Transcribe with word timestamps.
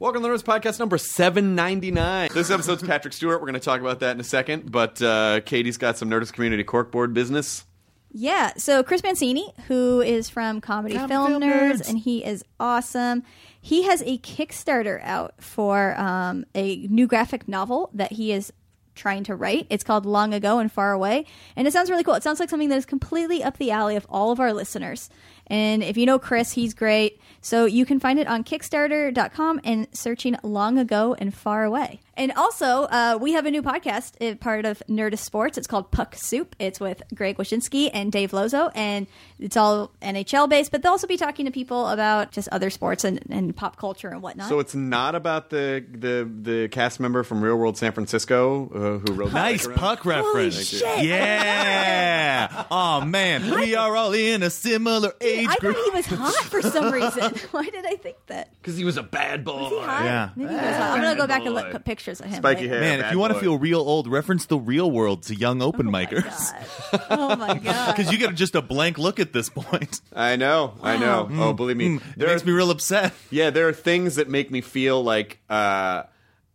Welcome 0.00 0.22
to 0.22 0.28
the 0.28 0.32
Nerdist 0.32 0.44
Podcast 0.44 0.78
number 0.78 0.96
799. 0.96 2.30
This 2.32 2.52
episode's 2.52 2.84
Patrick 2.84 3.12
Stewart. 3.12 3.40
We're 3.40 3.48
going 3.48 3.54
to 3.54 3.60
talk 3.60 3.80
about 3.80 3.98
that 3.98 4.12
in 4.12 4.20
a 4.20 4.24
second, 4.24 4.70
but 4.70 5.02
uh, 5.02 5.40
Katie's 5.40 5.76
got 5.76 5.98
some 5.98 6.08
Nerdist 6.08 6.32
Community 6.34 6.62
corkboard 6.62 7.14
business. 7.14 7.64
Yeah, 8.12 8.52
so 8.56 8.84
Chris 8.84 9.02
Mancini, 9.02 9.52
who 9.66 10.00
is 10.00 10.28
from 10.30 10.60
Comedy 10.60 10.94
Comedy 10.94 11.12
Film, 11.12 11.26
Film 11.26 11.42
Nerds, 11.42 11.72
Nerds. 11.80 11.88
and 11.88 11.98
he 11.98 12.24
is 12.24 12.44
awesome. 12.60 13.24
He 13.60 13.82
has 13.82 14.00
a 14.02 14.18
Kickstarter 14.18 15.02
out 15.02 15.34
for 15.42 15.98
um, 15.98 16.46
a 16.54 16.76
new 16.86 17.08
graphic 17.08 17.48
novel 17.48 17.90
that 17.92 18.12
he 18.12 18.30
is 18.30 18.52
trying 18.94 19.24
to 19.24 19.34
write. 19.34 19.66
It's 19.68 19.84
called 19.84 20.06
Long 20.06 20.32
Ago 20.32 20.58
and 20.58 20.70
Far 20.70 20.92
Away, 20.92 21.26
and 21.56 21.66
it 21.66 21.72
sounds 21.72 21.90
really 21.90 22.04
cool. 22.04 22.14
It 22.14 22.22
sounds 22.22 22.38
like 22.38 22.50
something 22.50 22.68
that 22.68 22.78
is 22.78 22.86
completely 22.86 23.42
up 23.42 23.56
the 23.58 23.72
alley 23.72 23.96
of 23.96 24.06
all 24.08 24.30
of 24.30 24.38
our 24.38 24.52
listeners. 24.52 25.10
And 25.50 25.82
if 25.82 25.96
you 25.96 26.06
know 26.06 26.18
Chris, 26.18 26.52
he's 26.52 26.74
great. 26.74 27.20
So 27.40 27.64
you 27.64 27.86
can 27.86 28.00
find 28.00 28.18
it 28.18 28.26
on 28.26 28.44
Kickstarter.com 28.44 29.60
and 29.64 29.88
searching 29.92 30.36
Long 30.42 30.78
Ago 30.78 31.14
and 31.18 31.34
Far 31.34 31.64
Away. 31.64 32.00
And 32.18 32.32
also, 32.32 32.66
uh, 32.82 33.16
we 33.20 33.32
have 33.34 33.46
a 33.46 33.50
new 33.52 33.62
podcast, 33.62 34.20
uh, 34.20 34.34
part 34.34 34.64
of 34.66 34.82
Nerdist 34.88 35.20
Sports. 35.20 35.56
It's 35.56 35.68
called 35.68 35.92
Puck 35.92 36.16
Soup. 36.16 36.54
It's 36.58 36.80
with 36.80 37.00
Greg 37.14 37.36
Wyshynski 37.36 37.90
and 37.94 38.10
Dave 38.10 38.32
Lozo, 38.32 38.70
and 38.74 39.06
it's 39.38 39.56
all 39.56 39.92
NHL 40.02 40.48
based, 40.48 40.72
but 40.72 40.82
they'll 40.82 40.90
also 40.90 41.06
be 41.06 41.16
talking 41.16 41.44
to 41.46 41.52
people 41.52 41.86
about 41.86 42.32
just 42.32 42.48
other 42.50 42.70
sports 42.70 43.04
and, 43.04 43.22
and 43.30 43.54
pop 43.56 43.76
culture 43.76 44.08
and 44.08 44.20
whatnot. 44.20 44.48
So 44.48 44.58
it's 44.58 44.74
not 44.74 45.14
about 45.14 45.50
the 45.50 45.84
the, 45.90 46.28
the 46.42 46.68
cast 46.68 46.98
member 46.98 47.22
from 47.22 47.40
Real 47.40 47.54
World 47.56 47.78
San 47.78 47.92
Francisco 47.92 48.68
uh, 48.74 48.98
who 48.98 49.12
wrote 49.14 49.32
Nice 49.32 49.62
the 49.62 49.68
background. 49.68 49.98
puck 49.98 50.04
reference. 50.04 50.54
Holy 50.56 50.64
shit. 50.64 51.04
Yeah. 51.06 52.64
oh 52.70 53.02
man, 53.04 53.48
we 53.60 53.76
are 53.76 53.94
all 53.96 54.12
in 54.12 54.42
a 54.42 54.50
similar 54.50 55.12
age 55.20 55.46
I 55.48 55.54
group. 55.56 55.76
thought 55.76 55.84
he 55.84 55.90
was 55.90 56.06
hot 56.06 56.34
for 56.46 56.62
some 56.62 56.92
reason. 56.92 57.32
Why 57.52 57.62
did 57.64 57.86
I 57.86 57.94
think 57.94 58.16
that? 58.26 58.50
Because 58.60 58.76
he 58.76 58.84
was 58.84 58.96
a 58.96 59.02
bad 59.04 59.44
boy. 59.44 59.60
Was 59.62 59.70
he 59.70 59.80
hot? 59.80 60.04
Yeah. 60.04 60.30
Maybe 60.34 60.50
he 60.50 60.56
was 60.56 60.76
hot. 60.76 60.90
I'm 60.98 61.02
gonna 61.02 61.16
go 61.16 61.26
back 61.28 61.44
and 61.46 61.54
look 61.54 61.74
at 61.74 61.84
pictures 62.08 62.20
of 62.20 62.26
him. 62.26 62.38
Spiky 62.38 62.62
later. 62.62 62.72
hair. 62.74 62.80
Man, 62.80 62.98
if 63.00 63.04
bad 63.06 63.12
you 63.12 63.18
want 63.18 63.30
to 63.30 63.34
boy. 63.34 63.40
feel 63.40 63.58
real 63.58 63.80
old, 63.80 64.08
reference 64.08 64.46
the 64.46 64.58
real 64.58 64.90
world 64.90 65.22
to 65.24 65.34
young 65.34 65.62
open 65.62 65.88
Oh 65.88 65.90
my 65.90 66.06
micers. 66.06 66.52
god. 66.52 66.66
Oh 67.10 67.36
my 67.36 67.58
god. 67.58 67.94
Because 67.96 68.10
you 68.12 68.18
get 68.18 68.34
just 68.34 68.54
a 68.54 68.62
blank 68.62 68.98
look 68.98 69.20
at 69.20 69.32
this 69.32 69.48
point. 69.50 70.00
I 70.14 70.36
know, 70.36 70.74
I 70.82 70.96
know. 70.96 71.28
Oh, 71.32 71.52
believe 71.52 71.76
me, 71.76 71.96
It 71.96 72.02
there 72.16 72.28
makes 72.28 72.42
are, 72.42 72.46
me 72.46 72.52
real 72.52 72.70
upset. 72.70 73.12
yeah, 73.30 73.50
there 73.50 73.68
are 73.68 73.72
things 73.72 74.16
that 74.16 74.28
make 74.28 74.50
me 74.50 74.60
feel 74.60 75.02
like 75.02 75.38
uh, 75.50 76.04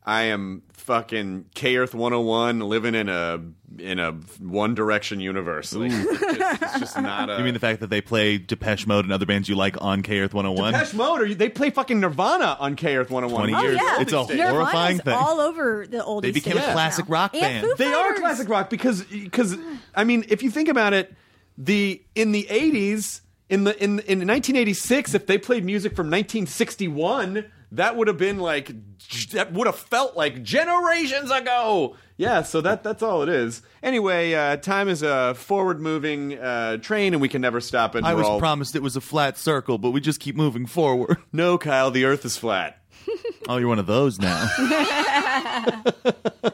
I 0.03 0.23
am 0.23 0.63
fucking 0.83 1.45
K 1.55 1.77
Earth 1.77 1.93
101 1.95 2.59
living 2.59 2.95
in 2.95 3.09
a 3.09 3.39
in 3.79 3.99
a 3.99 4.11
One 4.39 4.75
Direction 4.75 5.19
universe. 5.19 5.73
Like, 5.73 5.91
it's, 5.91 6.37
just, 6.37 6.61
it's 6.61 6.79
just 6.79 7.01
not 7.01 7.29
a. 7.29 7.37
You 7.37 7.43
mean 7.43 7.53
the 7.53 7.59
fact 7.59 7.79
that 7.79 7.89
they 7.89 8.01
play 8.01 8.37
Depeche 8.37 8.85
Mode 8.85 9.05
and 9.05 9.11
other 9.13 9.25
bands 9.25 9.49
you 9.49 9.55
like 9.55 9.75
on 9.81 10.03
K 10.03 10.19
Earth 10.19 10.33
101? 10.33 10.73
Depeche 10.73 10.93
Mode? 10.93 11.21
Or 11.21 11.33
they 11.33 11.49
play 11.49 11.69
fucking 11.71 11.99
Nirvana 11.99 12.57
on 12.59 12.75
K 12.75 12.95
Earth 12.97 13.09
101. 13.09 13.49
20 13.49 13.53
Oh, 13.55 13.61
years. 13.67 13.79
yeah. 13.81 14.01
It's 14.01 14.13
a 14.13 14.15
Nirvana's 14.17 14.49
horrifying 14.51 14.99
thing. 14.99 15.13
all 15.15 15.39
over 15.39 15.87
the 15.87 16.03
old. 16.03 16.23
They 16.23 16.31
became 16.31 16.57
a 16.57 16.61
classic 16.61 17.05
rock 17.07 17.33
band. 17.33 17.67
They 17.77 17.91
are 17.93 18.13
classic 18.15 18.47
rock 18.49 18.69
because 18.69 19.03
because 19.03 19.57
I 19.95 20.03
mean, 20.03 20.25
if 20.29 20.43
you 20.43 20.51
think 20.51 20.69
about 20.69 20.93
it, 20.93 21.13
the 21.57 22.01
in 22.15 22.31
the 22.31 22.47
eighties, 22.49 23.21
in 23.49 23.63
the 23.63 23.71
in 23.83 23.99
in 24.01 24.19
1986, 24.27 25.13
if 25.15 25.25
they 25.27 25.37
played 25.37 25.63
music 25.65 25.95
from 25.95 26.07
1961, 26.07 27.45
that 27.73 27.95
would 27.95 28.07
have 28.07 28.17
been 28.17 28.39
like 28.39 28.71
that 29.31 29.51
would 29.53 29.67
have 29.67 29.77
felt 29.77 30.15
like 30.15 30.41
generations 30.43 31.29
ago. 31.31 31.95
Yeah, 32.17 32.43
so 32.43 32.61
that 32.61 32.83
that's 32.83 33.01
all 33.03 33.23
it 33.23 33.29
is. 33.29 33.61
Anyway, 33.81 34.33
uh, 34.33 34.57
time 34.57 34.87
is 34.87 35.01
a 35.01 35.33
forward 35.35 35.81
moving 35.81 36.37
uh, 36.37 36.77
train, 36.77 37.13
and 37.13 37.21
we 37.21 37.27
can 37.29 37.41
never 37.41 37.59
stop 37.59 37.95
it. 37.95 38.03
I 38.03 38.13
was 38.13 38.27
all- 38.27 38.39
promised 38.39 38.75
it 38.75 38.81
was 38.83 38.95
a 38.95 39.01
flat 39.01 39.37
circle, 39.37 39.77
but 39.77 39.91
we 39.91 39.99
just 40.01 40.19
keep 40.19 40.35
moving 40.35 40.65
forward. 40.65 41.17
no, 41.33 41.57
Kyle, 41.57 41.89
the 41.91 42.05
Earth 42.05 42.23
is 42.25 42.37
flat. 42.37 42.79
Oh, 43.49 43.57
you're 43.57 43.67
one 43.67 43.77
of 43.79 43.87
those 43.87 44.19
now. 44.19 44.47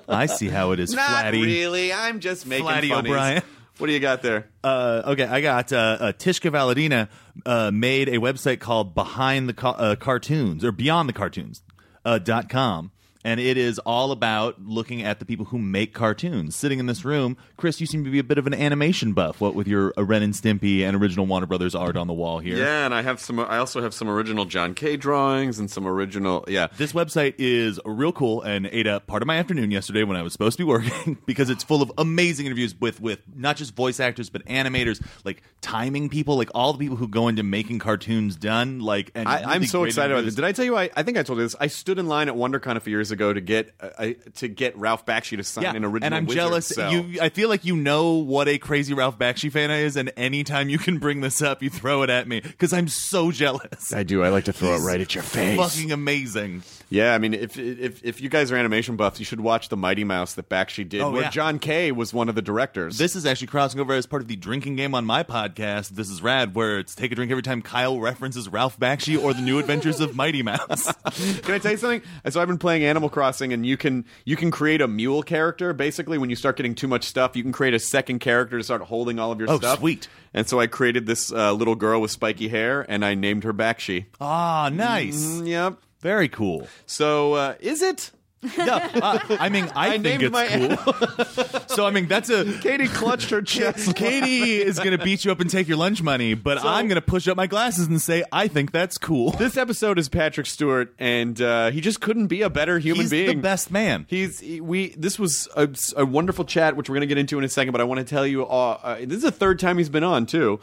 I 0.09 0.25
see 0.25 0.47
how 0.50 0.72
it 0.72 0.80
is, 0.80 0.91
Not 0.94 1.07
Flatty. 1.25 1.44
really. 1.44 1.94
I'm 1.94 2.19
just 2.19 2.47
making 2.47 2.66
Flatty 2.66 2.90
funnies. 2.90 3.12
O'Brien. 3.12 3.44
What 3.80 3.88
do 3.88 3.94
you 3.94 4.00
got 4.02 4.22
there? 4.22 4.50
Uh, 4.64 5.02
okay, 5.08 5.24
I 5.24 5.40
got 5.42 5.72
uh, 5.74 5.78
uh, 6.00 6.12
Tishka 6.12 6.52
Valadina 6.52 7.08
uh, 7.46 7.72
made 7.72 8.10
a 8.10 8.18
website 8.18 8.60
called 8.60 8.94
Behind 8.94 9.48
the 9.48 9.54
Ca- 9.54 9.72
uh, 9.72 9.96
Cartoons 9.96 10.66
or 10.66 10.72
Beyond 10.74 11.08
the 11.08 11.14
Cartoons 11.14 11.64
uh, 12.04 12.20
dot 12.20 12.50
com. 12.50 12.92
And 13.25 13.40
it 13.40 13.57
is 13.57 13.80
all 13.80 14.12
about 14.12 14.62
looking 14.62 15.03
at 15.03 15.19
the 15.19 15.25
people 15.25 15.47
who 15.47 15.59
make 15.59 15.94
cartoons. 15.94 16.56
Sitting 16.56 16.80
in 16.80 16.85
this 16.85 17.03
room, 17.03 17.35
Chris, 17.57 17.81
you 17.81 17.85
seem 17.85 18.06
to 18.06 18.09
be 18.09 18.19
a 18.19 18.24
bit 18.24 18.38
of 18.38 18.47
an 18.47 18.53
animation 18.53 19.12
buff. 19.12 19.41
What 19.41 19.56
with 19.56 19.68
your 19.68 19.94
uh, 19.97 20.03
Ren 20.06 20.24
and 20.24 20.34
Stimpy 20.34 20.84
and 20.84 20.96
original 20.96 21.25
Warner 21.25 21.46
Brothers 21.46 21.75
art 21.75 21.97
on 21.97 22.07
the 22.07 22.13
wall 22.13 22.40
here. 22.40 22.56
Yeah, 22.57 22.85
and 22.85 22.94
I 22.94 23.02
have 23.02 23.19
some. 23.19 23.40
I 23.40 23.57
also 23.57 23.81
have 23.81 23.94
some 23.94 24.07
original 24.09 24.46
John 24.46 24.74
K 24.74 24.96
drawings 24.96 25.59
and 25.59 25.69
some 25.69 25.85
original. 25.85 26.46
Yeah, 26.47 26.68
This 26.78 26.94
website 26.94 27.35
is 27.38 27.78
real 27.84 28.13
cool 28.13 28.41
and 28.41 28.68
ate 28.72 28.88
up 28.88 29.06
part 29.07 29.22
of 29.22 29.28
my 29.28 29.38
afternoon 29.38 29.69
yesterday 29.72 30.03
when 30.03 30.16
I 30.16 30.22
was 30.22 30.31
supposed 30.31 30.57
to 30.57 30.63
be 30.63 30.68
working 30.69 31.18
because 31.25 31.50
it's 31.50 31.63
full 31.63 31.81
of 31.81 31.91
amazing 31.97 32.46
interviews 32.46 32.74
with 32.80 33.01
with 33.01 33.19
not 33.36 33.57
just 33.57 33.75
voice 33.75 34.00
actors 34.00 34.30
but 34.30 34.46
animators, 34.46 35.03
like 35.25 35.44
timing 35.59 36.07
people, 36.07 36.38
like 36.38 36.50
all 36.56 36.72
the 36.72 36.80
people 36.80 36.96
who 36.96 37.07
go 37.07 37.28
into 37.28 37.44
making 37.44 37.80
cartoons 37.80 38.38
done. 38.38 38.80
Like, 38.80 39.12
and 39.13 39.28
I, 39.28 39.44
I'm 39.56 39.66
so 39.66 39.84
excited 39.84 40.13
about 40.13 40.24
this. 40.24 40.36
Did 40.36 40.46
I 40.46 40.53
tell 40.53 40.63
you? 40.66 40.78
I, 40.78 40.90
I 40.96 41.03
think 41.03 41.18
I 41.18 41.24
told 41.24 41.40
you 41.40 41.46
this. 41.46 41.56
I 41.59 41.68
stood 41.68 42.00
in 42.00 42.07
line 42.07 42.30
at 42.30 42.36
WonderCon 42.36 42.78
a 42.78 42.80
few 42.80 42.91
years 42.96 43.09
ago 43.12 43.34
to 43.34 43.42
get 43.42 43.74
uh, 43.80 44.09
to 44.36 44.47
get 44.47 44.78
Ralph 44.78 45.06
Bakshi 45.06 45.38
to 45.38 45.44
sign 45.44 45.64
Yeah, 45.64 45.75
an 45.75 45.86
original. 45.86 46.06
and 46.06 46.16
I'm 46.16 46.25
Wizard 46.25 46.36
jealous. 46.38 46.68
cell. 46.68 46.92
You, 46.92 47.22
I 47.22 47.30
feel 47.30 47.50
like 47.50 47.66
you 47.66 47.75
know 47.75 48.14
what 48.14 48.47
a 48.47 48.58
crazy 48.58 48.94
Ralph 48.94 49.18
Bakshi 49.18 49.52
fan 49.52 49.72
I 49.72 49.80
is, 49.80 49.96
and 49.96 50.12
anytime 50.18 50.70
you 50.70 50.78
can 50.78 50.97
bring 51.00 51.22
this 51.22 51.42
up, 51.42 51.62
you 51.64 51.69
throw 51.69 52.03
it 52.03 52.09
at 52.09 52.28
me 52.28 52.42
because 52.42 52.74
I'm 52.74 52.88
so 52.88 53.31
jealous. 53.31 53.94
I 53.94 54.03
do. 54.03 54.24
I 54.24 54.30
like 54.30 54.46
to 54.46 54.53
throw 54.53 54.75
it 54.75 54.80
right 54.80 55.00
at 55.02 55.14
your 55.16 55.24
face. 55.24 55.58
Fucking 55.58 55.92
amazing. 55.92 56.64
Yeah, 56.92 57.14
I 57.14 57.20
mean, 57.20 57.36
if 57.36 57.58
if 57.58 58.04
if 58.04 58.20
you 58.20 58.30
guys 58.30 58.52
are 58.52 58.56
animation 58.56 58.96
buffs, 58.96 59.20
you 59.20 59.26
should 59.26 59.42
watch 59.42 59.70
the 59.70 59.78
Mighty 59.78 60.04
Mouse 60.04 60.34
that 60.34 60.50
Bakshi 60.50 60.88
did, 60.90 61.02
Oh, 61.02 61.12
where 61.12 61.22
yeah. 61.22 61.30
John 61.30 61.60
K 61.60 61.92
was 61.92 62.14
one 62.16 62.30
of 62.30 62.34
the 62.36 62.42
directors. 62.42 62.98
This 62.98 63.16
is 63.16 63.28
actually 63.28 63.48
crossing 63.48 63.80
over 63.80 63.94
as 63.94 64.08
part 64.08 64.24
of 64.24 64.28
the 64.28 64.36
drinking 64.36 64.76
game 64.76 64.96
on 64.96 65.06
my 65.06 65.22
podcast. 65.24 65.90
This 65.90 66.10
is 66.10 66.24
rad, 66.24 66.56
where 66.56 66.80
it's 66.80 66.96
take 66.96 67.12
a 67.12 67.16
drink 67.16 67.30
every 67.30 67.44
time 67.44 67.62
Kyle 67.62 68.00
references 68.00 68.50
Ralph 68.50 68.80
Bakshi 68.80 69.22
or 69.22 69.36
the 69.36 69.42
New 69.42 69.60
Adventures 69.60 70.00
of 70.00 70.16
Mighty 70.16 70.42
Mouse. 70.42 70.92
Can 71.44 71.54
I 71.54 71.60
tell 71.60 71.72
you 71.74 71.78
something? 71.78 72.02
So 72.28 72.42
I've 72.42 72.48
been 72.48 72.58
playing 72.58 72.84
Animal 72.84 73.10
Crossing, 73.10 73.54
and 73.54 73.66
you 73.68 73.78
can 73.78 74.04
you 74.25 74.36
can 74.36 74.50
create 74.50 74.81
a 74.81 74.88
mule 74.88 75.22
character. 75.22 75.74
Basically, 75.74 76.18
when 76.18 76.31
you 76.31 76.36
start 76.36 76.58
getting 76.58 76.74
too 76.74 76.88
much 76.88 77.04
stuff, 77.04 77.36
you 77.36 77.44
can 77.44 77.52
create 77.52 77.75
a 77.75 77.80
second 77.80 78.18
character 78.18 78.58
to 78.58 78.63
start 78.63 78.81
holding 78.81 79.19
all 79.19 79.31
of 79.31 79.40
your 79.40 79.52
Oh, 79.52 79.58
stuff. 79.58 79.78
sweet. 79.78 80.08
And 80.34 80.48
so 80.50 80.60
I 80.60 80.66
created 80.66 81.06
this 81.06 81.31
uh, 81.31 81.54
little 81.54 81.75
girl 81.75 82.02
with 82.02 82.10
spiky 82.12 82.48
hair, 82.48 82.84
and 82.90 83.06
I 83.06 83.13
named 83.13 83.44
her 83.44 83.54
Bakshi. 83.54 84.06
Ah, 84.19 84.69
nice. 84.74 85.24
Mm, 85.24 85.48
Yep. 85.48 85.78
Very 86.00 86.30
cool. 86.30 86.68
So 86.86 87.34
uh, 87.34 87.56
is 87.60 87.81
it? 87.81 88.12
Yeah, 88.41 88.89
uh, 89.01 89.19
I 89.39 89.50
mean, 89.50 89.65
I, 89.75 89.88
I 89.89 89.89
think 89.91 90.03
named 90.03 90.24
it's 90.24 90.31
my 90.31 90.47
cool. 90.47 91.59
so 91.68 91.86
I 91.86 91.91
mean, 91.91 92.07
that's 92.07 92.30
a 92.30 92.45
Katie 92.62 92.88
clutched 92.88 93.30
her 93.31 93.41
chest. 93.41 93.95
Katie 93.95 94.62
is 94.62 94.77
going 94.77 94.97
to 94.97 95.03
beat 95.03 95.25
you 95.25 95.31
up 95.31 95.41
and 95.41 95.50
take 95.50 95.68
your 95.68 95.77
lunch 95.77 96.01
money, 96.01 96.36
but 96.36 96.63
I'm 96.63 96.88
going 96.88 96.95
to 96.95 97.01
push 97.01 97.27
up 97.27 97.36
my 97.36 97.47
glasses 97.47 97.88
and 97.88 98.01
say 98.01 98.24
I 98.31 98.47
think 98.47 98.71
that's 98.71 98.97
cool. 98.97 99.31
This 99.31 99.57
episode 99.57 100.00
is 100.00 100.07
Patrick 100.07 100.47
Stewart, 100.47 100.94
and 100.97 101.39
uh, 101.41 101.71
he 101.71 101.81
just 101.81 102.00
couldn't 102.00 102.27
be 102.27 102.41
a 102.41 102.50
better 102.50 102.80
human 102.80 103.01
He's 103.01 103.12
being. 103.12 103.27
the 103.27 103.41
best 103.41 103.71
man. 103.71 104.06
He's 104.09 104.39
he- 104.39 104.62
we. 104.62 104.89
This 104.89 105.19
was 105.19 105.50
a, 105.57 105.69
a 105.97 106.06
wonderful 106.06 106.45
chat, 106.45 106.77
which 106.77 106.89
we're 106.89 106.95
going 106.95 107.01
to 107.01 107.07
get 107.07 107.18
into 107.18 107.38
in 107.38 107.44
a 107.44 107.50
second. 107.50 107.74
But 107.74 107.81
I 107.81 107.83
want 107.83 108.00
to 108.00 108.06
tell 108.06 108.25
you, 108.25 108.45
uh, 108.45 108.80
uh, 108.81 108.95
this 109.00 109.18
is 109.18 109.24
the 109.24 109.31
third 109.31 109.59
time 109.59 109.77
he's 109.77 109.89
been 109.89 110.03
on 110.06 110.25
too. 110.25 110.59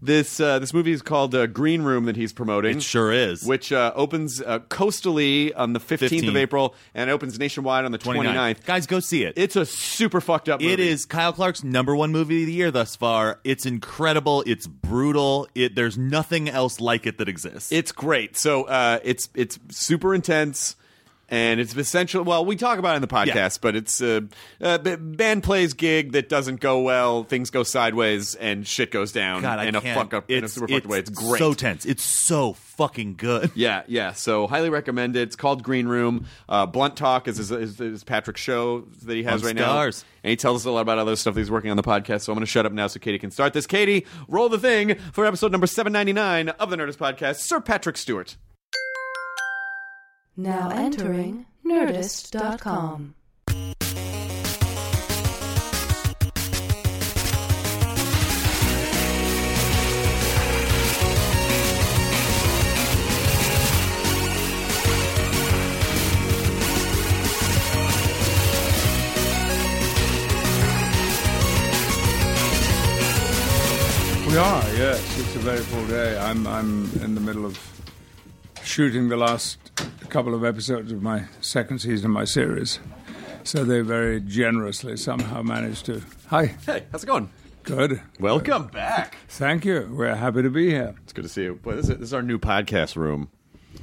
This 0.00 0.40
uh, 0.40 0.58
this 0.60 0.72
movie 0.72 0.92
is 0.92 1.02
called 1.02 1.34
uh, 1.34 1.46
Green 1.46 1.82
Room 1.82 2.06
that 2.06 2.16
he's 2.16 2.32
promoting. 2.32 2.78
It 2.78 2.82
sure 2.82 3.12
is. 3.12 3.44
Which 3.44 3.70
uh, 3.70 3.92
opens 3.94 4.40
uh, 4.40 4.60
coastally 4.60 5.52
on 5.54 5.74
the 5.74 5.80
fifteenth 5.80 6.26
of 6.26 6.36
April 6.36 6.74
and 6.94 7.10
opens 7.18 7.38
nationwide 7.38 7.84
on 7.84 7.92
the 7.92 7.98
29th. 7.98 8.64
Guys, 8.64 8.86
go 8.86 9.00
see 9.00 9.24
it. 9.24 9.34
It's 9.36 9.56
a 9.56 9.66
super 9.66 10.20
fucked 10.20 10.48
up. 10.48 10.60
Movie. 10.60 10.72
It 10.72 10.80
is 10.80 11.04
Kyle 11.06 11.32
Clark's 11.32 11.64
number 11.64 11.94
one 11.96 12.12
movie 12.12 12.42
of 12.42 12.46
the 12.46 12.52
year 12.52 12.70
thus 12.70 12.96
far. 12.96 13.40
It's 13.44 13.66
incredible. 13.66 14.44
It's 14.46 14.66
brutal. 14.66 15.48
It 15.54 15.74
there's 15.74 15.98
nothing 15.98 16.48
else 16.48 16.80
like 16.80 17.06
it 17.06 17.18
that 17.18 17.28
exists. 17.28 17.72
It's 17.72 17.92
great. 17.92 18.36
So 18.36 18.64
uh, 18.64 19.00
it's 19.02 19.28
it's 19.34 19.58
super 19.70 20.14
intense. 20.14 20.76
And 21.30 21.60
it's 21.60 21.76
essential. 21.76 22.24
Well, 22.24 22.46
we 22.46 22.56
talk 22.56 22.78
about 22.78 22.94
it 22.94 22.96
in 22.96 23.02
the 23.02 23.06
podcast, 23.08 23.26
Yeah. 23.34 23.48
but 23.60 23.76
it's 23.76 24.00
a 24.00 24.26
band 24.60 25.42
plays 25.42 25.74
gig 25.74 26.12
that 26.12 26.30
doesn't 26.30 26.60
go 26.60 26.80
well. 26.80 27.24
Things 27.24 27.50
go 27.50 27.62
sideways, 27.64 28.34
and 28.34 28.66
shit 28.66 28.90
goes 28.90 29.12
down 29.12 29.42
God, 29.42 29.66
in 29.66 29.74
a 29.74 29.80
can't- 29.82 29.98
fuck 29.98 30.14
up 30.14 30.30
in 30.30 30.44
a 30.44 30.48
super 30.48 30.68
fucked 30.68 30.86
way. 30.86 31.00
It's 31.00 31.10
great. 31.10 31.38
So 31.38 31.52
tense. 31.52 31.84
It's 31.84 32.02
so 32.02 32.54
fucking 32.54 33.16
good. 33.16 33.50
Yeah, 33.58 33.82
yeah. 33.88 34.12
So 34.12 34.46
highly 34.46 34.70
recommend 34.70 35.16
it. 35.16 35.22
It's 35.22 35.36
called 35.36 35.62
Green 35.62 35.86
Room. 35.86 36.26
Uh, 36.48 36.64
Blunt 36.64 36.96
Talk 36.96 37.28
is 37.28 37.36
his, 37.38 37.50
is, 37.50 37.78
is 37.80 38.04
Patrick's 38.04 38.40
show 38.40 38.82
that 39.04 39.14
he 39.14 39.24
has 39.24 39.42
On 39.42 39.46
right 39.48 39.56
Stars. 39.58 40.04
now, 40.04 40.08
and 40.24 40.30
he 40.30 40.36
tells 40.36 40.62
us 40.62 40.64
a 40.66 40.70
lot 40.70 40.80
about 40.80 40.96
other 40.98 41.14
stuff 41.16 41.34
that 41.34 41.40
he's 41.40 41.50
working 41.50 41.70
on 41.70 41.76
the 41.76 41.82
podcast. 41.82 42.22
So 42.22 42.32
I'm 42.32 42.36
going 42.36 42.46
to 42.46 42.50
shut 42.50 42.64
up 42.66 42.72
now 42.72 42.86
so 42.86 43.00
Katie 43.00 43.18
can 43.18 43.30
start 43.30 43.52
this. 43.52 43.66
Katie, 43.66 44.06
roll 44.28 44.48
the 44.48 44.58
thing 44.58 44.94
for 45.12 45.26
episode 45.26 45.52
number 45.52 45.66
799 45.66 46.48
of 46.58 46.70
the 46.70 46.76
Nerdist 46.76 46.96
Podcast. 46.96 47.40
Sir 47.40 47.60
Patrick 47.60 47.96
Stewart. 47.98 48.36
Now 50.40 50.70
entering 50.70 51.46
Nerdist.com. 51.66 53.16
We 74.28 74.36
are, 74.36 74.62
yes. 74.76 75.18
It's 75.18 75.34
a 75.34 75.38
very 75.40 75.58
full 75.58 75.84
day. 75.88 76.16
I'm 76.16 76.46
I'm 76.46 76.84
in 77.02 77.16
the 77.16 77.20
middle 77.20 77.44
of 77.44 77.58
shooting 78.68 79.08
the 79.08 79.16
last 79.16 79.58
couple 80.10 80.34
of 80.34 80.44
episodes 80.44 80.92
of 80.92 81.02
my 81.02 81.24
second 81.40 81.78
season 81.78 82.06
of 82.06 82.10
my 82.12 82.24
series. 82.26 82.78
So 83.42 83.64
they 83.64 83.80
very 83.80 84.20
generously 84.20 84.96
somehow 84.98 85.40
managed 85.42 85.86
to. 85.86 86.02
Hi, 86.28 86.54
Hey, 86.66 86.84
how's 86.92 87.02
it 87.02 87.06
going? 87.06 87.30
good. 87.62 88.00
Welcome 88.20 88.66
back. 88.66 89.16
Thank 89.28 89.64
you. 89.64 89.88
We're 89.90 90.14
happy 90.14 90.42
to 90.42 90.50
be 90.50 90.68
here. 90.68 90.94
It's 91.04 91.14
good 91.14 91.22
to 91.22 91.28
see 91.30 91.44
you. 91.44 91.54
Boy, 91.54 91.76
this 91.76 91.88
is, 91.88 91.96
this 91.96 92.08
is 92.08 92.14
our 92.14 92.22
new 92.22 92.38
podcast 92.38 92.94
room. 92.96 93.30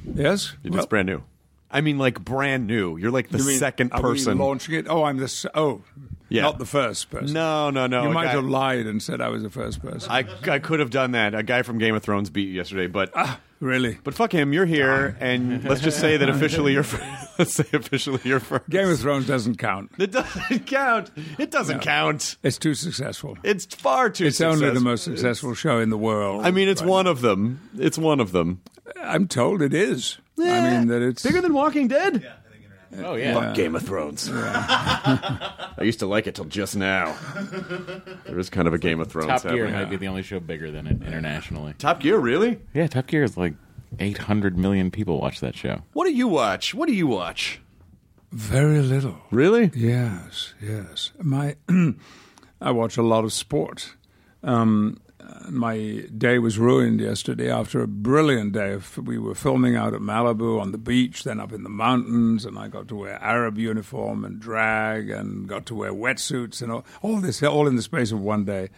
Yes. 0.04 0.54
It's 0.62 0.74
Well, 0.76 0.86
brand 0.86 1.06
new. 1.06 1.22
I 1.68 1.80
mean, 1.80 1.98
like 1.98 2.24
brand 2.24 2.68
new. 2.68 2.96
You're 2.96 3.10
like 3.10 3.28
the 3.30 3.38
you 3.38 3.44
mean, 3.46 3.58
second 3.58 3.90
person. 3.90 4.38
launching 4.38 4.76
it. 4.76 4.86
Oh, 4.88 5.02
I'm 5.02 5.16
the 5.16 5.50
oh, 5.54 5.82
Yeah. 6.28 6.42
not 6.42 6.58
the 6.58 6.64
first 6.66 7.10
person. 7.10 7.32
no, 7.32 7.70
no, 7.70 7.88
no. 7.88 8.04
you 8.04 8.10
might 8.10 8.26
guy- 8.26 8.32
have 8.32 8.44
lied 8.44 8.86
and 8.86 9.02
said 9.02 9.20
I 9.20 9.28
was 9.30 9.42
the 9.42 9.50
first 9.50 9.82
person. 9.82 10.10
I, 10.12 10.24
I 10.48 10.60
could 10.60 10.78
have 10.78 10.90
done 10.90 11.10
that. 11.12 11.34
A 11.34 11.42
guy 11.42 11.62
from 11.62 11.78
Game 11.78 11.96
of 11.96 12.04
Thrones 12.04 12.30
beat 12.30 12.48
you 12.48 12.54
yesterday, 12.54 12.86
but 12.86 13.10
ah. 13.16 13.40
Really. 13.60 13.98
but 14.04 14.14
fuck 14.14 14.32
him. 14.32 14.52
You're 14.52 14.66
here, 14.66 15.16
and 15.20 15.64
let's 15.64 15.80
just 15.80 15.98
say 16.00 16.16
that 16.16 16.28
officially 16.28 16.72
you're. 16.72 16.82
fir- 16.82 17.28
let's 17.38 17.54
say 17.54 17.64
officially 17.72 18.20
you're 18.24 18.40
first. 18.40 18.68
Game 18.70 18.88
of 18.88 18.98
Thrones 19.00 19.26
doesn't 19.26 19.56
count. 19.58 19.90
It 19.98 20.12
doesn't 20.12 20.66
count. 20.66 21.10
It 21.38 21.50
doesn't 21.50 21.78
No. 21.78 21.82
count. 21.82 22.36
It's 22.42 22.58
too 22.58 22.74
successful. 22.74 23.36
It's 23.42 23.64
far 23.66 24.10
too. 24.10 24.26
It's 24.26 24.40
only 24.40 24.58
the 24.60 24.66
successful. 24.66 24.82
most 24.90 25.04
successful 25.04 25.54
show 25.54 25.78
in 25.80 25.90
the 25.90 25.98
world. 25.98 26.44
I 26.46 26.50
mean, 26.50 26.68
it's 26.68 26.82
right 26.82 26.90
one 26.90 27.06
of 27.06 27.20
them. 27.20 27.60
It's 27.78 27.98
one 27.98 28.20
of 28.20 28.32
them. 28.32 28.60
I'm 29.00 29.26
told 29.28 29.62
it 29.62 29.74
is. 29.74 30.18
I 30.38 30.60
mean 30.78 30.88
that 30.88 31.02
it's 31.02 31.22
bigger 31.22 31.40
than 31.40 31.52
Walking 31.54 31.88
Dead. 31.88 32.30
Oh 32.98 33.14
yeah. 33.14 33.34
Fuck 33.34 33.54
Game 33.54 33.74
of 33.74 33.82
Thrones. 33.82 34.30
I 34.32 35.82
used 35.82 35.98
to 36.00 36.06
like 36.06 36.26
it 36.26 36.34
till 36.34 36.44
just 36.44 36.76
now. 36.76 37.16
There 38.26 38.38
is 38.38 38.50
kind 38.50 38.68
of 38.68 38.74
a 38.74 38.78
Game 38.78 39.00
of 39.00 39.10
Thrones. 39.10 39.28
Top 39.28 39.42
Gear 39.42 39.66
happening. 39.66 39.72
might 39.72 39.90
be 39.90 39.96
the 39.96 40.08
only 40.08 40.22
show 40.22 40.40
bigger 40.40 40.70
than 40.70 40.86
it 40.86 41.02
internationally. 41.02 41.74
Top 41.78 42.00
Gear, 42.00 42.18
really? 42.18 42.60
Yeah, 42.74 42.86
Top 42.86 43.06
Gear 43.06 43.22
is 43.24 43.36
like 43.36 43.54
800 43.98 44.56
million 44.56 44.90
people 44.90 45.20
watch 45.20 45.40
that 45.40 45.56
show. 45.56 45.82
What 45.92 46.06
do 46.06 46.12
you 46.12 46.28
watch? 46.28 46.74
What 46.74 46.86
do 46.86 46.94
you 46.94 47.06
watch? 47.06 47.60
very 48.32 48.80
little. 48.80 49.16
Really? 49.30 49.70
Yes, 49.74 50.54
yes. 50.60 51.12
My, 51.18 51.56
I 52.60 52.70
watch 52.70 52.96
a 52.96 53.02
lot 53.02 53.24
of 53.24 53.32
sport. 53.32 53.94
Um, 54.42 55.00
my 55.48 56.04
day 56.16 56.38
was 56.38 56.58
ruined 56.58 57.00
yesterday 57.00 57.50
after 57.50 57.80
a 57.80 57.88
brilliant 57.88 58.52
day. 58.52 58.78
We 59.02 59.18
were 59.18 59.34
filming 59.34 59.76
out 59.76 59.94
at 59.94 60.00
Malibu 60.00 60.60
on 60.60 60.72
the 60.72 60.78
beach, 60.78 61.24
then 61.24 61.40
up 61.40 61.52
in 61.52 61.62
the 61.62 61.68
mountains, 61.68 62.44
and 62.44 62.58
I 62.58 62.68
got 62.68 62.88
to 62.88 62.96
wear 62.96 63.22
Arab 63.22 63.58
uniform 63.58 64.24
and 64.24 64.40
drag, 64.40 65.10
and 65.10 65.48
got 65.48 65.66
to 65.66 65.74
wear 65.74 65.92
wetsuits 65.92 66.62
and 66.62 66.70
all, 66.72 66.84
all 67.02 67.20
this, 67.20 67.42
all 67.42 67.66
in 67.66 67.76
the 67.76 67.82
space 67.82 68.12
of 68.12 68.20
one 68.20 68.44
day. 68.44 68.70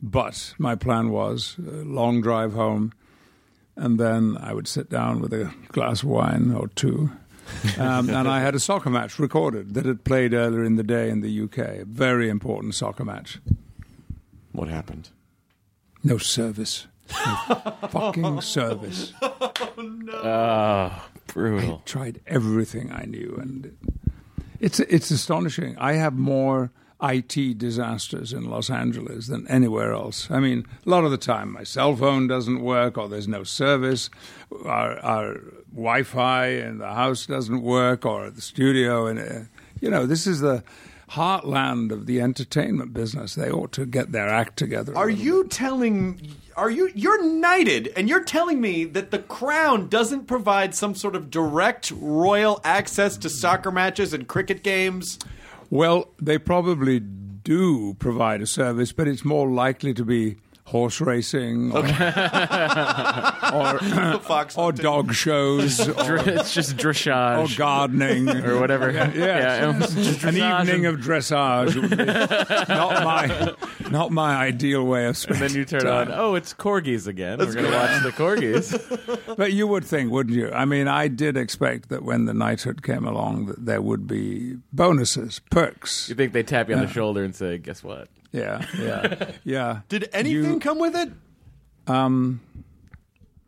But 0.00 0.54
my 0.58 0.74
plan 0.74 1.10
was 1.10 1.56
a 1.58 1.84
long 1.84 2.20
drive 2.20 2.52
home, 2.52 2.92
and 3.76 3.98
then 3.98 4.36
I 4.40 4.52
would 4.52 4.68
sit 4.68 4.90
down 4.90 5.20
with 5.20 5.32
a 5.32 5.52
glass 5.68 6.02
of 6.02 6.08
wine 6.08 6.52
or 6.52 6.68
two. 6.68 7.10
um, 7.78 8.08
and 8.08 8.28
I 8.28 8.40
had 8.40 8.54
a 8.54 8.60
soccer 8.60 8.90
match 8.90 9.18
recorded 9.18 9.74
that 9.74 9.84
had 9.84 10.04
played 10.04 10.32
earlier 10.32 10.64
in 10.64 10.76
the 10.76 10.82
day 10.82 11.10
in 11.10 11.20
the 11.20 11.42
UK. 11.42 11.58
A 11.58 11.84
very 11.84 12.28
important 12.28 12.74
soccer 12.74 13.04
match. 13.04 13.40
What 14.52 14.68
happened? 14.68 15.10
No 16.04 16.18
service. 16.18 16.86
No 17.10 17.34
fucking 17.90 18.40
service. 18.40 19.12
Oh, 19.74 19.82
no! 19.82 20.92
brutal. 21.26 21.82
I 21.84 21.88
tried 21.88 22.20
everything 22.26 22.92
I 22.92 23.04
knew, 23.04 23.38
and 23.40 23.76
it's 24.60 24.80
it's 24.80 25.10
astonishing. 25.10 25.76
I 25.78 25.94
have 25.94 26.14
more 26.14 26.70
IT 27.02 27.58
disasters 27.58 28.32
in 28.32 28.48
Los 28.48 28.70
Angeles 28.70 29.26
than 29.26 29.46
anywhere 29.48 29.92
else. 29.92 30.30
I 30.30 30.38
mean, 30.40 30.66
a 30.86 30.90
lot 30.90 31.04
of 31.04 31.10
the 31.10 31.16
time 31.16 31.52
my 31.52 31.64
cell 31.64 31.96
phone 31.96 32.28
doesn't 32.28 32.60
work, 32.60 32.96
or 32.96 33.08
there's 33.08 33.28
no 33.28 33.44
service. 33.44 34.08
Our, 34.64 34.98
our 35.00 35.40
Wi-Fi 35.72 36.46
in 36.46 36.78
the 36.78 36.92
house 36.92 37.26
doesn't 37.26 37.62
work, 37.62 38.06
or 38.06 38.30
the 38.30 38.42
studio, 38.42 39.06
and 39.06 39.18
uh, 39.18 39.40
you 39.80 39.90
know, 39.90 40.06
this 40.06 40.26
is 40.26 40.40
the 40.40 40.62
heartland 41.12 41.92
of 41.92 42.06
the 42.06 42.20
entertainment 42.20 42.92
business. 42.92 43.34
They 43.34 43.50
ought 43.50 43.72
to 43.72 43.86
get 43.86 44.12
their 44.12 44.28
act 44.28 44.56
together. 44.56 44.96
Are 44.96 45.10
you 45.10 45.46
telling? 45.48 46.36
Are 46.56 46.70
you? 46.70 46.90
You're 46.94 47.22
knighted, 47.22 47.92
and 47.96 48.08
you're 48.08 48.24
telling 48.24 48.60
me 48.60 48.84
that 48.84 49.10
the 49.10 49.18
crown 49.18 49.88
doesn't 49.88 50.26
provide 50.26 50.74
some 50.74 50.94
sort 50.94 51.14
of 51.14 51.30
direct 51.30 51.92
royal 51.96 52.60
access 52.64 53.16
to 53.18 53.28
soccer 53.28 53.70
matches 53.70 54.12
and 54.12 54.26
cricket 54.26 54.62
games? 54.62 55.18
Well, 55.70 56.08
they 56.20 56.38
probably 56.38 57.00
do 57.00 57.94
provide 57.94 58.42
a 58.42 58.46
service, 58.46 58.92
but 58.92 59.08
it's 59.08 59.24
more 59.24 59.50
likely 59.50 59.94
to 59.94 60.04
be 60.04 60.36
horse 60.64 61.00
racing 61.00 61.72
or, 61.72 61.80
or, 63.52 63.80
or 64.56 64.72
dog 64.72 65.12
shows 65.12 65.80
or, 65.88 66.16
it's 66.16 66.54
just 66.54 66.76
dressage. 66.76 67.52
or 67.52 67.56
gardening 67.58 68.28
or 68.28 68.58
whatever. 68.60 68.90
Yes. 68.90 69.14
Yeah, 69.16 69.70
it 69.70 69.80
was 69.80 70.24
um, 70.24 70.28
An 70.28 70.36
evening 70.36 70.86
and- 70.86 70.94
of 70.98 71.00
dressage 71.04 71.74
would 71.80 71.90
be 71.90 71.96
not 72.74 73.04
my 73.04 73.54
not 73.90 74.10
my 74.12 74.36
ideal 74.36 74.84
way 74.86 75.02
of 75.04 75.08
And 75.08 75.16
spending 75.16 75.48
then 75.48 75.56
you 75.56 75.64
turn 75.64 75.80
time. 75.82 76.08
on, 76.12 76.14
oh, 76.18 76.34
it's 76.34 76.54
corgis 76.54 77.06
again. 77.06 77.38
We're 77.38 77.52
going 77.52 77.66
to 77.66 77.72
watch 77.72 78.02
the 78.02 78.10
corgis. 78.12 79.36
But 79.36 79.52
you 79.52 79.66
would 79.66 79.84
think, 79.84 80.10
wouldn't 80.10 80.36
you? 80.36 80.50
I 80.50 80.64
mean, 80.64 80.88
I 80.88 81.08
did 81.08 81.36
expect 81.36 81.88
that 81.90 82.02
when 82.02 82.24
the 82.24 82.32
knighthood 82.34 82.82
came 82.82 83.04
along, 83.06 83.46
that 83.46 83.66
there 83.66 83.82
would 83.82 84.06
be 84.06 84.56
bonuses, 84.72 85.40
perks. 85.50 86.08
you 86.08 86.14
think 86.14 86.32
they 86.32 86.42
tap 86.42 86.68
you 86.70 86.74
on 86.76 86.80
the 86.82 86.88
shoulder 86.88 87.22
and 87.24 87.34
say, 87.34 87.58
guess 87.58 87.82
what? 87.84 88.08
Yeah, 88.32 88.64
yeah, 88.78 89.30
yeah. 89.44 89.80
Did 89.88 90.08
anything 90.12 90.54
You- 90.54 90.58
come 90.60 90.78
with 90.78 90.96
it? 90.96 91.10
Um, 91.86 92.40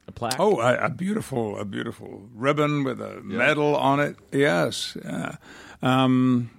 A 0.09 0.13
plaque? 0.13 0.37
Oh, 0.39 0.61
a, 0.61 0.87
a 0.87 0.91
beautiful, 0.91 1.59
a 1.59 1.65
beautiful 1.65 2.29
ribbon 2.35 2.85
with 2.85 3.01
a 3.01 3.21
medal 3.23 3.77
on 3.77 4.01
it. 4.01 4.17
Yes. 4.33 4.97
Yeah. 5.05 5.37
Um, 5.83 6.51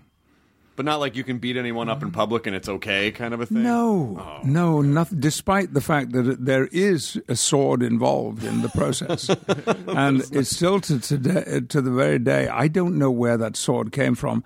but 0.75 0.85
not 0.85 0.99
like 0.99 1.15
you 1.15 1.23
can 1.23 1.37
beat 1.37 1.55
anyone 1.55 1.87
up 1.89 2.01
in 2.03 2.11
public 2.11 2.47
and 2.47 2.55
it's 2.55 2.67
okay, 2.67 3.09
kind 3.11 3.33
of 3.33 3.39
a 3.41 3.45
thing. 3.45 3.63
No, 3.63 4.41
no, 4.43 4.81
nothing. 4.81 5.19
Despite 5.21 5.73
the 5.73 5.79
fact 5.81 6.11
that 6.11 6.43
there 6.43 6.67
is 6.67 7.21
a 7.29 7.35
sword 7.35 7.81
involved 7.81 8.43
in 8.43 8.61
the 8.61 8.69
process, 8.69 9.29
and 9.87 10.21
it's 10.33 10.49
still 10.49 10.81
to 10.81 10.99
today, 10.99 11.61
to 11.69 11.81
the 11.81 11.91
very 11.91 12.19
day. 12.19 12.47
I 12.49 12.67
don't 12.67 12.97
know 12.97 13.09
where 13.11 13.37
that 13.37 13.55
sword 13.55 13.91
came 13.93 14.15
from. 14.15 14.43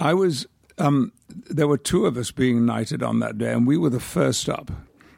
I 0.00 0.12
was. 0.14 0.46
Um, 0.78 1.12
there 1.28 1.68
were 1.68 1.78
two 1.78 2.06
of 2.06 2.16
us 2.16 2.30
being 2.30 2.66
knighted 2.66 3.02
on 3.02 3.20
that 3.20 3.38
day, 3.38 3.52
and 3.52 3.66
we 3.66 3.76
were 3.78 3.90
the 3.90 4.00
first 4.00 4.48
up. 4.48 4.70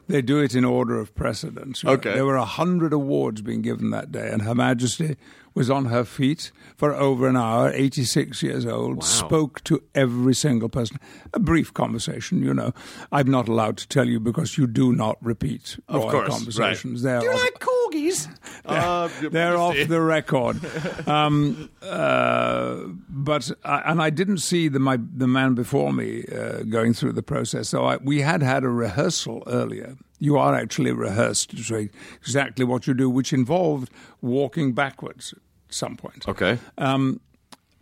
They 0.07 0.23
do 0.23 0.39
it 0.39 0.55
in 0.55 0.65
order 0.65 0.99
of 0.99 1.13
precedence. 1.13 1.85
Okay. 1.85 2.13
There 2.13 2.25
were 2.25 2.35
a 2.37 2.45
hundred 2.45 2.93
awards 2.93 3.41
being 3.43 3.61
given 3.61 3.91
that 3.91 4.11
day, 4.11 4.29
and 4.31 4.41
Her 4.41 4.55
Majesty 4.55 5.17
was 5.53 5.69
on 5.69 5.85
her 5.85 6.03
feet 6.05 6.51
for 6.77 6.93
over 6.93 7.27
an 7.27 7.35
hour, 7.35 7.71
86 7.73 8.41
years 8.41 8.65
old, 8.65 9.03
spoke 9.03 9.63
to 9.65 9.83
every 9.93 10.33
single 10.33 10.69
person. 10.69 10.97
A 11.33 11.39
brief 11.39 11.73
conversation, 11.73 12.41
you 12.41 12.53
know. 12.53 12.73
I'm 13.11 13.29
not 13.29 13.47
allowed 13.47 13.77
to 13.77 13.87
tell 13.87 14.07
you 14.07 14.19
because 14.19 14.57
you 14.57 14.65
do 14.67 14.93
not 14.93 15.17
repeat 15.21 15.77
Of 15.87 16.01
royal 16.03 16.11
course, 16.11 16.29
conversations. 16.29 17.03
right. 17.03 17.11
They're 17.11 17.19
Do 17.21 17.25
you 17.37 17.43
like 17.43 17.59
corgis? 17.89 18.27
Uh, 18.65 19.09
they're 19.31 19.57
off 19.57 19.75
the 19.87 19.99
record. 19.99 20.59
Um, 21.07 21.71
uh, 21.81 22.83
but 23.09 23.51
I, 23.63 23.79
and 23.85 23.99
I 23.99 24.11
didn't 24.11 24.39
see 24.39 24.67
the 24.67 24.77
my 24.77 24.97
the 24.97 25.27
man 25.27 25.55
before 25.55 25.91
me 25.91 26.23
uh, 26.25 26.63
going 26.63 26.93
through 26.93 27.13
the 27.13 27.23
process. 27.23 27.69
So 27.69 27.85
I, 27.85 27.97
we 27.97 28.21
had 28.21 28.43
had 28.43 28.63
a 28.63 28.69
rehearsal 28.69 29.43
earlier. 29.47 29.95
You 30.19 30.37
are 30.37 30.53
actually 30.53 30.91
rehearsed 30.91 31.51
to 31.51 31.63
say 31.63 31.89
exactly 32.17 32.63
what 32.63 32.85
you 32.85 32.93
do, 32.93 33.09
which 33.09 33.33
involved 33.33 33.89
walking 34.21 34.73
backwards 34.73 35.33
at 35.33 35.73
some 35.73 35.95
point. 35.95 36.27
Okay. 36.27 36.59
Um, 36.77 37.21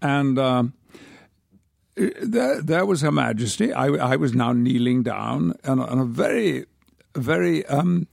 and 0.02 0.40
um, 0.40 0.74
there, 1.96 2.62
there 2.62 2.86
was 2.86 3.02
Her 3.02 3.12
Majesty. 3.12 3.74
I, 3.74 3.88
I 3.88 4.16
was 4.16 4.34
now 4.34 4.54
kneeling 4.54 5.04
down 5.04 5.56
and 5.64 5.82
a, 5.82 5.86
on 5.88 6.00
a 6.00 6.06
very, 6.06 6.66
very 7.16 7.66
um, 7.66 8.08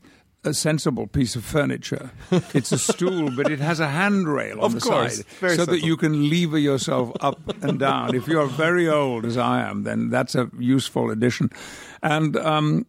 a 0.44 0.52
sensible 0.54 1.06
piece 1.06 1.36
of 1.36 1.44
furniture. 1.44 2.10
It's 2.54 2.72
a 2.72 2.78
stool, 2.78 3.30
but 3.36 3.50
it 3.50 3.58
has 3.60 3.80
a 3.80 3.88
handrail 3.88 4.58
on 4.60 4.64
Of 4.66 4.74
the 4.74 4.80
course. 4.80 5.16
side, 5.16 5.26
Very 5.40 5.56
so 5.56 5.64
that 5.66 5.82
you 5.82 5.96
can 5.96 6.28
lever 6.30 6.58
yourself 6.58 7.12
up 7.20 7.40
and 7.62 7.78
down. 7.78 8.14
If 8.14 8.28
you're 8.28 8.46
very 8.46 8.88
old, 8.88 9.24
as 9.24 9.36
I 9.36 9.60
am, 9.68 9.82
then 9.84 10.10
that's 10.10 10.34
a 10.34 10.50
useful 10.58 11.10
addition. 11.10 11.50
And 12.02 12.36
um, 12.36 12.86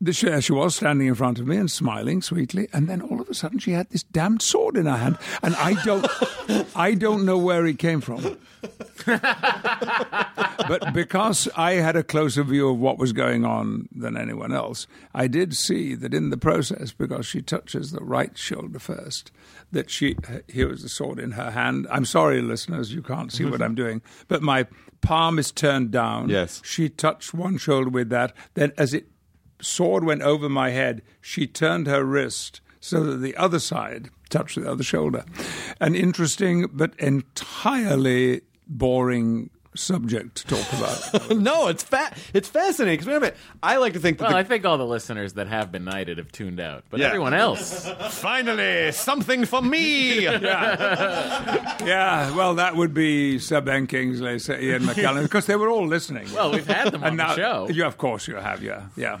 the, 0.00 0.12
she, 0.12 0.40
she 0.40 0.52
was 0.52 0.76
standing 0.76 1.06
in 1.06 1.14
front 1.14 1.38
of 1.38 1.46
me 1.46 1.56
and 1.56 1.70
smiling 1.70 2.20
sweetly, 2.20 2.68
and 2.72 2.88
then 2.88 3.00
all 3.00 3.20
of 3.20 3.28
a 3.28 3.34
sudden 3.34 3.58
she 3.58 3.72
had 3.72 3.88
this 3.90 4.02
damned 4.02 4.42
sword 4.42 4.76
in 4.76 4.86
her 4.86 4.96
hand, 4.96 5.18
and 5.42 5.56
I 5.56 5.82
don't, 5.84 6.06
I 6.76 6.94
don't 6.94 7.24
know 7.24 7.38
where 7.38 7.64
it 7.66 7.78
came 7.78 8.00
from. 8.00 8.36
but 9.06 10.92
because 10.92 11.48
I 11.56 11.72
had 11.74 11.96
a 11.96 12.02
closer 12.02 12.42
view 12.42 12.68
of 12.68 12.78
what 12.78 12.98
was 12.98 13.12
going 13.12 13.44
on 13.44 13.88
than 13.90 14.16
anyone 14.16 14.52
else, 14.52 14.86
I 15.14 15.28
did 15.28 15.56
see 15.56 15.94
that 15.94 16.12
in 16.12 16.28
the 16.30 16.36
process, 16.36 16.92
because 16.92 17.24
she 17.26 17.40
touches 17.40 17.92
the 17.92 18.04
right 18.04 18.36
shoulder 18.36 18.78
first, 18.78 19.32
that 19.72 19.90
she 19.90 20.16
here 20.48 20.68
was 20.68 20.82
the 20.82 20.88
sword 20.90 21.18
in 21.18 21.32
her 21.32 21.52
hand. 21.52 21.86
I'm 21.90 22.04
sorry, 22.04 22.42
listeners, 22.42 22.92
you 22.92 23.02
can't 23.02 23.32
see 23.32 23.44
what 23.44 23.62
I'm 23.62 23.74
doing, 23.76 24.02
but 24.28 24.42
my 24.42 24.66
palm 25.00 25.38
is 25.38 25.52
turned 25.52 25.90
down. 25.90 26.28
Yes. 26.28 26.60
she 26.64 26.88
touched 26.88 27.32
one 27.32 27.56
shoulder 27.56 27.90
with 27.90 28.10
that. 28.10 28.34
Then, 28.54 28.72
as 28.76 28.92
it 28.92 29.06
sword 29.60 30.04
went 30.04 30.22
over 30.22 30.48
my 30.48 30.70
head, 30.70 31.02
she 31.20 31.46
turned 31.46 31.86
her 31.86 32.04
wrist 32.04 32.60
so 32.80 33.02
that 33.04 33.16
the 33.16 33.36
other 33.36 33.58
side 33.58 34.10
touched 34.30 34.56
the 34.60 34.70
other 34.70 34.82
shoulder. 34.84 35.24
An 35.80 35.94
interesting 35.94 36.66
but 36.72 36.94
entirely 36.98 38.42
boring 38.66 39.50
subject 39.74 40.36
to 40.36 40.46
talk 40.46 40.72
about. 40.72 41.36
no, 41.36 41.68
it's 41.68 41.82
fa- 41.82 42.10
It's 42.32 42.48
fascinating 42.48 42.94
because 42.94 43.06
remember, 43.08 43.36
I 43.62 43.76
like 43.76 43.92
to 43.92 43.98
think 43.98 44.16
that 44.18 44.24
Well, 44.24 44.32
the- 44.32 44.38
I 44.38 44.42
think 44.44 44.64
all 44.64 44.78
the 44.78 44.86
listeners 44.86 45.34
that 45.34 45.48
have 45.48 45.70
been 45.70 45.84
knighted 45.84 46.16
have 46.16 46.32
tuned 46.32 46.60
out, 46.60 46.84
but 46.88 46.98
Yeah. 47.00 47.06
everyone 47.08 47.34
else. 47.34 47.86
finally 48.10 48.90
something 48.92 49.44
for 49.44 49.60
me. 49.60 50.22
yeah, 50.24 51.76
yeah, 51.84 52.34
well, 52.34 52.54
that 52.54 52.74
would 52.74 52.94
be 52.94 53.38
Sir 53.38 53.60
Ben 53.60 53.86
Kingsley, 53.86 54.38
Sir 54.38 54.58
Ian 54.58 54.82
McKellen, 54.84 55.22
because 55.24 55.44
they 55.46 55.56
were 55.56 55.68
all 55.68 55.86
listening. 55.86 56.26
Well, 56.34 56.52
we've 56.52 56.66
had 56.66 56.92
them 56.92 57.02
on 57.04 57.10
and 57.10 57.18
the 57.20 57.34
show. 57.36 57.68
Yeah, 57.70 57.86
of 57.86 57.98
course 57.98 58.26
you 58.26 58.36
have, 58.36 58.62
yeah, 58.62 58.84
yeah. 58.96 59.18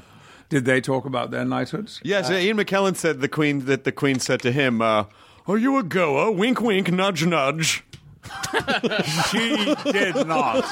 Did 0.48 0.64
they 0.64 0.80
talk 0.80 1.04
about 1.04 1.30
their 1.30 1.44
knighthoods? 1.44 2.00
Yes, 2.04 2.30
Ian 2.30 2.56
McKellen 2.56 2.96
said 2.96 3.20
the 3.20 3.28
Queen 3.28 3.64
that 3.66 3.84
the 3.84 3.92
Queen 3.92 4.20
said 4.20 4.40
to 4.42 4.52
him, 4.52 4.80
uh, 4.80 5.04
"Are 5.46 5.58
you 5.58 5.76
a 5.78 5.82
goer? 5.82 6.30
Wink, 6.30 6.60
wink, 6.60 6.90
nudge, 6.90 7.24
nudge." 7.26 7.84
She 9.30 9.74
did 9.92 10.26
not. 10.26 10.64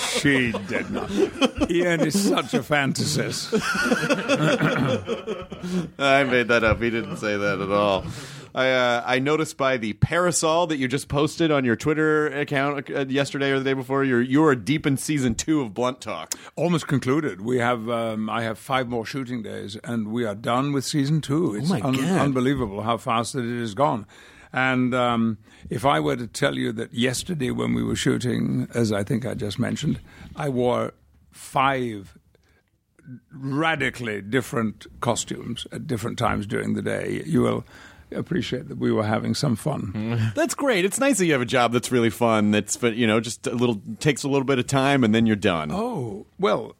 she 0.00 0.52
did 0.52 0.90
not. 0.90 1.10
Ian 1.70 2.00
is 2.00 2.28
such 2.28 2.54
a 2.54 2.60
fantasist. 2.60 3.52
I 5.98 6.24
made 6.24 6.48
that 6.48 6.64
up. 6.64 6.80
He 6.82 6.90
didn't 6.90 7.16
say 7.16 7.36
that 7.36 7.60
at 7.60 7.70
all. 7.70 8.04
I 8.54 8.70
uh, 8.70 9.02
I 9.06 9.18
noticed 9.18 9.56
by 9.56 9.76
the 9.76 9.92
parasol 9.94 10.66
that 10.68 10.78
you 10.78 10.88
just 10.88 11.08
posted 11.08 11.50
on 11.50 11.64
your 11.64 11.76
Twitter 11.76 12.28
account 12.28 12.90
uh, 12.90 13.06
yesterday 13.06 13.50
or 13.50 13.58
the 13.58 13.64
day 13.64 13.74
before, 13.74 14.04
you're 14.04 14.22
you 14.22 14.44
are 14.44 14.54
deep 14.54 14.86
in 14.86 14.96
season 14.96 15.34
two 15.34 15.60
of 15.60 15.74
Blunt 15.74 16.00
Talk. 16.00 16.34
Almost 16.56 16.86
concluded. 16.88 17.40
We 17.40 17.58
have. 17.58 17.88
Um, 17.88 18.30
I 18.30 18.42
have 18.42 18.58
five 18.58 18.88
more 18.88 19.04
shooting 19.04 19.42
days, 19.42 19.76
and 19.84 20.08
we 20.08 20.24
are 20.24 20.34
done 20.34 20.72
with 20.72 20.84
season 20.84 21.20
two. 21.20 21.54
It's 21.54 21.68
my 21.68 21.80
God. 21.80 21.98
unbelievable 21.98 22.82
how 22.82 22.96
fast 22.96 23.34
that 23.34 23.44
it 23.44 23.60
has 23.60 23.74
gone. 23.74 24.06
And 24.52 24.94
um, 24.94 25.38
if 25.68 25.84
I 25.84 26.00
were 26.00 26.16
to 26.16 26.26
tell 26.26 26.56
you 26.56 26.72
that 26.72 26.94
yesterday, 26.94 27.50
when 27.50 27.74
we 27.74 27.82
were 27.82 27.96
shooting, 27.96 28.68
as 28.74 28.92
I 28.92 29.02
think 29.02 29.26
I 29.26 29.34
just 29.34 29.58
mentioned, 29.58 30.00
I 30.36 30.48
wore 30.48 30.94
five 31.30 32.16
radically 33.32 34.20
different 34.20 34.86
costumes 35.00 35.66
at 35.72 35.86
different 35.86 36.18
times 36.18 36.46
during 36.46 36.74
the 36.74 36.82
day, 36.82 37.22
you 37.26 37.42
will 37.42 37.64
appreciate 38.14 38.68
that 38.68 38.78
we 38.78 38.90
were 38.90 39.04
having 39.04 39.34
some 39.34 39.56
fun. 39.56 40.32
That's 40.34 40.54
great. 40.54 40.84
It's 40.84 40.98
nice 40.98 41.18
that 41.18 41.26
you 41.26 41.32
have 41.32 41.42
a 41.42 41.46
job 41.46 41.72
that's 41.72 41.92
really 41.92 42.10
fun. 42.10 42.50
That's 42.50 42.76
but 42.76 42.96
you 42.96 43.06
know 43.06 43.20
just 43.20 43.46
a 43.46 43.54
little 43.54 43.80
takes 44.00 44.22
a 44.22 44.28
little 44.28 44.44
bit 44.44 44.58
of 44.58 44.66
time 44.66 45.04
and 45.04 45.14
then 45.14 45.26
you're 45.26 45.36
done. 45.36 45.70
Oh, 45.72 46.26
well, 46.38 46.74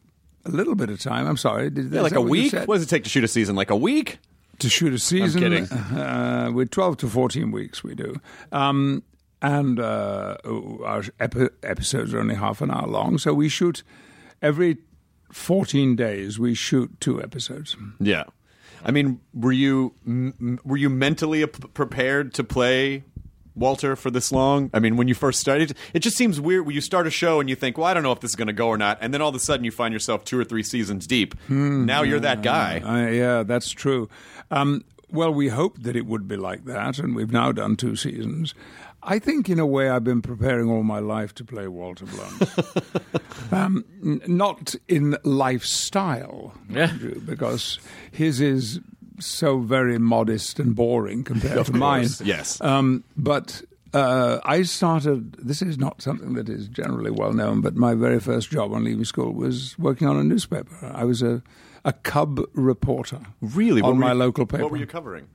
a 0.45 0.51
little 0.51 0.75
bit 0.75 0.91
of 0.91 1.01
time. 1.01 1.27
I'm 1.27 1.37
sorry. 1.37 1.71
Did, 1.71 1.93
Yeah, 1.93 2.01
like 2.01 2.15
a 2.15 2.21
week. 2.21 2.53
What 2.53 2.77
does 2.77 2.83
it 2.83 2.89
take 2.89 3.05
to 3.05 3.11
shoot 3.11 3.25
a 3.25 3.29
season? 3.29 3.57
Like 3.57 3.71
a 3.71 3.77
week? 3.77 4.19
To 4.59 4.69
shoot 4.69 4.93
a 4.93 4.99
season. 4.99 5.41
kidding. 5.43 5.65
Uh, 5.73 6.51
with 6.53 6.71
12 6.71 6.97
to 6.99 7.09
14 7.09 7.51
weeks, 7.51 7.83
we 7.85 7.95
do. 7.95 8.17
Um, 8.53 9.03
and 9.41 9.79
uh, 9.79 10.37
our 10.85 11.05
epi- 11.21 11.49
episodes 11.63 12.13
are 12.13 12.21
only 12.21 12.35
half 12.35 12.61
an 12.61 12.71
hour 12.71 12.87
long, 12.89 13.19
so 13.19 13.33
we 13.35 13.49
shoot 13.49 13.83
every 14.43 14.79
14 15.33 15.95
days. 15.97 16.39
We 16.39 16.55
shoot 16.55 17.01
two 17.01 17.23
episodes. 17.23 17.77
Yeah. 18.01 18.25
I 18.85 18.91
mean, 18.91 19.21
were 19.35 19.53
you 19.53 19.95
m- 20.07 20.59
were 20.65 20.77
you 20.77 20.89
mentally 20.89 21.45
p- 21.47 21.69
prepared 21.75 22.33
to 22.35 22.45
play 22.45 23.03
Walter 23.57 23.97
for 23.97 24.09
this 24.09 24.31
long? 24.31 24.71
I 24.73 24.79
mean, 24.79 24.97
when 24.97 25.09
you 25.09 25.15
first 25.15 25.41
started, 25.41 25.77
it 25.93 25.99
just 25.99 26.17
seems 26.17 26.41
weird 26.41 26.65
when 26.65 26.77
you 26.77 26.81
start 26.81 27.05
a 27.09 27.11
show 27.11 27.41
and 27.41 27.51
you 27.51 27.57
think, 27.57 27.77
"Well, 27.77 27.87
I 27.89 27.93
don't 27.95 28.05
know 28.05 28.13
if 28.13 28.21
this 28.21 28.31
is 28.31 28.37
going 28.37 28.47
to 28.47 28.53
go 28.53 28.69
or 28.69 28.79
not," 28.79 28.99
and 29.01 29.13
then 29.13 29.21
all 29.21 29.31
of 29.31 29.35
a 29.35 29.41
sudden 29.41 29.65
you 29.65 29.73
find 29.73 29.93
yourself 29.93 30.25
two 30.25 30.39
or 30.39 30.45
three 30.45 30.63
seasons 30.63 31.09
deep. 31.09 31.35
now 31.49 32.03
you're 32.03 32.21
that 32.21 32.43
guy. 32.43 32.79
Uh, 32.79 33.11
yeah, 33.11 33.43
that's 33.43 33.69
true. 33.73 34.09
Um, 34.51 34.85
well, 35.11 35.33
we 35.33 35.49
hoped 35.49 35.83
that 35.85 35.97
it 35.97 36.07
would 36.07 36.29
be 36.29 36.37
like 36.37 36.65
that, 36.67 36.99
and 36.99 37.15
we've 37.17 37.33
now 37.33 37.53
done 37.53 37.77
two 37.77 37.97
seasons. 37.97 38.55
I 39.03 39.19
think, 39.19 39.49
in 39.49 39.59
a 39.59 39.67
way, 39.67 39.89
I've 39.89 40.05
been 40.05 40.21
preparing 40.23 40.69
all 40.69 40.83
my 40.83 40.99
life 40.99 41.35
to 41.37 41.45
play 41.45 41.67
Walter 41.69 42.05
Blunt. 42.05 43.53
um, 43.53 43.85
n- 44.05 44.21
not 44.27 44.75
in 44.89 45.17
lifestyle, 45.25 46.53
Yeah. 46.69 46.89
Andrew, 46.91 47.21
because 47.21 47.79
his 48.11 48.41
is 48.41 48.81
so 49.21 49.59
very 49.61 49.99
modest 49.99 50.59
and 50.61 50.75
boring 50.75 51.25
compared 51.25 51.67
to 51.67 51.73
mine. 51.73 52.09
yes. 52.23 52.61
Um, 52.61 53.03
but 53.17 53.63
uh, 53.95 54.39
I 54.45 54.63
started, 54.63 55.33
this 55.35 55.63
is 55.63 55.79
not 55.79 56.03
something 56.03 56.35
that 56.35 56.49
is 56.49 56.69
generally 56.69 57.11
well 57.11 57.33
known, 57.33 57.61
but 57.61 57.77
my 57.77 57.95
very 57.95 58.21
first 58.21 58.51
job 58.51 58.73
on 58.73 58.85
leaving 58.85 59.05
school 59.05 59.33
was 59.33 59.79
working 59.79 60.07
on 60.09 60.17
a 60.17 60.25
newspaper. 60.25 60.93
I 60.95 61.05
was 61.05 61.23
a, 61.23 61.43
a 61.89 61.93
cub 61.93 62.41
reporter. 62.53 63.21
Really, 63.41 63.81
On 63.83 63.99
my 63.99 64.13
you- 64.13 64.19
local 64.19 64.45
paper. 64.47 64.63
What 64.65 64.73
were 64.73 64.77
you 64.79 64.87
covering? 64.87 65.27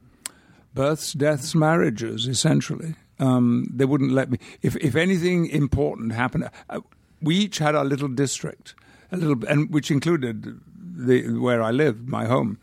Births, 0.75 1.13
deaths, 1.13 1.53
marriages, 1.55 2.27
essentially. 2.27 2.95
Um, 3.19 3.67
they 3.73 3.85
wouldn't 3.85 4.11
let 4.11 4.29
me. 4.31 4.37
If, 4.61 4.75
if 4.77 4.95
anything 4.95 5.45
important 5.47 6.13
happened, 6.13 6.49
uh, 6.69 6.79
we 7.21 7.35
each 7.35 7.57
had 7.59 7.75
our 7.75 7.85
little 7.85 8.07
district, 8.07 8.75
a 9.11 9.17
little, 9.17 9.37
and 9.47 9.69
which 9.71 9.89
included 9.91 10.59
the 11.07 11.39
where 11.39 11.61
I 11.61 11.71
lived, 11.71 12.07
my 12.07 12.25
home, 12.25 12.57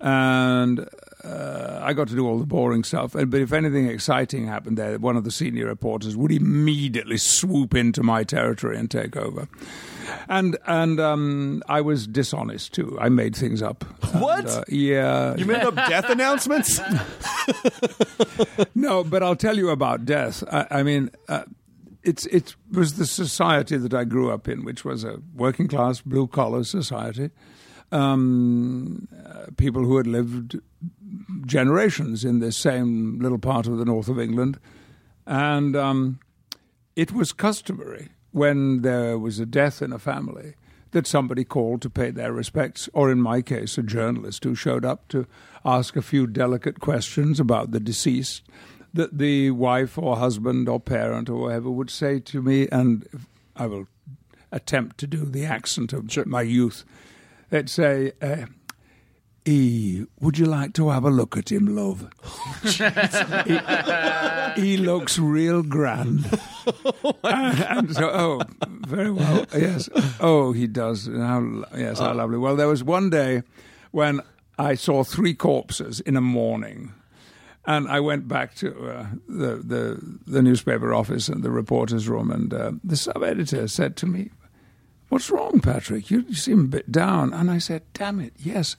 and 0.00 0.88
uh, 1.26 1.80
I 1.82 1.92
got 1.92 2.08
to 2.08 2.14
do 2.14 2.26
all 2.26 2.38
the 2.38 2.46
boring 2.46 2.84
stuff. 2.84 3.12
But 3.12 3.34
if 3.34 3.52
anything 3.52 3.88
exciting 3.88 4.46
happened 4.46 4.78
there, 4.78 4.98
one 4.98 5.16
of 5.16 5.24
the 5.24 5.30
senior 5.30 5.66
reporters 5.66 6.16
would 6.16 6.32
immediately 6.32 7.16
swoop 7.16 7.74
into 7.74 8.02
my 8.02 8.24
territory 8.24 8.78
and 8.78 8.90
take 8.90 9.16
over. 9.16 9.48
And 10.28 10.56
and 10.66 11.00
um, 11.00 11.62
I 11.68 11.80
was 11.80 12.06
dishonest 12.06 12.72
too. 12.72 12.96
I 13.00 13.08
made 13.08 13.34
things 13.34 13.60
up. 13.60 13.84
What? 14.12 14.40
And, 14.40 14.48
uh, 14.48 14.64
yeah. 14.68 15.34
You 15.36 15.46
made 15.46 15.62
up 15.62 15.74
death 15.74 16.08
announcements? 16.08 16.80
No, 18.74 19.02
but 19.02 19.22
I'll 19.22 19.36
tell 19.36 19.56
you 19.56 19.70
about 19.70 20.04
death. 20.04 20.44
I, 20.52 20.66
I 20.70 20.82
mean, 20.82 21.10
uh, 21.28 21.44
it's 22.02 22.26
it 22.26 22.54
was 22.70 22.94
the 22.94 23.06
society 23.06 23.78
that 23.78 23.94
I 23.94 24.04
grew 24.04 24.30
up 24.30 24.48
in, 24.48 24.64
which 24.64 24.84
was 24.84 25.02
a 25.02 25.20
working 25.34 25.66
class, 25.66 26.02
blue 26.02 26.26
collar 26.26 26.62
society. 26.62 27.30
Um, 27.90 29.08
uh, 29.26 29.46
people 29.56 29.82
who 29.84 29.96
had 29.96 30.06
lived 30.06 30.58
generations 31.46 32.24
in 32.24 32.40
this 32.40 32.56
same 32.56 33.18
little 33.18 33.38
part 33.38 33.66
of 33.66 33.78
the 33.78 33.84
north 33.84 34.08
of 34.08 34.18
England, 34.18 34.58
and 35.26 35.76
um, 35.76 36.18
it 36.94 37.12
was 37.12 37.32
customary 37.32 38.10
when 38.32 38.82
there 38.82 39.18
was 39.18 39.38
a 39.38 39.46
death 39.46 39.82
in 39.82 39.92
a 39.92 39.98
family 39.98 40.54
that 40.92 41.06
somebody 41.06 41.44
called 41.44 41.82
to 41.82 41.90
pay 41.90 42.10
their 42.10 42.32
respects, 42.32 42.88
or 42.92 43.10
in 43.10 43.20
my 43.20 43.42
case, 43.42 43.76
a 43.76 43.82
journalist 43.82 44.44
who 44.44 44.54
showed 44.54 44.84
up 44.84 45.08
to 45.08 45.26
ask 45.64 45.96
a 45.96 46.02
few 46.02 46.26
delicate 46.26 46.80
questions 46.80 47.40
about 47.40 47.70
the 47.70 47.80
deceased 47.80 48.42
that 48.94 49.18
the 49.18 49.50
wife 49.50 49.98
or 49.98 50.16
husband 50.16 50.68
or 50.68 50.80
parent 50.80 51.28
or 51.28 51.48
whoever 51.48 51.70
would 51.70 51.90
say 51.90 52.18
to 52.18 52.40
me, 52.40 52.66
and 52.72 53.06
I 53.54 53.66
will 53.66 53.86
attempt 54.52 54.98
to 54.98 55.06
do 55.06 55.24
the 55.24 55.44
accent 55.44 55.92
of 55.92 56.26
my 56.26 56.42
youth. 56.42 56.84
They'd 57.50 57.68
say, 57.68 58.12
uh, 58.22 58.46
E, 59.48 60.04
would 60.20 60.38
you 60.38 60.46
like 60.46 60.72
to 60.74 60.88
have 60.88 61.04
a 61.04 61.10
look 61.10 61.36
at 61.36 61.52
him, 61.52 61.66
love? 61.76 62.10
he, 62.64 64.60
he 64.60 64.76
looks 64.76 65.20
real 65.20 65.62
grand. 65.62 66.26
and, 67.22 67.60
and 67.68 67.94
so, 67.94 68.10
oh, 68.10 68.40
very 68.66 69.12
well. 69.12 69.46
Yes. 69.56 69.88
Oh, 70.18 70.50
he 70.50 70.66
does. 70.66 71.06
How, 71.06 71.64
yes, 71.76 72.00
how 72.00 72.12
lovely. 72.12 72.38
Well, 72.38 72.56
there 72.56 72.66
was 72.66 72.82
one 72.82 73.08
day 73.08 73.44
when 73.92 74.20
I 74.58 74.74
saw 74.74 75.04
three 75.04 75.34
corpses 75.34 76.00
in 76.00 76.16
a 76.16 76.20
morning. 76.20 76.92
And 77.68 77.88
I 77.88 78.00
went 78.00 78.26
back 78.28 78.54
to 78.56 78.88
uh, 78.88 79.06
the, 79.28 79.56
the 79.56 80.18
the 80.24 80.40
newspaper 80.40 80.94
office 80.94 81.28
and 81.28 81.42
the 81.42 81.50
reporter's 81.50 82.08
room, 82.08 82.30
and 82.30 82.54
uh, 82.54 82.72
the 82.84 82.96
sub 82.96 83.24
editor 83.24 83.66
said 83.66 83.96
to 83.96 84.06
me, 84.06 84.30
"What's 85.08 85.30
wrong, 85.30 85.58
Patrick? 85.58 86.08
You, 86.08 86.24
you 86.28 86.34
seem 86.34 86.60
a 86.60 86.68
bit 86.68 86.92
down." 86.92 87.32
And 87.32 87.50
I 87.50 87.58
said, 87.58 87.82
"Damn 87.92 88.20
it, 88.20 88.34
yes, 88.38 88.76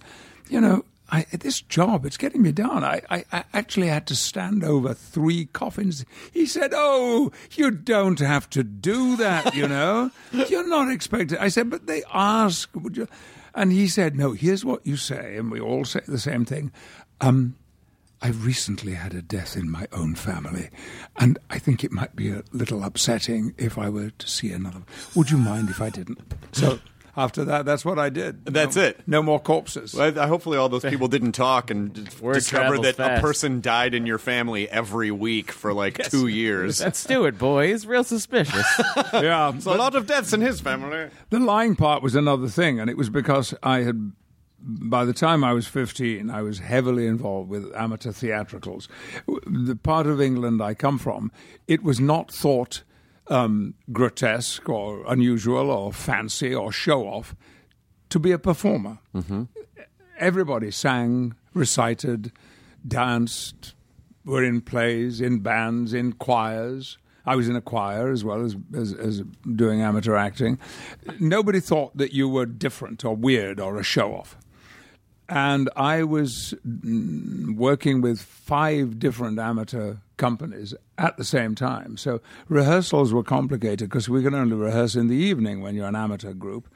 you 0.49 0.61
know." 0.61 0.83
I, 1.09 1.25
this 1.31 1.61
job, 1.61 2.05
it's 2.05 2.17
getting 2.17 2.41
me 2.41 2.51
down. 2.51 2.83
I, 2.83 3.01
I, 3.09 3.23
I 3.31 3.45
actually 3.53 3.87
had 3.87 4.07
to 4.07 4.15
stand 4.15 4.61
over 4.61 4.93
three 4.93 5.45
coffins. 5.45 6.03
He 6.33 6.45
said, 6.45 6.71
Oh, 6.75 7.31
you 7.53 7.71
don't 7.71 8.19
have 8.19 8.49
to 8.49 8.61
do 8.61 9.15
that, 9.15 9.55
you 9.55 9.69
know. 9.69 10.11
You're 10.33 10.67
not 10.67 10.91
expected. 10.91 11.37
I 11.37 11.47
said, 11.47 11.69
But 11.69 11.87
they 11.87 12.03
ask, 12.13 12.69
would 12.75 12.97
you? 12.97 13.07
And 13.55 13.71
he 13.71 13.87
said, 13.87 14.17
No, 14.17 14.33
here's 14.33 14.65
what 14.65 14.85
you 14.85 14.97
say. 14.97 15.37
And 15.37 15.49
we 15.49 15.61
all 15.61 15.85
say 15.85 16.01
the 16.05 16.19
same 16.19 16.43
thing. 16.43 16.73
Um, 17.21 17.55
I 18.21 18.29
recently 18.29 18.93
had 18.93 19.13
a 19.13 19.21
death 19.21 19.55
in 19.55 19.69
my 19.69 19.87
own 19.91 20.15
family, 20.15 20.69
and 21.17 21.37
I 21.51 21.59
think 21.59 21.83
it 21.83 21.91
might 21.91 22.15
be 22.15 22.31
a 22.31 22.43
little 22.51 22.83
upsetting 22.83 23.53
if 23.57 23.77
I 23.77 23.89
were 23.89 24.09
to 24.09 24.27
see 24.27 24.51
another. 24.51 24.81
Would 25.15 25.29
you 25.29 25.37
mind 25.37 25.69
if 25.69 25.81
I 25.81 25.89
didn't? 25.91 26.19
So 26.51 26.79
after 27.17 27.43
that, 27.45 27.65
that's 27.65 27.83
what 27.83 27.97
I 27.97 28.09
did. 28.09 28.45
That's 28.45 28.75
No- 28.75 28.83
it. 28.83 28.99
No 29.07 29.23
more 29.23 29.39
corpses. 29.39 29.93
Well, 29.93 30.17
I, 30.19 30.27
hopefully, 30.27 30.57
all 30.57 30.69
those 30.69 30.83
people 30.89 31.07
didn't 31.07 31.31
talk 31.31 31.71
and 31.71 31.91
d- 31.91 32.03
Word 32.21 32.35
discover 32.35 32.75
travels 32.77 32.95
that 32.95 33.17
a 33.17 33.21
person 33.21 33.59
died 33.59 33.93
in 33.95 34.05
your 34.05 34.19
family 34.19 34.69
every 34.69 35.09
week 35.09 35.51
for 35.51 35.73
like 35.73 35.97
two 36.09 36.27
years. 36.27 36.77
That 36.77 36.95
Stewart 36.95 37.37
boy 37.39 37.71
is 37.71 37.87
real 37.87 38.03
suspicious. 38.03 38.65
yeah, 39.13 39.49
There's 39.51 39.65
a 39.65 39.71
lot 39.73 39.95
of 39.95 40.05
deaths 40.05 40.31
in 40.31 40.41
his 40.41 40.61
family. 40.61 41.09
The 41.31 41.39
lying 41.39 41.75
part 41.75 42.03
was 42.03 42.13
another 42.15 42.47
thing, 42.47 42.79
and 42.79 42.89
it 42.89 42.95
was 42.97 43.09
because 43.09 43.53
I 43.63 43.79
had, 43.79 44.11
by 44.59 45.03
the 45.03 45.13
time 45.13 45.43
I 45.43 45.53
was 45.53 45.65
15, 45.65 46.29
I 46.29 46.43
was 46.43 46.59
heavily 46.59 47.07
involved 47.07 47.49
with 47.49 47.75
amateur 47.75 48.11
theatricals. 48.11 48.87
The 49.47 49.75
part 49.75 50.05
of 50.05 50.21
England 50.21 50.61
I 50.61 50.75
come 50.75 50.99
from, 50.99 51.31
it 51.67 51.81
was 51.81 51.99
not 51.99 52.31
thought 52.31 52.83
um, 53.29 53.73
grotesque 53.91 54.67
or 54.69 55.03
unusual 55.07 55.69
or 55.69 55.91
fancy 55.93 56.53
or 56.53 56.71
show 56.71 57.07
off 57.07 57.35
to 58.09 58.19
be 58.19 58.31
a 58.31 58.39
performer. 58.39 58.99
Everybody 60.19 60.71
sang, 60.71 61.35
recited, 61.53 62.31
danced, 62.87 63.73
were 64.25 64.43
in 64.43 64.61
plays, 64.61 65.21
in 65.21 65.39
bands, 65.39 65.93
in 65.93 66.13
choirs. 66.13 66.97
I 67.25 67.35
was 67.35 67.49
in 67.49 67.55
a 67.55 67.61
choir 67.61 68.09
as 68.09 68.23
well 68.23 68.43
as, 68.43 68.55
as, 68.73 68.93
as 68.93 69.21
doing 69.55 69.81
amateur 69.81 70.15
acting. 70.15 70.57
Nobody 71.19 71.59
thought 71.59 71.95
that 71.97 72.13
you 72.13 72.29
were 72.29 72.45
different 72.45 73.03
or 73.03 73.15
weird 73.15 73.59
or 73.59 73.77
a 73.77 73.83
show 73.83 74.13
off. 74.15 74.37
And 75.29 75.69
I 75.75 76.03
was 76.03 76.53
mm, 76.65 77.55
working 77.55 78.01
with 78.01 78.21
five 78.21 78.97
different 78.99 79.39
amateur 79.39 79.95
companies 80.15 80.73
at 80.97 81.17
the 81.17 81.23
same 81.23 81.53
time. 81.53 81.97
So 81.97 82.21
rehearsals 82.47 83.13
were 83.13 83.23
complicated 83.23 83.89
because 83.89 84.09
we 84.09 84.23
can 84.23 84.33
only 84.33 84.55
rehearse 84.55 84.95
in 84.95 85.07
the 85.07 85.15
evening 85.15 85.61
when 85.61 85.75
you're 85.75 85.87
an 85.87 85.95
amateur 85.95 86.33
group. 86.33 86.67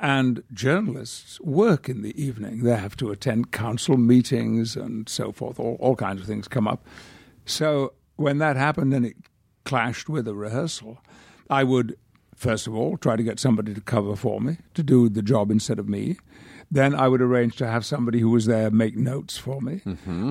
And 0.00 0.42
journalists 0.52 1.40
work 1.42 1.88
in 1.88 2.02
the 2.02 2.20
evening. 2.20 2.62
They 2.62 2.76
have 2.76 2.96
to 2.96 3.10
attend 3.10 3.52
council 3.52 3.96
meetings 3.96 4.74
and 4.74 5.08
so 5.08 5.30
forth. 5.30 5.60
All, 5.60 5.76
all 5.78 5.94
kinds 5.94 6.22
of 6.22 6.26
things 6.26 6.48
come 6.48 6.66
up. 6.66 6.84
So 7.44 7.92
when 8.16 8.38
that 8.38 8.56
happened 8.56 8.94
and 8.94 9.04
it 9.06 9.16
clashed 9.64 10.08
with 10.08 10.26
a 10.26 10.34
rehearsal, 10.34 10.98
I 11.50 11.64
would, 11.64 11.96
first 12.34 12.66
of 12.66 12.74
all, 12.74 12.96
try 12.96 13.16
to 13.16 13.22
get 13.22 13.38
somebody 13.38 13.74
to 13.74 13.80
cover 13.80 14.16
for 14.16 14.40
me, 14.40 14.56
to 14.74 14.82
do 14.82 15.08
the 15.08 15.22
job 15.22 15.50
instead 15.50 15.78
of 15.78 15.88
me. 15.88 16.16
Then 16.70 16.94
I 16.94 17.08
would 17.08 17.20
arrange 17.20 17.56
to 17.56 17.66
have 17.66 17.84
somebody 17.84 18.20
who 18.20 18.30
was 18.30 18.46
there 18.46 18.70
make 18.70 18.96
notes 18.96 19.36
for 19.36 19.60
me. 19.60 19.82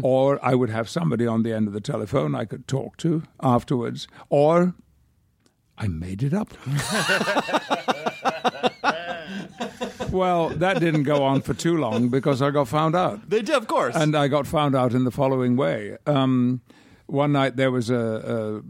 Or 0.04 0.40
I 0.44 0.56
would 0.56 0.70
have 0.70 0.88
somebody 0.88 1.28
on 1.28 1.44
the 1.44 1.54
end 1.54 1.68
of 1.68 1.74
the 1.74 1.82
telephone 1.82 2.34
I 2.34 2.46
could 2.46 2.68
talk 2.68 2.96
to 2.98 3.24
afterwards. 3.42 4.08
Or 4.30 4.74
I 5.78 5.88
made 5.88 6.24
it 6.24 6.34
up. 6.34 6.50
well, 10.12 10.50
that 10.50 10.80
didn't 10.80 11.04
go 11.04 11.24
on 11.24 11.42
for 11.42 11.54
too 11.54 11.78
long 11.78 12.10
because 12.10 12.42
I 12.42 12.52
got 12.52 12.68
found 12.68 12.96
out. 12.96 13.30
They 13.30 13.42
did, 13.42 13.56
of 13.56 13.68
course. 13.68 13.96
And 13.96 14.16
I 14.16 14.28
got 14.28 14.48
found 14.48 14.76
out 14.76 14.94
in 14.94 15.04
the 15.04 15.12
following 15.12 15.56
way. 15.56 15.98
Um, 16.06 16.62
one 17.06 17.32
night 17.32 17.56
there 17.56 17.72
was 17.72 17.90
a, 17.90 17.96
a, 17.96 18.62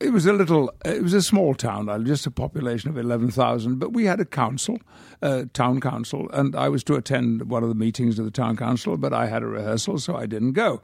it 0.00 0.12
was 0.12 0.26
a 0.26 0.32
little, 0.32 0.72
it 0.84 1.02
was 1.02 1.14
a 1.14 1.22
small 1.22 1.54
town, 1.54 1.88
uh, 1.88 1.98
just 1.98 2.26
a 2.26 2.30
population 2.30 2.90
of 2.90 2.96
eleven 2.96 3.30
thousand. 3.30 3.78
But 3.78 3.92
we 3.92 4.04
had 4.04 4.20
a 4.20 4.24
council, 4.24 4.78
uh, 5.22 5.44
town 5.52 5.80
council, 5.80 6.28
and 6.32 6.54
I 6.54 6.68
was 6.68 6.84
to 6.84 6.94
attend 6.94 7.50
one 7.50 7.62
of 7.62 7.68
the 7.68 7.74
meetings 7.74 8.18
of 8.18 8.24
the 8.24 8.30
town 8.30 8.56
council, 8.56 8.96
but 8.96 9.12
I 9.12 9.26
had 9.26 9.42
a 9.42 9.46
rehearsal, 9.46 9.98
so 9.98 10.16
I 10.16 10.26
didn't 10.26 10.52
go. 10.52 10.80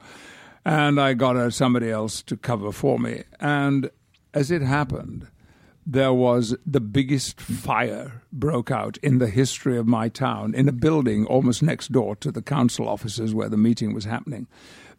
And 0.64 0.98
I 0.98 1.14
got 1.14 1.37
uh, 1.37 1.50
somebody 1.50 1.90
else 1.90 2.22
to 2.22 2.37
cover 2.37 2.72
for 2.72 2.98
me. 2.98 3.24
And 3.38 3.90
as 4.33 4.50
it 4.50 4.62
happened, 4.62 5.29
there 5.87 6.14
was 6.14 6.57
the 6.64 6.81
biggest 6.81 7.38
fire 7.40 8.22
broke 8.33 8.70
out 8.70 8.96
in 9.03 9.18
the 9.18 9.29
history 9.29 9.77
of 9.77 9.87
my 9.87 10.09
town 10.09 10.55
in 10.55 10.66
a 10.66 10.72
building 10.72 11.27
almost 11.27 11.62
next 11.62 11.92
door 11.92 12.16
to 12.16 12.33
the 12.33 12.40
council 12.40 12.88
offices 12.88 13.35
where 13.35 13.50
the 13.50 13.59
meeting 13.59 13.92
was 13.92 14.07
happening. 14.07 14.46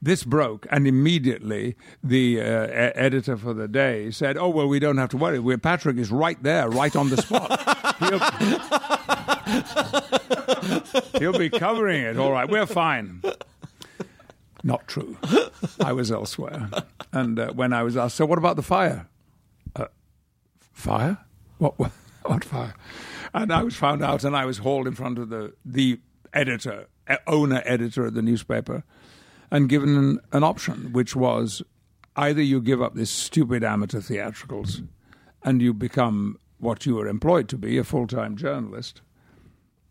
This 0.01 0.23
broke, 0.23 0.67
and 0.69 0.87
immediately 0.87 1.75
the 2.03 2.41
uh, 2.41 2.65
e- 2.67 2.93
editor 2.95 3.37
for 3.37 3.53
the 3.53 3.67
day 3.67 4.11
said, 4.11 4.37
"Oh 4.37 4.49
well, 4.49 4.67
we 4.67 4.79
don't 4.79 4.97
have 4.97 5.09
to 5.09 5.17
worry. 5.17 5.39
We're, 5.39 5.57
Patrick 5.57 5.97
is 5.97 6.11
right 6.11 6.41
there, 6.43 6.69
right 6.69 6.95
on 6.95 7.09
the 7.09 7.17
spot. 7.17 7.61
He'll, 11.19 11.31
he'll 11.31 11.39
be 11.39 11.49
covering 11.49 12.03
it. 12.03 12.17
All 12.17 12.31
right, 12.31 12.49
we're 12.49 12.65
fine." 12.65 13.21
Not 14.63 14.87
true. 14.87 15.15
I 15.79 15.93
was 15.93 16.11
elsewhere, 16.11 16.69
and 17.11 17.39
uh, 17.39 17.53
when 17.53 17.71
I 17.71 17.83
was 17.83 17.95
asked, 17.95 18.15
"So 18.15 18.25
what 18.25 18.37
about 18.37 18.57
the 18.57 18.63
fire?" 18.63 19.07
fire? 20.75 21.17
What, 21.57 21.79
what, 21.79 21.91
what 22.23 22.43
fire? 22.43 22.75
And 23.33 23.51
I 23.51 23.63
was 23.63 23.75
found 23.75 24.03
out, 24.03 24.23
and 24.23 24.35
I 24.35 24.45
was 24.45 24.59
hauled 24.59 24.87
in 24.87 24.93
front 24.93 25.17
of 25.17 25.29
the 25.29 25.53
the 25.65 25.99
editor, 26.33 26.87
uh, 27.07 27.17
owner 27.27 27.61
editor 27.65 28.05
of 28.05 28.13
the 28.13 28.21
newspaper, 28.21 28.83
and 29.51 29.69
given 29.69 29.97
an, 29.97 30.19
an 30.31 30.43
option, 30.43 30.91
which 30.93 31.15
was 31.15 31.61
either 32.15 32.41
you 32.41 32.61
give 32.61 32.81
up 32.81 32.95
this 32.95 33.09
stupid 33.09 33.63
amateur 33.63 33.99
theatricals, 33.99 34.81
and 35.43 35.61
you 35.61 35.73
become 35.73 36.39
what 36.57 36.85
you 36.85 36.95
were 36.95 37.07
employed 37.07 37.49
to 37.49 37.57
be, 37.57 37.77
a 37.77 37.83
full 37.83 38.07
time 38.07 38.35
journalist, 38.35 39.01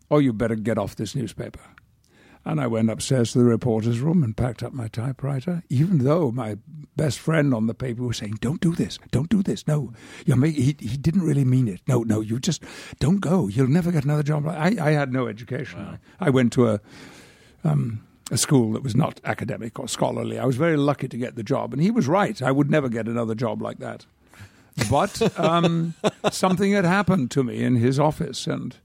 or 0.09 0.21
you 0.21 0.33
better 0.33 0.55
get 0.55 0.77
off 0.77 0.95
this 0.95 1.15
newspaper. 1.15 1.61
And 2.47 2.61
I 2.61 2.67
went 2.67 2.91
upstairs 2.91 3.31
to 3.31 3.39
the 3.39 3.45
reporter's 3.45 3.99
room 3.99 4.21
and 4.21 4.37
packed 4.37 4.61
up 4.61 4.71
my 4.71 4.87
typewriter, 4.87 5.63
even 5.67 5.99
though 5.99 6.31
my 6.31 6.57
best 6.95 7.17
friend 7.17 7.55
on 7.55 7.65
the 7.65 7.73
paper 7.73 8.03
was 8.03 8.17
saying, 8.17 8.37
Don't 8.39 8.61
do 8.61 8.75
this, 8.75 8.99
don't 9.09 9.29
do 9.29 9.41
this. 9.41 9.65
No, 9.67 9.93
you're 10.27 10.37
make, 10.37 10.55
he, 10.55 10.75
he 10.79 10.95
didn't 10.97 11.23
really 11.23 11.43
mean 11.43 11.67
it. 11.67 11.81
No, 11.87 12.03
no, 12.03 12.21
you 12.21 12.39
just 12.39 12.63
don't 12.99 13.19
go. 13.19 13.47
You'll 13.47 13.67
never 13.67 13.91
get 13.91 14.03
another 14.03 14.21
job. 14.21 14.47
I, 14.47 14.75
I 14.79 14.91
had 14.91 15.11
no 15.11 15.27
education. 15.27 15.97
I 16.19 16.29
went 16.29 16.53
to 16.53 16.69
a, 16.69 16.81
um, 17.63 18.05
a 18.31 18.37
school 18.37 18.73
that 18.73 18.83
was 18.83 18.95
not 18.95 19.21
academic 19.23 19.79
or 19.79 19.87
scholarly. 19.87 20.39
I 20.39 20.45
was 20.45 20.55
very 20.55 20.77
lucky 20.77 21.07
to 21.07 21.17
get 21.17 21.35
the 21.35 21.43
job. 21.43 21.73
And 21.73 21.81
he 21.81 21.91
was 21.91 22.07
right. 22.07 22.41
I 22.41 22.51
would 22.51 22.71
never 22.71 22.89
get 22.89 23.07
another 23.07 23.35
job 23.35 23.61
like 23.61 23.79
that. 23.79 24.05
But 24.89 25.39
um, 25.39 25.93
something 26.31 26.71
had 26.71 26.85
happened 26.85 27.31
to 27.31 27.43
me 27.43 27.63
in 27.63 27.75
his 27.75 27.99
office, 27.99 28.45
and 28.45 28.75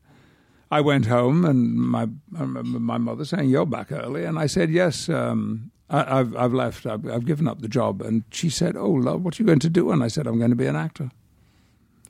I 0.71 0.81
went 0.81 1.07
home, 1.07 1.45
and 1.45 1.75
my 1.75 2.03
I 2.37 2.43
remember 2.43 2.79
my 2.79 2.99
mother 2.99 3.25
saying, 3.25 3.49
"You're 3.49 3.67
back 3.67 3.91
early," 3.91 4.25
and 4.25 4.39
I 4.39 4.47
said, 4.47 4.71
"Yes, 4.71 5.09
um, 5.09 5.73
I, 5.89 6.21
I've 6.21 6.37
I've 6.37 6.55
left. 6.55 6.87
I've, 6.87 7.09
I've 7.09 7.27
given 7.27 7.49
up 7.49 7.61
the 7.61 7.69
job." 7.69 8.03
And 8.03 8.23
she 8.31 8.51
said, 8.51 8.77
"Oh, 8.77 8.91
love, 8.91 9.25
what 9.25 9.39
are 9.39 9.43
you 9.43 9.47
going 9.47 9.59
to 9.59 9.69
do?" 9.69 9.91
And 9.91 10.05
I 10.05 10.07
said, 10.09 10.29
"I'm 10.29 10.39
going 10.39 10.51
to 10.51 10.57
be 10.57 10.67
an 10.67 10.77
actor." 10.77 11.11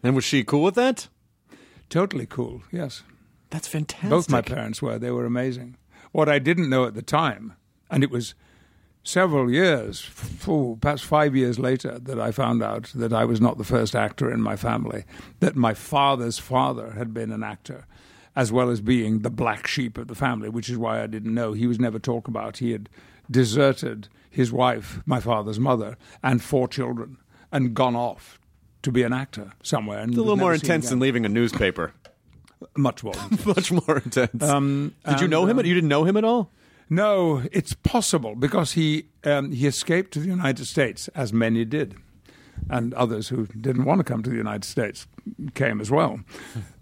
And 0.02 0.14
was 0.14 0.24
she 0.24 0.44
cool 0.44 0.62
with 0.62 0.74
that? 0.74 1.08
Totally 1.88 2.26
cool. 2.26 2.62
Yes. 2.70 3.02
That's 3.50 3.66
fantastic. 3.66 4.10
Both 4.10 4.30
my 4.30 4.42
parents 4.42 4.80
were. 4.80 4.98
They 4.98 5.10
were 5.10 5.24
amazing. 5.24 5.76
What 6.12 6.28
I 6.28 6.38
didn't 6.38 6.70
know 6.70 6.84
at 6.84 6.94
the 6.94 7.02
time, 7.02 7.54
and 7.90 8.02
it 8.02 8.10
was 8.10 8.34
several 9.02 9.50
years, 9.50 10.08
oh, 10.46 10.76
perhaps 10.80 11.02
five 11.02 11.34
years 11.34 11.58
later, 11.58 11.98
that 11.98 12.20
I 12.20 12.32
found 12.32 12.62
out 12.62 12.90
that 12.94 13.12
I 13.12 13.24
was 13.24 13.40
not 13.40 13.58
the 13.58 13.64
first 13.64 13.94
actor 13.94 14.30
in 14.30 14.40
my 14.40 14.56
family, 14.56 15.04
that 15.40 15.56
my 15.56 15.74
father's 15.74 16.38
father 16.38 16.92
had 16.92 17.14
been 17.14 17.32
an 17.32 17.42
actor, 17.42 17.86
as 18.36 18.52
well 18.52 18.70
as 18.70 18.80
being 18.80 19.20
the 19.20 19.30
black 19.30 19.66
sheep 19.66 19.96
of 19.98 20.08
the 20.08 20.14
family, 20.14 20.48
which 20.48 20.68
is 20.68 20.76
why 20.76 21.02
I 21.02 21.06
didn't 21.06 21.34
know. 21.34 21.52
He 21.52 21.66
was 21.66 21.80
never 21.80 21.98
talked 21.98 22.28
about. 22.28 22.58
He 22.58 22.72
had 22.72 22.88
deserted 23.30 24.08
his 24.28 24.52
wife, 24.52 25.00
my 25.06 25.20
father's 25.20 25.58
mother, 25.58 25.96
and 26.22 26.42
four 26.42 26.68
children, 26.68 27.16
and 27.50 27.74
gone 27.74 27.96
off 27.96 28.38
to 28.82 28.92
be 28.92 29.02
an 29.02 29.12
actor 29.12 29.52
somewhere. 29.62 29.98
And 29.98 30.10
It's 30.10 30.18
a 30.18 30.22
little 30.22 30.36
more 30.36 30.54
intense 30.54 30.88
than 30.90 31.00
leaving 31.00 31.24
a 31.24 31.28
newspaper. 31.28 31.92
Much 32.76 33.02
more. 33.04 33.14
intense. 33.30 33.46
Much 33.46 33.72
more 33.72 33.98
intense. 33.98 34.42
Um, 34.42 34.94
Did 35.08 35.20
you 35.20 35.28
know 35.28 35.46
him? 35.46 35.58
um, 35.58 35.64
You 35.66 35.74
didn't 35.74 35.88
know 35.88 36.04
him 36.04 36.16
at 36.16 36.24
all? 36.24 36.50
No, 36.88 37.42
it's 37.52 37.72
possible 37.74 38.34
because 38.34 38.72
he 38.72 39.06
um, 39.24 39.52
he 39.52 39.66
escaped 39.66 40.12
to 40.12 40.18
the 40.20 40.26
United 40.28 40.66
States, 40.66 41.08
as 41.14 41.32
many 41.32 41.64
did, 41.64 41.94
and 42.68 42.92
others 42.94 43.28
who 43.28 43.46
didn't 43.46 43.84
want 43.84 43.98
to 44.00 44.04
come 44.04 44.22
to 44.24 44.30
the 44.30 44.36
United 44.36 44.64
States 44.64 45.06
came 45.54 45.80
as 45.80 45.90
well. 45.90 46.20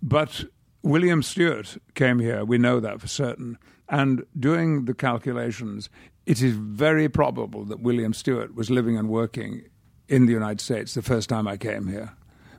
But 0.03 0.45
William 0.83 1.23
Stewart 1.23 1.77
came 1.95 2.21
here. 2.21 2.45
We 2.45 2.57
know 2.59 2.81
that 2.81 3.01
for 3.01 3.09
certain. 3.09 3.59
And 3.91 4.25
doing 4.39 4.85
the 4.87 4.95
calculations, 4.95 5.91
it 6.27 6.41
is 6.43 6.55
very 6.57 7.09
probable 7.09 7.65
that 7.67 7.81
William 7.81 8.13
Stewart 8.15 8.55
was 8.55 8.71
living 8.71 8.97
and 8.97 9.09
working 9.09 9.63
in 10.09 10.27
the 10.27 10.33
United 10.33 10.61
States 10.63 10.95
the 10.95 11.03
first 11.03 11.29
time 11.29 11.47
I 11.47 11.57
came 11.59 11.87
here. 11.89 12.13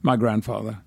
My 0.04 0.16
grandfather. 0.18 0.82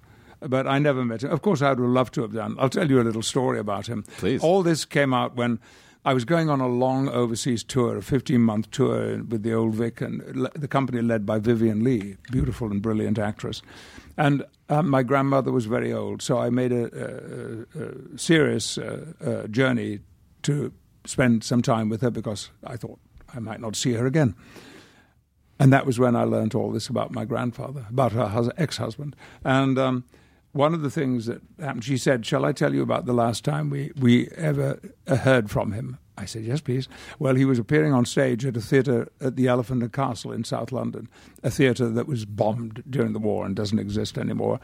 But 0.48 0.66
I 0.66 0.78
never 0.78 1.04
met 1.04 1.22
him. 1.22 1.30
Of 1.30 1.42
course, 1.42 1.62
I 1.62 1.70
would 1.70 1.78
have 1.78 1.88
loved 1.88 2.14
to 2.14 2.22
have 2.22 2.32
done. 2.32 2.56
I'll 2.58 2.68
tell 2.68 2.88
you 2.90 3.00
a 3.00 3.02
little 3.04 3.22
story 3.22 3.58
about 3.58 3.86
him. 3.86 4.04
Please. 4.18 4.42
All 4.42 4.62
this 4.62 4.84
came 4.84 5.14
out 5.14 5.36
when 5.36 5.60
I 6.04 6.14
was 6.14 6.24
going 6.24 6.50
on 6.50 6.60
a 6.60 6.66
long 6.66 7.08
overseas 7.08 7.62
tour, 7.62 7.96
a 7.96 8.02
15 8.02 8.40
month 8.40 8.70
tour 8.72 9.22
with 9.22 9.44
the 9.44 9.54
Old 9.54 9.74
Vic, 9.74 10.00
and 10.00 10.48
the 10.54 10.68
company 10.68 11.00
led 11.00 11.24
by 11.24 11.38
Vivien 11.38 11.84
Leigh, 11.84 12.16
beautiful 12.30 12.70
and 12.70 12.82
brilliant 12.82 13.18
actress. 13.18 13.62
And 14.16 14.44
um, 14.68 14.90
my 14.90 15.02
grandmother 15.02 15.52
was 15.52 15.66
very 15.66 15.92
old, 15.92 16.20
so 16.20 16.38
I 16.38 16.50
made 16.50 16.72
a, 16.72 17.66
a, 17.76 17.82
a 17.82 18.18
serious 18.18 18.78
uh, 18.78 19.12
uh, 19.24 19.46
journey 19.46 20.00
to 20.42 20.72
spend 21.04 21.44
some 21.44 21.62
time 21.62 21.88
with 21.88 22.00
her 22.00 22.10
because 22.10 22.50
I 22.64 22.76
thought 22.76 22.98
I 23.34 23.38
might 23.38 23.60
not 23.60 23.76
see 23.76 23.92
her 23.92 24.06
again. 24.06 24.34
And 25.58 25.72
that 25.72 25.86
was 25.86 25.98
when 25.98 26.16
I 26.16 26.24
learned 26.24 26.54
all 26.54 26.72
this 26.72 26.88
about 26.88 27.12
my 27.12 27.24
grandfather, 27.24 27.86
about 27.88 28.12
her 28.12 28.26
hus- 28.26 28.50
ex 28.58 28.78
husband. 28.78 29.14
And 29.44 29.78
um, 29.78 30.04
one 30.52 30.74
of 30.74 30.82
the 30.82 30.90
things 30.90 31.26
that 31.26 31.40
happened, 31.58 31.84
she 31.84 31.96
said, 31.96 32.24
Shall 32.26 32.44
I 32.44 32.52
tell 32.52 32.74
you 32.74 32.82
about 32.82 33.06
the 33.06 33.12
last 33.12 33.44
time 33.44 33.70
we, 33.70 33.92
we 33.98 34.28
ever 34.36 34.78
uh, 35.06 35.16
heard 35.16 35.50
from 35.50 35.72
him? 35.72 35.98
I 36.22 36.24
said, 36.24 36.44
Yes, 36.44 36.60
please. 36.60 36.88
Well, 37.18 37.34
he 37.34 37.44
was 37.44 37.58
appearing 37.58 37.92
on 37.92 38.06
stage 38.06 38.46
at 38.46 38.56
a 38.56 38.60
theatre 38.60 39.10
at 39.20 39.34
the 39.34 39.48
Elephant 39.48 39.82
and 39.82 39.92
Castle 39.92 40.32
in 40.32 40.44
South 40.44 40.70
London, 40.70 41.08
a 41.42 41.50
theatre 41.50 41.88
that 41.88 42.06
was 42.06 42.24
bombed 42.24 42.84
during 42.88 43.12
the 43.12 43.18
war 43.18 43.44
and 43.44 43.56
doesn't 43.56 43.80
exist 43.80 44.16
anymore. 44.16 44.60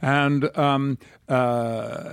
And 0.00 0.56
um, 0.56 0.98
uh, 1.28 2.12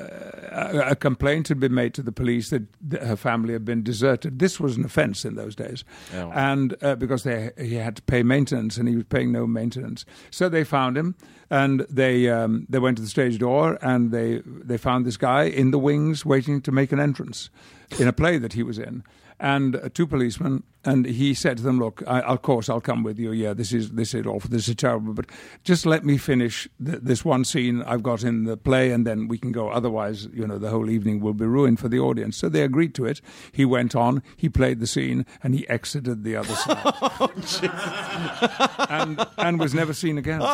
a, 0.51 0.83
a 0.91 0.95
complaint 0.95 1.47
had 1.47 1.59
been 1.59 1.75
made 1.75 1.93
to 1.93 2.01
the 2.01 2.11
police 2.11 2.49
that, 2.49 2.63
that 2.89 3.03
her 3.03 3.15
family 3.15 3.53
had 3.53 3.65
been 3.65 3.83
deserted. 3.83 4.39
This 4.39 4.59
was 4.59 4.77
an 4.77 4.83
offence 4.83 5.25
in 5.25 5.35
those 5.35 5.55
days. 5.55 5.83
Oh. 6.15 6.31
And 6.33 6.75
uh, 6.81 6.95
because 6.95 7.23
they, 7.23 7.51
he 7.57 7.75
had 7.75 7.97
to 7.97 8.01
pay 8.01 8.23
maintenance 8.23 8.77
and 8.77 8.89
he 8.89 8.95
was 8.95 9.05
paying 9.05 9.31
no 9.31 9.45
maintenance. 9.45 10.05
So 10.31 10.49
they 10.49 10.63
found 10.63 10.97
him 10.97 11.15
and 11.51 11.81
they, 11.81 12.29
um, 12.29 12.65
they 12.67 12.79
went 12.79 12.97
to 12.97 13.03
the 13.03 13.09
stage 13.09 13.37
door 13.37 13.77
and 13.83 14.11
they, 14.11 14.41
they 14.43 14.77
found 14.77 15.05
this 15.05 15.17
guy 15.17 15.43
in 15.43 15.69
the 15.69 15.79
wings 15.79 16.25
waiting 16.25 16.61
to 16.61 16.71
make 16.71 16.91
an 16.91 16.99
entrance 16.99 17.51
in 17.99 18.07
a 18.07 18.13
play 18.13 18.37
that 18.37 18.53
he 18.53 18.63
was 18.63 18.77
in. 18.77 19.03
And 19.39 19.75
uh, 19.75 19.89
two 19.93 20.07
policemen, 20.07 20.63
and 20.87 21.05
he 21.05 21.33
said 21.33 21.57
to 21.57 21.63
them, 21.63 21.79
"Look, 21.79 22.01
I, 22.07 22.21
of 22.21 22.41
course 22.41 22.69
I'll 22.69 22.81
come 22.81 23.03
with 23.03 23.19
you. 23.19 23.33
Yeah, 23.33 23.53
this 23.53 23.73
is 23.73 23.91
this 23.91 24.13
is 24.13 24.25
awful. 24.25 24.49
This 24.49 24.69
is 24.69 24.75
terrible. 24.75 25.13
But 25.13 25.25
just 25.63 25.85
let 25.85 26.05
me 26.05 26.17
finish 26.17 26.67
th- 26.83 26.99
this 27.01 27.25
one 27.25 27.43
scene 27.43 27.83
I've 27.83 28.01
got 28.01 28.23
in 28.23 28.45
the 28.45 28.55
play, 28.55 28.91
and 28.91 29.05
then 29.05 29.27
we 29.27 29.37
can 29.37 29.51
go. 29.51 29.69
Otherwise, 29.69 30.27
you 30.33 30.47
know, 30.47 30.57
the 30.57 30.69
whole 30.69 30.89
evening 30.89 31.19
will 31.19 31.33
be 31.33 31.45
ruined 31.45 31.79
for 31.79 31.89
the 31.89 31.99
audience." 31.99 32.37
So 32.37 32.47
they 32.47 32.63
agreed 32.63 32.95
to 32.95 33.05
it. 33.05 33.19
He 33.51 33.65
went 33.65 33.95
on. 33.95 34.23
He 34.37 34.47
played 34.49 34.79
the 34.79 34.87
scene, 34.87 35.25
and 35.43 35.53
he 35.53 35.67
exited 35.67 36.23
the 36.23 36.37
other 36.37 36.55
side, 36.55 36.81
oh, 37.19 38.87
and 38.89 39.27
and 39.37 39.59
was 39.59 39.73
never 39.73 39.93
seen 39.93 40.17
again. 40.17 40.41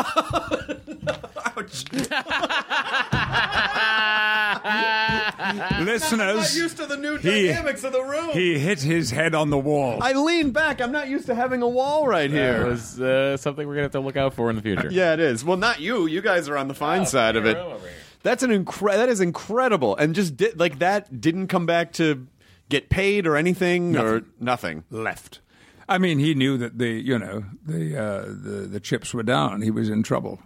Listeners, 5.81 6.55
used 6.57 6.77
to 6.77 6.85
the 6.85 6.97
new 6.97 7.17
he- 7.17 7.47
dynamics 7.47 7.83
of 7.83 7.93
the 7.93 8.01
room. 8.01 8.29
he 8.31 8.57
hit 8.59 8.81
his 8.81 9.11
head 9.11 9.35
on 9.35 9.49
the 9.49 9.57
wall. 9.57 9.99
I 10.01 10.13
leaned 10.23 10.53
back. 10.53 10.81
I'm 10.81 10.91
not 10.91 11.07
used 11.07 11.25
to 11.27 11.35
having 11.35 11.61
a 11.61 11.67
wall 11.67 12.07
right 12.07 12.29
It 12.29 12.31
here. 12.31 12.65
was 12.65 12.99
uh, 12.99 13.37
something 13.37 13.67
we're 13.67 13.73
gonna 13.75 13.83
have 13.83 13.91
to 13.91 13.99
look 13.99 14.17
out 14.17 14.33
for 14.33 14.49
in 14.49 14.55
the 14.55 14.61
future. 14.61 14.89
Yeah, 14.91 15.13
it 15.13 15.19
is. 15.19 15.43
Well, 15.45 15.57
not 15.57 15.79
you. 15.79 16.05
You 16.05 16.21
guys 16.21 16.49
are 16.49 16.57
on 16.57 16.67
the 16.67 16.73
fine 16.73 17.01
Oh, 17.01 17.05
side 17.05 17.35
of 17.35 17.45
it. 17.45 17.55
room 17.57 17.73
over 17.73 17.87
here. 17.87 17.97
That's 18.23 18.41
an 18.43 18.51
incre- 18.51 18.93
That 18.95 19.09
is 19.09 19.19
incredible, 19.21 19.95
and 19.97 20.15
just 20.15 20.37
di- 20.37 20.53
like 20.55 20.79
that 20.79 21.19
didn't 21.21 21.47
come 21.47 21.65
back 21.65 21.91
to 21.93 22.25
get 22.69 22.89
paid 22.89 23.27
or 23.27 23.35
anything 23.35 23.97
or 23.97 24.23
nothing. 24.39 24.83
left. 24.89 25.41
I 25.89 25.97
mean, 25.97 26.19
he 26.19 26.33
knew 26.33 26.57
that 26.57 26.77
the 26.77 26.87
you 26.89 27.19
know 27.19 27.43
the 27.65 27.97
uh, 28.01 28.21
the 28.25 28.67
the 28.71 28.79
chips 28.79 29.13
were 29.13 29.23
down. 29.23 29.61
He 29.61 29.69
was 29.71 29.89
in 29.89 30.01
trouble, 30.03 30.39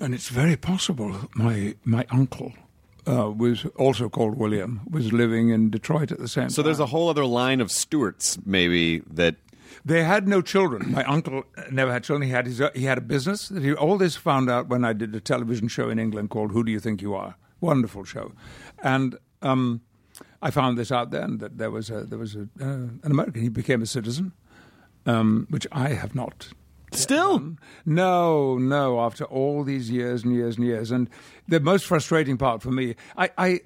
And 0.00 0.14
it's 0.14 0.28
very 0.28 0.56
possible 0.56 1.28
my 1.34 1.74
my 1.84 2.06
uncle 2.10 2.52
uh, 3.08 3.30
was 3.30 3.64
also 3.76 4.08
called 4.08 4.36
William 4.36 4.80
was 4.90 5.12
living 5.12 5.48
in 5.48 5.70
Detroit 5.70 6.12
at 6.12 6.18
the 6.18 6.28
same 6.28 6.42
So 6.42 6.44
time. 6.44 6.50
So 6.50 6.62
there's 6.62 6.80
a 6.80 6.86
whole 6.86 7.08
other 7.08 7.24
line 7.24 7.60
of 7.60 7.70
Stewarts, 7.70 8.38
maybe 8.44 9.00
that. 9.10 9.36
They 9.84 10.02
had 10.04 10.28
no 10.28 10.40
children. 10.42 10.92
My 10.92 11.04
uncle 11.04 11.44
never 11.70 11.92
had 11.92 12.04
children. 12.04 12.28
He 12.28 12.34
had 12.34 12.46
his 12.46 12.62
he 12.74 12.84
had 12.84 12.98
a 12.98 13.02
business. 13.02 13.48
That 13.48 13.62
he, 13.62 13.72
all 13.72 13.98
this 13.98 14.16
found 14.16 14.50
out 14.50 14.68
when 14.68 14.84
I 14.84 14.92
did 14.92 15.14
a 15.14 15.20
television 15.20 15.68
show 15.68 15.88
in 15.90 15.98
England 15.98 16.30
called 16.30 16.52
Who 16.52 16.64
Do 16.64 16.70
You 16.70 16.80
Think 16.80 17.02
You 17.02 17.14
Are? 17.14 17.36
Wonderful 17.60 18.04
show, 18.04 18.32
and 18.82 19.18
um, 19.42 19.80
I 20.40 20.50
found 20.50 20.78
this 20.78 20.92
out 20.92 21.10
then 21.10 21.38
that 21.38 21.58
there 21.58 21.70
was 21.70 21.90
a 21.90 22.04
there 22.04 22.18
was 22.18 22.36
a, 22.36 22.48
uh, 22.60 22.64
an 22.64 23.00
American. 23.04 23.42
He 23.42 23.48
became 23.48 23.82
a 23.82 23.86
citizen, 23.86 24.32
um, 25.06 25.46
which 25.50 25.66
I 25.72 25.88
have 25.88 26.14
not 26.14 26.48
Still, 26.92 27.56
No, 27.84 28.56
no. 28.56 29.00
After 29.00 29.24
all 29.24 29.62
these 29.62 29.90
years 29.90 30.24
and 30.24 30.34
years 30.34 30.56
and 30.56 30.64
years, 30.64 30.90
and 30.90 31.10
the 31.46 31.60
most 31.60 31.86
frustrating 31.86 32.38
part 32.38 32.62
for 32.62 32.70
me, 32.70 32.94
I, 33.16 33.30
I, 33.36 33.60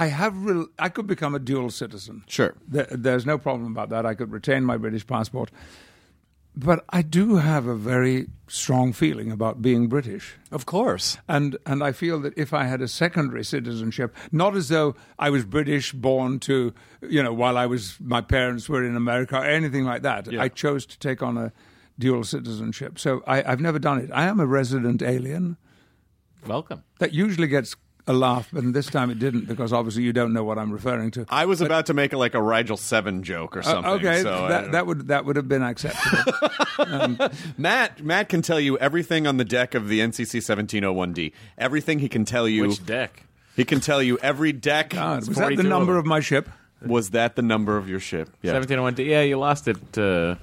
I 0.00 0.06
have, 0.06 0.44
real, 0.44 0.66
I 0.78 0.88
could 0.88 1.06
become 1.06 1.34
a 1.34 1.38
dual 1.38 1.68
citizen. 1.70 2.24
Sure. 2.26 2.54
There, 2.66 2.88
there's 2.90 3.26
no 3.26 3.36
problem 3.36 3.70
about 3.70 3.90
that. 3.90 4.06
I 4.06 4.14
could 4.14 4.32
retain 4.32 4.64
my 4.64 4.78
British 4.78 5.06
passport, 5.06 5.50
but 6.56 6.86
I 6.88 7.02
do 7.02 7.36
have 7.36 7.66
a 7.66 7.74
very 7.74 8.28
strong 8.48 8.94
feeling 8.94 9.30
about 9.30 9.60
being 9.60 9.88
British. 9.88 10.36
of 10.50 10.64
course. 10.64 11.18
And 11.28 11.58
and 11.66 11.82
I 11.82 11.92
feel 11.92 12.18
that 12.20 12.32
if 12.36 12.52
I 12.54 12.64
had 12.64 12.80
a 12.80 12.88
secondary 12.88 13.44
citizenship, 13.44 14.16
not 14.32 14.56
as 14.56 14.68
though 14.68 14.94
I 15.18 15.28
was 15.30 15.44
British 15.44 15.92
born 15.92 16.38
to, 16.40 16.72
you 17.02 17.22
know, 17.22 17.34
while 17.34 17.58
I 17.58 17.66
was 17.66 17.96
my 18.00 18.22
parents 18.22 18.68
were 18.68 18.84
in 18.84 18.96
America 18.96 19.36
or 19.36 19.44
anything 19.44 19.84
like 19.84 20.02
that. 20.02 20.32
Yeah. 20.32 20.42
I 20.42 20.48
chose 20.48 20.86
to 20.86 20.98
take 20.98 21.22
on 21.22 21.36
a 21.36 21.52
dual 21.98 22.24
citizenship. 22.24 22.98
So 22.98 23.22
I, 23.26 23.42
I've 23.52 23.60
never 23.60 23.78
done 23.78 23.98
it. 23.98 24.10
I 24.12 24.24
am 24.26 24.40
a 24.40 24.46
resident 24.46 25.02
alien. 25.02 25.56
Welcome. 26.46 26.84
That 26.98 27.12
usually 27.12 27.48
gets 27.48 27.76
a 28.06 28.12
laugh, 28.12 28.48
but 28.52 28.72
this 28.72 28.86
time 28.86 29.10
it 29.10 29.18
didn't 29.18 29.46
because 29.46 29.72
obviously 29.72 30.02
you 30.02 30.12
don't 30.12 30.32
know 30.32 30.42
what 30.44 30.58
I'm 30.58 30.72
referring 30.72 31.10
to. 31.12 31.26
I 31.28 31.46
was 31.46 31.60
about 31.60 31.86
to 31.86 31.94
make 31.94 32.12
it 32.12 32.16
like 32.18 32.34
a 32.34 32.42
Rigel 32.42 32.76
Seven 32.76 33.22
joke 33.22 33.56
or 33.56 33.60
Uh, 33.60 33.62
something. 33.62 33.92
okay, 33.92 34.22
so 34.22 34.48
that, 34.48 34.72
that 34.72 34.86
would 34.86 35.08
that 35.08 35.24
would 35.24 35.36
have 35.36 35.48
been 35.48 35.62
acceptable. 35.62 36.34
Matt 37.58 38.02
Matt 38.02 38.28
can 38.28 38.42
tell 38.42 38.60
you 38.60 38.78
everything 38.78 39.26
on 39.26 39.36
the 39.36 39.44
deck 39.44 39.74
of 39.74 39.88
the 39.88 40.00
NCC 40.00 40.38
1701D. 40.40 41.32
Everything 41.58 41.98
he 41.98 42.08
can 42.08 42.24
tell 42.24 42.48
you. 42.48 42.62
Which 42.68 42.84
deck? 42.84 43.24
He 43.56 43.64
can 43.64 43.80
tell 43.80 44.02
you 44.02 44.18
every 44.22 44.52
deck. 44.52 44.90
God, 44.90 45.26
was 45.28 45.36
that 45.36 45.56
the 45.56 45.62
number 45.62 45.92
of 45.92 45.98
of 46.00 46.06
my 46.06 46.20
ship? 46.20 46.48
Was 46.84 47.10
that 47.10 47.36
the 47.36 47.42
number 47.42 47.76
of 47.76 47.88
your 47.88 48.00
ship? 48.00 48.30
Yeah. 48.40 48.54
1701D. 48.54 49.06
Yeah, 49.06 49.20
you 49.20 49.38
lost 49.38 49.68
it 49.68 49.98
uh, 49.98 50.36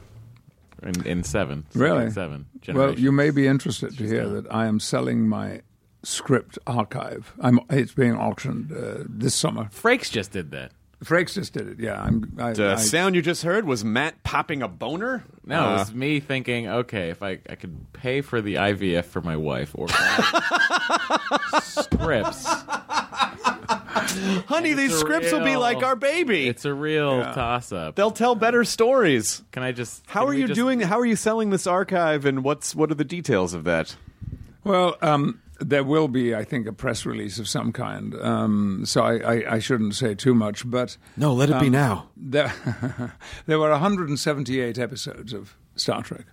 in 0.84 1.06
in 1.08 1.24
seven. 1.24 1.66
Really? 1.74 2.12
Seven. 2.12 2.46
Well, 2.68 3.00
you 3.00 3.12
may 3.12 3.32
be 3.32 3.48
interested 3.48 3.98
to 3.98 4.04
hear 4.08 4.28
that 4.30 4.54
I 4.54 4.68
am 4.68 4.80
selling 4.80 5.28
my 5.28 5.62
script 6.08 6.58
archive. 6.66 7.34
I'm, 7.40 7.60
it's 7.70 7.92
being 7.94 8.16
auctioned 8.16 8.72
uh, 8.72 9.04
this 9.08 9.36
summer. 9.36 9.66
Frakes 9.66 10.10
just 10.10 10.32
did 10.32 10.52
that. 10.52 10.72
Frakes 11.04 11.34
just 11.36 11.54
did 11.54 11.68
it. 11.68 11.80
Yeah, 11.80 12.02
I'm. 12.02 12.34
I, 12.40 12.54
The 12.54 12.72
I- 12.72 12.76
sound 12.78 13.14
you 13.14 13.22
just 13.22 13.44
heard 13.44 13.66
was 13.66 13.86
Matt 13.86 14.24
popping 14.24 14.64
a 14.64 14.68
boner. 14.68 15.24
No, 15.46 15.60
Uh, 15.64 15.70
it 15.76 15.80
was 15.80 15.94
me 15.94 16.20
thinking, 16.20 16.68
okay, 16.68 17.10
if 17.12 17.22
I, 17.22 17.38
I 17.50 17.54
could 17.56 17.92
pay 17.94 18.22
for 18.22 18.42
the 18.42 18.56
IVF 18.56 19.06
for 19.06 19.22
my 19.22 19.38
wife 19.38 19.72
or 19.76 19.88
scripts, 21.62 22.46
honey, 24.48 24.74
these 24.74 24.94
a 24.94 24.98
scripts 24.98 25.32
will 25.32 25.44
be 25.44 25.56
like 25.56 25.84
our 25.84 25.96
baby. 25.96 26.48
it's 26.48 26.66
a 26.66 26.74
real 26.74 27.22
toss 27.34 27.72
up. 27.72 27.96
They'll 27.96 28.10
tell 28.12 28.34
better 28.36 28.64
stories. 28.64 29.44
Can 29.52 29.64
I 29.64 29.72
just? 29.74 30.04
How 30.08 30.26
are 30.26 30.34
you 30.34 30.48
just- 30.48 30.56
doing? 30.58 30.80
How 30.80 31.00
are 31.00 31.06
you 31.06 31.16
selling 31.16 31.50
this 31.52 31.68
archive, 31.68 32.26
and 32.26 32.44
what's 32.44 32.74
what 32.76 32.90
are 32.92 32.96
the 32.96 33.06
details 33.06 33.54
of 33.54 33.64
that? 33.66 33.96
Well, 34.64 34.98
um, 35.02 35.42
there 35.60 35.84
will 35.84 36.08
be, 36.08 36.36
I 36.36 36.44
think, 36.44 36.68
a 36.68 36.74
press 36.74 37.06
release 37.06 37.40
of 37.40 37.48
some 37.48 37.72
kind. 37.72 38.14
Um, 38.22 38.84
so 38.86 39.02
I, 39.04 39.16
I, 39.36 39.54
I 39.56 39.60
shouldn't 39.60 39.96
say 39.96 40.14
too 40.16 40.34
much, 40.36 40.70
but 40.70 40.98
No, 41.16 41.34
let 41.34 41.50
it 41.50 41.60
be 41.60 41.70
now. 41.70 42.10
there, 42.16 42.54
there 43.46 43.60
were 43.60 43.70
178 43.72 44.78
episodes 44.78 45.34
of 45.34 45.56
Star 45.76 46.04
Trek: 46.04 46.26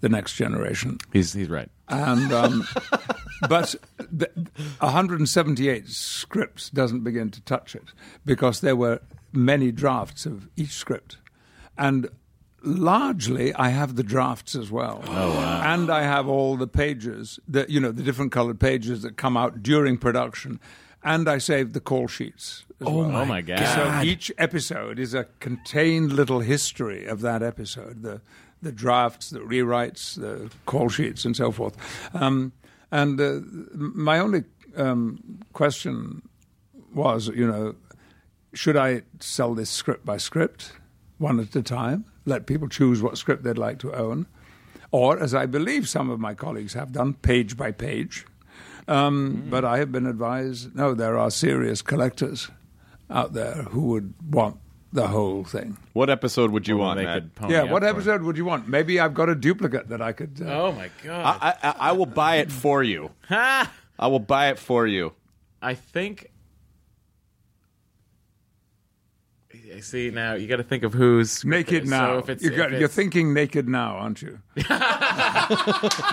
The 0.00 0.08
Next 0.08 0.34
Generation, 0.34 0.98
He's 1.12 1.32
he's 1.32 1.48
right. 1.48 1.70
and 1.88 2.32
um, 2.32 2.66
but 3.48 3.74
the, 4.10 4.28
178 4.80 5.88
scripts 5.88 6.70
doesn't 6.70 7.04
begin 7.04 7.30
to 7.30 7.40
touch 7.42 7.74
it 7.74 7.84
because 8.24 8.60
there 8.60 8.76
were 8.76 9.00
many 9.32 9.70
drafts 9.72 10.26
of 10.26 10.48
each 10.56 10.72
script, 10.72 11.18
and 11.76 12.08
largely 12.62 13.54
I 13.54 13.68
have 13.70 13.96
the 13.96 14.02
drafts 14.02 14.54
as 14.54 14.70
well. 14.70 15.02
Oh 15.06 15.30
wow! 15.34 15.62
And 15.74 15.90
I 15.90 16.02
have 16.02 16.28
all 16.28 16.56
the 16.56 16.66
pages 16.66 17.38
that 17.48 17.70
you 17.70 17.80
know 17.80 17.92
the 17.92 18.02
different 18.02 18.32
colored 18.32 18.60
pages 18.60 19.02
that 19.02 19.16
come 19.16 19.36
out 19.36 19.62
during 19.62 19.98
production, 19.98 20.60
and 21.02 21.28
I 21.28 21.38
saved 21.38 21.72
the 21.74 21.80
call 21.80 22.08
sheets. 22.08 22.64
As 22.80 22.86
Oh 22.86 22.98
well. 22.98 23.08
my- 23.10 23.20
oh 23.22 23.24
my 23.24 23.40
God. 23.42 23.58
So 23.74 24.02
each 24.08 24.30
episode 24.38 24.98
is 24.98 25.14
a 25.14 25.24
contained 25.40 26.12
little 26.12 26.40
history 26.40 27.06
of 27.06 27.20
that 27.22 27.42
episode. 27.42 28.02
The 28.02 28.20
the 28.60 28.72
drafts, 28.72 29.30
the 29.30 29.38
rewrites, 29.40 30.18
the 30.20 30.50
call 30.66 30.88
sheets, 30.88 31.24
and 31.24 31.36
so 31.36 31.52
forth. 31.52 31.76
Um, 32.14 32.52
and 32.90 33.20
uh, 33.20 33.40
my 33.74 34.18
only 34.18 34.42
um, 34.76 35.20
question 35.52 36.22
was, 36.92 37.28
you 37.28 37.46
know, 37.46 37.76
should 38.54 38.76
I 38.76 39.02
sell 39.20 39.54
this 39.54 39.70
script 39.70 40.04
by 40.04 40.16
script, 40.16 40.72
one 41.18 41.38
at 41.38 41.54
a 41.54 41.62
time, 41.62 42.04
let 42.28 42.46
people 42.46 42.68
choose 42.68 43.02
what 43.02 43.18
script 43.18 43.42
they'd 43.42 43.58
like 43.58 43.78
to 43.80 43.92
own, 43.94 44.26
or, 44.90 45.18
as 45.18 45.34
I 45.34 45.46
believe 45.46 45.88
some 45.88 46.10
of 46.10 46.20
my 46.20 46.34
colleagues 46.34 46.74
have 46.74 46.92
done, 46.92 47.14
page 47.14 47.56
by 47.56 47.72
page. 47.72 48.26
Um, 48.86 49.44
But 49.50 49.64
I 49.64 49.78
have 49.78 49.92
been 49.92 50.06
advised 50.06 50.74
no, 50.74 50.94
there 50.94 51.18
are 51.18 51.30
serious 51.30 51.82
collectors 51.82 52.50
out 53.10 53.32
there 53.34 53.64
who 53.70 53.82
would 53.88 54.14
want 54.30 54.56
the 54.92 55.08
whole 55.08 55.44
thing. 55.44 55.76
What 55.92 56.08
episode 56.08 56.50
would 56.52 56.66
you 56.66 56.78
Well, 56.78 56.86
want, 56.88 56.98
they 56.98 57.04
Matt? 57.04 57.34
could 57.36 57.50
yeah, 57.50 57.64
what 57.64 57.82
for 57.82 57.88
it. 57.88 57.90
episode 57.90 58.22
would 58.22 58.38
you 58.38 58.46
want? 58.46 58.66
Maybe 58.68 58.98
I've 58.98 59.12
got 59.12 59.28
a 59.28 59.34
duplicate 59.34 59.88
that 59.90 60.00
I 60.00 60.12
could. 60.12 60.40
Uh, 60.40 60.62
Oh 60.68 60.72
my 60.72 60.88
god! 61.04 61.38
I, 61.42 61.54
I, 61.62 61.74
I 61.90 61.92
will 61.92 62.06
buy 62.06 62.36
it 62.36 62.50
for 62.50 62.82
you. 62.82 63.10
Ha! 63.28 63.70
I 63.98 64.06
will 64.06 64.20
buy 64.20 64.48
it 64.48 64.58
for 64.58 64.86
you. 64.86 65.12
I 65.60 65.74
think. 65.74 66.30
I 69.76 69.80
see 69.80 70.10
now. 70.10 70.34
You 70.34 70.46
got 70.48 70.56
to 70.56 70.62
think 70.62 70.82
of 70.82 70.92
who's 70.94 71.44
Naked 71.44 71.84
so 71.84 71.90
now. 71.90 72.18
if 72.18 72.28
it's, 72.28 72.42
you 72.42 72.50
if 72.50 72.56
got, 72.56 72.70
you're 72.70 72.78
it's- 72.80 72.94
thinking 72.94 73.34
naked 73.34 73.68
now, 73.68 73.96
aren't 73.96 74.22
you? 74.22 74.38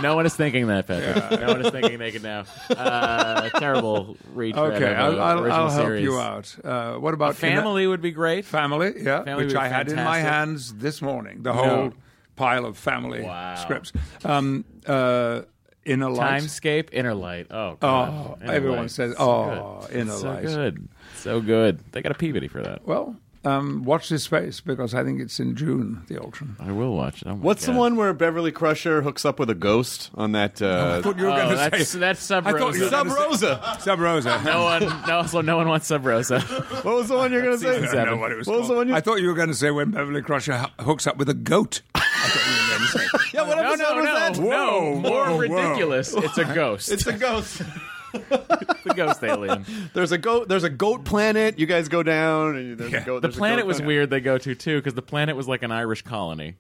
no 0.02 0.16
one 0.16 0.26
is 0.26 0.36
thinking 0.36 0.68
that, 0.68 0.88
Patrick. 0.88 1.40
No 1.40 1.48
one 1.48 1.66
is 1.66 1.72
thinking 1.72 1.98
naked 2.00 2.24
now. 2.24 2.44
Uh, 2.70 3.50
terrible 3.60 4.18
retread. 4.34 4.74
Okay, 4.74 4.94
of 4.94 4.98
I'll, 5.00 5.12
a 5.14 5.18
I'll, 5.22 5.40
original 5.40 5.52
I'll 5.66 5.70
help 5.70 5.86
series. 5.86 6.04
you 6.04 6.20
out. 6.20 6.56
Uh, 6.64 6.94
what 6.96 7.14
about 7.14 7.36
Family 7.36 7.88
would 7.88 8.02
be 8.02 8.12
great. 8.12 8.46
Family, 8.46 8.94
yeah, 8.98 9.24
Family 9.24 9.46
which 9.46 9.54
would 9.54 9.60
be 9.60 9.66
I 9.66 9.68
had 9.68 9.90
in 9.90 9.96
my 9.96 10.04
fantastic. 10.22 10.32
hands 10.32 10.74
this 10.76 11.02
morning. 11.02 11.44
The 11.44 11.54
whole 11.54 11.94
pile 12.36 12.66
of 12.66 12.78
family 12.78 13.22
Wow. 13.24 13.56
scripts. 13.56 13.92
Um, 14.24 14.66
uh, 14.86 15.42
Inner 15.86 16.10
Light. 16.10 16.42
Timescape, 16.42 16.90
Inner 16.92 17.14
Light. 17.14 17.48
Oh, 17.52 17.78
Oh, 17.82 18.38
Inner 18.42 18.52
everyone 18.52 18.80
Light. 18.80 18.92
says, 18.92 19.16
So 19.16 19.24
"Oh, 19.24 19.86
good. 19.88 19.96
Inner 19.98 20.12
so 20.14 20.30
Light." 20.32 20.44
good, 20.44 20.90
so 21.16 21.42
good. 21.42 21.80
They 21.92 22.02
got 22.02 22.12
a 22.12 22.16
Peabody 22.16 22.48
for 22.48 22.62
that. 22.64 22.88
Well, 22.88 23.16
um, 23.46 23.84
watch 23.84 24.10
this 24.10 24.24
space 24.24 24.60
because 24.62 24.94
I 24.94 25.04
think 25.04 25.22
it's 25.22 25.40
in 25.40 25.56
June. 25.56 26.04
The 26.08 26.20
Ultron. 26.22 26.56
I 26.60 26.72
will 26.72 26.96
watch 26.96 27.22
it. 27.22 27.28
Oh 27.28 27.36
my 27.36 27.42
What's 27.44 27.66
the 27.66 27.72
one 27.74 27.96
where 27.96 28.14
Beverly 28.14 28.52
Crusher 28.52 29.02
hooks 29.02 29.24
up 29.26 29.40
with 29.40 29.50
a 29.50 29.56
ghost 29.56 30.10
on 30.16 30.32
that? 30.34 30.62
Uh, 30.62 30.98
I 31.00 31.02
thought 31.02 31.18
you 31.18 31.26
were 31.26 31.30
Oh, 31.32 31.36
going 31.56 31.72
to 31.72 31.86
say 31.86 32.00
that's 32.00 32.22
Sub 32.24 32.46
I 32.48 32.52
thought 32.52 32.76
you 32.76 32.82
Rosa. 32.84 32.90
Sub 32.90 33.08
Rosa. 33.08 33.78
Sub 33.80 34.00
Rosa. 34.00 34.42
No 34.44 34.64
one, 34.64 34.82
no, 35.08 35.18
also 35.18 35.42
no 35.42 35.58
one 35.58 35.68
wants 35.68 35.88
Sub 35.88 36.06
Rosa. 36.06 36.40
What 36.42 36.96
was 36.96 37.08
the 37.10 37.16
one 37.18 37.32
you're 37.32 37.42
going 37.44 37.60
to 37.60 37.64
say? 37.64 37.88
I 38.00 38.06
don't 38.06 38.16
know 38.16 38.18
what 38.18 38.32
it 38.32 38.38
was 38.38 38.48
What 38.48 38.60
was 38.60 38.68
the 38.70 38.76
one 38.76 38.88
you- 38.88 38.96
I 38.96 39.02
thought 39.02 39.22
you 39.22 39.28
were 39.28 39.34
going 39.36 39.50
to 39.50 39.54
say 39.56 39.72
when 39.72 39.92
Beverly 39.92 40.22
Crusher 40.22 40.58
hooks 40.80 41.06
up 41.08 41.18
with 41.18 41.30
a 41.30 41.34
goat. 41.34 41.82
I 41.94 42.00
thought 42.00 42.46
you 42.46 42.52
were 42.64 42.78
going 42.78 42.82
to 42.82 42.98
say. 43.00 43.06
Yeah, 43.36 43.42
what 43.48 43.58
No, 43.58 43.64
episode 43.72 43.84
no, 43.84 43.96
was 43.96 44.06
no, 44.06 44.14
that? 44.14 44.40
no. 44.40 44.96
More 44.96 45.12
whoa, 45.26 45.32
whoa. 45.34 45.38
ridiculous. 45.38 46.14
It's 46.14 46.38
a 46.38 46.46
ghost. 46.46 46.90
It's 46.92 47.06
a 47.06 47.14
ghost. 47.14 47.62
the 48.20 48.94
ghost 48.96 49.24
alien. 49.24 49.66
There's 49.94 50.12
a 50.12 50.18
goat. 50.18 50.48
There's 50.48 50.64
a 50.64 50.70
goat 50.70 51.06
planet. 51.06 51.58
You 51.60 51.66
guys 51.66 51.88
go 51.90 52.04
down. 52.04 52.56
And 52.56 52.78
there's 52.78 52.94
a 52.94 53.02
goat. 53.02 53.22
The 53.22 53.28
there's 53.28 53.36
a 53.36 53.38
planet 53.38 53.60
goat 53.60 53.68
was 53.68 53.78
planet. 53.78 53.88
weird. 53.88 54.10
They 54.10 54.20
go 54.22 54.38
to 54.38 54.56
too 54.56 54.78
because 54.78 54.94
the 54.94 55.02
planet 55.02 55.36
was 55.36 55.48
like 55.48 55.64
an 55.64 55.72
Irish 55.72 56.02
colony. 56.02 56.56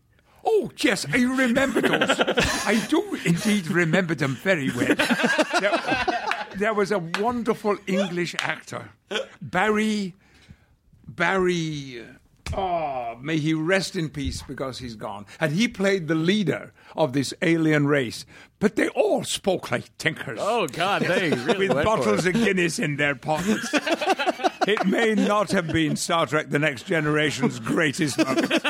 Oh, 0.47 0.69
yes, 0.77 1.07
I 1.11 1.23
remember 1.23 1.81
those. 1.81 2.19
I 2.19 2.79
do 2.87 3.17
indeed 3.25 3.67
remember 3.67 4.13
them 4.13 4.35
very 4.35 4.69
well. 4.69 4.93
There, 5.59 5.81
there 6.57 6.73
was 6.75 6.91
a 6.91 6.99
wonderful 6.99 7.77
English 7.87 8.35
actor, 8.39 8.89
Barrie. 9.41 10.13
Barrie. 11.07 12.05
Oh, 12.53 13.17
may 13.21 13.38
he 13.38 13.53
rest 13.53 13.95
in 13.95 14.10
peace 14.10 14.43
because 14.43 14.77
he's 14.79 14.95
gone. 14.95 15.25
And 15.39 15.53
he 15.53 15.67
played 15.67 16.08
the 16.08 16.15
leader 16.15 16.73
of 16.95 17.13
this 17.13 17.34
alien 17.41 17.88
race. 17.88 18.25
But 18.60 18.75
they 18.75 18.88
all 18.89 19.23
spoke 19.23 19.71
like 19.71 19.97
tinkers. 19.97 20.39
Oh 20.41 20.67
God, 20.67 21.01
they 21.01 21.29
really 21.45 21.67
with 21.67 21.75
went 21.75 21.88
for 21.88 21.97
bottles 21.97 22.25
it. 22.25 22.36
of 22.36 22.41
Guinness 22.43 22.79
in 22.79 22.97
their 22.97 23.15
pockets. 23.15 23.67
it 24.67 24.86
may 24.86 25.15
not 25.15 25.51
have 25.51 25.67
been 25.67 25.95
Star 25.95 26.25
Trek 26.27 26.49
The 26.49 26.60
Next 26.60 26.84
Generation's 26.84 27.60
greatest 27.60 28.17
moment. 28.17 28.51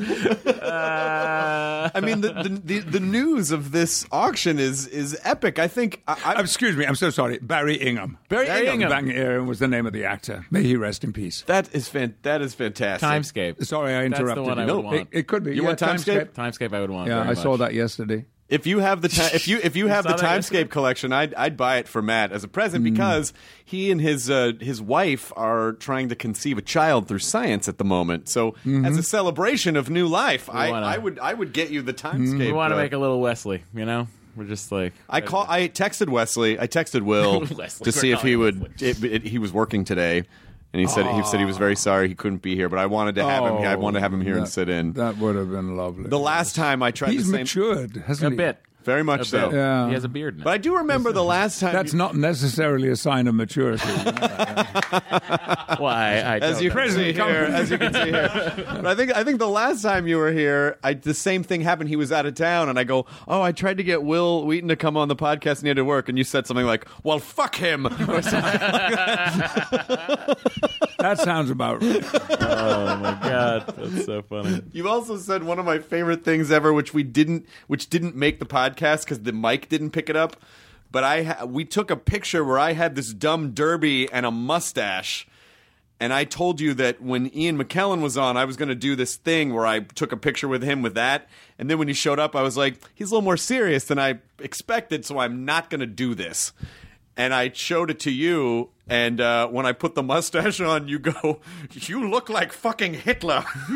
Uh, 0.00 1.59
I 1.94 2.00
mean, 2.00 2.20
the, 2.20 2.32
the 2.32 2.48
the 2.48 2.78
the 2.80 3.00
news 3.00 3.50
of 3.50 3.72
this 3.72 4.06
auction 4.12 4.58
is 4.58 4.86
is 4.86 5.18
epic. 5.24 5.58
I 5.58 5.68
think. 5.68 6.02
I, 6.06 6.16
I, 6.24 6.34
Uh, 6.34 6.42
Excuse 6.42 6.76
me, 6.76 6.86
I'm 6.86 6.94
so 6.94 7.10
sorry. 7.10 7.38
Barrie 7.40 7.76
Ingham. 7.76 8.18
Barrie 8.28 8.48
Ingham. 8.68 8.88
Barrie 8.90 9.10
Ingham 9.16 9.46
was 9.46 9.58
the 9.58 9.68
name 9.68 9.86
of 9.86 9.92
the 9.92 10.04
actor. 10.04 10.44
May 10.50 10.62
he 10.62 10.76
rest 10.76 11.04
in 11.04 11.12
peace. 11.12 11.42
that 11.46 11.68
is 11.74 11.88
fan, 11.88 12.14
That 12.22 12.42
is 12.42 12.54
fantastic. 12.54 13.08
Timescape. 13.08 13.64
Sorry, 13.64 13.94
I 13.94 14.04
interrupted. 14.04 14.10
That's 14.12 14.18
the 14.36 14.42
interrupted 14.42 14.46
one 14.46 14.56
you. 14.58 14.62
I 14.62 14.66
would 14.66 14.82
No, 14.82 14.88
want. 14.88 14.96
It, 15.12 15.18
it 15.20 15.26
could 15.28 15.42
be. 15.44 15.54
You 15.54 15.62
yeah, 15.62 15.68
want 15.68 15.78
Timescape? 15.78 16.30
Timescape, 16.32 16.72
I 16.74 16.80
would 16.80 16.90
want. 16.90 17.08
Yeah, 17.08 17.22
very 17.24 17.36
I 17.36 17.42
saw 17.42 17.56
that 17.56 17.74
yesterday. 17.74 18.24
If 18.50 18.66
you 18.66 18.80
have 18.80 19.00
the 19.00 19.08
ti- 19.08 19.34
if 19.34 19.46
you 19.48 19.60
if 19.62 19.76
you 19.76 19.86
have 19.86 20.04
the 20.04 20.10
saw 20.10 20.16
that 20.26 20.34
yesterday? 20.36 20.64
Timescape 20.64 20.70
collection, 20.70 21.12
I'd 21.12 21.32
I'd 21.34 21.56
buy 21.56 21.76
it 21.76 21.86
for 21.88 22.02
Matt 22.02 22.32
as 22.32 22.44
a 22.44 22.48
present 22.48 22.84
Hmm. 22.86 22.92
because 22.92 23.32
he 23.64 23.90
and 23.92 24.00
his 24.00 24.28
uh, 24.28 24.52
his 24.60 24.82
wife 24.82 25.32
are 25.36 25.72
trying 25.74 26.08
to 26.08 26.16
conceive 26.16 26.58
a 26.58 26.62
child 26.62 27.06
through 27.08 27.20
science 27.20 27.68
at 27.68 27.78
the 27.78 27.84
moment. 27.84 28.28
So 28.28 28.50
Mm-hmm. 28.50 28.84
as 28.84 28.96
a 28.96 29.02
celebration 29.02 29.76
of 29.76 29.88
new 29.88 30.06
life, 30.08 30.50
I, 30.50 30.70
wanna- 30.70 30.86
I 30.86 30.98
would 30.98 31.18
I 31.20 31.32
would 31.32 31.52
get 31.52 31.70
you 31.70 31.80
the 31.82 31.94
Timescape. 31.94 32.38
We 32.38 32.52
want 32.52 32.72
to 32.72 32.76
uh, 32.76 32.82
make 32.82 32.92
a 32.92 32.98
little 32.98 33.20
Wesley. 33.20 33.62
You 33.72 33.84
know, 33.86 34.08
we're 34.36 34.44
just 34.46 34.72
like 34.72 34.94
I 35.08 35.20
call. 35.20 35.46
I 35.48 35.68
texted 35.68 36.08
Wesley. 36.08 36.58
I 36.58 36.66
texted 36.66 37.02
Wil 37.02 37.46
to 37.46 37.92
see 37.92 38.10
if 38.10 38.20
he 38.22 38.34
would. 38.36 38.82
It, 38.82 39.02
it, 39.04 39.22
he 39.22 39.38
was 39.38 39.52
working 39.52 39.84
today, 39.84 40.24
and 40.72 40.80
he 40.80 40.86
said 40.86 41.06
he 41.06 41.24
said 41.24 41.40
he 41.40 41.46
was 41.46 41.56
very 41.56 41.76
sorry 41.76 42.08
he 42.08 42.14
couldn't 42.14 42.42
be 42.42 42.54
here. 42.54 42.68
But 42.68 42.78
I 42.78 42.86
wanted 42.86 43.16
to 43.16 43.24
have 43.24 43.44
him. 43.44 43.54
I 43.56 43.74
wanted 43.76 43.98
to 43.98 44.02
have 44.02 44.12
him 44.12 44.20
here 44.20 44.36
oh, 44.36 44.38
and 44.38 44.48
sit 44.48 44.68
in. 44.68 44.92
That 44.92 45.18
would 45.18 45.36
have 45.36 45.50
been 45.50 45.76
lovely. 45.76 46.08
The 46.08 46.18
last 46.18 46.54
time 46.54 46.82
I 46.82 46.90
tried 46.90 47.12
He's 47.12 47.26
the 47.26 47.32
same, 47.32 47.40
matured, 47.42 47.96
hasn't 48.06 48.26
a 48.26 48.30
he? 48.30 48.36
bit. 48.36 48.62
Very 48.84 49.04
much 49.04 49.28
so. 49.28 49.52
Yeah. 49.52 49.88
He 49.88 49.94
has 49.94 50.04
a 50.04 50.08
beard 50.08 50.38
now. 50.38 50.44
But 50.44 50.54
I 50.54 50.58
do 50.58 50.76
remember 50.76 51.12
the 51.12 51.24
last 51.24 51.60
time. 51.60 51.72
That's 51.72 51.92
you- 51.92 51.98
not 51.98 52.16
necessarily 52.16 52.88
a 52.88 52.96
sign 52.96 53.26
of 53.26 53.34
maturity. 53.34 53.86
Why? 55.78 56.22
I 56.24 56.38
as 56.38 56.62
you 56.62 56.68
know. 56.70 56.74
can 56.74 56.90
see 56.90 57.12
here, 57.12 57.22
as 57.24 57.70
you 57.70 57.78
can 57.78 57.92
see 57.92 58.04
here. 58.10 58.30
But 58.56 58.86
I 58.86 58.94
think 58.94 59.14
I 59.14 59.24
think 59.24 59.38
the 59.38 59.48
last 59.48 59.82
time 59.82 60.06
you 60.06 60.16
were 60.16 60.32
here, 60.32 60.78
I, 60.82 60.94
the 60.94 61.14
same 61.14 61.42
thing 61.42 61.60
happened. 61.60 61.88
He 61.88 61.96
was 61.96 62.12
out 62.12 62.26
of 62.26 62.34
town, 62.34 62.68
and 62.68 62.78
I 62.78 62.84
go, 62.84 63.06
"Oh, 63.28 63.42
I 63.42 63.52
tried 63.52 63.78
to 63.78 63.84
get 63.84 64.02
Wil 64.02 64.46
Wheaton 64.46 64.68
to 64.68 64.76
come 64.76 64.96
on 64.96 65.08
the 65.08 65.16
podcast, 65.16 65.58
and 65.58 65.62
he 65.62 65.68
had 65.68 65.76
to 65.76 65.84
work." 65.84 66.08
And 66.08 66.18
you 66.18 66.24
said 66.24 66.46
something 66.46 66.66
like, 66.66 66.86
"Well, 67.02 67.18
fuck 67.18 67.56
him." 67.56 67.86
Or 68.10 68.22
something. 68.22 68.60
that 71.00 71.18
sounds 71.18 71.50
about 71.50 71.82
right. 71.82 72.04
Oh 72.40 72.96
my 72.96 73.18
God, 73.22 73.74
that's 73.76 74.04
so 74.06 74.22
funny. 74.22 74.62
You 74.72 74.88
also 74.88 75.16
said 75.16 75.42
one 75.42 75.58
of 75.58 75.64
my 75.64 75.78
favorite 75.78 76.24
things 76.24 76.50
ever, 76.50 76.72
which 76.72 76.94
we 76.94 77.02
didn't, 77.02 77.46
which 77.66 77.90
didn't 77.90 78.16
make 78.16 78.38
the 78.38 78.46
podcast 78.46 79.04
because 79.04 79.20
the 79.20 79.32
mic 79.32 79.68
didn't 79.68 79.90
pick 79.90 80.08
it 80.08 80.16
up. 80.16 80.36
But 80.92 81.04
I, 81.04 81.22
ha- 81.22 81.44
we 81.44 81.64
took 81.64 81.90
a 81.90 81.96
picture 81.96 82.44
where 82.44 82.58
I 82.58 82.72
had 82.72 82.94
this 82.96 83.12
dumb 83.12 83.52
derby 83.52 84.10
and 84.10 84.26
a 84.26 84.30
mustache, 84.30 85.26
and 86.00 86.12
I 86.12 86.24
told 86.24 86.60
you 86.60 86.74
that 86.74 87.00
when 87.00 87.32
Ian 87.36 87.62
McKellen 87.62 88.00
was 88.00 88.16
on, 88.16 88.36
I 88.36 88.44
was 88.44 88.56
going 88.56 88.70
to 88.70 88.74
do 88.74 88.96
this 88.96 89.16
thing 89.16 89.54
where 89.54 89.66
I 89.66 89.80
took 89.80 90.12
a 90.12 90.16
picture 90.16 90.48
with 90.48 90.62
him 90.62 90.82
with 90.82 90.94
that. 90.94 91.28
And 91.58 91.70
then 91.70 91.78
when 91.78 91.88
he 91.88 91.94
showed 91.94 92.18
up, 92.18 92.34
I 92.34 92.42
was 92.42 92.56
like, 92.56 92.76
he's 92.94 93.10
a 93.10 93.14
little 93.14 93.24
more 93.24 93.36
serious 93.36 93.84
than 93.84 93.98
I 93.98 94.18
expected, 94.40 95.04
so 95.04 95.18
I'm 95.18 95.44
not 95.44 95.70
going 95.70 95.80
to 95.80 95.86
do 95.86 96.14
this. 96.14 96.52
And 97.20 97.34
I 97.34 97.52
showed 97.52 97.90
it 97.90 98.00
to 98.00 98.10
you. 98.10 98.70
And 98.88 99.20
uh, 99.20 99.46
when 99.48 99.66
I 99.66 99.72
put 99.72 99.94
the 99.94 100.02
mustache 100.02 100.58
on, 100.60 100.88
you 100.88 100.98
go, 100.98 101.40
"You 101.72 102.08
look 102.08 102.30
like 102.30 102.50
fucking 102.52 102.94
Hitler." 102.94 103.44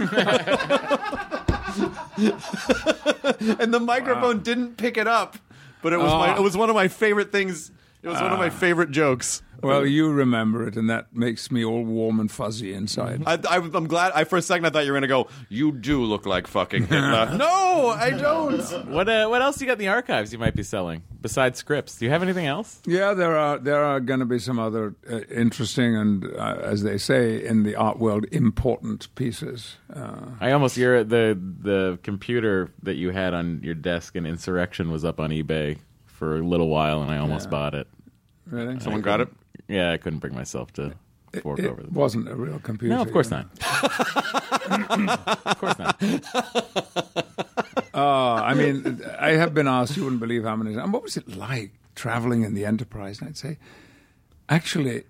and 3.61 3.73
the 3.73 3.81
microphone 3.81 4.43
didn't 4.43 4.77
pick 4.77 4.97
it 4.97 5.07
up, 5.07 5.37
but 5.83 5.93
it 5.93 5.99
was 5.99 6.11
my, 6.11 6.35
it 6.37 6.41
was 6.41 6.57
one 6.57 6.71
of 6.71 6.75
my 6.75 6.89
favorite 6.89 7.31
things. 7.31 7.71
It 8.05 8.09
was 8.09 8.21
one 8.21 8.33
of 8.33 8.39
my 8.39 8.51
favorite 8.51 8.91
jokes. 8.91 9.43
Well, 9.63 9.87
you 9.87 10.11
remember 10.11 10.69
it, 10.69 10.77
and 10.77 10.91
that 10.91 11.15
makes 11.15 11.51
me 11.51 11.65
all 11.65 11.83
warm 11.85 12.21
and 12.21 12.31
fuzzy 12.31 12.75
inside. 12.75 13.23
I, 13.25 13.39
I, 13.49 13.57
I'm 13.57 13.87
glad. 13.87 14.13
I 14.15 14.25
for 14.25 14.37
a 14.37 14.43
second 14.43 14.67
I 14.67 14.71
thought 14.71 14.85
you 14.85 14.93
were 14.93 14.97
gonna 14.97 15.07
go. 15.07 15.29
You 15.49 15.73
do 15.73 16.05
look 16.05 16.27
like 16.27 16.47
fucking 16.47 16.87
Hitler. 16.87 17.35
no, 17.37 17.89
I 17.89 18.11
don't. 18.11 18.61
What 18.91 19.09
uh, 19.09 19.27
what 19.29 19.41
else 19.41 19.59
you 19.63 19.67
got 19.67 19.75
in 19.75 19.79
the 19.79 19.89
archives 19.89 20.35
you 20.35 20.39
might 20.39 20.55
be 20.55 20.63
selling 20.63 21.03
besides 21.23 21.59
scripts? 21.59 21.97
Do 21.97 22.05
you 22.05 22.11
have 22.11 22.23
anything 22.23 22.45
else? 22.45 22.83
Yeah, 22.85 23.15
there 23.15 23.39
are 23.39 23.59
there 23.59 23.83
are 23.83 24.01
going 24.01 24.21
to 24.21 24.27
be 24.27 24.39
some 24.39 24.59
other 24.59 24.95
uh, 25.11 25.21
interesting 25.31 25.97
and, 25.97 26.25
uh, 26.37 26.59
as 26.61 26.83
they 26.83 26.99
say 26.99 27.43
in 27.43 27.63
the 27.63 27.75
art 27.75 27.99
world, 27.99 28.27
important 28.33 29.15
pieces. 29.15 29.77
Uh, 29.91 30.27
I 30.41 30.53
almost 30.53 30.77
your 30.77 31.05
the 31.05 31.39
the 31.41 31.99
computer 32.03 32.71
that 32.83 32.97
you 32.97 33.11
had 33.11 33.33
on 33.33 33.61
your 33.63 33.75
desk 33.75 34.15
in 34.15 34.27
Insurrection 34.27 34.91
was 34.91 35.07
up 35.07 35.19
on 35.21 35.31
eBay 35.31 35.79
for 36.15 36.37
a 36.39 36.43
little 36.43 36.69
while, 36.69 37.03
and 37.03 37.11
I 37.11 37.19
almost 37.19 37.51
bought 37.51 37.75
it. 37.75 37.87
really, 38.47 38.81
Someone 38.81 39.03
got 39.03 39.21
it. 39.21 39.29
Yeah, 39.69 39.91
I 39.93 39.97
couldn't 39.99 40.21
bring 40.21 40.35
myself 40.35 40.73
to 40.75 40.95
fork 41.43 41.59
it 41.59 41.67
over 41.67 41.83
them. 41.83 41.93
wasn't 41.93 42.29
a 42.29 42.37
real 42.37 42.61
computer. 42.61 42.95
No, 42.95 43.03
of 43.03 43.13
course 43.13 43.31
you 43.31 43.39
know. 43.39 43.45
not. 44.71 45.29
of 45.47 45.59
course 45.59 45.79
not. 45.79 46.03
Uh, 47.95 48.35
I 48.35 48.55
mean, 48.55 49.03
I 49.19 49.31
have 49.33 49.55
been 49.55 49.69
asked. 49.69 49.97
You 49.97 50.05
wouldn't 50.05 50.21
believe 50.21 50.45
how 50.45 50.57
many. 50.57 50.75
And 50.75 50.93
what 50.93 51.03
was 51.03 51.17
it 51.17 51.37
like 51.37 51.73
traveling 51.95 52.43
in 52.43 52.55
the 52.55 52.65
Enterprise? 52.65 53.21
And 53.21 53.29
I'd 53.29 53.37
say, 53.37 53.59
actually, 54.49 55.05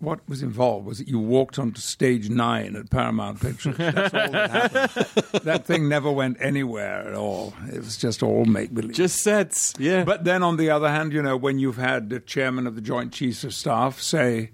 what 0.00 0.20
was 0.28 0.42
involved 0.42 0.86
was 0.86 0.98
that 0.98 1.08
you 1.08 1.18
walked 1.18 1.58
onto 1.58 1.80
stage 1.80 2.30
nine 2.30 2.76
at 2.76 2.88
Paramount 2.90 3.40
Pictures. 3.40 3.76
That's 3.76 4.14
all 4.14 4.30
that 4.30 4.50
happened. 4.50 5.06
that 5.44 5.64
thing 5.66 5.88
never 5.88 6.10
went 6.12 6.36
anywhere 6.40 7.08
at 7.08 7.14
all. 7.14 7.54
It 7.72 7.78
was 7.78 7.96
just 7.96 8.22
all 8.22 8.44
make 8.44 8.72
believe. 8.72 8.94
Just 8.94 9.22
sets. 9.22 9.74
Yeah. 9.78 10.04
But 10.04 10.24
then, 10.24 10.42
on 10.42 10.56
the 10.56 10.70
other 10.70 10.88
hand, 10.88 11.12
you 11.12 11.22
know, 11.22 11.36
when 11.36 11.58
you've 11.58 11.78
had 11.78 12.10
the 12.10 12.20
chairman 12.20 12.66
of 12.66 12.74
the 12.76 12.80
Joint 12.80 13.12
Chiefs 13.12 13.42
of 13.44 13.52
Staff 13.54 14.00
say, 14.00 14.50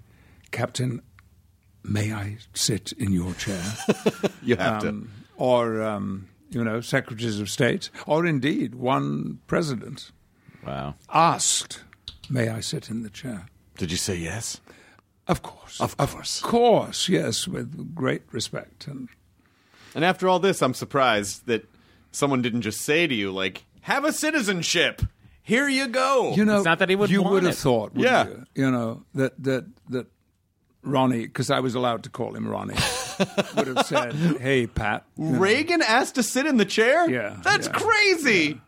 "Captain, 0.51 1.01
may 1.83 2.11
I 2.11 2.37
sit 2.53 2.91
in 2.93 3.11
your 3.11 3.33
chair?" 3.35 3.61
you 4.41 4.55
have 4.55 4.81
to. 4.81 4.89
um, 4.89 5.11
or 5.37 5.81
um, 5.83 6.27
you 6.49 6.63
know, 6.63 6.81
secretaries 6.81 7.39
of 7.39 7.49
state, 7.49 7.89
or 8.07 8.25
indeed 8.25 8.73
one 8.75 9.39
president 9.47 10.11
Wow. 10.65 10.95
asked, 11.13 11.83
"May 12.29 12.49
I 12.49 12.61
sit 12.61 12.89
in 12.89 13.03
the 13.03 13.09
chair?" 13.09 13.45
Did 13.77 13.91
you 13.91 13.97
say 13.97 14.15
yes? 14.15 14.59
Of 15.27 15.41
course, 15.41 15.81
Of 15.81 15.97
course. 15.97 16.41
of 16.43 16.49
course, 16.49 17.09
yes, 17.09 17.47
with 17.47 17.95
great 17.95 18.21
respect. 18.31 18.87
And 18.87 19.09
And 19.95 20.03
after 20.05 20.27
all 20.27 20.39
this, 20.39 20.61
I'm 20.61 20.73
surprised 20.73 21.45
that 21.47 21.67
someone 22.11 22.41
didn't 22.41 22.61
just 22.61 22.81
say 22.81 23.07
to 23.07 23.13
you, 23.15 23.31
like, 23.31 23.63
"Have 23.81 24.03
a 24.05 24.11
citizenship. 24.13 25.01
Here 25.41 25.67
you 25.69 25.87
go." 25.87 26.33
you 26.35 26.43
know, 26.45 26.57
It's 26.57 26.65
not 26.65 26.79
that 26.79 26.89
he 26.89 26.95
would 26.95 27.09
you 27.09 27.21
want 27.21 27.33
would 27.35 27.43
have 27.43 27.53
it. 27.53 27.57
thought, 27.57 27.93
wouldn't 27.95 28.03
Yeah. 28.05 28.27
you? 28.27 28.65
you 28.65 28.71
know 28.71 29.03
that 29.15 29.33
that 29.43 29.65
that 29.89 30.07
Ronnie, 30.83 31.25
because 31.25 31.49
I 31.49 31.59
was 31.61 31.73
allowed 31.73 32.03
to 32.03 32.09
call 32.11 32.35
him 32.35 32.47
Ronnie, 32.47 32.75
would 33.55 33.67
have 33.67 33.85
said, 33.87 34.13
"Hey, 34.39 34.67
Pat, 34.67 35.05
you 35.17 35.25
know, 35.31 35.39
Reagan 35.39 35.81
asked 35.81 36.15
to 36.15 36.23
sit 36.23 36.45
in 36.45 36.57
the 36.57 36.65
chair. 36.65 37.09
Yeah, 37.09 37.37
that's 37.43 37.67
yeah. 37.67 37.73
crazy. 37.73 38.61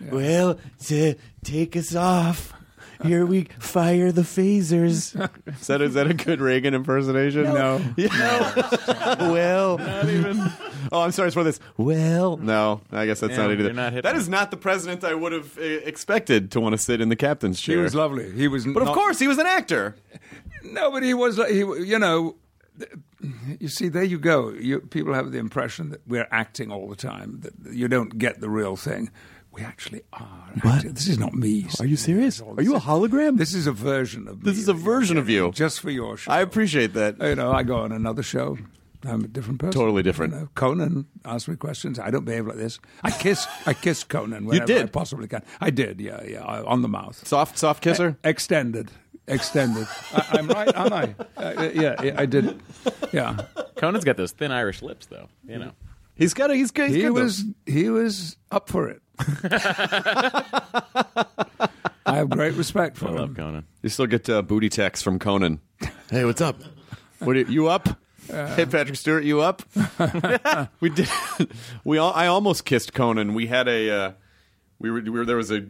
Well, 0.00 0.58
to 0.86 1.14
take 1.42 1.76
us 1.76 1.94
off, 1.96 2.52
here 3.02 3.26
we 3.26 3.44
fire 3.58 4.12
the 4.12 4.22
phasers. 4.22 5.14
Is 5.60 5.66
that 5.66 5.80
is 5.82 5.94
that 5.94 6.06
a 6.10 6.14
good 6.14 6.40
Reagan 6.40 6.74
impersonation? 6.74 7.44
no, 7.44 7.80
well, 9.20 9.78
Oh, 10.92 11.00
I'm 11.00 11.12
sorry 11.12 11.30
for 11.30 11.42
this. 11.44 11.60
Well, 11.76 12.36
no, 12.36 12.80
I 12.92 13.06
guess 13.06 13.20
that's 13.20 13.32
Yeah, 13.32 13.42
not 13.42 13.50
it 13.50 13.54
either. 13.54 13.64
you're 13.64 13.72
not 13.72 13.92
Hitler. 13.92 14.12
that 14.12 14.18
is 14.18 14.28
not 14.28 14.50
the 14.50 14.56
president 14.56 15.02
I 15.04 15.14
would 15.14 15.32
have 15.32 15.58
uh, 15.58 15.62
expected 15.62 16.50
to 16.52 16.60
want 16.60 16.74
to 16.74 16.78
sit 16.78 17.00
in 17.00 17.08
the 17.08 17.16
captain's 17.16 17.60
chair. 17.60 17.76
he 17.76 17.82
was 17.82 17.94
lovely. 17.94 18.30
He 18.32 18.48
was, 18.48 18.66
but 18.66 18.82
of 18.82 18.88
course, 18.88 19.18
he 19.18 19.26
was 19.28 19.38
an 19.38 19.46
actor. 19.46 19.96
No, 20.62 20.90
but 20.90 21.02
he 21.02 21.14
was. 21.14 21.36
He, 21.48 21.58
you 21.58 21.98
know, 21.98 22.36
you 23.58 23.68
see, 23.68 23.88
there 23.88 24.02
you 24.04 24.18
go. 24.18 24.50
You, 24.50 24.80
people 24.80 25.14
have 25.14 25.30
the 25.32 25.38
impression 25.38 25.90
that 25.90 26.00
we're 26.06 26.28
acting 26.30 26.70
all 26.70 26.88
the 26.88 26.96
time. 26.96 27.40
That 27.42 27.72
you 27.74 27.88
don't 27.88 28.18
get 28.18 28.40
the 28.40 28.48
real 28.50 28.76
thing. 28.76 29.10
We 29.54 29.62
actually 29.62 30.02
are. 30.12 30.52
acting. 30.64 30.94
This 30.94 31.06
is 31.06 31.16
not 31.16 31.32
me. 31.32 31.66
Are 31.78 31.86
you 31.86 31.96
serious? 31.96 32.40
Are 32.40 32.60
you 32.60 32.74
a 32.74 32.80
hologram? 32.80 33.38
This 33.38 33.54
is 33.54 33.68
a 33.68 33.72
version 33.72 34.26
of. 34.26 34.42
This 34.42 34.56
me 34.56 34.62
is 34.62 34.68
a 34.68 34.74
you're 34.74 34.82
version 34.82 35.16
of 35.16 35.28
you. 35.28 35.52
just 35.52 35.78
for 35.78 35.90
your 35.90 36.16
show. 36.16 36.32
I 36.32 36.40
appreciate 36.40 36.94
that. 36.94 37.20
You 37.20 37.36
know, 37.36 37.52
I 37.52 37.62
go 37.62 37.76
on 37.76 37.92
another 37.92 38.24
show. 38.24 38.58
I'm 39.04 39.22
a 39.24 39.28
different 39.28 39.60
person. 39.60 39.78
Totally 39.78 40.02
different. 40.02 40.32
You 40.32 40.40
know, 40.40 40.48
Conan 40.56 41.06
asks 41.24 41.46
me 41.46 41.54
questions. 41.54 42.00
I 42.00 42.10
don't 42.10 42.24
behave 42.24 42.46
like 42.46 42.56
this. 42.56 42.80
I 43.04 43.12
kiss. 43.12 43.46
I 43.64 43.74
kiss 43.74 44.02
Conan 44.02 44.44
whenever 44.46 44.66
did? 44.66 44.82
I 44.82 44.86
possibly 44.86 45.28
can. 45.28 45.42
I 45.60 45.70
did. 45.70 46.00
Yeah, 46.00 46.22
yeah. 46.24 46.42
On 46.42 46.82
the 46.82 46.88
mouth. 46.88 47.24
Soft, 47.26 47.56
soft 47.56 47.80
kisser. 47.80 48.18
Extended. 48.24 48.90
Extended. 49.28 49.86
I, 50.12 50.26
I'm 50.32 50.48
right, 50.48 50.74
aren't 50.74 50.92
I? 50.92 51.14
Uh, 51.36 51.70
yeah, 51.74 52.02
yeah, 52.02 52.14
I 52.16 52.26
did. 52.26 52.60
Yeah. 53.12 53.44
Conan's 53.76 54.04
got 54.04 54.16
those 54.16 54.32
thin 54.32 54.50
Irish 54.50 54.82
lips, 54.82 55.06
though. 55.06 55.28
You 55.46 55.58
know. 55.58 55.72
He's 56.14 56.34
got 56.34 56.50
a. 56.50 56.54
He's 56.54 56.70
good. 56.70 56.88
He's 56.88 56.96
he 56.96 57.02
good 57.02 57.14
though. 57.14 57.22
was 57.22 57.44
he 57.66 57.88
was 57.88 58.36
up 58.50 58.68
for 58.68 58.88
it. 58.88 59.02
I 62.06 62.16
have 62.16 62.30
great 62.30 62.54
respect 62.54 62.96
for 62.96 63.08
I 63.08 63.12
love 63.12 63.30
him. 63.30 63.34
Conan. 63.34 63.66
You 63.82 63.88
still 63.88 64.06
get 64.06 64.28
uh, 64.28 64.42
booty 64.42 64.68
texts 64.68 65.02
from 65.02 65.18
Conan. 65.18 65.60
hey, 66.10 66.24
what's 66.24 66.40
up? 66.40 66.56
What 67.20 67.36
are 67.36 67.40
you, 67.40 67.46
you 67.46 67.68
up? 67.68 67.98
hey 68.26 68.66
Patrick 68.66 68.96
Stewart, 68.96 69.24
you 69.24 69.40
up? 69.40 69.62
we 70.80 70.90
did. 70.90 71.08
We 71.84 71.98
all. 71.98 72.12
I 72.12 72.26
almost 72.26 72.64
kissed 72.64 72.92
Conan. 72.94 73.34
We 73.34 73.46
had 73.46 73.68
a. 73.68 73.90
Uh, 73.90 74.12
we 74.78 74.90
were, 74.90 75.00
we 75.00 75.10
were 75.10 75.24
there 75.24 75.36
was 75.36 75.50
a 75.50 75.64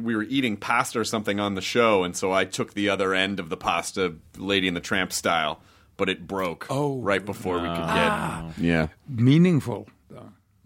we 0.00 0.14
were 0.14 0.22
eating 0.24 0.56
pasta 0.56 1.00
or 1.00 1.04
something 1.04 1.40
on 1.40 1.54
the 1.54 1.60
show, 1.60 2.04
and 2.04 2.16
so 2.16 2.32
I 2.32 2.44
took 2.44 2.74
the 2.74 2.88
other 2.88 3.14
end 3.14 3.40
of 3.40 3.48
the 3.48 3.56
pasta, 3.56 4.14
Lady 4.36 4.68
in 4.68 4.74
the 4.74 4.80
Tramp 4.80 5.12
style, 5.12 5.60
but 5.96 6.08
it 6.08 6.26
broke. 6.26 6.66
Oh. 6.70 6.98
right 7.00 7.24
before 7.24 7.56
we 7.56 7.68
could 7.68 7.76
get. 7.76 8.58
Yeah, 8.58 8.88
Meaningful. 9.08 9.88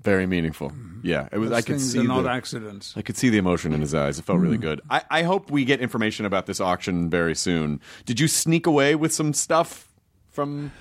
Though. 0.07 0.12
very 0.12 0.27
meaningful. 0.27 0.73
Yeah, 1.03 1.29
it 1.31 1.38
was. 1.38 1.51
Those 1.51 1.59
I 1.59 1.61
could 1.62 1.77
things 1.77 1.92
see 1.92 1.99
are 1.99 2.05
not 2.05 2.23
the, 2.23 2.31
accidents. 2.31 2.95
I 2.97 3.03
could 3.03 3.16
see 3.16 3.29
the 3.29 3.38
emotion 3.38 3.73
in 3.73 3.81
his 3.81 3.95
eyes. 3.95 4.19
It 4.19 4.25
felt 4.25 4.40
really 4.40 4.59
good. 4.59 4.81
I, 4.90 5.03
I 5.11 5.23
hope 5.23 5.51
we 5.51 5.64
get 5.64 5.81
information 5.81 6.27
about 6.27 6.47
this 6.47 6.61
auction 6.61 7.11
very 7.11 7.35
soon. 7.35 7.81
Did 8.05 8.19
you 8.19 8.29
sneak 8.29 8.66
away 8.66 8.95
with 8.95 9.12
some 9.12 9.33
stuff 9.33 9.88
from? 10.31 10.73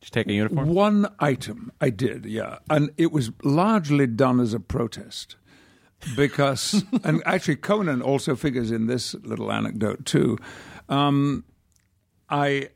Did 0.00 0.08
you 0.08 0.10
take 0.10 0.26
a 0.28 0.32
uniform? 0.32 0.68
One 0.74 1.12
item 1.18 1.72
I 1.80 1.90
did, 1.90 2.24
yeah, 2.26 2.58
and 2.68 2.90
it 2.96 3.12
was 3.12 3.30
largely 3.42 4.06
done 4.06 4.40
as 4.40 4.54
a 4.54 4.60
protest 4.60 5.36
because, 6.16 6.84
and 7.04 7.22
actually 7.24 7.56
Conan 7.56 8.02
also 8.02 8.36
figures 8.36 8.70
in 8.70 8.86
this 8.86 9.14
little 9.22 9.52
anecdote 9.52 10.04
too. 10.04 10.38
Um, 10.88 11.44
I 12.28 12.70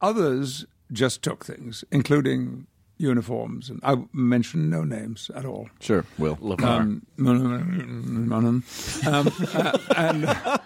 others 0.00 0.66
just 0.92 1.22
took 1.22 1.44
things, 1.44 1.84
including 1.90 2.66
uniforms, 2.98 3.70
and 3.70 3.80
I 3.82 3.96
mentioned 4.12 4.70
no 4.70 4.82
names 4.82 5.30
at 5.34 5.44
all. 5.44 5.68
Sure, 5.80 6.04
Wil. 6.18 6.38
Um, 6.62 7.06
um, 7.18 8.64
uh, 9.06 9.78
and 9.96 10.24
uh, 10.24 10.58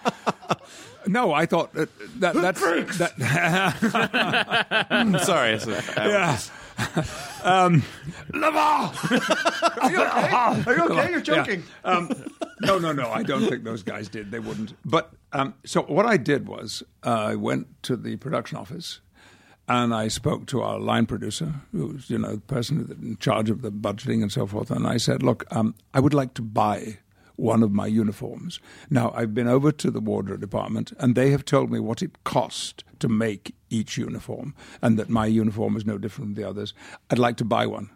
no, 1.07 1.33
I 1.33 1.47
thought 1.47 1.73
that, 1.75 1.89
that 2.21 2.35
that's 2.35 2.61
that. 2.99 3.17
Sorry. 5.25 5.53
it's 5.53 5.67
a- 5.67 5.83
yeah. 5.97 6.39
um, 7.43 7.83
Laval! 8.33 8.93
Are 9.81 9.91
you 9.91 10.01
okay? 10.03 10.33
Are 10.33 10.77
you 10.77 10.85
okay? 10.85 11.11
You're 11.11 11.21
joking. 11.21 11.63
Um, 11.85 12.11
no, 12.63 12.79
no, 12.79 12.93
no. 12.93 13.11
I 13.11 13.23
don't 13.23 13.49
think 13.49 13.65
those 13.65 13.83
guys 13.83 14.09
did. 14.09 14.31
They 14.31 14.39
wouldn't. 14.39 14.75
But 14.85 15.13
um, 15.33 15.55
so 15.65 15.83
what 15.83 16.07
I 16.07 16.17
did 16.17 16.49
was 16.49 16.83
uh, 17.05 17.11
I 17.11 17.35
went 17.35 17.83
to 17.85 17.97
the 17.97 18.17
production 18.17 18.57
office 18.57 19.01
and 19.71 19.95
I 19.95 20.09
spoke 20.09 20.47
to 20.47 20.61
our 20.63 20.79
line 20.79 21.07
producer, 21.07 21.55
who's 21.73 22.11
you 22.11 22.19
know 22.19 22.35
the 22.35 22.41
person 22.55 22.97
in 23.03 23.17
charge 23.19 23.49
of 23.51 23.63
the 23.63 23.71
budgeting 23.73 24.21
and 24.23 24.31
so 24.33 24.47
forth. 24.47 24.71
And 24.71 24.87
I 24.87 24.99
said, 24.99 25.23
"Look, 25.23 25.45
um, 25.51 25.75
I 25.95 26.01
would 26.01 26.15
like 26.15 26.35
to 26.35 26.43
buy." 26.43 26.99
One 27.37 27.63
of 27.63 27.73
my 27.73 27.87
uniforms. 27.87 28.61
Now, 28.91 29.13
I've 29.17 29.33
been 29.33 29.49
over 29.49 29.73
to 29.73 29.91
the 29.91 30.01
wardrobe 30.01 30.43
department 30.43 30.93
and 30.99 31.15
they 31.15 31.31
have 31.31 31.43
told 31.47 31.71
me 31.71 31.81
what 31.81 32.03
it 32.03 32.23
cost 32.25 32.85
to 32.99 33.09
make 33.09 33.55
each 33.71 33.97
uniform 33.97 34.55
and 34.83 34.99
that 34.99 35.09
my 35.09 35.25
uniform 35.25 35.75
is 35.75 35.87
no 35.87 35.97
different 35.97 36.27
from 36.27 36.35
the 36.35 36.47
others. 36.47 36.75
I'd 37.09 37.19
like 37.19 37.39
to 37.39 37.47
buy 37.47 37.65
one 37.67 37.89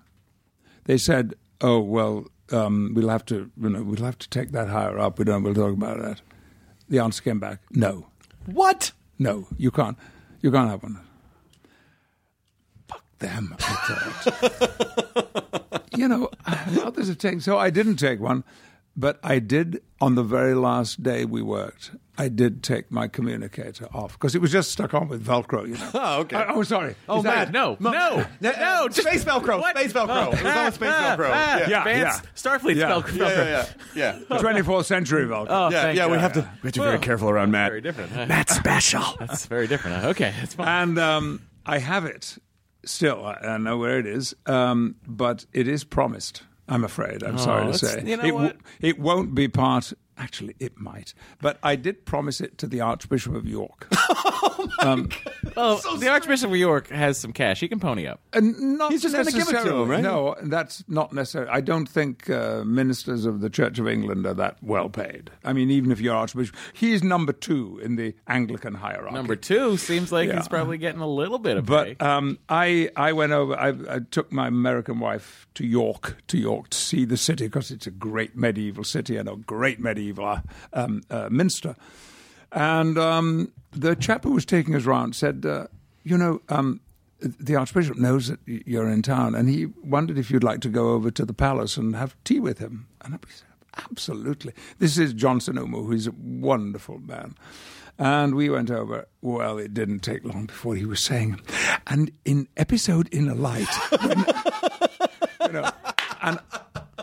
they 0.84 0.96
said, 0.96 1.34
"Oh 1.60 1.78
well, 1.80 2.24
um, 2.52 2.92
we'll 2.94 3.10
have 3.10 3.26
to, 3.26 3.50
you 3.60 3.68
know, 3.68 3.82
we'll 3.82 4.02
have 4.06 4.16
to 4.18 4.28
take 4.30 4.52
that 4.52 4.68
higher 4.68 4.98
up. 4.98 5.18
We 5.18 5.26
don't. 5.26 5.42
We'll 5.42 5.52
talk 5.54 5.74
about 5.74 6.00
that." 6.00 6.22
The 6.88 7.00
answer 7.00 7.22
came 7.22 7.38
back, 7.38 7.60
"No, 7.70 8.06
What? 8.46 8.92
no, 9.18 9.46
you 9.58 9.70
can't. 9.70 9.98
You 10.40 10.50
can't 10.50 10.70
have 10.70 10.82
one." 10.82 11.00
Them, 13.24 13.56
you 15.96 16.08
know, 16.08 16.30
others 16.46 17.08
have 17.08 17.18
taken. 17.18 17.40
So 17.40 17.58
I 17.58 17.70
didn't 17.70 17.96
take 17.96 18.20
one, 18.20 18.44
but 18.96 19.18
I 19.22 19.38
did 19.38 19.82
on 20.00 20.14
the 20.14 20.22
very 20.22 20.54
last 20.54 21.02
day 21.02 21.25
we 21.25 21.42
worked. 21.42 21.92
I 22.16 22.29
did 22.29 22.62
take 22.62 22.92
my 22.92 23.08
communicator 23.08 23.88
off 23.92 24.12
because 24.12 24.37
it 24.37 24.40
was 24.40 24.52
just 24.52 24.70
stuck 24.70 24.94
on 24.94 25.08
with 25.08 25.27
Velcro. 25.27 25.66
You 25.66 25.77
know. 25.79 25.90
Oh, 25.94 26.20
okay. 26.20 26.37
I- 26.37 26.52
oh, 26.54 26.62
sorry. 26.62 26.94
Oh, 27.08 27.18
Is 27.18 27.25
that 27.25 27.35
Matt, 27.35 27.48
it? 27.48 27.52
No, 27.52 27.77
no, 27.81 28.25
no, 28.40 28.52
no, 28.52 28.88
space 28.90 29.25
Velcro, 29.25 29.60
What? 29.60 29.77
space 29.77 29.92
Velcro. 29.92 30.33
It 30.35 30.42
was 30.44 30.56
all 30.56 30.70
space 30.72 30.90
Velcro. 30.90 31.31
Ah, 31.33 31.58
Yeah. 31.60 31.68
Yeah. 31.68 31.79
Advanced 31.81 32.22
Starfleet 32.37 32.77
Yeah. 32.77 32.90
Velcro. 32.90 33.16
Yeah, 33.16 33.66
yeah, 33.96 34.18
yeah. 34.29 34.38
24th 34.38 34.85
century 34.85 35.25
Velcro. 35.27 35.46
Oh, 35.48 35.70
Yeah, 35.70 35.90
yeah, 35.90 36.06
we 36.08 36.18
have 36.18 36.35
to 36.35 36.40
we 36.62 36.68
have 36.68 36.72
to 36.75 36.81
be 36.81 36.87
very 36.87 36.98
careful 37.00 37.31
around 37.31 37.50
Matt. 37.50 37.70
Very 37.70 37.81
different. 37.81 38.12
huh? 38.12 38.27
Matt's 38.27 38.54
special. 38.54 39.02
That's 39.18 39.46
very 39.46 39.66
different. 39.66 40.04
Okay, 40.04 40.33
that's 40.38 40.54
fine. 40.54 40.68
And 40.68 40.98
um, 40.98 41.42
I 41.66 41.79
have 41.79 42.04
it 42.04 42.37
still. 42.88 43.24
I, 43.24 43.35
I 43.35 43.58
know 43.58 43.78
where 43.78 43.98
it 43.98 44.06
is, 44.06 44.35
um, 44.46 44.96
but 45.06 45.46
it 45.52 45.68
is 45.68 45.85
promised. 45.85 46.42
I'm 46.68 46.82
afraid. 46.85 47.22
I'm 47.22 47.37
sorry 47.38 47.70
to 47.72 47.78
say. 47.78 48.02
you 48.06 48.16
know 48.16 48.22
it, 48.24 48.30
w- 48.30 48.52
it 48.80 48.98
won't 48.98 49.35
be 49.35 49.48
part. 49.48 49.92
Actually, 50.17 50.54
it 50.60 50.79
might. 50.79 51.12
But 51.40 51.58
I 51.62 51.77
did 51.77 52.04
promise 52.06 52.40
it 52.40 52.56
to 52.58 52.67
the 52.67 52.81
Archbishop 52.81 53.35
of 53.35 53.46
York. 53.48 53.88
well, 55.56 55.77
the 55.98 56.08
Archbishop 56.10 56.50
of 56.50 56.56
York 56.56 56.88
has 56.88 57.19
some 57.19 57.33
cash. 57.33 57.60
He 57.60 57.69
can 57.69 57.81
pony 57.81 58.06
up. 58.06 58.21
And 58.33 58.79
not 58.79 58.92
He's 58.92 59.02
just 59.02 59.15
gonna 59.15 59.31
give 59.31 59.42
it 59.42 59.46
to 59.46 59.52
necessarily. 59.52 59.83
him, 59.83 59.90
right? 59.90 60.02
No, 60.02 60.37
that's 60.42 60.85
not 60.88 61.12
necessary. 61.12 61.48
I 61.48 61.60
don't 61.60 61.87
think 61.88 62.29
uh, 62.31 62.62
ministers 62.65 63.25
of 63.27 63.40
the 63.40 63.50
Church 63.50 63.79
of 63.79 63.88
England 63.88 64.27
are 64.27 64.35
that 64.35 64.58
well 64.62 64.88
paid. 64.88 65.31
I 65.44 65.52
mean, 65.52 65.71
even 65.71 65.90
if 65.90 66.00
you're 66.00 66.15
Archbishop, 66.15 66.54
he's 66.73 67.02
number 67.02 67.33
two 67.33 67.81
in 67.83 67.96
the 67.96 68.15
Anglican 68.29 68.75
hierarchy. 68.75 69.15
Number 69.15 69.37
two 69.37 69.77
seems 69.77 70.12
like 70.12 70.29
Yeah. 70.29 70.37
he's 70.37 70.48
probably 70.48 70.79
getting 70.79 71.00
a 71.00 71.08
little 71.08 71.38
bit 71.38 71.56
of 71.56 71.67
But 71.67 71.98
pay. 71.98 72.06
um, 72.06 72.38
I 72.48 72.90
I 72.96 73.12
went 73.12 73.33
over. 73.33 73.54
I, 73.58 73.69
I 73.88 73.98
took 74.10 74.33
my 74.33 74.46
American 74.48 75.00
wife 75.00 75.46
to 75.54 75.67
York 75.67 76.19
to 76.29 76.38
York 76.38 76.71
to 76.71 76.79
see 76.79 77.04
the 77.04 77.17
city 77.17 77.46
because 77.46 77.71
it's 77.71 77.87
a 77.87 77.90
great 77.90 78.37
medieval 78.37 78.85
city 78.85 79.17
and 79.17 79.29
a 79.29 79.37
great 79.37 79.81
medieval 79.81 80.04
uh, 80.13 80.40
um, 80.73 81.02
uh, 81.11 81.29
minster. 81.31 81.77
And 82.52 82.98
um, 82.98 83.52
the 83.73 83.96
chap 83.96 84.25
who 84.25 84.33
was 84.33 84.44
taking 84.44 84.75
us 84.75 84.85
round 84.85 85.15
said, 85.17 85.44
uh, 85.46 85.67
"You 86.02 86.19
know." 86.19 86.40
Um, 86.48 86.81
the 87.21 87.57
Archbishop 87.57 87.96
knows 87.96 88.29
that 88.29 88.38
you're 88.44 88.88
in 88.90 89.00
town, 89.00 89.35
and 89.35 89.48
he 89.48 89.67
wondered 89.83 90.19
if 90.19 90.31
you'd 90.31 90.44
like 90.44 90.61
to 90.61 90.69
go 90.69 90.90
over 90.90 91.11
to 91.13 91.25
the 91.25 91.33
palace 91.33 91.79
and 91.79 91.96
have 91.96 92.15
tea 92.25 92.38
with 92.38 92.59
him. 92.59 92.87
And 93.00 93.15
I 93.15 93.19
said, 93.31 93.46
Absolutely. 93.90 94.52
This 94.79 94.98
is 94.98 95.15
John 95.15 95.38
Sentamu, 95.40 95.87
who's 95.87 96.07
a 96.07 96.13
wonderful 96.13 96.98
man. 96.98 97.35
And 97.98 98.35
we 98.35 98.50
went 98.50 98.71
over. 98.71 99.07
Well, 99.23 99.57
it 99.57 99.73
didn't 99.73 100.00
take 100.00 100.23
long 100.25 100.46
before 100.46 100.75
he 100.75 100.85
was 100.85 101.02
saying, 101.02 101.40
and 101.87 102.11
in 102.27 102.46
episode 102.59 103.09
Inner 103.11 103.35
Light, 103.37 103.69
when- 104.02 104.27
you 105.46 105.52
know, 105.52 105.71
and 106.21 106.38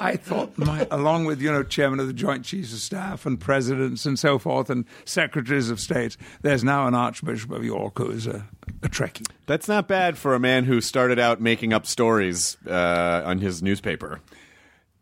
I 0.02 0.16
thought, 0.16 0.58
my, 0.58 0.88
along 0.90 1.26
with 1.26 1.44
you 1.44 1.52
know, 1.52 1.62
chairman 1.62 2.00
of 2.00 2.08
the 2.08 2.14
Joint 2.14 2.44
Chiefs 2.44 2.74
of 2.74 2.80
Staff 2.80 3.28
and 3.28 3.40
presidents 3.40 4.04
and 4.04 4.18
so 4.18 4.40
forth, 4.40 4.72
and 4.72 4.86
secretaries 5.06 5.70
of 5.70 5.80
state, 5.80 6.18
there's 6.42 6.64
now 6.64 6.88
an 6.88 6.96
Archbishop 6.96 7.52
of 7.52 7.64
York 7.64 8.00
who's 8.00 8.26
a, 8.26 8.48
a 8.82 8.90
Trekkie. 8.90 9.28
That's 9.46 9.68
not 9.68 9.88
bad 9.88 10.18
for 10.18 10.34
a 10.34 10.40
man 10.40 10.64
who 10.64 10.82
started 10.82 11.20
out 11.20 11.40
making 11.40 11.72
up 11.72 11.86
stories 11.86 12.58
uh, 12.68 13.22
on 13.24 13.38
his 13.38 13.62
newspaper. 13.62 14.22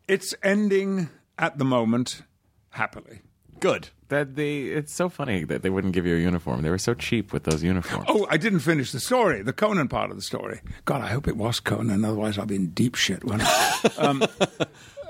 It's 0.06 0.34
ending 0.42 1.08
at 1.38 1.56
the 1.56 1.64
moment 1.64 2.20
happily. 2.68 3.22
Good. 3.58 3.88
That 4.10 4.36
they, 4.36 4.62
it's 4.64 4.92
so 4.92 5.08
funny 5.08 5.44
that 5.44 5.62
they 5.62 5.70
wouldn't 5.70 5.94
give 5.94 6.06
you 6.06 6.16
a 6.16 6.20
uniform. 6.20 6.62
They 6.62 6.70
were 6.70 6.78
so 6.78 6.94
cheap 6.94 7.32
with 7.32 7.44
those 7.44 7.62
uniforms. 7.62 8.06
Oh, 8.08 8.26
I 8.30 8.36
didn't 8.36 8.60
finish 8.60 8.92
the 8.92 9.00
story, 9.00 9.42
the 9.42 9.52
Conan 9.52 9.88
part 9.88 10.10
of 10.10 10.16
the 10.16 10.22
story. 10.22 10.60
God, 10.84 11.00
I 11.00 11.08
hope 11.08 11.26
it 11.26 11.36
was 11.36 11.58
Conan, 11.58 12.04
otherwise 12.04 12.38
I'll 12.38 12.46
be 12.46 12.56
in 12.56 12.68
deep 12.70 12.94
shit. 12.94 13.24
When 13.24 13.40
um, 13.98 14.22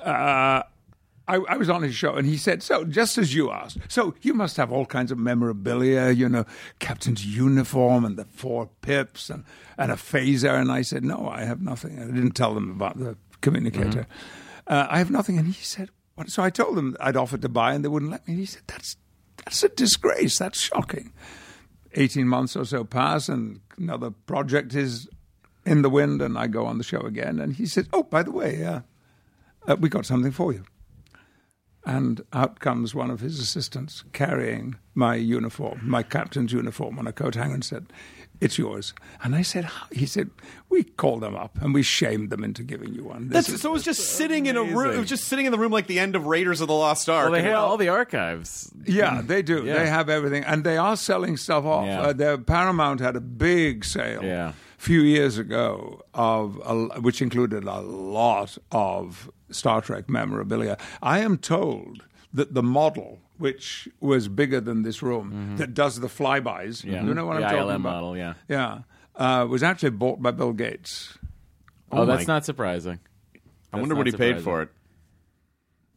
uh, 0.02 0.62
I, 1.30 1.36
I 1.48 1.56
was 1.56 1.70
on 1.70 1.82
his 1.82 1.94
show, 1.94 2.14
and 2.14 2.26
he 2.26 2.36
said, 2.36 2.62
"So, 2.62 2.84
just 2.84 3.18
as 3.18 3.34
you 3.34 3.50
asked, 3.50 3.78
so 3.88 4.14
you 4.22 4.34
must 4.34 4.56
have 4.56 4.72
all 4.72 4.84
kinds 4.84 5.12
of 5.12 5.18
memorabilia, 5.18 6.10
you 6.10 6.28
know, 6.28 6.44
captain's 6.78 7.24
uniform 7.24 8.04
and 8.04 8.16
the 8.16 8.24
four 8.24 8.68
pips 8.82 9.30
and 9.30 9.44
and 9.78 9.92
a 9.92 9.96
phaser." 9.96 10.60
And 10.60 10.72
I 10.72 10.82
said, 10.82 11.04
"No, 11.04 11.28
I 11.28 11.44
have 11.44 11.62
nothing." 11.62 11.98
I 11.98 12.06
didn't 12.06 12.32
tell 12.32 12.54
them 12.54 12.70
about 12.70 12.98
the 12.98 13.16
communicator. 13.40 14.06
Uh, 14.66 14.86
I 14.90 14.98
have 14.98 15.10
nothing, 15.10 15.38
and 15.38 15.46
he 15.46 15.62
said? 15.64 15.90
So 16.26 16.42
I 16.42 16.50
told 16.50 16.76
them 16.76 16.96
I'd 17.00 17.16
offered 17.16 17.42
to 17.42 17.48
buy, 17.48 17.74
and 17.74 17.84
they 17.84 17.88
wouldn't 17.88 18.10
let 18.10 18.26
me. 18.26 18.34
And 18.34 18.40
he 18.40 18.46
said, 18.46 18.62
"That's 18.66 18.96
that's 19.44 19.62
a 19.62 19.68
disgrace. 19.68 20.38
That's 20.38 20.60
shocking." 20.60 21.12
18 21.94 22.28
months 22.28 22.56
or 22.56 22.64
so 22.64 22.84
pass 22.84 23.28
and 23.28 23.60
another 23.76 24.10
project 24.10 24.74
is 24.74 25.08
in 25.66 25.82
the 25.82 25.90
wind 25.90 26.22
and 26.22 26.38
I 26.38 26.46
go 26.46 26.66
on 26.66 26.78
the 26.78 26.84
show 26.84 27.00
again 27.00 27.40
and 27.40 27.54
he 27.54 27.66
says, 27.66 27.88
oh, 27.92 28.02
by 28.02 28.22
the 28.22 28.30
way, 28.30 28.64
uh, 28.64 28.80
uh, 29.66 29.76
we 29.78 29.88
got 29.88 30.06
something 30.06 30.32
for 30.32 30.52
you. 30.52 30.64
And 31.84 32.20
out 32.32 32.60
comes 32.60 32.94
one 32.94 33.10
of 33.10 33.20
his 33.20 33.40
assistants 33.40 34.04
carrying 34.12 34.76
my 34.94 35.14
uniform, 35.14 35.80
my 35.82 36.02
captain's 36.02 36.52
uniform 36.52 36.98
on 36.98 37.06
a 37.06 37.12
coat 37.12 37.34
hanger 37.34 37.54
and 37.54 37.64
said, 37.64 37.86
it's 38.40 38.56
yours. 38.58 38.94
And 39.22 39.34
I 39.34 39.42
said, 39.42 39.64
How? 39.64 39.86
he 39.92 40.06
said, 40.06 40.30
we 40.68 40.82
called 40.84 41.20
them 41.20 41.36
up 41.36 41.60
and 41.60 41.74
we 41.74 41.82
shamed 41.82 42.30
them 42.30 42.42
into 42.42 42.62
giving 42.62 42.94
you 42.94 43.04
one. 43.04 43.28
This 43.28 43.46
That's, 43.46 43.48
is- 43.56 43.60
so 43.60 43.70
it 43.70 43.72
was 43.72 43.84
just 43.84 44.16
sitting 44.16 44.46
in 44.46 44.56
a 44.56 44.62
room. 44.62 44.94
It 44.94 44.98
was 44.98 45.08
just 45.08 45.24
sitting 45.26 45.46
in 45.46 45.52
the 45.52 45.58
room 45.58 45.72
like 45.72 45.86
the 45.86 45.98
end 45.98 46.16
of 46.16 46.26
Raiders 46.26 46.60
of 46.60 46.68
the 46.68 46.74
Lost 46.74 47.08
Ark. 47.08 47.24
well, 47.24 47.32
they 47.32 47.38
And- 47.40 47.48
had 47.48 47.56
all 47.56 47.76
the 47.76 47.88
archives. 47.88 48.72
Yeah, 48.86 49.20
they 49.24 49.42
do. 49.42 49.64
Yeah. 49.64 49.78
They 49.78 49.86
have 49.88 50.08
everything, 50.08 50.44
and 50.44 50.64
they 50.64 50.76
are 50.78 50.96
selling 50.96 51.36
stuff 51.36 51.64
off. 51.64 51.86
Yeah. 51.86 52.00
Uh, 52.00 52.12
their 52.12 52.38
Paramount 52.38 53.00
had 53.00 53.16
a 53.16 53.20
big 53.20 53.84
sale 53.84 54.22
Yeah. 54.24 54.48
a 54.50 54.54
few 54.78 55.00
years 55.02 55.36
ago 55.38 56.02
of 56.14 56.60
a, 56.64 57.00
which 57.00 57.20
included 57.20 57.64
a 57.64 57.80
lot 57.80 58.56
of 58.72 59.30
Star 59.50 59.80
Trek 59.80 60.08
memorabilia. 60.08 60.78
I 61.02 61.18
am 61.20 61.36
told 61.36 62.04
that 62.32 62.54
the 62.54 62.62
model, 62.62 63.18
which 63.40 63.88
was 64.00 64.28
bigger 64.28 64.60
than 64.60 64.82
this 64.82 65.02
room, 65.02 65.56
that 65.56 65.74
does 65.74 65.98
the 65.98 66.08
flybys, 66.08 66.82
Mm-hmm. 66.84 66.90
Yeah. 66.92 67.02
you 67.04 67.14
know 67.14 67.26
what 67.26 67.38
The 67.40 67.46
I'm 67.46 67.50
talking 67.56 67.70
about? 67.70 67.80
model, 67.80 68.16
yeah. 68.16 68.34
yeah, 68.48 68.80
uh, 69.16 69.46
was 69.48 69.62
actually 69.62 69.90
bought 69.90 70.20
by 70.22 70.30
Bill 70.30 70.52
Gates. 70.52 71.16
Oh, 71.90 72.04
that's 72.04 72.26
my- 72.28 72.34
not 72.34 72.44
surprising. 72.44 73.00
I 73.72 73.78
wonder 73.78 73.94
what 73.94 74.06
he 74.06 74.12
paid 74.12 74.40
for 74.42 74.62
it. 74.62 74.68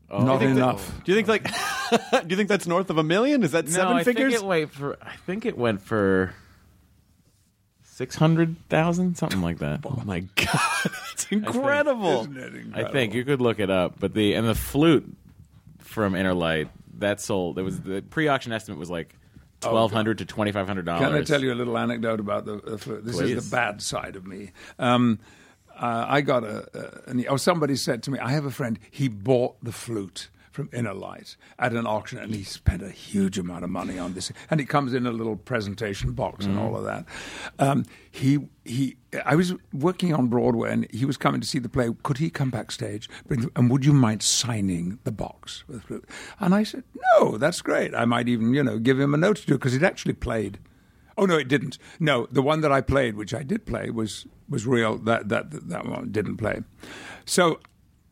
Oh, 0.10 0.24
Not 0.24 0.40
think 0.40 0.56
that- 0.56 0.62
enough. 0.62 1.04
Do 1.04 1.12
you 1.12 1.16
think 1.22 1.28
like? 1.28 1.44
do 2.12 2.28
you 2.30 2.36
think 2.36 2.48
that's 2.50 2.68
north 2.68 2.90
of 2.90 2.98
a 2.98 3.04
million? 3.04 3.42
Is 3.44 3.52
that 3.52 3.66
No, 3.66 3.72
seven 3.72 3.98
I 3.98 4.04
figures? 4.04 4.34
think 4.34 4.44
it 4.44 4.48
went 4.48 4.72
for. 4.72 4.98
I 5.02 5.16
think 5.26 5.46
it 5.46 5.58
went 5.58 5.82
for 5.82 6.34
six 7.84 8.16
hundred 8.16 8.56
thousand, 8.70 9.18
something 9.18 9.42
like 9.42 9.58
that. 9.60 9.80
oh 9.86 10.02
my 10.06 10.22
god, 10.36 10.92
it's 11.14 11.26
incredible. 11.32 12.22
Isn't 12.22 12.38
it 12.38 12.54
I 12.76 12.92
think 12.92 13.14
you 13.14 13.24
could 13.26 13.42
look 13.42 13.60
it 13.60 13.70
up, 13.70 14.00
but 14.00 14.14
the 14.14 14.34
and 14.36 14.48
the 14.48 14.56
flute 14.56 15.12
from 15.80 16.16
Inner 16.16 16.34
Light 16.34 16.70
that 17.00 17.22
sold. 17.22 17.60
It 17.60 17.64
was 17.64 17.82
the 17.82 18.02
pre-auction 18.02 18.52
estimate 18.52 18.80
was 18.80 18.90
like 18.90 19.16
twelve 19.62 19.92
hundred 19.92 20.20
to 20.20 20.26
twenty 20.26 20.52
five 20.52 20.68
hundred 20.68 20.86
dollars. 20.86 21.08
Can 21.08 21.16
I 21.16 21.24
tell 21.24 21.42
you 21.42 21.54
a 21.54 21.56
little 21.56 21.78
anecdote 21.78 22.20
about 22.20 22.46
the, 22.46 22.78
flute? 22.78 23.06
This 23.06 23.20
is 23.20 23.50
the 23.50 23.56
bad 23.56 23.82
side 23.82 24.16
of 24.16 24.26
me. 24.26 24.52
Um, 24.80 25.20
uh, 25.76 26.06
I 26.08 26.22
got 26.22 26.44
a, 26.44 26.68
a 27.08 27.10
an, 27.10 27.26
oh 27.28 27.38
somebody 27.38 27.76
said 27.76 28.04
to 28.04 28.12
me, 28.12 28.20
I 28.20 28.32
have 28.32 28.46
a 28.46 28.52
friend. 28.52 28.78
He 28.92 29.08
bought 29.08 29.56
the 29.64 29.72
flute 29.72 30.30
from 30.54 30.70
Inner 30.72 30.94
Light 30.94 31.36
at 31.58 31.74
an 31.74 31.88
auction, 31.88 32.20
and 32.20 32.34
he 32.34 32.44
spent 32.44 32.84
a 32.84 32.90
huge 32.90 33.40
amount 33.40 33.64
of 33.64 33.72
money 33.72 33.98
on 33.98 34.14
this. 34.14 34.32
And 34.52 34.62
it 34.62 34.66
comes 34.70 34.94
in 34.94 35.08
a 35.08 35.12
little 35.12 35.36
presentation 35.36 36.14
box 36.14 36.46
and 36.46 36.60
all 36.60 36.78
of 36.78 36.84
that. 36.86 37.06
Um, 37.60 37.86
he 38.12 38.40
he. 38.64 38.96
I 39.26 39.36
was 39.36 39.54
working 39.74 40.14
on 40.14 40.28
Broadway, 40.28 40.72
and 40.72 40.88
he 40.92 41.06
was 41.06 41.18
coming 41.18 41.42
to 41.42 41.48
see 41.48 41.60
the 41.60 41.70
play. 41.70 41.90
Could 42.04 42.20
he 42.20 42.30
come 42.30 42.52
backstage? 42.52 43.10
And 43.56 43.70
would 43.70 43.84
you 43.84 43.94
mind 43.94 44.22
signing 44.22 45.00
the 45.04 45.12
box? 45.12 45.64
And 46.40 46.56
I 46.56 46.64
said, 46.64 46.84
No, 47.18 47.38
that's 47.38 47.62
great. 47.62 47.94
I 47.96 48.06
might 48.06 48.30
even 48.30 48.54
you 48.54 48.64
know 48.64 48.78
give 48.78 49.00
him 49.00 49.14
a 49.14 49.18
note 49.18 49.38
to 49.38 49.46
do 49.48 49.54
because 49.54 49.74
it 49.74 49.84
actually 49.84 50.14
played. 50.14 50.60
Oh 51.18 51.26
no, 51.26 51.38
it 51.38 51.48
didn't. 51.48 51.78
No, 52.00 52.28
the 52.32 52.42
one 52.42 52.62
that 52.62 52.72
I 52.72 52.82
played, 52.82 53.16
which 53.16 53.34
I 53.34 53.44
did 53.44 53.66
play, 53.66 53.90
was 53.90 54.28
was 54.48 54.68
real. 54.68 54.98
That 54.98 55.30
that 55.30 55.70
that 55.70 55.88
one 55.88 56.12
didn't 56.12 56.38
play. 56.38 56.62
So 57.26 57.60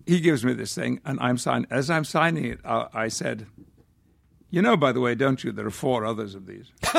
he 0.06 0.20
gives 0.20 0.44
me 0.46 0.54
this 0.54 0.76
thing, 0.76 1.00
and 1.06 1.20
I'm 1.20 1.38
signing. 1.38 1.68
As 1.70 1.90
I'm 1.90 2.04
signing 2.06 2.46
it, 2.46 2.60
I, 2.66 2.88
I 2.94 3.08
said, 3.08 3.48
"You 4.50 4.62
know, 4.62 4.78
by 4.78 4.92
the 4.92 5.00
way, 5.02 5.16
don't 5.16 5.44
you? 5.44 5.52
There 5.52 5.66
are 5.66 5.70
four 5.72 6.06
others 6.06 6.36
of 6.36 6.46
these." 6.46 6.72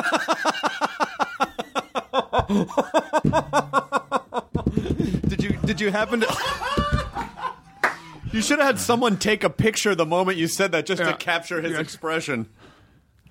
Did 5.28 5.42
you 5.42 5.53
did 5.64 5.80
you 5.80 5.90
happen 5.90 6.20
to? 6.20 6.26
you 8.32 8.42
should 8.42 8.59
have 8.59 8.66
had 8.66 8.78
someone 8.80 9.16
take 9.16 9.44
a 9.44 9.50
picture 9.50 9.94
the 9.94 10.07
moment 10.07 10.36
you 10.38 10.46
said 10.46 10.72
that, 10.72 10.86
just 10.86 11.00
Yeah. 11.00 11.12
to 11.12 11.16
capture 11.16 11.61
his 11.62 11.72
Yeah. 11.72 11.80
expression. 11.80 12.48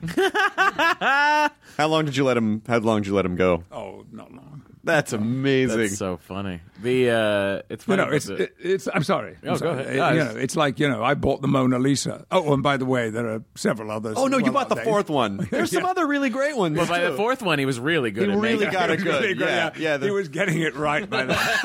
how 0.16 1.52
long 1.88 2.06
did 2.06 2.16
you 2.18 2.24
let 2.24 2.38
him? 2.38 2.62
How 2.68 2.80
long 2.80 3.02
did 3.02 3.08
you 3.08 3.16
let 3.16 3.26
him 3.26 3.36
go? 3.36 3.64
Oh, 3.72 4.06
not 4.12 4.32
long. 4.34 4.51
That's 4.84 5.14
amazing. 5.14 5.78
That's 5.78 5.98
so 5.98 6.18
funny. 6.18 6.60
The 6.82 7.10
uh, 7.12 7.62
it's 7.70 7.88
You 7.88 7.96
funny. 7.98 8.10
know, 8.10 8.16
it's 8.16 8.26
the- 8.26 8.44
it, 8.44 8.56
it's. 8.60 8.88
I'm 8.92 9.04
sorry. 9.04 9.38
I'm 9.44 9.50
Oh, 9.54 9.58
go 9.60 9.70
ahead. 9.70 9.96
No, 9.96 10.10
you 10.10 10.20
it's- 10.22 10.34
know, 10.34 10.40
it's 10.42 10.56
like 10.56 10.80
you 10.80 10.90
know, 10.90 11.04
I 11.04 11.14
bought 11.14 11.42
the 11.44 11.48
Mona 11.48 11.78
Lisa. 11.78 12.26
Oh, 12.32 12.52
and 12.54 12.64
by 12.64 12.78
the 12.78 12.86
way, 12.86 13.12
there 13.12 13.28
are 13.28 13.44
several 13.56 13.92
others. 13.92 14.16
oh 14.18 14.26
no, 14.28 14.40
you 14.40 14.52
bought 14.52 14.70
the 14.70 14.78
fourth 14.78 15.10
one. 15.10 15.38
There's 15.52 15.70
some 15.72 15.86
other 15.86 16.08
really 16.08 16.30
great 16.32 16.58
ones. 16.58 16.76
but 16.78 16.88
by 16.90 17.00
the 17.02 17.16
fourth 17.16 17.44
one, 17.44 17.60
he 17.60 17.66
was 17.68 17.80
really 17.80 18.10
good. 18.10 18.28
He 18.30 18.34
at 18.34 18.40
really 18.40 18.58
making 18.66 18.72
got 18.74 18.90
it 18.90 19.04
good. 19.04 19.38
Really 19.38 19.40
Yeah, 19.40 19.70
yeah. 19.78 19.98
he 20.00 20.08
the- 20.08 20.14
was 20.14 20.30
getting 20.30 20.60
it 20.62 20.76
right 20.76 21.08
by 21.08 21.26
then. 21.26 21.38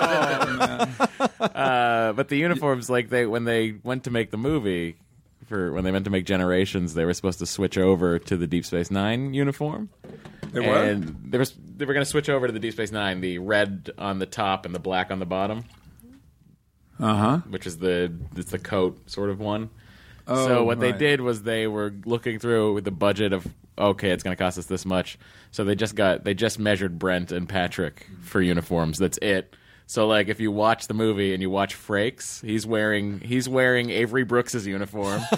oh. 0.00 1.08
Uh, 1.40 2.12
but 2.12 2.28
the 2.28 2.36
uniforms, 2.36 2.90
like 2.90 3.08
they 3.08 3.26
when 3.26 3.44
they 3.44 3.76
went 3.82 4.04
to 4.04 4.10
make 4.10 4.30
the 4.30 4.36
movie 4.36 4.96
for 5.46 5.72
when 5.72 5.84
they 5.84 5.90
meant 5.90 6.04
to 6.04 6.10
make 6.10 6.26
Generations, 6.26 6.92
they 6.94 7.04
were 7.06 7.14
supposed 7.14 7.38
to 7.38 7.46
switch 7.46 7.78
over 7.78 8.18
to 8.18 8.36
the 8.36 8.46
Deep 8.46 8.66
Space 8.66 8.90
Nine 8.90 9.32
uniform. 9.32 9.88
They 10.52 10.60
were? 10.60 10.76
and 10.76 11.16
they 11.30 11.38
were 11.38 11.44
they 11.76 11.84
were 11.84 11.94
going 11.94 12.04
to 12.04 12.10
switch 12.10 12.28
over 12.28 12.46
to 12.46 12.52
the 12.52 12.58
Deep 12.58 12.72
Space 12.74 12.92
Nine, 12.92 13.20
the 13.20 13.38
red 13.38 13.90
on 13.98 14.18
the 14.18 14.26
top 14.26 14.66
and 14.66 14.74
the 14.74 14.78
black 14.78 15.10
on 15.10 15.18
the 15.18 15.26
bottom, 15.26 15.64
Uh 17.00 17.14
huh. 17.14 17.38
which 17.48 17.66
is 17.66 17.78
the 17.78 18.12
it's 18.36 18.50
the 18.50 18.58
coat 18.58 19.10
sort 19.10 19.30
of 19.30 19.38
one. 19.40 19.70
Oh, 20.26 20.46
so 20.46 20.64
what 20.64 20.78
they 20.80 20.90
right. 20.90 20.98
did 20.98 21.20
was 21.20 21.42
they 21.42 21.66
were 21.66 21.94
looking 22.04 22.38
through 22.38 22.74
with 22.74 22.84
the 22.84 22.90
budget 22.90 23.32
of 23.32 23.46
okay, 23.78 24.10
it's 24.10 24.22
going 24.22 24.36
to 24.36 24.42
cost 24.42 24.58
us 24.58 24.66
this 24.66 24.84
much. 24.84 25.18
So 25.52 25.64
they 25.64 25.74
just 25.74 25.94
got 25.94 26.24
they 26.24 26.34
just 26.34 26.58
measured 26.58 26.98
Brent 26.98 27.32
and 27.32 27.48
Patrick 27.48 28.06
for 28.20 28.42
uniforms. 28.42 28.98
That's 28.98 29.18
it. 29.22 29.54
So 29.88 30.06
like 30.06 30.28
if 30.28 30.38
you 30.38 30.52
watch 30.52 30.86
the 30.86 30.92
movie 30.92 31.32
and 31.32 31.40
you 31.40 31.48
watch 31.48 31.74
Frakes, 31.74 32.42
he's 32.44 32.66
wearing 32.66 33.20
he's 33.20 33.48
wearing 33.48 33.88
Avery 33.88 34.22
Brooks's 34.22 34.66
uniform, 34.66 35.22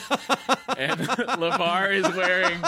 and 0.76 0.98
LeVar 1.38 1.94
is 1.94 2.16
wearing 2.16 2.58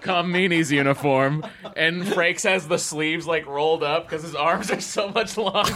Colm 0.00 0.30
Meaney's 0.30 0.70
uniform, 0.70 1.44
and 1.76 2.04
Frakes 2.04 2.48
has 2.48 2.68
the 2.68 2.78
sleeves 2.78 3.26
like 3.26 3.46
rolled 3.46 3.82
up 3.82 4.04
because 4.04 4.22
his 4.22 4.36
arms 4.36 4.70
are 4.70 4.80
so 4.80 5.08
much 5.08 5.36
longer, 5.36 5.72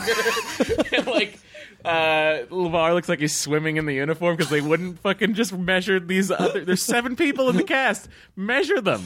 and 0.93 1.07
like. 1.09 1.41
Uh, 1.85 2.45
LeVar 2.51 2.93
looks 2.95 3.09
like 3.09 3.21
he's 3.21 3.37
swimming 3.37 3.77
in 3.77 3.87
the 3.87 3.95
uniform 3.95 4.37
because 4.37 4.51
they 4.51 4.61
wouldn't 4.61 4.99
fucking 5.01 5.35
just 5.35 5.53
measure 5.57 6.01
these 6.01 6.31
other. 6.31 6.65
There's 6.65 6.83
seven 6.83 7.15
people 7.17 7.49
in 7.49 7.57
the 7.57 7.63
cast. 7.65 8.09
Measure 8.37 8.81
them. 8.81 9.03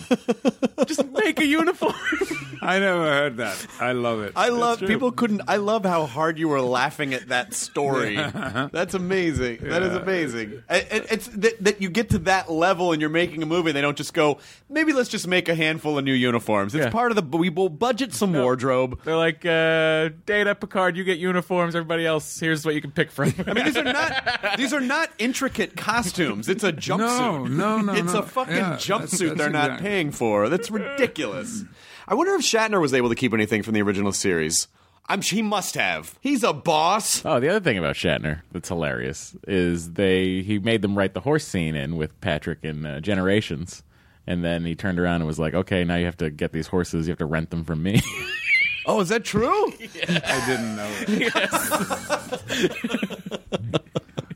Just 0.87 1.07
make 1.09 1.39
a 1.39 1.45
uniform. 1.47 1.95
I 2.62 2.79
never 2.79 3.03
heard 3.05 3.37
that. 3.39 3.66
I 3.81 3.93
love 3.93 4.23
it. 4.23 4.33
I 4.37 4.49
love 4.51 4.81
people 4.81 5.11
couldn't. 5.12 5.43
I 5.49 5.57
love 5.57 5.85
how 5.85 6.07
hard 6.07 6.39
you 6.39 6.49
were 6.49 6.61
laughing 6.62 7.12
at 7.12 7.29
that 7.29 7.55
story. 7.55 8.16
That's 8.73 8.95
amazing. 8.95 9.59
That 9.62 9.83
is 9.83 9.95
amazing. 9.95 10.62
It- 10.70 10.89
it- 10.93 11.07
it's 11.12 11.27
that, 11.29 11.62
that 11.64 11.83
you 11.83 11.91
get 11.91 12.11
to 12.11 12.18
that 12.20 12.51
level 12.51 12.93
and 12.93 13.01
you're 13.01 13.11
making 13.11 13.43
a 13.43 13.47
movie. 13.47 13.70
and 13.70 13.77
They 13.77 13.81
don't 13.83 13.97
just 13.97 14.14
go. 14.14 14.39
Maybe 14.70 14.93
let's 14.93 15.09
just 15.11 15.27
make 15.27 15.49
a 15.49 15.55
handful 15.55 15.99
of 15.99 16.05
new 16.05 16.12
uniforms. 16.14 16.75
It's 16.75 16.85
Yeah. 16.87 16.91
part 16.91 17.12
of 17.12 17.16
the. 17.16 17.37
We 17.37 17.51
will 17.51 17.68
budget 17.68 18.14
some 18.14 18.33
wardrobe. 18.33 19.01
They're 19.05 19.16
like, 19.16 19.45
uh, 19.45 20.11
Data, 20.25 20.55
Picard, 20.55 20.97
you 20.97 21.05
get 21.05 21.18
uniforms. 21.18 21.75
Everybody 21.75 22.07
else, 22.07 22.39
here's 22.41 22.62
what 22.65 22.75
you 22.75 22.81
can 22.81 22.91
pick 22.93 23.11
from. 23.11 23.33
I 23.47 23.53
mean, 23.53 23.65
these 23.65 23.77
are 23.77 23.85
not. 23.85 24.29
These 24.57 24.73
are 24.75 24.81
not 24.81 25.11
intricate 25.19 25.77
costumes. 25.77 26.49
It's 26.49 26.63
a 26.65 26.73
jumpsuit. 26.73 27.49
No, 27.51 27.79
no, 27.79 27.81
no, 27.81 27.93
It's 27.95 28.13
no. 28.13 28.21
a 28.21 28.23
fucking 28.23 28.55
Yeah, 28.55 28.71
that's- 28.77 28.87
jumpsuit. 28.87 29.29
that's 29.29 29.39
they're 29.39 29.51
not 29.51 29.65
exactly- 29.71 29.89
paying 29.89 30.11
for. 30.13 30.49
That's 30.49 30.71
ridiculous. 30.71 31.65
I 32.07 32.15
wonder 32.15 32.35
if 32.35 32.43
Shatner 32.43 32.81
was 32.81 32.93
able 32.95 33.09
to 33.09 33.15
keep 33.15 33.33
anything 33.33 33.63
from 33.63 33.75
the 33.75 33.83
original 33.83 34.13
series. 34.13 34.69
I'm. 35.09 35.23
He 35.23 35.43
must 35.43 35.75
have. 35.75 36.17
He's 36.21 36.45
a 36.45 36.53
boss. 36.53 37.25
Oh, 37.25 37.41
the 37.41 37.49
other 37.49 37.61
thing 37.61 37.79
about 37.79 37.97
Shatner 37.97 38.43
that's 38.53 38.69
hilarious 38.69 39.35
is 39.49 39.93
they 39.95 40.43
he 40.43 40.59
made 40.59 40.83
them 40.83 40.97
write 40.97 41.15
the 41.15 41.21
horse 41.21 41.45
scene 41.47 41.75
in 41.75 41.97
with 41.97 42.21
Patrick 42.21 42.59
in 42.63 42.87
uh, 42.87 43.01
Generations, 43.01 43.83
and 44.27 44.45
then 44.45 44.65
he 44.65 44.75
turned 44.77 45.01
around 45.01 45.17
and 45.17 45.27
was 45.27 45.39
like, 45.41 45.55
"Okay, 45.55 45.83
now 45.85 45.97
you 45.97 46.05
have 46.05 46.17
to 46.19 46.31
get 46.31 46.53
these 46.53 46.67
horses. 46.69 47.07
You 47.09 47.13
have 47.13 47.19
to 47.19 47.27
rent 47.27 47.51
them 47.51 47.65
from 47.65 47.83
me." 47.83 48.01
Oh, 48.87 49.01
is 49.01 49.09
that 49.11 49.24
true? 49.24 49.72
I 50.09 50.45
didn't 50.47 50.76
know. 50.76 50.91
It. 51.09 51.33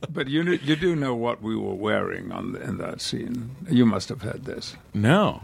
but 0.11 0.29
you 0.29 0.45
kn- 0.45 0.61
you 0.63 0.77
do 0.77 0.95
know 0.97 1.15
what 1.15 1.43
we 1.43 1.57
were 1.57 1.75
wearing 1.75 2.33
on 2.33 2.53
the, 2.53 2.61
in 2.63 2.79
that 2.79 3.01
scene. 3.01 3.57
You 3.69 3.87
must 3.87 4.09
have 4.09 4.23
heard 4.23 4.45
this. 4.45 4.77
no. 4.95 5.43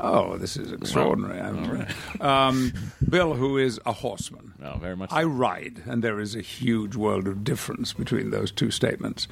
Oh, 0.00 0.36
this 0.36 0.56
is 0.56 0.72
extraordinary. 0.72 1.38
I'm- 1.40 1.86
um, 2.20 2.72
Bill, 3.08 3.34
who 3.34 3.56
is 3.56 3.78
a 3.86 3.92
horseman. 3.92 4.52
No, 4.58 4.76
very 4.80 4.96
much. 4.96 5.12
I 5.12 5.22
ride, 5.22 5.82
and 5.86 6.02
there 6.02 6.18
is 6.18 6.34
a 6.34 6.40
huge 6.40 6.96
world 6.96 7.28
of 7.28 7.44
difference 7.44 7.92
between 7.92 8.30
those 8.30 8.50
two 8.50 8.72
statements. 8.72 9.28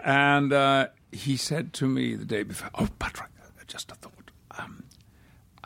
And 0.00 0.50
uh, 0.50 0.86
he 1.12 1.36
said 1.36 1.74
to 1.74 1.86
me 1.86 2.14
the 2.14 2.24
day 2.24 2.42
before, 2.42 2.70
"Oh, 2.76 2.88
Patrick, 2.98 3.28
just 3.66 3.90
a 3.92 3.96
thought. 3.96 4.30
Um, 4.58 4.84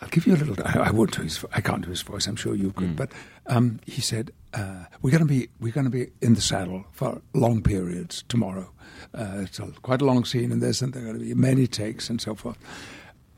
I'll 0.03 0.09
give 0.09 0.27
you 0.27 0.35
a 0.35 0.37
little. 0.37 0.57
I, 0.67 0.89
I 0.89 0.91
won't 0.91 1.17
do 1.17 1.23
his. 1.23 1.45
I 1.53 1.61
can't 1.61 1.83
do 1.85 1.91
his 1.91 2.03
voice. 2.03 2.27
I'm 2.27 2.37
sure 2.37 2.55
you 2.55 2.73
could. 2.73 2.97
But 2.97 3.13
um, 3.47 3.79
he 3.87 4.01
said 4.01 4.33
uh, 4.53 4.85
we're 5.01 5.11
going 5.11 5.23
to 5.23 5.27
be 5.27 5.49
we're 5.61 5.73
going 5.73 5.85
to 5.85 5.91
be 5.91 6.09
in 6.21 6.35
the 6.35 6.41
saddle 6.41 6.85
for 6.93 7.23
long 7.35 7.63
periods 7.63 8.25
tomorrow. 8.29 8.71
Uh, 9.15 9.43
it's 9.43 9.59
a, 9.59 9.67
quite 9.83 10.03
a 10.03 10.05
long 10.05 10.25
scene 10.25 10.51
in 10.53 10.61
this, 10.61 10.83
and 10.83 10.93
there 10.93 11.03
are 11.03 11.07
going 11.07 11.19
to 11.19 11.25
be 11.25 11.35
many 11.35 11.67
takes 11.67 12.11
and 12.11 12.21
so 12.21 12.35
forth. 12.35 12.59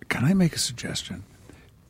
Can 0.08 0.24
I 0.24 0.34
make 0.34 0.54
a 0.54 0.58
suggestion? 0.58 1.24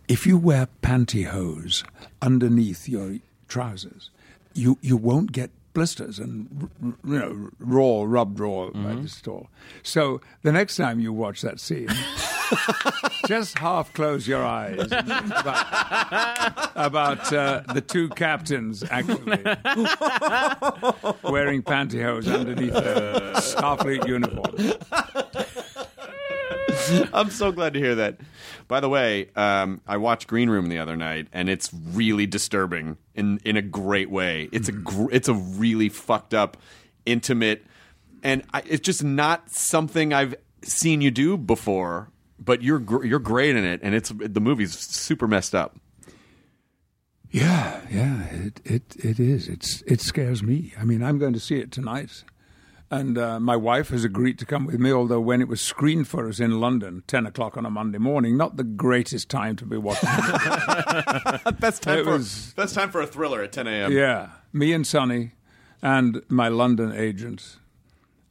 If 0.08 0.26
you 0.26 0.36
wear 0.36 0.68
pantyhose 0.82 1.84
underneath 2.20 2.88
your 2.88 3.18
trousers, 3.48 4.10
you 4.54 4.78
you 4.82 4.96
won't 4.96 5.32
get 5.32 5.50
blisters 5.72 6.18
and 6.20 6.70
you 6.82 7.18
know 7.18 7.50
raw 7.58 8.04
rubbed 8.06 8.38
raw 8.40 8.70
by 8.70 8.94
the 8.94 9.08
store. 9.08 9.48
So 9.82 10.20
the 10.42 10.52
next 10.52 10.76
time 10.76 11.00
you 11.00 11.12
watch 11.12 11.42
that 11.42 11.60
scene, 11.60 11.88
just 13.26 13.59
half 13.59 13.92
close 13.92 14.26
your 14.28 14.45
eyes 14.45 14.80
about, 14.86 16.70
about 16.74 17.32
uh, 17.32 17.62
the 17.72 17.80
two 17.80 18.09
captains 18.11 18.84
actually 18.90 19.42
wearing 21.30 21.62
pantyhose 21.62 22.32
underneath 22.32 22.72
their 22.72 23.14
Starfleet 23.34 24.07
uniform. 24.07 24.55
I'm 27.12 27.30
so 27.30 27.53
glad 27.53 27.74
to 27.74 27.78
hear 27.78 27.95
that. 27.95 28.18
By 28.68 28.80
the 28.80 28.88
way, 28.88 29.30
um, 29.36 29.80
I 29.86 29.97
watched 29.97 30.26
Green 30.26 30.51
Room 30.51 30.68
the 30.68 30.78
other 30.78 30.97
night, 30.97 31.28
and 31.32 31.49
it's 31.49 31.70
really 31.72 32.26
disturbing 32.26 32.97
in 33.14 33.38
in 33.45 33.57
a 33.57 33.62
great 33.62 34.11
way. 34.11 34.49
It's 34.53 34.68
a 34.68 34.72
gr- 34.72 35.11
it's 35.12 35.28
a 35.28 35.34
really 35.34 35.88
fucked 35.88 36.34
up, 36.34 36.57
intimate, 37.07 37.64
and 38.22 38.42
I, 38.53 38.62
it's 38.66 38.80
just 38.80 39.05
not 39.05 39.51
something 39.51 40.12
I've 40.12 40.34
seen 40.62 41.01
you 41.01 41.11
do 41.11 41.36
before. 41.36 42.11
But 42.45 42.62
you're 42.62 42.78
gr- 42.80 43.05
you're 43.05 43.18
great 43.18 43.57
in 43.57 43.64
it, 43.64 43.80
and 43.82 43.95
it's 43.95 44.11
the 44.14 44.40
movie's 44.40 44.76
super 44.78 45.26
messed 45.26 45.55
up. 45.55 45.76
Yeah, 47.30 47.80
yeah, 47.90 48.24
it, 48.26 48.61
it 48.64 48.82
it 48.97 49.18
is. 49.18 49.49
It's 49.49 49.82
it 49.86 50.01
scares 50.01 50.42
me. 50.42 50.72
I 50.78 50.84
mean, 50.84 51.03
I'm 51.03 51.18
going 51.18 51.32
to 51.32 51.40
see 51.40 51.59
it 51.59 51.72
tonight, 51.72 52.22
and 52.90 53.18
uh, 53.18 53.40
my 53.40 53.57
wife 53.57 53.88
has 53.88 54.05
agreed 54.05 54.38
to 54.38 54.47
come 54.47 54.66
with 54.66 54.78
me. 54.78 54.92
Although 54.92 55.20
when 55.20 55.40
it 55.40 55.49
was 55.49 55.61
screened 55.61 56.07
for 56.07 56.28
us 56.28 56.38
in 56.38 56.61
London, 56.61 57.03
ten 57.09 57.26
o'clock 57.26 57.57
on 57.57 57.66
a 57.66 57.70
Monday 57.70 57.99
morning, 57.99 58.36
not 58.36 58.57
the 58.57 58.62
greatest 58.62 59.28
time 59.28 59.57
to 59.57 59.66
be 59.66 59.76
watching. 59.76 60.09
it. 60.12 61.59
Best 61.61 61.82
time 61.82 61.99
It 62.01 62.05
for 62.05 62.11
was- 62.12 62.53
best 62.57 62.74
time 62.74 62.90
for 62.90 63.01
a 63.01 63.07
thriller 63.07 63.42
at 63.42 63.51
10 63.53 63.66
a.m. 63.66 63.90
yeah, 63.92 64.28
me 64.53 64.72
and 64.72 64.86
Sunny, 64.86 65.32
and 65.82 66.22
my 66.28 66.47
London 66.49 66.92
agent, 66.92 67.57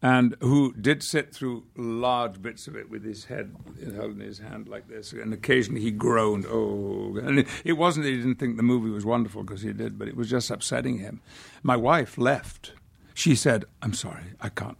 and 0.03 0.35
who 0.41 0.73
did 0.73 1.01
sit 1.01 1.33
through 1.33 1.63
large 1.77 2.41
bits 2.41 2.67
of 2.67 2.75
it 2.75 2.89
with 2.89 3.05
his 3.05 3.25
head 3.25 3.55
held 3.95 4.11
in 4.11 4.19
his 4.19 4.39
hand 4.39 4.67
like 4.67 4.89
this, 4.89 5.13
and 5.13 5.33
occasionally 5.33 5.79
he 5.79 5.91
groaned. 5.91 6.45
Oh, 6.45 7.17
and 7.23 7.39
it, 7.39 7.47
it 7.63 7.73
wasn't 7.73 8.03
that 8.03 8.11
he 8.11 8.17
didn't 8.17 8.35
think 8.35 8.57
the 8.57 8.63
movie 8.63 8.89
was 8.89 9.05
wonderful 9.05 9.43
because 9.43 9.61
he 9.61 9.71
did, 9.71 9.97
but 9.97 10.09
it 10.09 10.17
was 10.17 10.29
just 10.29 10.51
upsetting 10.51 10.99
him. 10.99 11.21
My 11.63 11.77
wife 11.77 12.17
left. 12.17 12.73
She 13.13 13.33
said, 13.33 13.63
"I'm 13.81 13.93
sorry, 13.93 14.33
I 14.41 14.49
can't." 14.49 14.77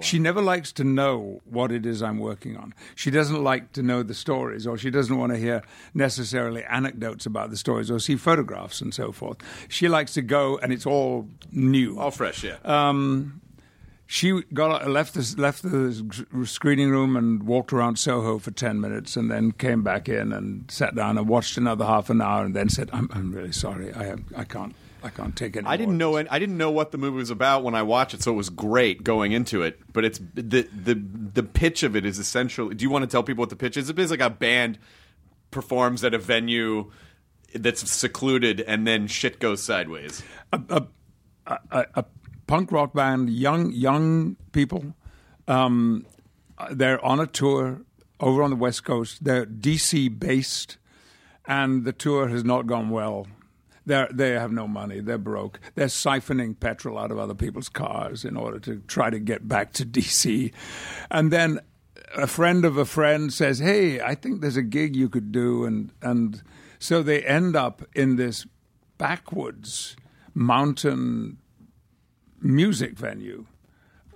She 0.00 0.18
never 0.18 0.42
likes 0.42 0.72
to 0.72 0.84
know 0.84 1.40
what 1.44 1.72
it 1.72 1.86
is 1.86 2.02
I'm 2.02 2.18
working 2.18 2.56
on. 2.56 2.74
She 2.94 3.10
doesn't 3.10 3.42
like 3.42 3.72
to 3.72 3.82
know 3.82 4.02
the 4.02 4.14
stories, 4.14 4.66
or 4.66 4.76
she 4.76 4.90
doesn't 4.90 5.16
want 5.16 5.32
to 5.32 5.38
hear 5.38 5.62
necessarily 5.94 6.62
anecdotes 6.64 7.26
about 7.26 7.50
the 7.50 7.56
stories 7.56 7.90
or 7.90 7.98
see 7.98 8.16
photographs 8.16 8.80
and 8.80 8.92
so 8.92 9.12
forth. 9.12 9.38
She 9.68 9.88
likes 9.88 10.12
to 10.14 10.22
go, 10.22 10.58
and 10.58 10.72
it's 10.72 10.86
all 10.86 11.28
new. 11.50 11.98
All 11.98 12.10
fresh, 12.10 12.44
yeah. 12.44 12.58
Um, 12.64 13.40
she 14.06 14.42
got 14.52 14.88
left 14.88 15.14
the 15.14 15.34
left 15.38 15.62
the 15.62 16.44
screening 16.44 16.90
room 16.90 17.16
and 17.16 17.42
walked 17.44 17.72
around 17.72 17.98
Soho 17.98 18.38
for 18.38 18.50
ten 18.50 18.80
minutes, 18.80 19.16
and 19.16 19.30
then 19.30 19.52
came 19.52 19.82
back 19.82 20.08
in 20.08 20.32
and 20.32 20.70
sat 20.70 20.94
down 20.94 21.18
and 21.18 21.28
watched 21.28 21.56
another 21.56 21.84
half 21.84 22.10
an 22.10 22.20
hour, 22.20 22.44
and 22.44 22.54
then 22.54 22.68
said, 22.68 22.90
"I'm, 22.92 23.08
I'm 23.12 23.32
really 23.32 23.52
sorry. 23.52 23.92
I 23.94 24.04
have, 24.04 24.22
I 24.36 24.44
can't 24.44 24.74
I 25.02 25.08
can't 25.08 25.34
take 25.34 25.56
it." 25.56 25.64
I 25.66 25.76
didn't 25.76 25.98
know 25.98 26.16
it. 26.16 26.26
I 26.30 26.38
didn't 26.38 26.58
know 26.58 26.70
what 26.70 26.90
the 26.92 26.98
movie 26.98 27.16
was 27.16 27.30
about 27.30 27.62
when 27.62 27.74
I 27.74 27.82
watched 27.82 28.14
it, 28.14 28.22
so 28.22 28.32
it 28.32 28.36
was 28.36 28.50
great 28.50 29.02
going 29.02 29.32
into 29.32 29.62
it. 29.62 29.80
But 29.92 30.04
it's 30.04 30.20
the 30.34 30.68
the 30.72 30.94
the 30.94 31.42
pitch 31.42 31.82
of 31.82 31.96
it 31.96 32.04
is 32.04 32.18
essentially. 32.18 32.74
Do 32.74 32.82
you 32.82 32.90
want 32.90 33.04
to 33.04 33.08
tell 33.08 33.22
people 33.22 33.42
what 33.42 33.50
the 33.50 33.56
pitch 33.56 33.76
is? 33.76 33.88
It's 33.88 34.10
like 34.10 34.20
a 34.20 34.30
band 34.30 34.78
performs 35.50 36.02
at 36.04 36.12
a 36.14 36.18
venue 36.18 36.90
that's 37.54 37.90
secluded, 37.90 38.60
and 38.60 38.86
then 38.86 39.06
shit 39.06 39.38
goes 39.38 39.62
sideways. 39.62 40.22
a, 40.52 40.84
a, 41.46 41.86
a 41.94 42.04
punk 42.52 42.70
rock 42.70 42.92
band, 42.92 43.30
young 43.30 43.72
young 43.72 44.36
people. 44.52 44.94
Um, 45.48 46.04
they're 46.70 47.02
on 47.02 47.18
a 47.18 47.26
tour 47.26 47.80
over 48.20 48.42
on 48.42 48.50
the 48.50 48.56
West 48.56 48.84
Coast. 48.84 49.24
They're 49.24 49.46
DC 49.46 50.20
based, 50.20 50.76
and 51.46 51.86
the 51.86 51.94
tour 51.94 52.28
has 52.28 52.44
not 52.44 52.66
gone 52.66 52.90
well. 52.90 53.26
They 53.86 54.06
they 54.12 54.32
have 54.32 54.52
no 54.52 54.68
money. 54.68 55.00
They're 55.00 55.16
broke. 55.16 55.60
They're 55.76 55.86
siphoning 55.86 56.60
petrol 56.60 56.98
out 56.98 57.10
of 57.10 57.18
other 57.18 57.34
people's 57.34 57.70
cars 57.70 58.22
in 58.22 58.36
order 58.36 58.58
to 58.58 58.82
try 58.86 59.08
to 59.08 59.18
get 59.18 59.48
back 59.48 59.72
to 59.72 59.86
DC, 59.96 60.52
and 61.10 61.32
then 61.32 61.58
a 62.14 62.26
friend 62.26 62.66
of 62.66 62.76
a 62.76 62.84
friend 62.84 63.32
says, 63.32 63.60
"Hey, 63.60 63.98
I 63.98 64.14
think 64.14 64.42
there's 64.42 64.58
a 64.58 64.62
gig 64.62 64.94
you 64.94 65.08
could 65.08 65.32
do," 65.32 65.64
and 65.64 65.90
and 66.02 66.42
so 66.78 67.02
they 67.02 67.22
end 67.22 67.56
up 67.56 67.80
in 67.94 68.16
this 68.16 68.44
backwoods 68.98 69.96
mountain 70.34 71.38
music 72.42 72.98
venue 72.98 73.46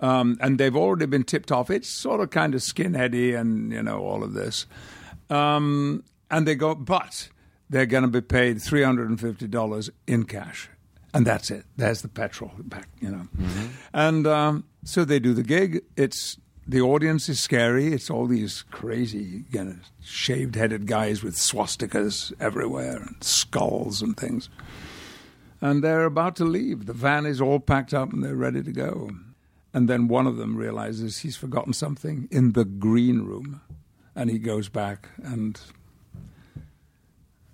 Um, 0.01 0.37
and 0.41 0.59
they've 0.59 0.77
already 0.77 1.07
been 1.07 1.25
tipped 1.25 1.51
off. 1.51 1.71
It's 1.71 1.89
sort 1.89 2.21
of 2.21 2.29
kind 2.31 2.55
of 2.55 2.61
skinheady 2.61 3.35
and, 3.39 3.73
you 3.73 3.83
know, 3.83 4.01
all 4.01 4.23
of 4.23 4.35
this. 4.35 4.67
Um, 5.31 6.05
and 6.31 6.47
they 6.47 6.55
go, 6.55 6.75
but 6.75 7.31
they're 7.71 7.87
going 7.87 8.03
to 8.03 8.09
be 8.09 8.21
paid 8.21 8.59
$350 8.59 9.91
in 10.07 10.25
cash. 10.25 10.69
And 11.15 11.27
that's 11.27 11.51
it. 11.51 11.65
There's 11.77 12.03
the 12.03 12.09
petrol 12.09 12.53
back, 12.59 12.89
you 13.01 13.11
know. 13.11 13.27
And 13.95 14.27
um, 14.27 14.65
so 14.85 15.05
they 15.05 15.19
do 15.19 15.33
the 15.33 15.43
gig. 15.43 15.83
It's 15.97 16.37
the 16.69 16.83
audience 16.83 17.29
is 17.31 17.41
scary. 17.41 17.95
It's 17.95 18.11
all 18.11 18.27
these 18.27 18.65
crazy, 18.71 19.45
you 19.51 19.65
know, 19.65 19.77
shaved-headed 20.03 20.87
guys 20.87 21.23
with 21.23 21.37
swastikas 21.37 22.35
everywhere 22.39 22.97
and 22.97 23.17
skulls 23.23 24.03
and 24.03 24.15
things. 24.17 24.51
And 25.61 25.83
they're 25.83 26.05
about 26.05 26.37
to 26.37 26.45
leave. 26.45 26.87
The 26.87 26.93
van 26.93 27.27
is 27.27 27.41
all 27.41 27.61
packed 27.61 27.95
up 27.95 28.13
and 28.13 28.23
they're 28.23 28.37
ready 28.37 28.63
to 28.63 28.73
go. 28.73 29.11
And 29.73 29.89
then 29.89 30.09
one 30.09 30.27
of 30.27 30.37
them 30.37 30.57
realizes 30.57 31.19
he's 31.19 31.37
forgotten 31.37 31.73
something 31.73 32.29
in 32.31 32.53
the 32.53 32.65
green 32.65 33.23
room. 33.23 33.61
And 34.15 34.31
he 34.31 34.39
goes 34.39 34.69
back 34.69 35.11
and 35.23 35.61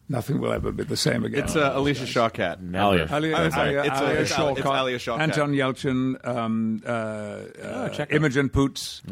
nothing 0.08 0.38
will 0.40 0.52
ever 0.52 0.72
be 0.72 0.84
the 0.84 0.96
same 0.96 1.24
again. 1.24 1.44
It's 1.44 1.56
uh, 1.56 1.72
Alicia 1.74 2.04
Shawkat. 2.04 2.60
Never. 2.60 2.84
Alia, 2.86 3.06
I'm. 3.06 3.12
Alia, 3.14 3.44
It's, 3.44 3.56
Alia 3.56 3.80
it's 4.20 4.32
Al- 4.32 4.56
it's 4.56 4.66
Alia 4.66 4.98
Shawkat. 4.98 5.18
Anton 5.20 5.52
Yelchin, 5.52 6.26
um, 6.26 6.82
uh, 6.86 6.88
uh, 6.90 7.88
check 7.90 8.10
it. 8.10 8.16
Imogen 8.16 8.48
Poots, 8.48 9.02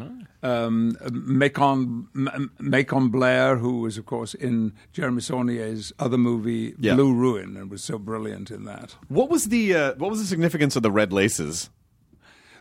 um, 0.43 0.97
Macon, 1.11 2.09
M- 2.15 2.51
Macon 2.59 3.09
Blair, 3.09 3.57
who 3.57 3.81
was, 3.81 3.97
of 3.99 4.07
course, 4.07 4.35
in 4.35 4.73
Jeremy 4.93 5.21
Saulnier's 5.21 5.93
other 5.99 6.19
movie, 6.19 6.75
Yeah. 6.79 6.95
Blue 6.95 7.13
Ruin, 7.15 7.57
and 7.57 7.71
was 7.71 7.83
so 7.83 7.99
brilliant 7.99 8.51
in 8.51 8.65
that. 8.65 8.95
What 9.09 9.31
was 9.31 9.47
the 9.47 9.75
uh, 9.75 9.95
what 9.95 10.11
was 10.11 10.21
the 10.21 10.27
significance 10.27 10.77
of 10.77 10.83
the 10.83 10.91
red 10.91 11.13
laces? 11.13 11.71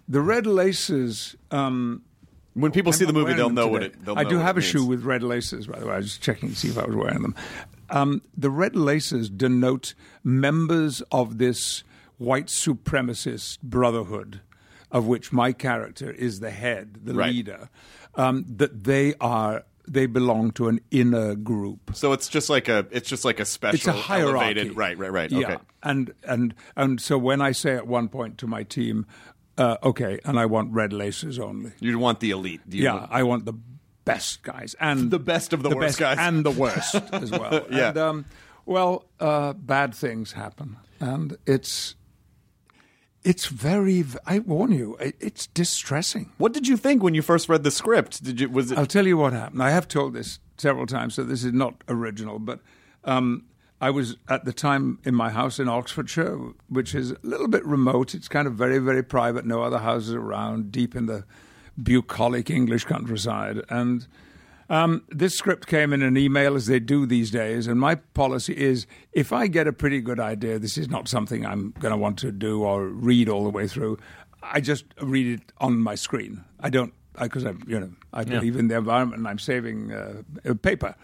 The 0.08 0.22
Red 0.22 0.48
Laces. 0.48 1.36
Um, 1.52 2.02
When 2.56 2.72
people 2.72 2.92
see 2.94 3.04
I'm 3.06 3.14
the 3.14 3.14
movie, 3.14 3.34
they'll 3.34 3.50
them 3.50 3.54
know 3.56 3.68
what 3.68 3.84
it. 3.84 4.04
They'll 4.04 4.18
I 4.18 4.24
know 4.24 4.30
do 4.32 4.38
have 4.40 4.58
it 4.58 4.64
a 4.64 4.68
shoe 4.68 4.84
with 4.84 5.04
red 5.04 5.22
laces, 5.22 5.68
by 5.68 5.78
the 5.78 5.86
way. 5.86 5.94
I 5.94 5.98
was 5.98 6.08
just 6.08 6.24
checking 6.24 6.50
to 6.50 6.56
see 6.56 6.68
if 6.70 6.80
I 6.80 6.86
was 6.86 6.96
wearing 6.96 7.22
them. 7.22 7.36
Um, 7.92 8.22
the 8.38 8.50
red 8.50 8.76
laces 8.76 9.30
denote 9.30 9.94
members 10.24 11.02
of 11.12 11.38
this 11.38 11.84
white 12.18 12.48
supremacist 12.48 13.62
brotherhood, 13.62 14.42
of 14.92 15.06
which 15.08 15.32
my 15.32 15.52
character 15.54 16.12
is 16.12 16.40
the 16.40 16.52
head, 16.52 17.00
the 17.04 17.14
Right. 17.14 17.32
leader. 17.34 17.70
Um, 18.16 18.46
that 18.58 18.84
they 18.84 19.14
are. 19.22 19.64
They 19.88 20.06
belong 20.06 20.52
to 20.52 20.68
an 20.68 20.82
inner 20.92 21.34
group. 21.34 21.92
So 21.96 22.14
it's 22.14 22.28
just 22.28 22.48
like 22.48 22.68
a 22.70 22.86
it's 22.92 23.10
just 23.10 23.26
like 23.26 23.40
a 23.40 23.46
special 23.46 23.76
It's 23.76 23.88
a 23.88 23.92
hierarchy. 23.92 24.46
elevated 24.46 24.78
right 24.78 24.96
right 24.96 25.12
right 25.12 25.32
Yeah, 25.32 25.40
okay 25.40 25.58
and 25.82 26.14
and 26.24 26.54
and 26.76 27.02
so 27.02 27.18
when 27.18 27.42
I 27.42 27.54
say 27.54 27.74
at 27.76 27.88
one 27.88 28.08
point 28.08 28.38
to 28.40 28.46
my 28.46 28.62
team, 28.62 29.08
uh, 29.58 29.78
okay, 29.82 30.20
and 30.26 30.38
I 30.38 30.46
want 30.46 30.72
red 30.74 30.94
laces 30.94 31.40
only. 31.40 31.72
you 31.80 31.98
want 31.98 32.20
the 32.20 32.30
elite 32.30 32.62
Do 32.70 32.78
you 32.78 32.84
Yeah, 32.84 32.94
want- 33.00 33.12
I 33.12 33.24
want 33.24 33.46
the 33.46 33.54
best 34.14 34.44
guys 34.44 34.76
and 34.80 35.12
The 35.12 35.20
best 35.20 35.54
of 35.54 35.62
the 35.64 35.70
worst 35.70 35.80
best 35.80 36.00
guys. 36.00 36.18
and 36.20 36.46
the 36.46 36.52
worst 36.52 36.96
as 37.14 37.32
well. 37.32 37.66
Yeah. 37.72 37.90
And, 37.90 37.98
um, 37.98 38.26
well, 38.66 39.06
uh, 39.20 39.54
bad 39.54 39.94
things 39.96 40.34
happen, 40.34 40.78
and 41.00 41.38
it's 41.46 41.96
it's 43.24 43.48
very. 43.48 44.06
I 44.26 44.40
warn 44.40 44.72
you, 44.72 44.98
it's 45.00 45.48
distressing. 45.48 46.32
what 46.38 46.54
did 46.54 46.68
you 46.68 46.78
think 46.78 47.04
when 47.04 47.14
you 47.14 47.22
first 47.22 47.50
read 47.50 47.64
the 47.64 47.72
script 47.72 48.24
did 48.24 48.40
you 48.40 48.50
was 48.50 48.72
it 48.72 48.78
I'll 48.78 48.86
tell 48.86 49.08
you 49.08 49.18
what 49.18 49.34
happened. 49.34 49.62
I 49.64 49.72
have 49.72 49.88
told 49.88 50.14
this 50.14 50.40
several 50.58 50.86
times, 50.86 51.16
so 51.16 51.24
this 51.24 51.44
is 51.44 51.54
not 51.54 51.84
original, 51.88 52.40
but 52.40 52.60
um, 53.04 53.44
I 53.82 53.90
was 53.92 54.16
at 54.28 54.46
the 54.46 54.54
time 54.54 55.00
in 55.04 55.16
my 55.16 55.30
house 55.30 55.58
in 55.60 55.68
Oxfordshire, 55.70 56.38
which 56.68 56.94
is 56.94 57.12
a 57.12 57.18
little 57.24 57.48
bit 57.48 57.66
remote. 57.66 58.14
It's 58.14 58.28
kind 58.28 58.48
of 58.48 58.54
very, 58.56 58.78
very 58.80 59.04
private, 59.04 59.46
no 59.46 59.64
other 59.64 59.80
houses 59.80 60.14
around, 60.14 60.72
deep 60.72 60.96
in 60.96 61.06
the 61.06 61.24
bucolic 61.84 62.50
English 62.50 62.86
countryside. 62.86 63.62
And 63.70 64.08
um, 64.70 65.04
this 65.10 65.36
script 65.36 65.68
came 65.68 65.94
in 65.94 66.02
an 66.02 66.18
email, 66.18 66.56
as 66.56 66.68
they 66.68 66.80
do 66.80 67.06
these 67.06 67.32
days. 67.32 67.68
And 67.68 67.80
my 67.80 67.96
policy 67.96 68.56
is 68.56 68.86
if 69.14 69.34
I 69.34 69.48
get 69.48 69.68
a 69.68 69.74
pretty 69.74 70.02
good 70.02 70.20
idea, 70.20 70.60
this 70.60 70.78
is 70.78 70.90
not 70.90 71.08
something 71.08 71.46
I'm 71.46 71.74
going 71.80 71.92
to 71.92 71.98
want 71.98 72.20
to 72.20 72.32
do 72.32 72.64
or 72.64 72.88
read 72.88 73.30
all 73.30 73.44
the 73.44 73.50
way 73.50 73.68
through, 73.68 73.98
I 74.42 74.62
just 74.62 74.86
read 75.02 75.40
it 75.40 75.52
on 75.58 75.80
my 75.80 75.96
screen. 75.96 76.44
I 76.60 76.70
don't, 76.70 76.94
because 77.20 77.46
I, 77.46 77.54
you 77.68 77.80
know, 77.80 77.92
I 78.14 78.24
believe 78.24 78.56
in 78.56 78.68
the 78.68 78.78
environment 78.78 79.20
and 79.20 79.28
I'm 79.28 79.40
saving 79.40 79.92
uh, 79.92 80.22
paper. 80.62 80.96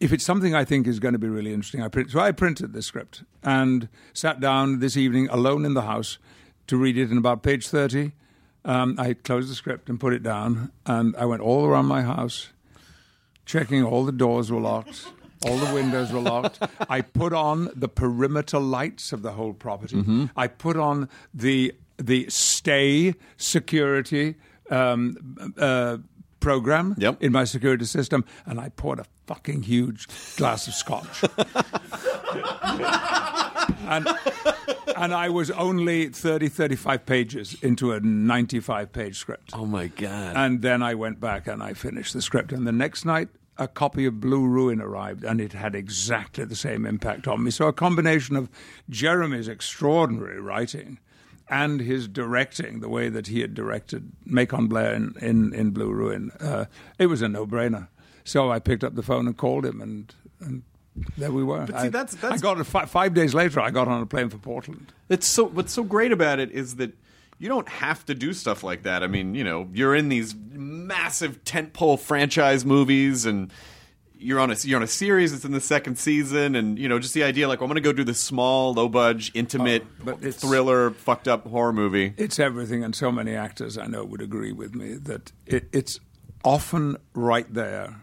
If 0.00 0.12
it's 0.12 0.24
something 0.24 0.54
I 0.54 0.64
think 0.64 0.86
is 0.86 0.98
going 0.98 1.14
to 1.14 1.18
be 1.18 1.28
really 1.28 1.52
interesting, 1.52 1.82
I 1.82 1.88
print. 1.88 2.10
So 2.10 2.20
I 2.20 2.32
printed 2.32 2.72
the 2.72 2.82
script 2.82 3.22
and 3.42 3.88
sat 4.12 4.40
down 4.40 4.80
this 4.80 4.96
evening 4.96 5.28
alone 5.30 5.64
in 5.64 5.74
the 5.74 5.82
house 5.82 6.18
to 6.66 6.76
read 6.76 6.98
it. 6.98 7.08
And 7.08 7.18
about 7.18 7.42
page 7.42 7.68
thirty, 7.68 8.12
um, 8.64 8.96
I 8.98 9.14
closed 9.14 9.50
the 9.50 9.54
script 9.54 9.88
and 9.88 9.98
put 10.00 10.12
it 10.12 10.22
down, 10.22 10.72
and 10.86 11.14
I 11.16 11.24
went 11.24 11.42
all 11.42 11.64
around 11.64 11.86
my 11.86 12.02
house 12.02 12.48
checking 13.46 13.84
all 13.84 14.04
the 14.04 14.12
doors 14.12 14.50
were 14.50 14.60
locked, 14.60 15.06
all 15.46 15.56
the 15.56 15.74
windows 15.74 16.12
were 16.12 16.20
locked. 16.20 16.58
I 16.88 17.02
put 17.02 17.32
on 17.32 17.70
the 17.74 17.88
perimeter 17.88 18.58
lights 18.58 19.12
of 19.12 19.22
the 19.22 19.32
whole 19.32 19.52
property. 19.52 19.96
Mm-hmm. 19.96 20.26
I 20.36 20.46
put 20.46 20.76
on 20.76 21.08
the 21.32 21.74
the 21.96 22.26
stay 22.28 23.14
security 23.36 24.34
um, 24.70 25.54
uh, 25.58 25.98
program 26.44 26.94
Yep. 26.98 27.22
in 27.22 27.32
my 27.32 27.44
security 27.44 27.86
system, 27.86 28.24
and 28.46 28.60
I 28.60 28.68
poured 28.68 28.98
a 29.00 29.06
fucking 29.26 29.62
huge 29.62 30.06
glass 30.36 30.68
of 30.68 30.74
scotch. 30.74 31.24
and 33.88 34.06
and 34.96 35.12
I 35.12 35.28
was 35.28 35.50
only 35.50 36.08
30, 36.08 36.48
35 36.48 37.06
pages 37.06 37.56
into 37.62 37.92
a 37.92 38.00
95 38.00 38.92
page 38.92 39.16
script. 39.18 39.50
oh 39.54 39.66
my 39.66 39.88
god 39.88 40.36
And 40.36 40.62
then 40.62 40.82
I 40.82 40.94
went 40.94 41.18
back 41.20 41.46
and 41.48 41.62
I 41.62 41.72
finished 41.74 42.12
the 42.12 42.22
script. 42.22 42.52
And 42.52 42.66
the 42.66 42.72
next 42.72 43.04
night, 43.04 43.28
a 43.56 43.66
copy 43.68 44.04
of 44.06 44.20
Blue 44.20 44.46
Ruin 44.46 44.80
arrived, 44.80 45.24
and 45.24 45.40
it 45.40 45.52
had 45.52 45.74
exactly 45.74 46.44
the 46.44 46.56
same 46.56 46.84
impact 46.86 47.26
on 47.28 47.42
me. 47.44 47.50
So 47.50 47.66
a 47.68 47.72
combination 47.72 48.36
of 48.36 48.48
Jeremy's 48.90 49.48
extraordinary 49.48 50.40
writing 50.40 50.98
and 51.48 51.80
his 51.80 52.08
directing, 52.08 52.80
the 52.80 52.88
way 52.88 53.08
that 53.08 53.26
he 53.26 53.40
had 53.40 53.54
directed 53.54 54.12
Macon 54.24 54.66
Blair 54.66 54.94
in, 54.94 55.14
in, 55.20 55.52
in 55.54 55.70
Blue 55.70 55.90
Ruin, 55.92 56.30
uh, 56.40 56.64
it 56.98 57.06
was 57.06 57.22
a 57.22 57.28
no-brainer. 57.28 57.88
So 58.24 58.50
I 58.50 58.58
picked 58.58 58.82
up 58.82 58.94
the 58.94 59.02
phone 59.02 59.26
and 59.26 59.36
called 59.36 59.66
him, 59.66 59.80
and, 59.82 60.14
and 60.40 60.62
there 61.18 61.30
we 61.32 61.44
were. 61.44 61.66
see, 61.66 61.72
I, 61.74 61.88
that's- 61.90 62.14
that's- 62.14 62.40
I 62.40 62.42
got 62.42 62.58
it 62.58 62.64
fi- 62.64 62.86
five 62.86 63.12
days 63.14 63.34
later. 63.34 63.60
I 63.60 63.70
got 63.70 63.88
on 63.88 64.00
a 64.00 64.06
plane 64.06 64.30
for 64.30 64.38
Portland. 64.38 64.92
It's 65.08 65.26
so 65.26 65.44
what's 65.44 65.72
so 65.72 65.82
great 65.82 66.12
about 66.12 66.38
it 66.38 66.50
is 66.52 66.76
that 66.76 66.92
you 67.38 67.48
don't 67.48 67.68
have 67.68 68.06
to 68.06 68.14
do 68.14 68.32
stuff 68.32 68.62
like 68.62 68.84
that. 68.84 69.02
I 69.02 69.06
mean, 69.08 69.34
you 69.34 69.44
know, 69.44 69.68
you're 69.74 69.94
in 69.94 70.08
these 70.08 70.34
massive 70.52 71.44
tentpole 71.44 71.98
franchise 71.98 72.64
movies 72.64 73.26
and 73.26 73.50
you're 74.24 74.40
on 74.40 74.50
a 74.50 74.56
you're 74.62 74.76
on 74.78 74.82
a 74.82 74.86
series 74.88 75.32
that's 75.32 75.44
in 75.44 75.52
the 75.52 75.60
second 75.60 75.98
season 75.98 76.54
and 76.56 76.78
you 76.78 76.88
know, 76.88 76.98
just 76.98 77.14
the 77.14 77.22
idea 77.24 77.46
like 77.46 77.60
I'm 77.60 77.66
going 77.66 77.76
to 77.76 77.80
go 77.80 77.92
do 77.92 78.04
this 78.04 78.20
small, 78.20 78.72
low 78.74 78.88
budge, 78.88 79.30
intimate 79.34 79.84
Oh, 80.06 80.10
it's- 80.12 80.36
thriller, 80.36 80.90
fucked 80.92 81.28
up 81.28 81.46
horror 81.46 81.72
movie. 81.72 82.14
It's 82.16 82.38
everything, 82.38 82.82
and 82.82 82.94
so 82.96 83.12
many 83.12 83.34
actors 83.34 83.76
I 83.78 83.86
know 83.86 84.04
would 84.04 84.22
agree 84.22 84.52
with 84.52 84.74
me 84.74 84.94
that 84.94 85.32
it, 85.46 85.68
it's 85.72 86.00
often 86.44 86.96
right 87.14 87.52
there 87.52 88.00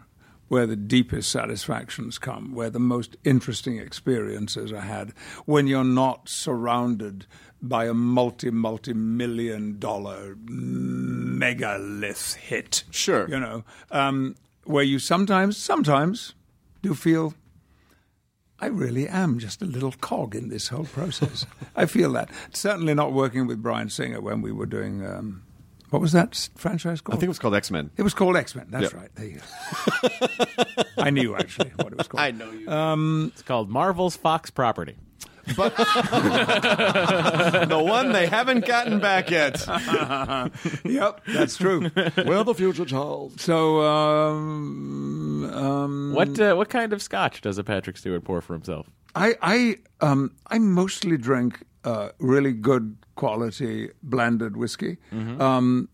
where 0.48 0.66
the 0.66 0.76
deepest 0.76 1.30
satisfactions 1.30 2.18
come, 2.18 2.52
where 2.54 2.68
the 2.68 2.78
most 2.78 3.16
interesting 3.24 3.78
experiences 3.78 4.70
are 4.70 4.80
had, 4.82 5.12
when 5.46 5.66
you're 5.66 5.82
not 5.82 6.28
surrounded 6.28 7.24
by 7.62 7.86
a 7.86 7.94
multi, 7.94 8.50
multi 8.50 8.92
million 8.92 9.78
dollar 9.78 10.36
megalith 10.46 12.34
hit. 12.34 12.84
Sure. 12.90 13.28
You 13.28 13.40
know, 13.40 13.64
um, 13.90 14.34
where 14.64 14.84
you 14.84 14.98
sometimes, 14.98 15.56
sometimes 15.56 16.34
do 16.82 16.94
feel 16.94 17.34
I 18.60 18.66
really 18.66 19.08
am 19.08 19.38
just 19.40 19.60
a 19.60 19.64
little 19.64 19.92
cog 20.00 20.36
in 20.36 20.48
this 20.48 20.68
whole 20.68 20.84
process. 20.84 21.46
I 21.76 21.86
feel 21.86 22.12
that. 22.12 22.30
Certainly 22.52 22.94
not 22.94 23.12
working 23.12 23.46
with 23.48 23.60
Bryan 23.60 23.88
Singer 23.90 24.20
when 24.20 24.40
we 24.40 24.52
were 24.52 24.66
doing. 24.66 25.04
Um, 25.04 25.42
what 25.90 26.00
was 26.00 26.12
that 26.12 26.48
franchise 26.54 27.00
called? 27.00 27.16
I 27.16 27.18
think 27.18 27.26
it 27.26 27.28
was 27.30 27.38
called 27.40 27.54
X 27.56 27.70
Men. 27.70 27.90
It 27.96 28.02
was 28.02 28.14
called 28.14 28.36
X 28.36 28.54
Men. 28.54 28.68
That's 28.70 28.92
Yeah. 28.92 28.98
right. 29.00 29.08
There 29.16 29.26
you 29.26 29.40
go. 29.40 30.74
I 30.98 31.10
knew 31.10 31.34
actually 31.34 31.70
what 31.76 31.92
it 31.92 31.98
was 31.98 32.06
called. 32.08 32.20
I 32.22 32.30
know 32.30 32.50
you. 32.52 33.30
It's 33.32 33.42
called 33.42 33.68
Marvel's 33.68 34.16
Fox 34.16 34.48
Property. 34.50 34.96
the 37.68 37.82
one 37.84 38.12
they 38.12 38.26
haven't 38.26 38.64
gotten 38.66 39.00
back 39.00 39.30
yet. 39.30 39.64
yep, 40.84 41.20
that's 41.26 41.56
true. 41.56 41.90
We're 42.24 42.44
the 42.44 42.54
future 42.54 42.84
child. 42.84 43.40
So, 43.40 43.82
um, 43.82 45.44
um, 45.52 46.12
What 46.14 46.38
uh, 46.38 46.54
what 46.54 46.68
kind 46.68 46.92
of 46.92 47.02
scotch 47.02 47.40
does 47.40 47.58
a 47.58 47.64
Patrick 47.64 47.96
Stewart 47.96 48.24
pour 48.24 48.40
for 48.40 48.52
himself? 48.54 48.86
I 49.14 49.34
I 49.42 49.76
um 50.00 50.30
I 50.46 50.58
mostly 50.58 51.16
drink 51.18 51.64
uh, 51.84 52.10
really 52.18 52.52
good 52.52 52.96
quality 53.16 53.90
blended 54.02 54.56
whiskey. 54.56 54.98
Um, 55.12 55.88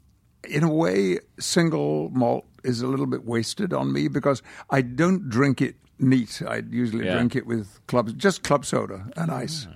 in 0.49 0.63
a 0.63 0.73
way, 0.73 1.19
single 1.41 2.11
malt 2.11 2.45
is 2.65 2.81
a 2.83 2.87
little 2.87 3.07
bit 3.07 3.25
wasted 3.25 3.73
on 3.73 3.93
me 3.93 4.09
because 4.09 4.43
I 4.71 4.83
don't 4.83 5.29
drink 5.29 5.61
it 5.61 5.77
neat. 5.99 6.43
I'd 6.47 6.73
usually 6.73 7.05
Yeah. 7.07 7.15
drink 7.15 7.37
it 7.37 7.47
with 7.47 7.81
club 7.87 8.17
just 8.19 8.43
club 8.43 8.65
soda 8.65 9.07
and 9.17 9.31
ice. 9.31 9.67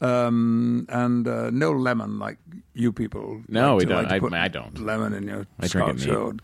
Um, 0.00 0.86
and 0.90 1.26
uh, 1.26 1.50
no 1.50 1.72
lemon 1.72 2.18
like 2.20 2.38
you 2.72 2.92
people. 2.92 3.42
No, 3.48 3.72
like 3.74 3.78
we 3.78 3.84
to- 3.86 3.88
don't. 3.88 3.96
like 4.10 4.22
to 4.22 4.36
I- 4.36 4.44
I 4.44 4.48
don't. 4.48 4.78
Lemon 4.80 5.12
in 5.12 5.26
your 5.26 5.46
I 5.58 5.66
drink 5.66 6.00
it 6.00 6.06
neat. 6.06 6.40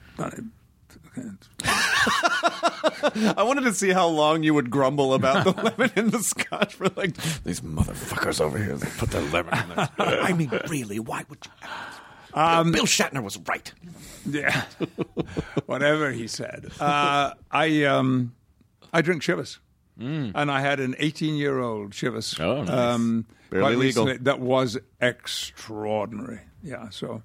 I 3.36 3.42
wanted 3.44 3.62
to 3.64 3.72
see 3.74 3.90
how 3.90 4.06
long 4.08 4.42
you 4.42 4.54
would 4.54 4.70
grumble 4.70 5.14
about 5.14 5.44
the 5.44 5.52
lemon 5.78 5.90
in 5.96 6.10
the 6.10 6.18
scotch 6.20 6.74
for 6.74 6.88
like 6.96 7.14
these 7.44 7.60
motherfuckers 7.60 8.40
over 8.40 8.58
here. 8.58 8.76
They 8.76 8.88
put 8.98 9.10
their 9.10 9.22
lemon 9.22 9.54
in 9.58 9.68
there. 9.76 9.88
I 9.98 10.32
mean, 10.32 10.50
really? 10.68 10.98
Why 10.98 11.24
would 11.28 11.38
you? 11.44 11.52
Bill 12.72 12.86
Shatner 12.86 13.22
was 13.22 13.38
right. 13.46 13.72
Yeah, 14.26 14.64
whatever 15.66 16.10
he 16.10 16.26
said. 16.26 16.70
Uh, 16.80 17.34
I 17.50 17.84
um, 17.84 18.34
I 18.94 19.02
drink 19.02 19.22
Chivas, 19.22 19.58
and 19.98 20.50
I 20.50 20.60
had 20.60 20.78
an 20.80 20.94
18 20.98 21.34
year 21.34 21.58
old 21.58 21.90
Chivas. 21.92 22.38
Oh, 22.40 22.62
nice. 22.62 22.70
um, 22.70 23.26
Barely 23.50 23.62
quite 23.64 23.78
legal. 23.78 24.04
recently 24.06 24.24
That 24.24 24.40
was 24.40 24.78
extraordinary. 25.00 26.40
Yeah. 26.62 26.88
So, 26.90 27.22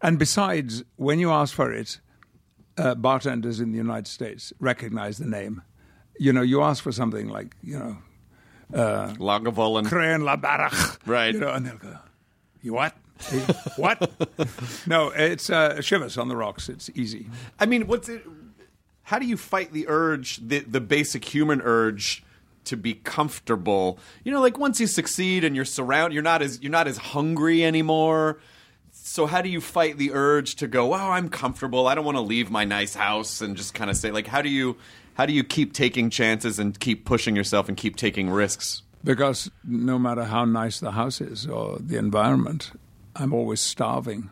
and 0.00 0.18
besides, 0.18 0.84
when 0.96 1.18
you 1.18 1.30
ask 1.32 1.54
for 1.54 1.72
it, 1.72 1.98
uh, 2.78 2.94
bartenders 2.94 3.58
in 3.60 3.72
the 3.72 3.78
United 3.78 4.06
States 4.06 4.52
recognize 4.60 5.18
the 5.18 5.26
name. 5.26 5.62
You 6.18 6.32
know, 6.32 6.42
you 6.42 6.62
ask 6.62 6.82
for 6.82 6.92
something 6.92 7.28
like 7.28 7.56
you 7.62 7.78
know 7.78 7.96
Lagavulin. 8.72 9.86
Crane 9.86 10.22
La 10.24 10.36
Barach. 10.36 10.98
Right. 11.06 11.34
You 11.34 11.40
know, 11.40 11.48
and 11.50 11.66
they'll 11.66 11.76
go, 11.78 11.96
You 12.62 12.74
what? 12.74 12.94
What? 13.76 14.10
no, 14.86 15.08
it's 15.10 15.48
uh, 15.48 15.76
Chivas 15.78 16.20
on 16.20 16.28
the 16.28 16.36
rocks. 16.36 16.68
It's 16.68 16.90
easy. 16.94 17.28
I 17.60 17.66
mean, 17.66 17.86
what's 17.86 18.08
it? 18.08 18.24
How 19.04 19.18
do 19.18 19.26
you 19.26 19.36
fight 19.36 19.72
the 19.72 19.86
urge, 19.88 20.36
the 20.36 20.60
the 20.60 20.80
basic 20.80 21.24
human 21.24 21.60
urge? 21.60 22.24
To 22.66 22.76
be 22.76 22.94
comfortable, 22.94 23.98
you 24.22 24.30
know, 24.30 24.40
like 24.40 24.56
once 24.56 24.78
you 24.78 24.86
succeed 24.86 25.42
and 25.42 25.56
you're 25.56 25.64
surrounded, 25.64 26.14
you're 26.14 26.22
not 26.22 26.42
as 26.42 26.62
you're 26.62 26.70
not 26.70 26.86
as 26.86 26.96
hungry 26.96 27.64
anymore. 27.64 28.38
So 28.92 29.26
how 29.26 29.42
do 29.42 29.48
you 29.48 29.60
fight 29.60 29.98
the 29.98 30.12
urge 30.12 30.54
to 30.56 30.68
go? 30.68 30.86
Wow, 30.86 31.10
I'm 31.10 31.28
comfortable. 31.28 31.88
I 31.88 31.96
don't 31.96 32.04
want 32.04 32.18
to 32.18 32.22
leave 32.22 32.52
my 32.52 32.64
nice 32.64 32.94
house 32.94 33.40
and 33.40 33.56
just 33.56 33.74
kind 33.74 33.90
of 33.90 33.96
say 33.96 34.12
like, 34.12 34.28
how 34.28 34.42
do 34.42 34.48
you 34.48 34.76
how 35.14 35.26
do 35.26 35.32
you 35.32 35.42
keep 35.42 35.72
taking 35.72 36.08
chances 36.08 36.60
and 36.60 36.78
keep 36.78 37.04
pushing 37.04 37.34
yourself 37.34 37.68
and 37.68 37.76
keep 37.76 37.96
taking 37.96 38.30
risks? 38.30 38.82
Because 39.02 39.50
no 39.64 39.98
matter 39.98 40.22
how 40.24 40.44
nice 40.44 40.78
the 40.78 40.92
house 40.92 41.20
is 41.20 41.46
or 41.46 41.78
the 41.80 41.98
environment, 41.98 42.70
I'm 43.16 43.32
always 43.34 43.60
starving. 43.60 44.30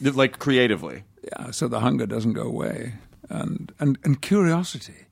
Like 0.00 0.38
creatively. 0.38 1.04
Yeah, 1.22 1.50
so 1.50 1.68
the 1.68 1.80
hunger 1.80 2.06
doesn't 2.06 2.32
go 2.32 2.44
away, 2.44 2.94
and 3.30 3.72
and 3.78 3.98
and 4.04 4.20
curiosity. 4.20 5.06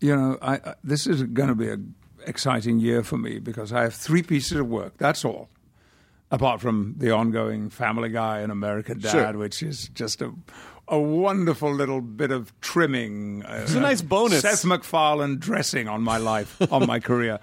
You 0.00 0.16
know, 0.16 0.38
I, 0.42 0.54
I 0.54 0.74
this 0.82 1.06
is 1.06 1.22
going 1.22 1.48
to 1.50 1.54
be 1.54 1.68
an 1.68 1.94
exciting 2.26 2.80
year 2.80 3.02
for 3.02 3.16
me 3.18 3.38
because 3.38 3.72
I 3.72 3.82
have 3.82 3.94
three 3.94 4.22
pieces 4.22 4.58
of 4.58 4.66
work. 4.66 4.94
That's 4.98 5.24
all, 5.24 5.48
apart 6.30 6.60
from 6.60 6.94
the 6.98 7.10
ongoing 7.10 7.70
Family 7.70 8.08
Guy 8.08 8.40
and 8.40 8.50
American 8.52 8.98
Dad, 9.00 9.10
Sure. 9.12 9.32
which 9.38 9.62
is 9.62 9.88
just 9.94 10.22
a 10.22 10.32
a 10.88 10.98
wonderful 10.98 11.72
little 11.72 12.00
bit 12.00 12.32
of 12.32 12.52
trimming. 12.60 13.44
Uh, 13.44 13.60
It's 13.62 13.74
a 13.74 13.80
nice 13.80 14.02
bonus. 14.02 14.40
Seth 14.40 14.64
MacFarlane 14.64 15.38
dressing 15.38 15.86
on 15.88 16.02
my 16.02 16.18
life, 16.18 16.56
on 16.72 16.86
my 16.86 16.98
career. 17.00 17.38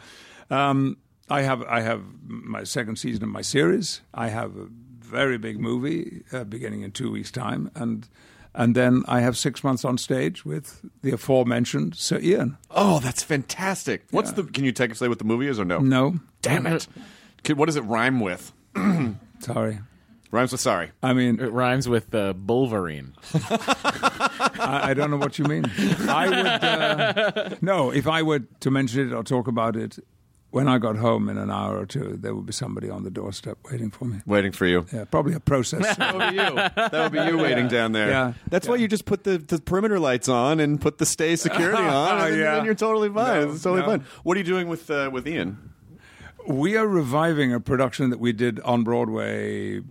Um, 0.49 0.97
I 1.29 1.41
have 1.43 1.61
I 1.63 1.81
have 1.81 2.01
my 2.27 2.63
second 2.65 2.97
season 2.97 3.23
of 3.23 3.29
my 3.29 3.43
series. 3.43 4.01
I 4.13 4.29
have 4.29 4.57
a 4.57 4.67
very 4.99 5.37
big 5.37 5.59
movie 5.59 6.23
uh, 6.33 6.43
beginning 6.43 6.81
in 6.83 6.91
two 6.91 7.11
weeks' 7.11 7.31
time, 7.31 7.69
and 7.75 8.07
and 8.57 8.75
then 8.75 9.03
I 9.07 9.21
have 9.21 9.37
six 9.37 9.63
months 9.63 9.85
on 9.85 9.97
stage 9.97 10.43
with 10.43 10.81
the 11.03 11.11
aforementioned 11.11 11.95
Sir 11.95 12.19
Ian. 12.19 12.57
Oh, 12.71 12.99
that's 12.99 13.23
fantastic. 13.23 14.03
What's 14.11 14.31
the? 14.33 14.43
Can 14.43 14.65
you 14.65 14.71
take 14.73 14.91
a 14.91 14.95
say 14.95 15.07
what 15.07 15.19
the 15.19 15.25
movie 15.25 15.47
is 15.47 15.59
or 15.59 15.65
no? 15.65 15.79
No, 15.79 16.19
Damn 16.41 16.65
it. 16.65 16.87
What 17.55 17.67
does 17.67 17.75
it 17.77 17.83
rhyme 17.83 18.19
with? 18.19 18.51
sorry. 19.39 19.79
Rhymes 20.31 20.51
with 20.51 20.59
sorry. 20.59 20.91
I 21.01 21.13
mean, 21.13 21.39
It 21.39 21.53
rhymes 21.53 21.87
with 21.87 22.13
uh, 22.13 22.33
Bulverine. 22.33 23.13
I, 24.59 24.89
I 24.89 24.93
don't 24.93 25.09
know 25.09 25.17
what 25.17 25.39
you 25.39 25.45
mean. 25.45 25.63
I 26.09 26.27
would 26.27 26.37
uh, 26.47 27.55
no. 27.61 27.91
If 27.91 28.07
I 28.07 28.23
were 28.23 28.39
to 28.39 28.71
mention 28.71 29.07
it 29.07 29.13
or 29.13 29.23
talk 29.23 29.47
about 29.47 29.75
it, 29.77 29.99
when 30.51 30.67
I 30.67 30.77
got 30.77 30.95
home 30.95 31.29
in 31.29 31.37
an 31.37 31.51
hour 31.51 31.77
or 31.77 31.85
two, 31.85 32.17
there 32.19 32.33
would 32.33 32.45
be 32.45 32.53
somebody 32.53 32.89
on 32.89 33.03
the 33.03 33.09
doorstep 33.09 33.57
waiting 33.69 33.91
for 33.91 34.05
me. 34.05 34.19
Waiting 34.25 34.51
for 34.51 34.65
you. 34.65 34.85
Yeah, 34.93 35.05
probably 35.05 35.33
a 35.33 35.39
process. 35.39 35.97
That 35.97 36.15
would 36.15 36.29
be 36.29 36.35
you. 36.35 36.55
That 36.55 36.91
would 36.93 37.11
be 37.11 37.19
you 37.19 37.37
waiting 37.37 37.67
down 37.67 37.91
there. 37.91 38.09
Yeah. 38.09 38.33
That's 38.49 38.67
why 38.67 38.75
you 38.75 38.87
just 38.87 39.05
put 39.05 39.23
the, 39.23 39.37
the 39.37 39.59
perimeter 39.59 39.99
lights 39.99 40.29
on 40.29 40.59
and 40.59 40.79
put 40.79 40.97
the 40.99 41.05
stay 41.05 41.35
security 41.35 41.77
on, 41.83 42.17
and 42.21 42.33
then, 42.33 42.39
Yeah. 42.39 42.55
then 42.55 42.65
you're 42.65 42.75
totally 42.75 43.09
fine. 43.09 43.41
No, 43.47 43.51
it's 43.51 43.63
totally 43.63 43.81
no. 43.81 43.87
fine. 43.87 44.05
What 44.23 44.37
are 44.37 44.39
you 44.39 44.45
doing 44.45 44.67
with 44.67 44.89
uh, 44.89 45.09
with 45.11 45.27
Ian? 45.27 45.73
We 46.47 46.77
are 46.77 46.87
reviving 46.87 47.53
a 47.53 47.59
production 47.59 48.09
that 48.09 48.21
we 48.21 48.31
did 48.31 48.61
on 48.61 48.85
Broadway 48.85 49.81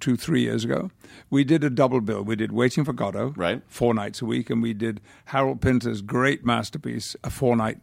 two, 0.00 0.16
three 0.18 0.42
years 0.42 0.62
ago. 0.62 0.90
We 1.30 1.44
did 1.44 1.64
a 1.64 1.70
double 1.70 2.02
bill. 2.02 2.22
We 2.22 2.36
did 2.36 2.52
Waiting 2.52 2.84
for 2.84 2.92
Godot, 2.92 3.32
Right. 3.36 3.62
four 3.68 3.94
nights 3.94 4.20
a 4.20 4.26
week, 4.26 4.50
and 4.50 4.60
we 4.62 4.74
did 4.74 5.00
Harold 5.26 5.62
Pinter's 5.62 6.02
great 6.02 6.44
masterpiece, 6.44 7.16
a 7.24 7.30
four 7.30 7.56
night. 7.56 7.78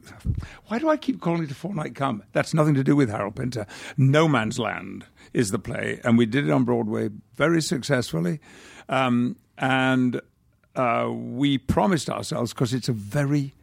Why 0.67 0.77
do 0.77 0.87
I 0.87 0.97
keep 0.97 1.19
calling 1.19 1.43
it 1.45 1.49
a 1.51 1.55
four 1.55 1.73
night 1.73 1.95
come? 1.95 2.21
That's 2.31 2.53
nothing 2.53 2.75
to 2.75 2.83
do 2.83 2.95
with 2.95 3.09
Harold 3.09 3.37
Pinter. 3.37 3.65
No 3.97 4.27
Man's 4.27 4.59
Land 4.59 5.05
is 5.33 5.49
the 5.49 5.57
play, 5.59 5.99
and 6.03 6.15
we 6.15 6.27
did 6.27 6.47
it 6.47 6.51
on 6.51 6.63
Broadway 6.63 7.09
very 7.33 7.61
successfully. 7.61 8.39
Um, 8.87 9.35
and 9.57 10.21
uh, 10.75 11.09
we 11.11 11.57
promised 11.57 12.11
ourselves 12.11 12.53
because 12.53 12.71
it's 12.71 12.87
a 12.89 12.93
very 12.93 13.53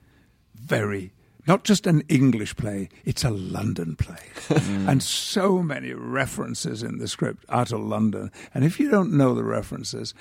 very 0.54 1.12
not 1.46 1.64
just 1.64 1.86
an 1.86 2.02
English 2.08 2.56
play, 2.56 2.88
it's 3.04 3.24
a 3.24 3.30
London 3.30 3.96
play. 3.96 4.30
and 4.88 5.02
so 5.02 5.62
many 5.62 5.92
references 5.92 6.82
in 6.82 6.98
the 6.98 7.08
script 7.08 7.44
are 7.48 7.64
to 7.66 7.76
London. 7.76 8.30
And 8.54 8.64
if 8.64 8.78
you 8.78 8.90
don't 8.90 9.12
know 9.12 9.34
the 9.34 9.44
references, 9.44 10.14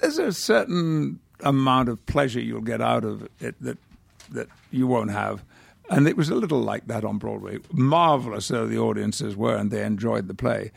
there's 0.00 0.18
a 0.18 0.32
certain 0.32 1.20
amount 1.40 1.88
of 1.88 2.04
pleasure 2.06 2.40
you'll 2.40 2.60
get 2.60 2.80
out 2.80 3.04
of 3.04 3.28
it 3.40 3.54
that 3.60 3.78
that 4.30 4.48
you 4.70 4.86
won't 4.86 5.10
have. 5.10 5.44
And 5.90 6.08
it 6.08 6.16
was 6.16 6.30
a 6.30 6.34
little 6.34 6.60
like 6.60 6.86
that 6.86 7.04
on 7.04 7.18
Broadway. 7.18 7.58
Marvelous 7.72 8.48
though 8.48 8.66
the 8.66 8.78
audiences 8.78 9.36
were 9.36 9.56
and 9.56 9.70
they 9.70 9.84
enjoyed 9.84 10.28
the 10.28 10.34
play. 10.34 10.72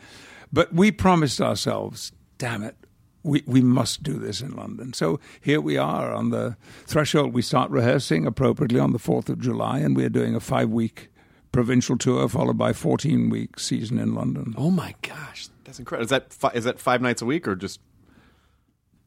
But 0.52 0.72
we 0.72 0.90
promised 0.90 1.40
ourselves, 1.40 2.12
damn 2.38 2.62
it, 2.62 2.76
we, 3.22 3.42
we 3.46 3.60
must 3.60 4.02
do 4.02 4.14
this 4.14 4.40
in 4.40 4.52
London. 4.56 4.92
So 4.92 5.18
here 5.40 5.60
we 5.60 5.76
are 5.76 6.12
on 6.12 6.30
the 6.30 6.56
threshold. 6.86 7.34
We 7.34 7.42
start 7.42 7.70
rehearsing 7.70 8.26
appropriately 8.26 8.80
on 8.80 8.92
the 8.92 8.98
4th 8.98 9.28
of 9.28 9.40
July, 9.40 9.80
and 9.80 9.96
we're 9.96 10.08
doing 10.08 10.34
a 10.34 10.40
five 10.40 10.70
week 10.70 11.08
provincial 11.52 11.96
tour 11.98 12.28
followed 12.28 12.58
by 12.58 12.72
14 12.72 13.30
week 13.30 13.58
season 13.58 13.98
in 13.98 14.14
London. 14.14 14.54
Oh 14.56 14.70
my 14.70 14.94
gosh, 15.02 15.48
that's 15.64 15.78
incredible. 15.78 16.04
Is 16.04 16.10
that 16.10 16.32
fi- 16.32 16.52
is 16.54 16.64
that 16.64 16.78
five 16.78 17.00
nights 17.02 17.22
a 17.22 17.26
week 17.26 17.48
or 17.48 17.54
just 17.56 17.80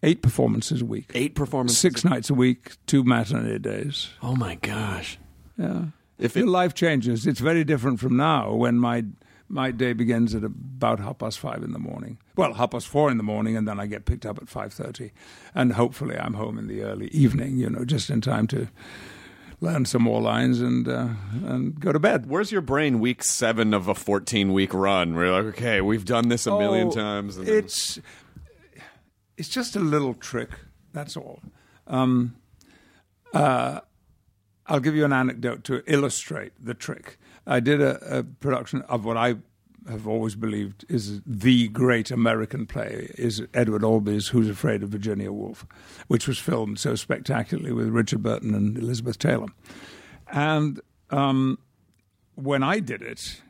Eight 0.03 0.23
performances 0.23 0.81
a 0.81 0.85
week. 0.85 1.11
eight 1.13 1.35
performances? 1.35 1.77
Six 1.77 2.03
nights 2.03 2.31
a 2.31 2.33
week, 2.33 2.71
two 2.87 3.03
matinee 3.03 3.59
days. 3.59 4.09
Oh 4.23 4.35
my 4.35 4.55
gosh. 4.55 5.19
Yeah. 5.57 5.85
If 6.17 6.35
Your 6.35 6.47
life 6.47 6.73
changes. 6.73 7.27
It's 7.27 7.39
very 7.39 7.63
different 7.63 7.99
from 7.99 8.17
now 8.17 8.53
when 8.53 8.77
my 8.79 9.05
my 9.51 9.71
day 9.71 9.93
begins 9.93 10.33
at 10.33 10.43
about 10.43 10.99
half 10.99 11.17
past 11.19 11.37
five 11.39 11.61
in 11.63 11.73
the 11.73 11.79
morning. 11.79 12.17
Well, 12.35 12.53
half 12.53 12.71
past 12.71 12.87
four 12.87 13.11
in 13.11 13.17
the 13.17 13.23
morning, 13.23 13.57
and 13.57 13.67
then 13.67 13.79
I 13.79 13.85
get 13.85 14.05
picked 14.05 14.25
up 14.25 14.37
at 14.41 14.47
five 14.49 14.73
thirty, 14.73 15.11
and 15.53 15.73
hopefully 15.73 16.17
I'm 16.17 16.35
home 16.35 16.57
in 16.57 16.67
the 16.67 16.81
early 16.83 17.07
evening. 17.09 17.57
You 17.57 17.69
know, 17.69 17.83
just 17.85 18.09
in 18.09 18.21
time 18.21 18.47
to 18.47 18.67
learn 19.59 19.85
some 19.85 20.01
more 20.03 20.21
lines 20.21 20.61
and 20.61 20.87
uh, 20.87 21.09
and 21.45 21.79
go 21.79 21.91
to 21.91 21.99
bed. 21.99 22.27
where's 22.27 22.51
your 22.51 22.61
brain 22.61 22.99
week 22.99 23.23
seven 23.23 23.73
of 23.73 23.87
a 23.87 23.93
fourteen 23.95 24.53
week 24.53 24.73
run? 24.73 25.13
You're 25.13 25.31
like, 25.31 25.53
okay, 25.55 25.81
we've 25.81 26.05
done 26.05 26.29
this 26.29 26.47
a 26.47 26.57
million 26.57 26.87
Oh, 26.87 26.91
times. 26.91 27.37
and 27.37 27.47
It's 27.47 27.99
it's 29.37 29.49
just 29.49 29.75
a 29.75 29.79
little 29.79 30.13
trick. 30.13 30.49
That's 30.93 31.17
all. 31.17 31.41
Um, 31.87 32.35
uh, 33.33 33.81
I'll 34.67 34.79
give 34.79 34.95
you 34.95 35.03
an 35.05 35.13
anecdote 35.13 35.63
to 35.65 35.83
illustrate 35.91 36.53
the 36.63 36.73
trick. 36.73 37.17
I 37.47 37.59
did 37.59 37.81
a, 37.81 38.19
a 38.19 38.23
production 38.23 38.81
of 38.83 39.05
what 39.05 39.17
I 39.17 39.35
have 39.89 40.07
always 40.07 40.35
believed 40.35 40.85
is 40.89 41.21
the 41.25 41.67
great 41.69 42.11
American 42.11 42.65
play 42.67 43.11
is 43.17 43.41
Edward 43.53 43.81
Albee's 43.81 44.27
Who's 44.27 44.49
Afraid 44.49 44.83
of 44.83 44.89
Virginia 44.89 45.31
Woolf, 45.31 45.65
which 46.07 46.27
was 46.27 46.37
filmed 46.37 46.79
so 46.79 46.95
spectacularly 46.95 47.71
with 47.71 47.87
Richard 47.87 48.21
Burton 48.21 48.53
and 48.53 48.77
Elizabeth 48.77 49.17
Taylor. 49.17 49.47
And 50.31 50.79
um, 51.09 51.57
when 52.35 52.63
I 52.63 52.79
did 52.79 53.01
it, 53.01 53.41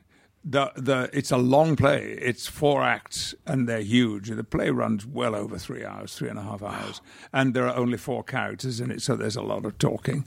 the 0.43 0.71
the 0.75 1.09
it's 1.13 1.31
a 1.31 1.37
long 1.37 1.75
play. 1.75 2.17
It's 2.21 2.47
four 2.47 2.83
acts 2.83 3.35
and 3.45 3.67
they're 3.69 3.81
huge. 3.81 4.29
The 4.29 4.43
play 4.43 4.69
runs 4.69 5.05
well 5.05 5.35
over 5.35 5.57
three 5.57 5.85
hours, 5.85 6.15
three 6.15 6.29
and 6.29 6.39
a 6.39 6.43
half 6.43 6.63
hours, 6.63 7.01
and 7.31 7.53
there 7.53 7.67
are 7.67 7.75
only 7.75 7.97
four 7.97 8.23
characters 8.23 8.79
in 8.79 8.91
it, 8.91 9.01
so 9.01 9.15
there's 9.15 9.35
a 9.35 9.41
lot 9.41 9.65
of 9.65 9.77
talking. 9.77 10.25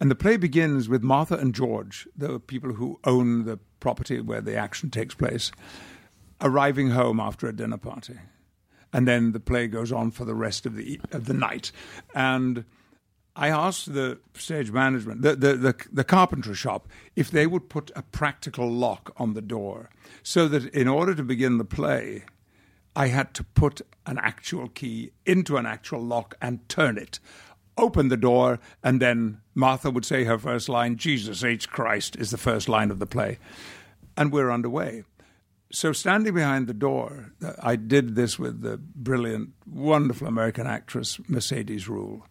And 0.00 0.10
the 0.10 0.14
play 0.14 0.36
begins 0.36 0.88
with 0.88 1.02
Martha 1.02 1.36
and 1.36 1.54
George, 1.54 2.08
the 2.16 2.40
people 2.40 2.72
who 2.74 2.98
own 3.04 3.44
the 3.44 3.58
property 3.80 4.20
where 4.20 4.40
the 4.40 4.56
action 4.56 4.90
takes 4.90 5.14
place, 5.14 5.52
arriving 6.40 6.90
home 6.90 7.20
after 7.20 7.46
a 7.46 7.54
dinner 7.54 7.78
party, 7.78 8.18
and 8.92 9.06
then 9.06 9.32
the 9.32 9.40
play 9.40 9.66
goes 9.66 9.92
on 9.92 10.10
for 10.10 10.24
the 10.24 10.34
rest 10.34 10.64
of 10.64 10.74
the 10.74 11.00
of 11.12 11.26
the 11.26 11.34
night, 11.34 11.70
and 12.14 12.64
I 13.36 13.48
asked 13.48 13.92
the 13.92 14.18
stage 14.34 14.70
management, 14.70 15.22
the, 15.22 15.36
the, 15.36 15.54
the, 15.54 15.74
the 15.92 16.04
carpentry 16.04 16.54
shop, 16.54 16.88
if 17.14 17.30
they 17.30 17.46
would 17.46 17.68
put 17.68 17.90
a 17.94 18.02
practical 18.02 18.70
lock 18.70 19.12
on 19.16 19.34
the 19.34 19.42
door 19.42 19.90
so 20.22 20.48
that 20.48 20.66
in 20.74 20.88
order 20.88 21.14
to 21.14 21.22
begin 21.22 21.58
the 21.58 21.64
play, 21.64 22.24
I 22.96 23.06
had 23.06 23.34
to 23.34 23.44
put 23.44 23.80
an 24.06 24.18
actual 24.18 24.68
key 24.68 25.12
into 25.24 25.56
an 25.56 25.66
actual 25.66 26.00
lock 26.02 26.34
and 26.42 26.68
turn 26.68 26.98
it, 26.98 27.20
open 27.78 28.08
the 28.08 28.16
door, 28.16 28.58
and 28.82 29.00
then 29.00 29.40
Martha 29.54 29.90
would 29.90 30.04
say 30.04 30.24
her 30.24 30.38
first 30.38 30.68
line, 30.68 30.96
Jesus 30.96 31.44
H. 31.44 31.70
Christ, 31.70 32.16
is 32.16 32.30
the 32.30 32.38
first 32.38 32.68
line 32.68 32.90
of 32.90 32.98
the 32.98 33.06
play. 33.06 33.38
And 34.16 34.32
we're 34.32 34.50
underway. 34.50 35.04
So, 35.72 35.92
standing 35.92 36.34
behind 36.34 36.66
the 36.66 36.74
door, 36.74 37.32
uh, 37.44 37.52
I 37.62 37.76
did 37.76 38.16
this 38.16 38.40
with 38.40 38.62
the 38.62 38.76
brilliant, 38.76 39.50
wonderful 39.66 40.26
American 40.26 40.66
actress 40.66 41.20
Mercedes 41.28 41.86
Ruehl. 41.86 42.22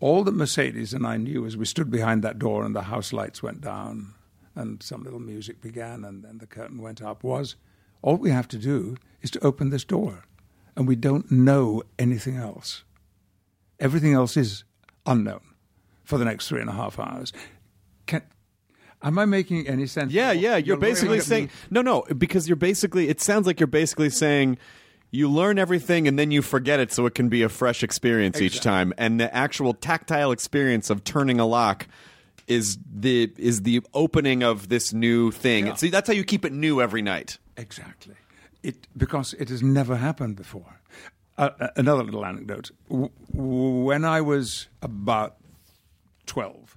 All 0.00 0.22
that 0.24 0.34
Mercedes 0.34 0.94
and 0.94 1.06
I 1.06 1.16
knew 1.16 1.44
as 1.44 1.56
we 1.56 1.64
stood 1.64 1.90
behind 1.90 2.22
that 2.22 2.38
door 2.38 2.64
and 2.64 2.74
the 2.74 2.82
house 2.82 3.12
lights 3.12 3.42
went 3.42 3.60
down 3.60 4.14
and 4.54 4.82
some 4.82 5.02
little 5.02 5.18
music 5.18 5.60
began 5.60 6.04
and 6.04 6.24
then 6.24 6.38
the 6.38 6.46
curtain 6.46 6.80
went 6.80 7.02
up 7.02 7.24
was 7.24 7.56
all 8.02 8.16
we 8.16 8.30
have 8.30 8.48
to 8.48 8.58
do 8.58 8.96
is 9.22 9.30
to 9.32 9.44
open 9.44 9.70
this 9.70 9.84
door. 9.84 10.24
And 10.76 10.86
we 10.86 10.94
don't 10.94 11.30
know 11.30 11.82
anything 11.98 12.36
else. 12.36 12.84
Everything 13.80 14.12
else 14.12 14.36
is 14.36 14.64
unknown 15.06 15.40
for 16.04 16.18
the 16.18 16.24
next 16.24 16.48
three 16.48 16.60
and 16.60 16.70
a 16.70 16.72
half 16.72 16.98
hours. 16.98 17.32
Can, 18.06 18.22
am 19.02 19.18
I 19.18 19.24
making 19.24 19.66
any 19.66 19.86
sense? 19.86 20.12
Yeah, 20.12 20.30
yeah. 20.30 20.56
You're 20.56 20.76
looking 20.76 20.90
basically 20.90 21.20
saying 21.20 21.50
no, 21.70 21.82
no, 21.82 22.02
because 22.16 22.48
you're 22.48 22.56
basically. 22.56 23.08
It 23.08 23.20
sounds 23.20 23.46
like 23.46 23.58
you're 23.58 23.66
basically 23.66 24.10
saying 24.10 24.58
you 25.10 25.28
learn 25.30 25.58
everything 25.58 26.06
and 26.08 26.18
then 26.18 26.30
you 26.30 26.42
forget 26.42 26.80
it, 26.80 26.92
so 26.92 27.06
it 27.06 27.14
can 27.14 27.28
be 27.28 27.42
a 27.42 27.48
fresh 27.48 27.82
experience 27.82 28.40
each 28.40 28.60
time. 28.60 28.92
And 28.98 29.18
the 29.18 29.34
actual 29.34 29.74
tactile 29.74 30.32
experience 30.32 30.90
of 30.90 31.04
turning 31.04 31.40
a 31.40 31.46
lock 31.46 31.86
is 32.46 32.78
the 32.90 33.32
is 33.36 33.62
the 33.62 33.82
opening 33.94 34.42
of 34.42 34.68
this 34.68 34.92
new 34.92 35.30
thing. 35.30 35.66
Yeah. 35.66 35.74
See, 35.74 35.90
that's 35.90 36.06
how 36.08 36.14
you 36.14 36.24
keep 36.24 36.44
it 36.44 36.52
new 36.52 36.80
every 36.80 37.02
night. 37.02 37.38
Exactly. 37.56 38.14
It 38.62 38.86
because 38.96 39.34
it 39.34 39.48
has 39.50 39.62
never 39.62 39.96
happened 39.96 40.36
before. 40.36 40.80
Uh, 41.36 41.50
uh, 41.60 41.68
another 41.76 42.02
little 42.02 42.24
anecdote. 42.24 42.70
W- 42.88 43.10
when 43.32 44.04
I 44.04 44.20
was 44.20 44.68
about 44.82 45.36
twelve, 46.26 46.76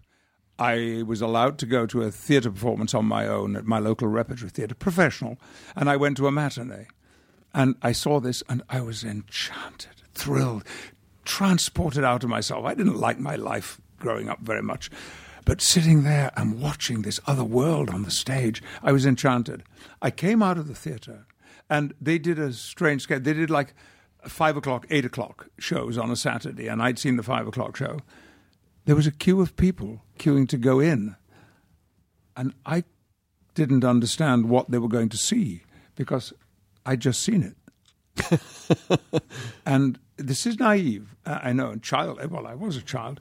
I 0.59 1.03
was 1.07 1.21
allowed 1.21 1.57
to 1.59 1.65
go 1.65 1.85
to 1.87 2.03
a 2.03 2.11
theatre 2.11 2.51
performance 2.51 2.93
on 2.93 3.05
my 3.05 3.27
own 3.27 3.55
at 3.55 3.65
my 3.65 3.79
local 3.79 4.07
repertory 4.07 4.51
theatre, 4.51 4.75
professional, 4.75 5.37
and 5.75 5.89
I 5.89 5.95
went 5.95 6.17
to 6.17 6.27
a 6.27 6.31
matinee, 6.31 6.85
and 7.53 7.75
I 7.81 7.91
saw 7.91 8.19
this, 8.19 8.43
and 8.49 8.63
I 8.69 8.81
was 8.81 9.03
enchanted, 9.03 10.01
thrilled, 10.13 10.63
transported 11.25 12.03
out 12.03 12.23
of 12.23 12.29
myself. 12.29 12.65
I 12.65 12.73
didn't 12.73 12.97
like 12.97 13.19
my 13.19 13.35
life 13.35 13.79
growing 13.99 14.29
up 14.29 14.39
very 14.41 14.63
much. 14.63 14.89
But 15.43 15.61
sitting 15.61 16.03
there 16.03 16.31
and 16.37 16.61
watching 16.61 17.01
this 17.01 17.19
other 17.25 17.43
world 17.43 17.89
on 17.89 18.03
the 18.03 18.11
stage, 18.11 18.61
I 18.83 18.91
was 18.91 19.05
enchanted. 19.05 19.63
I 20.01 20.11
came 20.11 20.43
out 20.43 20.57
of 20.57 20.67
the 20.67 20.75
theatre 20.75 21.25
and 21.69 21.93
they 22.01 22.19
did 22.19 22.37
a 22.37 22.53
strange 22.53 23.03
sketch. 23.03 23.23
They 23.23 23.33
did 23.33 23.49
like 23.49 23.73
five 24.27 24.57
o'clock, 24.57 24.85
eight 24.89 25.05
o'clock 25.05 25.47
shows 25.57 25.97
on 25.97 26.11
a 26.11 26.15
Saturday, 26.15 26.67
and 26.67 26.81
I'd 26.81 26.99
seen 26.99 27.15
the 27.15 27.23
five 27.23 27.47
o'clock 27.47 27.77
show. 27.77 27.99
There 28.85 28.95
was 28.95 29.07
a 29.07 29.11
queue 29.11 29.41
of 29.41 29.55
people 29.55 30.03
queuing 30.19 30.49
to 30.49 30.57
go 30.57 30.79
in, 30.79 31.15
and 32.35 32.53
I 32.65 32.83
didn't 33.55 33.85
understand 33.85 34.49
what 34.49 34.69
they 34.69 34.77
were 34.77 34.87
going 34.87 35.09
to 35.09 35.17
see 35.17 35.63
because 35.95 36.33
I'd 36.85 36.99
just 36.99 37.21
seen 37.21 37.43
it. 37.43 37.55
and 39.65 39.99
this 40.17 40.45
is 40.45 40.59
naive, 40.59 41.15
I 41.25 41.53
know, 41.53 41.71
and 41.71 41.81
child. 41.81 42.23
Well, 42.29 42.47
I 42.47 42.55
was 42.55 42.77
a 42.77 42.81
child. 42.81 43.19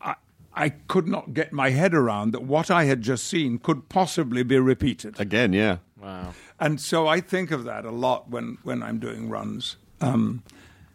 I, 0.00 0.14
I 0.54 0.70
could 0.70 1.06
not 1.06 1.34
get 1.34 1.52
my 1.52 1.70
head 1.70 1.94
around 1.94 2.32
that 2.32 2.42
what 2.42 2.70
I 2.70 2.84
had 2.84 3.02
just 3.02 3.26
seen 3.26 3.58
could 3.58 3.88
possibly 3.88 4.42
be 4.42 4.58
repeated. 4.58 5.18
Again, 5.20 5.52
yeah. 5.52 5.78
Wow. 6.00 6.34
And 6.58 6.80
so 6.80 7.06
I 7.06 7.20
think 7.20 7.50
of 7.50 7.64
that 7.64 7.84
a 7.84 7.90
lot 7.90 8.30
when, 8.30 8.58
when 8.62 8.82
I'm 8.82 8.98
doing 8.98 9.28
runs. 9.28 9.76
Um, 10.00 10.42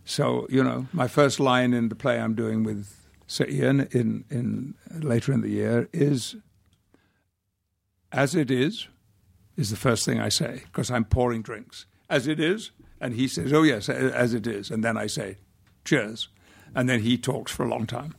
so, 0.06 0.48
you 0.50 0.64
know, 0.64 0.88
my 0.94 1.08
first 1.08 1.40
line 1.40 1.74
in 1.74 1.90
the 1.90 1.96
play 1.96 2.20
I'm 2.20 2.34
doing 2.34 2.64
with 2.64 3.06
Sir 3.28 3.46
Ian 3.48 3.82
in, 3.92 4.26
in 4.30 4.76
later 5.02 5.34
in 5.34 5.42
the 5.42 5.50
year 5.50 5.90
is 5.92 6.36
as 8.12 8.36
it 8.36 8.50
is, 8.50 8.88
is 9.58 9.70
the 9.70 9.76
first 9.76 10.06
thing 10.06 10.22
I 10.22 10.30
say, 10.30 10.62
because 10.66 10.90
I'm 10.90 11.04
pouring 11.04 11.42
drinks. 11.42 11.86
As 12.10 12.28
it 12.28 12.40
is, 12.40 12.72
and 13.02 13.14
he 13.16 13.28
says, 13.28 13.52
Oh 13.52 13.64
yes, 13.64 13.90
as 13.90 14.34
it 14.34 14.48
is. 14.48 14.72
And 14.72 14.84
then 14.84 14.96
I 14.98 15.08
say, 15.08 15.38
Cheers. 15.84 16.30
And 16.76 16.88
then 16.88 17.02
he 17.02 17.18
talks 17.18 17.52
for 17.52 17.66
a 17.66 17.68
long 17.70 17.86
time. 17.88 18.14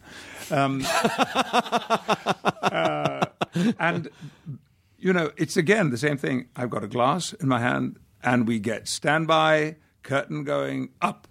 Um, 0.51 0.85
uh, 2.63 3.25
and 3.79 4.09
you 4.99 5.13
know, 5.13 5.31
it's 5.37 5.57
again 5.57 5.91
the 5.91 5.99
same 5.99 6.17
thing. 6.17 6.49
I've 6.57 6.71
got 6.71 6.83
a 6.83 6.89
glass 6.89 7.33
in 7.35 7.49
my 7.49 7.61
hand, 7.61 7.99
and 8.23 8.49
we 8.49 8.59
get 8.59 8.89
standby, 8.89 9.77
curtain 10.03 10.45
going 10.45 10.91
up, 11.01 11.29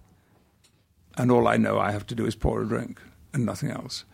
and 1.17 1.31
all 1.31 1.47
I 1.47 1.57
know 1.57 1.79
I 1.79 1.91
have 1.91 2.05
to 2.07 2.15
do 2.15 2.25
is 2.25 2.35
pour 2.35 2.61
a 2.61 2.67
drink 2.67 3.01
and 3.33 3.45
nothing 3.45 3.71
else. 3.71 4.05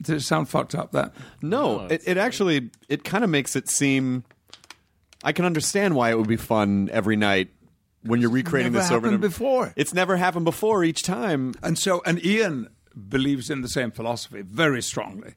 Does 0.00 0.22
it 0.22 0.26
sound 0.26 0.48
fucked 0.48 0.74
up? 0.74 0.92
That 0.92 1.12
No, 1.42 1.86
it, 1.86 2.02
it 2.06 2.16
actually 2.16 2.70
it 2.88 3.04
kind 3.04 3.22
of 3.24 3.30
makes 3.30 3.54
it 3.54 3.68
seem. 3.68 4.24
I 5.22 5.32
can 5.32 5.44
understand 5.44 5.94
why 5.94 6.10
it 6.10 6.18
would 6.18 6.28
be 6.28 6.36
fun 6.36 6.88
every 6.92 7.16
night 7.16 7.50
when 8.02 8.20
you're 8.20 8.30
recreating 8.30 8.72
never 8.72 8.82
this 8.82 8.90
over 8.90 9.06
and 9.06 9.16
happened 9.16 9.24
over. 9.24 9.28
before. 9.28 9.72
It's 9.76 9.92
never 9.92 10.16
happened 10.16 10.44
before. 10.44 10.84
Each 10.84 11.02
time, 11.02 11.54
And 11.62 11.78
so, 11.78 12.02
and 12.06 12.24
Ian 12.24 12.68
believes 13.08 13.50
in 13.50 13.60
the 13.62 13.68
same 13.68 13.90
philosophy 13.90 14.42
very 14.42 14.82
strongly. 14.82 15.34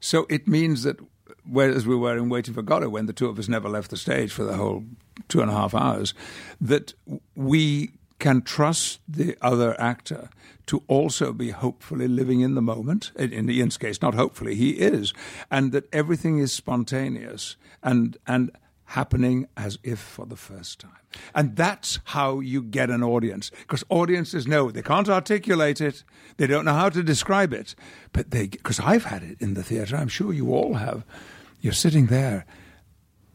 So 0.00 0.26
it 0.30 0.48
means 0.48 0.82
that, 0.84 0.96
whereas 1.44 1.86
we 1.86 1.96
were 1.96 2.16
in 2.16 2.28
Waiting 2.28 2.54
for 2.54 2.62
Godot, 2.62 2.88
when 2.88 3.06
the 3.06 3.12
two 3.12 3.28
of 3.28 3.38
us 3.38 3.48
never 3.48 3.68
left 3.68 3.90
the 3.90 3.96
stage 3.96 4.32
for 4.32 4.44
the 4.44 4.54
whole 4.54 4.84
two 5.28 5.40
and 5.40 5.50
a 5.50 5.54
half 5.54 5.74
hours, 5.74 6.14
that 6.60 6.94
we 7.34 7.92
can 8.18 8.40
trust 8.40 9.00
the 9.06 9.36
other 9.42 9.78
actor 9.78 10.30
to 10.66 10.82
also 10.88 11.32
be 11.32 11.50
hopefully 11.50 12.08
living 12.08 12.40
in 12.40 12.54
the 12.54 12.62
moment. 12.62 13.12
In, 13.16 13.32
in 13.32 13.50
Ian's 13.50 13.76
case, 13.76 14.00
not 14.00 14.14
hopefully, 14.14 14.54
he 14.54 14.70
is, 14.70 15.12
and 15.50 15.72
that 15.72 15.84
everything 15.92 16.38
is 16.38 16.52
spontaneous 16.52 17.56
and 17.82 18.16
and 18.26 18.50
happening 18.86 19.48
as 19.56 19.78
if 19.82 19.98
for 19.98 20.26
the 20.26 20.36
first 20.36 20.78
time. 20.78 20.92
And 21.34 21.56
that's 21.56 21.98
how 22.04 22.40
you 22.40 22.62
get 22.62 22.90
an 22.90 23.02
audience. 23.02 23.50
Because 23.60 23.84
audiences 23.88 24.46
know 24.46 24.70
they 24.70 24.82
can't 24.82 25.08
articulate 25.08 25.80
it, 25.80 26.04
they 26.36 26.46
don't 26.46 26.64
know 26.64 26.74
how 26.74 26.88
to 26.88 27.02
describe 27.02 27.52
it, 27.52 27.74
but 28.12 28.30
they, 28.30 28.46
because 28.46 28.80
I've 28.80 29.04
had 29.04 29.22
it 29.22 29.40
in 29.40 29.54
the 29.54 29.62
theatre, 29.62 29.96
I'm 29.96 30.08
sure 30.08 30.32
you 30.32 30.54
all 30.54 30.74
have. 30.74 31.04
You're 31.60 31.72
sitting 31.72 32.06
there 32.06 32.46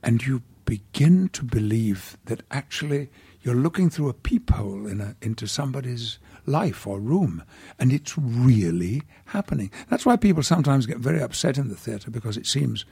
and 0.04 0.26
you 0.26 0.42
begin 0.66 1.28
to 1.30 1.44
believe 1.44 2.18
that 2.26 2.44
actually 2.50 3.10
you're 3.42 3.56
looking 3.56 3.90
through 3.90 4.10
a 4.10 4.14
peephole 4.14 4.88
in 4.88 5.02
a, 5.02 5.16
into 5.22 5.48
somebody's 5.48 6.20
life 6.46 6.88
or 6.88 7.00
room, 7.00 7.44
and 7.80 7.92
it's 7.92 8.18
really 8.18 9.04
happening. 9.26 9.72
That's 9.90 10.06
why 10.06 10.16
people 10.16 10.44
sometimes 10.44 10.86
get 10.86 10.98
very 10.98 11.22
upset 11.22 11.58
in 11.58 11.70
the 11.70 11.76
theatre 11.76 12.12
because 12.12 12.38
it 12.38 12.46
seems 12.46 12.86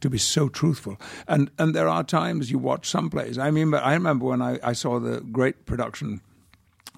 to 0.00 0.10
be 0.10 0.18
so 0.18 0.48
truthful. 0.48 0.98
And 1.26 1.50
and 1.58 1.74
there 1.74 1.88
are 1.88 2.04
times 2.04 2.50
you 2.50 2.58
watch 2.58 2.88
some 2.88 3.10
plays. 3.10 3.38
I 3.38 3.50
mean, 3.50 3.74
I 3.74 3.92
remember 3.94 4.26
when 4.26 4.42
I, 4.42 4.58
I 4.62 4.72
saw 4.72 5.00
the 5.00 5.20
great 5.20 5.66
production 5.66 6.20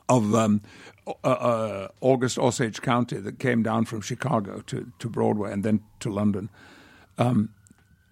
of 0.09 0.34
um, 0.34 0.62
uh, 1.07 1.28
uh, 1.28 1.88
August 2.01 2.38
Osage 2.38 2.80
County 2.82 3.18
that 3.18 3.38
came 3.38 3.62
down 3.62 3.84
from 3.84 4.01
Chicago 4.01 4.62
to, 4.66 4.90
to 4.99 5.09
Broadway 5.09 5.53
and 5.53 5.62
then 5.62 5.80
to 6.01 6.11
London. 6.11 6.51
Um, 7.18 7.51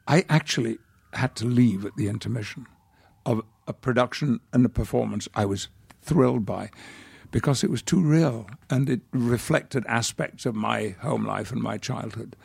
I 0.06 0.24
actually 0.28 0.78
had 1.14 1.34
to 1.36 1.46
leave 1.46 1.84
at 1.84 1.96
the 1.96 2.08
intermission 2.08 2.66
of 3.24 3.42
a 3.66 3.72
production 3.72 4.40
and 4.52 4.64
a 4.64 4.68
performance 4.68 5.28
I 5.34 5.46
was 5.46 5.68
thrilled 6.02 6.44
by 6.44 6.70
because 7.30 7.64
it 7.64 7.70
was 7.70 7.82
too 7.82 8.00
real 8.00 8.46
and 8.70 8.88
it 8.88 9.00
reflected 9.12 9.84
aspects 9.88 10.46
of 10.46 10.54
my 10.54 10.90
home 11.00 11.24
life 11.24 11.50
and 11.50 11.60
my 11.60 11.76
childhood 11.76 12.36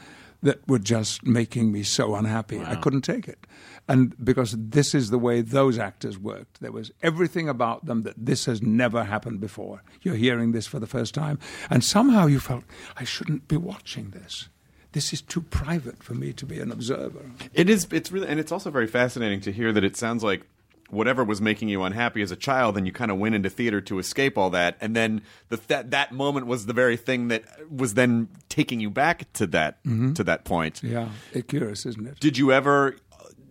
that 0.41 0.67
were 0.67 0.79
just 0.79 1.25
making 1.25 1.71
me 1.71 1.83
so 1.83 2.15
unhappy. 2.15 2.59
I 2.59 2.75
couldn't 2.75 3.01
take 3.01 3.27
it. 3.27 3.45
And 3.87 4.15
because 4.23 4.55
this 4.57 4.95
is 4.95 5.09
the 5.09 5.19
way 5.19 5.41
those 5.41 5.77
actors 5.77 6.17
worked, 6.17 6.61
there 6.61 6.71
was 6.71 6.91
everything 7.03 7.49
about 7.49 7.85
them 7.85 8.03
that 8.03 8.15
this 8.17 8.45
has 8.45 8.61
never 8.61 9.03
happened 9.03 9.39
before. 9.39 9.83
You're 10.01 10.15
hearing 10.15 10.51
this 10.51 10.67
for 10.67 10.79
the 10.79 10.87
first 10.87 11.13
time, 11.13 11.39
and 11.69 11.83
somehow 11.83 12.27
you 12.27 12.39
felt, 12.39 12.63
I 12.97 13.03
shouldn't 13.03 13.47
be 13.47 13.57
watching 13.57 14.11
this. 14.11 14.49
This 14.93 15.13
is 15.13 15.21
too 15.21 15.41
private 15.41 16.03
for 16.03 16.13
me 16.13 16.33
to 16.33 16.45
be 16.45 16.59
an 16.59 16.71
observer. 16.71 17.31
It 17.53 17.69
is. 17.69 17.87
It's 17.91 18.11
really, 18.11 18.27
and 18.27 18.39
it's 18.39 18.51
also 18.51 18.69
very 18.69 18.87
fascinating 18.87 19.39
to 19.41 19.51
hear 19.51 19.71
that 19.71 19.83
it 19.83 19.95
sounds 19.95 20.23
like 20.23 20.45
whatever 20.91 21.23
was 21.23 21.41
making 21.41 21.69
you 21.69 21.83
unhappy 21.83 22.21
as 22.21 22.31
a 22.31 22.35
child, 22.35 22.75
then 22.75 22.85
you 22.85 22.91
kind 22.91 23.09
of 23.11 23.17
went 23.17 23.33
into 23.35 23.49
theater 23.49 23.81
to 23.81 23.97
escape 23.99 24.37
all 24.37 24.49
that, 24.51 24.77
and 24.81 24.95
then 24.95 25.21
the, 25.49 25.57
that 25.67 25.91
that 25.91 26.11
moment 26.11 26.45
was 26.47 26.65
the 26.65 26.73
very 26.73 26.97
thing 26.97 27.29
that 27.29 27.43
was 27.71 27.95
then 27.95 28.27
taking 28.49 28.79
you 28.79 28.89
back 28.89 29.31
to 29.33 29.47
that 29.47 29.83
to 29.83 30.23
that 30.23 30.43
point. 30.45 30.81
Yeah, 30.83 31.09
it's 31.33 31.47
curious, 31.47 31.85
isn't 31.85 32.05
it? 32.07 32.19
Did 32.19 32.37
you 32.37 32.51
ever, 32.51 32.95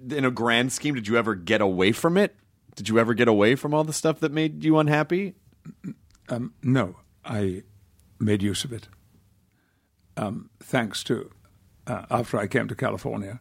in 0.09 0.25
a 0.25 0.31
grand 0.31 0.73
scheme, 0.73 0.95
did 0.95 1.09
you 1.09 1.17
ever 1.17 1.35
get 1.35 1.61
away 1.61 1.93
from 1.93 2.17
it? 2.17 2.37
Did 2.77 2.89
you 2.89 2.99
ever 2.99 3.15
get 3.15 3.29
away 3.29 3.57
from 3.57 3.75
all 3.75 3.85
the 3.85 3.93
stuff 3.93 4.21
that 4.21 4.33
made 4.33 4.63
you 4.65 4.79
unhappy? 4.79 5.35
Um, 6.29 6.55
no, 6.63 6.97
I 7.25 7.65
made 8.19 8.43
use 8.43 8.65
of 8.65 8.73
it. 8.73 8.89
um, 10.17 10.51
thanks 10.63 11.03
to, 11.05 11.31
uh, 11.87 12.05
after 12.11 12.39
I 12.39 12.47
came 12.47 12.69
to 12.69 12.75
California, 12.75 13.41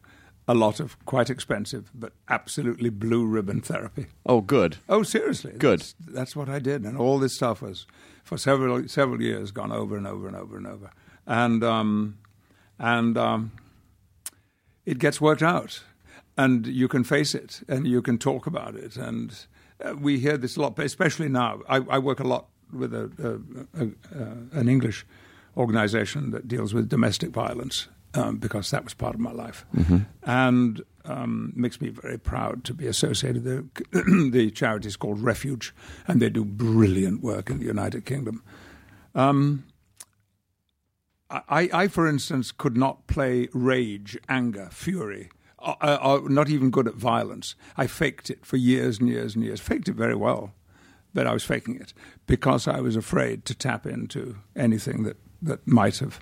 a 0.49 0.55
lot 0.55 0.79
of 0.79 0.97
quite 1.05 1.29
expensive 1.29 1.91
but 1.93 2.11
absolutely 2.27 2.89
blue 2.89 3.23
ribbon 3.23 3.61
therapy. 3.61 4.07
Oh, 4.25 4.41
good. 4.41 4.77
Oh, 4.89 5.03
seriously. 5.03 5.53
Good. 5.55 5.81
That's, 5.81 5.95
that's 6.07 6.35
what 6.35 6.49
I 6.49 6.57
did, 6.57 6.85
and 6.85 6.97
all 6.97 7.19
this 7.19 7.35
stuff 7.35 7.61
was 7.61 7.85
for 8.23 8.35
several 8.37 8.87
several 8.87 9.21
years 9.21 9.51
gone 9.51 9.71
over 9.71 9.95
and 9.95 10.07
over 10.07 10.27
and 10.27 10.35
over 10.35 10.57
and 10.57 10.65
over, 10.65 10.89
and 11.27 11.63
um, 11.63 12.17
and 12.79 13.15
um, 13.15 13.51
it 14.87 14.97
gets 14.97 15.21
worked 15.21 15.43
out, 15.43 15.83
and 16.35 16.65
you 16.65 16.87
can 16.87 17.03
face 17.03 17.35
it, 17.35 17.61
and 17.67 17.87
you 17.87 18.01
can 18.01 18.17
talk 18.17 18.47
about 18.47 18.75
it, 18.75 18.97
and 18.97 19.45
uh, 19.85 19.93
we 19.95 20.19
hear 20.19 20.35
this 20.35 20.57
a 20.57 20.61
lot, 20.61 20.75
but 20.75 20.85
especially 20.85 21.29
now. 21.29 21.61
I, 21.69 21.77
I 21.77 21.99
work 21.99 22.19
a 22.19 22.27
lot 22.27 22.47
with 22.73 22.93
a, 22.93 23.11
a, 23.19 23.83
a, 23.83 23.87
a, 24.19 24.59
an 24.59 24.67
English 24.67 25.05
organization 25.55 26.31
that 26.31 26.47
deals 26.47 26.73
with 26.73 26.89
domestic 26.89 27.29
violence. 27.29 27.87
Um, 28.15 28.37
because 28.37 28.71
that 28.71 28.83
was 28.83 28.95
part 28.95 29.13
of 29.13 29.19
my 29.19 29.31
life, 29.31 29.67
and 30.23 30.81
um, 31.05 31.53
makes 31.55 31.79
me 31.79 31.89
very 31.89 32.17
proud 32.17 32.63
to 32.63 32.73
be 32.73 32.87
associated. 32.87 33.43
The, 33.43 34.29
the 34.31 34.49
charity 34.49 34.87
is 34.87 34.95
called 34.95 35.19
Refuge, 35.21 35.75
and 36.07 36.19
they 36.19 36.29
do 36.29 36.43
brilliant 36.43 37.21
work 37.21 37.51
in 37.51 37.59
the 37.59 37.65
United 37.65 38.05
Kingdom. 38.05 38.43
Um, 39.13 39.65
I, 41.29 41.69
I, 41.71 41.87
for 41.87 42.07
instance, 42.07 42.51
could 42.51 42.75
not 42.75 43.05
play 43.07 43.49
rage, 43.53 44.17
anger, 44.27 44.69
fury. 44.71 45.29
Uh, 45.59 45.75
uh, 45.81 46.21
not 46.27 46.49
even 46.49 46.71
good 46.71 46.87
at 46.87 46.95
violence. 46.95 47.55
I 47.77 47.85
faked 47.85 48.29
it 48.29 48.45
for 48.45 48.57
years 48.57 48.99
and 48.99 49.09
years 49.09 49.35
and 49.35 49.43
years. 49.43 49.59
Faked 49.59 49.89
it 49.89 49.95
very 49.95 50.15
well, 50.15 50.53
but 51.13 51.27
I 51.27 51.33
was 51.33 51.43
faking 51.43 51.75
it 51.75 51.93
because 52.27 52.67
I 52.67 52.79
was 52.79 52.95
afraid 52.95 53.45
to 53.45 53.55
tap 53.55 53.85
into 53.85 54.37
anything 54.55 55.03
that, 55.03 55.17
that 55.41 55.67
might 55.67 55.97
have, 55.97 56.19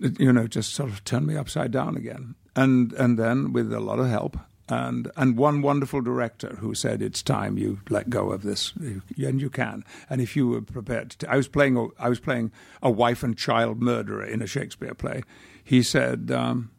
you 0.00 0.32
know, 0.32 0.46
just 0.46 0.74
sort 0.74 0.90
of 0.90 1.04
turned 1.04 1.26
me 1.26 1.36
upside 1.36 1.70
down 1.70 1.96
again. 1.96 2.34
And 2.56 2.92
and 2.94 3.18
then 3.18 3.52
with 3.52 3.72
a 3.72 3.80
lot 3.80 3.98
of 3.98 4.08
help 4.08 4.36
and 4.68 5.10
and 5.16 5.36
one 5.36 5.62
wonderful 5.62 6.00
director 6.00 6.56
who 6.60 6.74
said 6.74 7.02
it's 7.02 7.22
time 7.22 7.58
you 7.58 7.80
let 7.90 8.08
go 8.08 8.30
of 8.30 8.42
this. 8.42 8.72
And 8.76 9.40
you 9.40 9.50
can. 9.50 9.84
And 10.08 10.20
if 10.20 10.36
you 10.36 10.48
were 10.48 10.62
prepared 10.62 11.10
to 11.10 11.30
I 11.30 11.36
was 11.36 11.48
playing 11.48 11.90
I 11.98 12.08
was 12.08 12.20
playing 12.20 12.52
a 12.82 12.90
wife 12.90 13.22
and 13.22 13.36
child 13.36 13.82
murderer 13.82 14.24
in 14.24 14.42
a 14.42 14.46
Shakespeare 14.46 14.94
play. 14.94 15.22
He 15.62 15.82
said 15.82 16.30
um, 16.30 16.70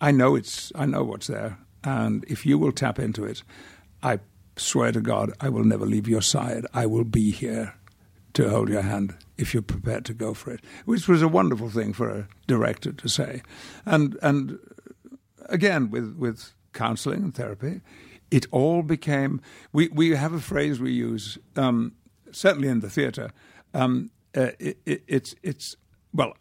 I 0.00 0.10
know 0.10 0.34
it's 0.34 0.72
I 0.74 0.86
know 0.86 1.04
what's 1.04 1.26
there 1.26 1.58
and 1.84 2.24
if 2.28 2.44
you 2.46 2.58
will 2.58 2.72
tap 2.72 2.98
into 2.98 3.24
it 3.24 3.42
I 4.02 4.20
swear 4.56 4.92
to 4.92 5.00
God 5.00 5.32
I 5.40 5.48
will 5.48 5.64
never 5.64 5.86
leave 5.86 6.08
your 6.08 6.22
side. 6.22 6.66
I 6.72 6.86
will 6.86 7.04
be 7.04 7.30
here 7.30 7.74
to 8.34 8.48
hold 8.48 8.68
your 8.68 8.82
hand 8.82 9.14
if 9.36 9.52
you're 9.52 9.62
prepared 9.62 10.04
to 10.04 10.14
go 10.14 10.34
for 10.34 10.52
it 10.52 10.60
which 10.84 11.08
was 11.08 11.22
a 11.22 11.28
wonderful 11.28 11.68
thing 11.68 11.92
for 11.92 12.08
a 12.10 12.28
director 12.46 12.92
to 12.92 13.08
say 13.08 13.42
and 13.86 14.16
and 14.22 14.58
again 15.48 15.90
with 15.90 16.14
with 16.16 16.54
counseling 16.72 17.22
and 17.22 17.34
therapy, 17.34 17.80
it 18.30 18.46
all 18.50 18.82
became. 18.82 19.40
We 19.72 19.88
we 19.88 20.10
have 20.10 20.32
a 20.32 20.40
phrase 20.40 20.80
we 20.80 20.92
use 20.92 21.38
um, 21.56 21.92
certainly 22.30 22.68
in 22.68 22.80
the 22.80 22.90
theatre. 22.90 23.30
Um, 23.74 24.10
uh, 24.36 24.50
it, 24.58 24.78
it, 24.86 25.02
it's 25.06 25.34
it's 25.42 25.76
well, 26.12 26.34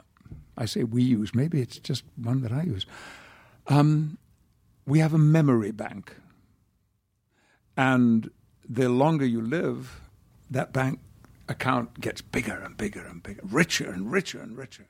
I 0.57 0.65
say 0.65 0.83
we 0.83 1.03
use. 1.03 1.33
Maybe 1.33 1.61
it's 1.61 1.79
just 1.79 2.03
one 2.15 2.41
that 2.41 2.51
I 2.51 2.63
use. 2.63 2.85
Um, 3.67 4.17
we 4.85 4.99
have 4.99 5.13
a 5.13 5.19
memory 5.19 5.71
bank, 5.71 6.15
and 7.75 8.29
the 8.67 8.89
longer 8.89 9.25
you 9.25 9.41
live, 9.41 10.01
that 10.49 10.73
bank 10.73 10.99
account 11.50 12.00
gets 12.00 12.22
bigger 12.22 12.58
and 12.64 12.78
bigger 12.78 13.06
and 13.06 13.22
bigger, 13.22 13.41
richer 13.43 13.89
and 13.91 14.12
richer 14.12 14.39
and 14.39 14.58
richer. 14.58 14.88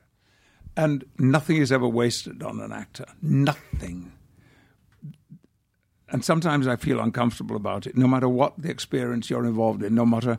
And 0.76 1.04
nothing 1.18 1.56
is 1.56 1.72
ever 1.72 1.88
wasted 1.88 2.42
on 2.42 2.60
an 2.60 2.70
actor. 2.70 3.06
Nothing 3.20 4.12
and 6.12 6.24
sometimes 6.24 6.66
I 6.66 6.76
feel 6.76 7.00
uncomfortable 7.00 7.56
about 7.56 7.86
it, 7.86 7.96
no 7.96 8.08
matter 8.08 8.28
what 8.28 8.60
the 8.60 8.70
experience 8.70 9.30
you're 9.30 9.46
involved 9.46 9.82
in, 9.82 9.94
no 9.94 10.04
matter. 10.04 10.38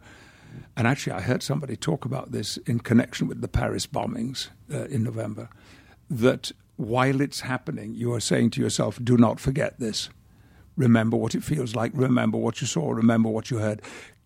And 0.76 0.86
actually, 0.86 1.14
I 1.14 1.22
heard 1.22 1.42
somebody 1.42 1.78
talk 1.78 2.04
about 2.04 2.32
this 2.32 2.58
in 2.58 2.80
connection 2.80 3.28
with 3.28 3.42
the 3.42 3.48
Paris 3.48 3.88
bombings 3.88 4.50
uh, 4.72 4.86
in 4.86 5.04
November. 5.04 5.50
That 6.10 6.52
while 6.76 7.22
it's 7.22 7.42
happening, 7.42 7.94
you 7.94 8.14
are 8.14 8.20
saying 8.20 8.52
to 8.52 8.62
yourself, 8.62 9.00
do 9.02 9.16
not 9.16 9.40
forget 9.40 9.80
this. 9.80 10.10
Remember 10.76 11.16
what 11.16 11.36
it 11.36 11.44
feels 11.44 11.74
like. 11.74 11.92
Remember 11.94 12.38
what 12.38 12.60
you 12.60 12.68
saw. 12.68 12.92
Remember 12.92 13.30
what 13.30 13.50
you 13.50 13.60
heard. 13.60 13.82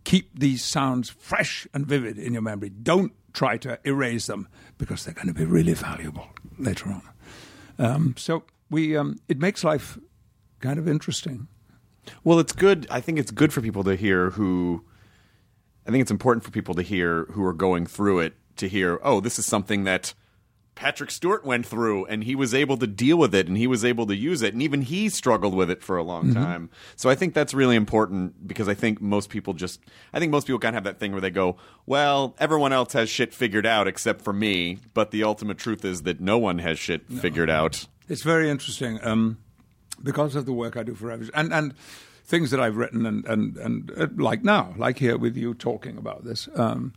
Keep 0.05 0.39
these 0.39 0.63
sounds 0.63 1.09
fresh 1.09 1.67
and 1.73 1.85
vivid 1.85 2.17
in 2.17 2.33
your 2.33 2.41
memory. 2.41 2.69
Don't 2.69 3.11
try 3.33 3.57
to 3.57 3.77
erase 3.83 4.27
them 4.27 4.47
because 4.77 5.03
they're 5.03 5.13
going 5.13 5.27
to 5.27 5.33
be 5.33 5.45
really 5.45 5.73
valuable 5.73 6.27
later 6.57 6.89
on. 6.89 7.01
Um, 7.77 8.15
so 8.17 8.43
we, 8.69 8.95
um, 8.95 9.19
it 9.27 9.39
makes 9.39 9.63
life 9.63 9.99
kind 10.61 10.79
of 10.79 10.87
interesting. 10.87 11.47
Well, 12.23 12.39
it's 12.39 12.53
good. 12.53 12.87
I 12.89 13.01
think 13.01 13.19
it's 13.19 13.31
good 13.31 13.51
for 13.51 13.61
people 13.61 13.83
to 13.83 13.95
hear 13.95 14.31
who. 14.31 14.85
I 15.87 15.91
think 15.91 16.01
it's 16.01 16.11
important 16.11 16.43
for 16.43 16.51
people 16.51 16.73
to 16.75 16.81
hear 16.81 17.25
who 17.31 17.43
are 17.43 17.53
going 17.53 17.85
through 17.85 18.19
it 18.19 18.33
to 18.55 18.67
hear, 18.67 18.99
oh, 19.03 19.19
this 19.19 19.37
is 19.37 19.45
something 19.45 19.83
that 19.83 20.13
Patrick 20.75 21.09
Stewart 21.09 21.45
went 21.45 21.65
through 21.65 22.05
and 22.05 22.23
he 22.23 22.35
was 22.35 22.53
able 22.53 22.75
to 22.77 22.85
deal 22.85 23.17
with 23.17 23.33
it 23.33 23.47
and 23.47 23.57
he 23.57 23.65
was 23.65 23.85
able 23.85 24.05
to 24.07 24.15
use 24.15 24.41
it 24.41 24.53
and 24.53 24.61
even 24.61 24.81
he 24.81 25.07
struggled 25.09 25.55
with 25.55 25.69
it 25.71 25.81
for 25.81 25.95
a 25.97 26.03
long 26.03 26.25
Mm-hmm. 26.25 26.43
time. 26.43 26.69
So 26.97 27.09
I 27.09 27.15
think 27.15 27.33
that's 27.33 27.53
really 27.53 27.75
important 27.77 28.45
because 28.47 28.67
I 28.67 28.73
think 28.73 28.99
most 29.01 29.29
people 29.29 29.53
just 29.53 29.79
I 30.13 30.19
think 30.19 30.31
most 30.31 30.47
people 30.47 30.59
kind 30.59 30.75
of 30.75 30.83
have 30.83 30.83
that 30.83 30.99
thing 30.99 31.13
where 31.13 31.21
they 31.21 31.29
go, 31.31 31.55
well, 31.85 32.35
everyone 32.39 32.73
else 32.73 32.93
has 32.93 33.09
shit 33.09 33.33
figured 33.33 33.65
out 33.65 33.87
except 33.87 34.21
for 34.21 34.33
me, 34.33 34.79
but 34.93 35.11
the 35.11 35.23
ultimate 35.23 35.57
truth 35.57 35.85
is 35.85 36.01
that 36.03 36.19
no 36.19 36.37
one 36.37 36.59
has 36.59 36.77
shit 36.77 37.07
figured 37.09 37.49
out. 37.49 37.85
It's 38.09 38.21
very 38.23 38.49
interesting 38.49 38.99
um, 39.01 39.37
because 40.03 40.35
of 40.35 40.45
the 40.45 40.53
work 40.53 40.75
I 40.77 40.83
do 40.83 40.93
for 40.93 41.07
Refuge 41.07 41.31
and 41.33 41.53
and 41.53 41.73
things 42.25 42.51
that 42.51 42.59
I've 42.59 42.75
written 42.75 43.05
and 43.05 43.25
and 43.25 43.55
and 43.57 43.91
uh, 43.97 44.07
like 44.17 44.43
now, 44.43 44.73
like 44.77 44.97
here 44.99 45.17
with 45.17 45.37
you 45.37 45.53
talking 45.53 45.97
about 45.97 46.25
this. 46.25 46.49
Um, 46.55 46.93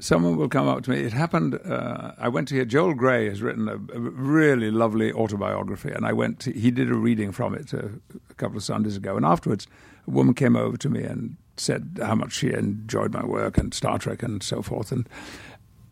someone 0.00 0.36
will 0.36 0.48
come 0.48 0.68
up 0.68 0.82
to 0.84 0.90
me. 0.90 1.00
It 1.00 1.12
happened. 1.12 1.58
Uh, 1.64 2.12
I 2.18 2.28
went 2.28 2.48
to 2.48 2.54
hear 2.54 2.64
Joel 2.64 2.94
Grey 2.94 3.28
has 3.28 3.42
written 3.42 3.68
a, 3.68 3.74
a 3.74 4.00
really 4.00 4.70
lovely 4.70 5.12
autobiography, 5.12 5.90
and 5.90 6.06
I 6.06 6.12
went. 6.12 6.40
To, 6.40 6.52
he 6.52 6.70
did 6.70 6.90
a 6.90 6.94
reading 6.94 7.32
from 7.32 7.54
it 7.54 7.72
a, 7.72 7.90
a 8.30 8.34
couple 8.34 8.56
of 8.56 8.64
Sundays 8.64 8.96
ago, 8.96 9.16
and 9.16 9.24
afterwards, 9.24 9.66
a 10.06 10.10
woman 10.10 10.34
came 10.34 10.56
over 10.56 10.76
to 10.76 10.88
me 10.88 11.02
and 11.02 11.36
said 11.56 11.98
how 12.02 12.14
much 12.14 12.32
she 12.32 12.52
enjoyed 12.52 13.12
my 13.12 13.24
work 13.24 13.56
and 13.58 13.72
Star 13.72 13.98
Trek 13.98 14.22
and 14.22 14.42
so 14.42 14.62
forth, 14.62 14.92
and 14.92 15.08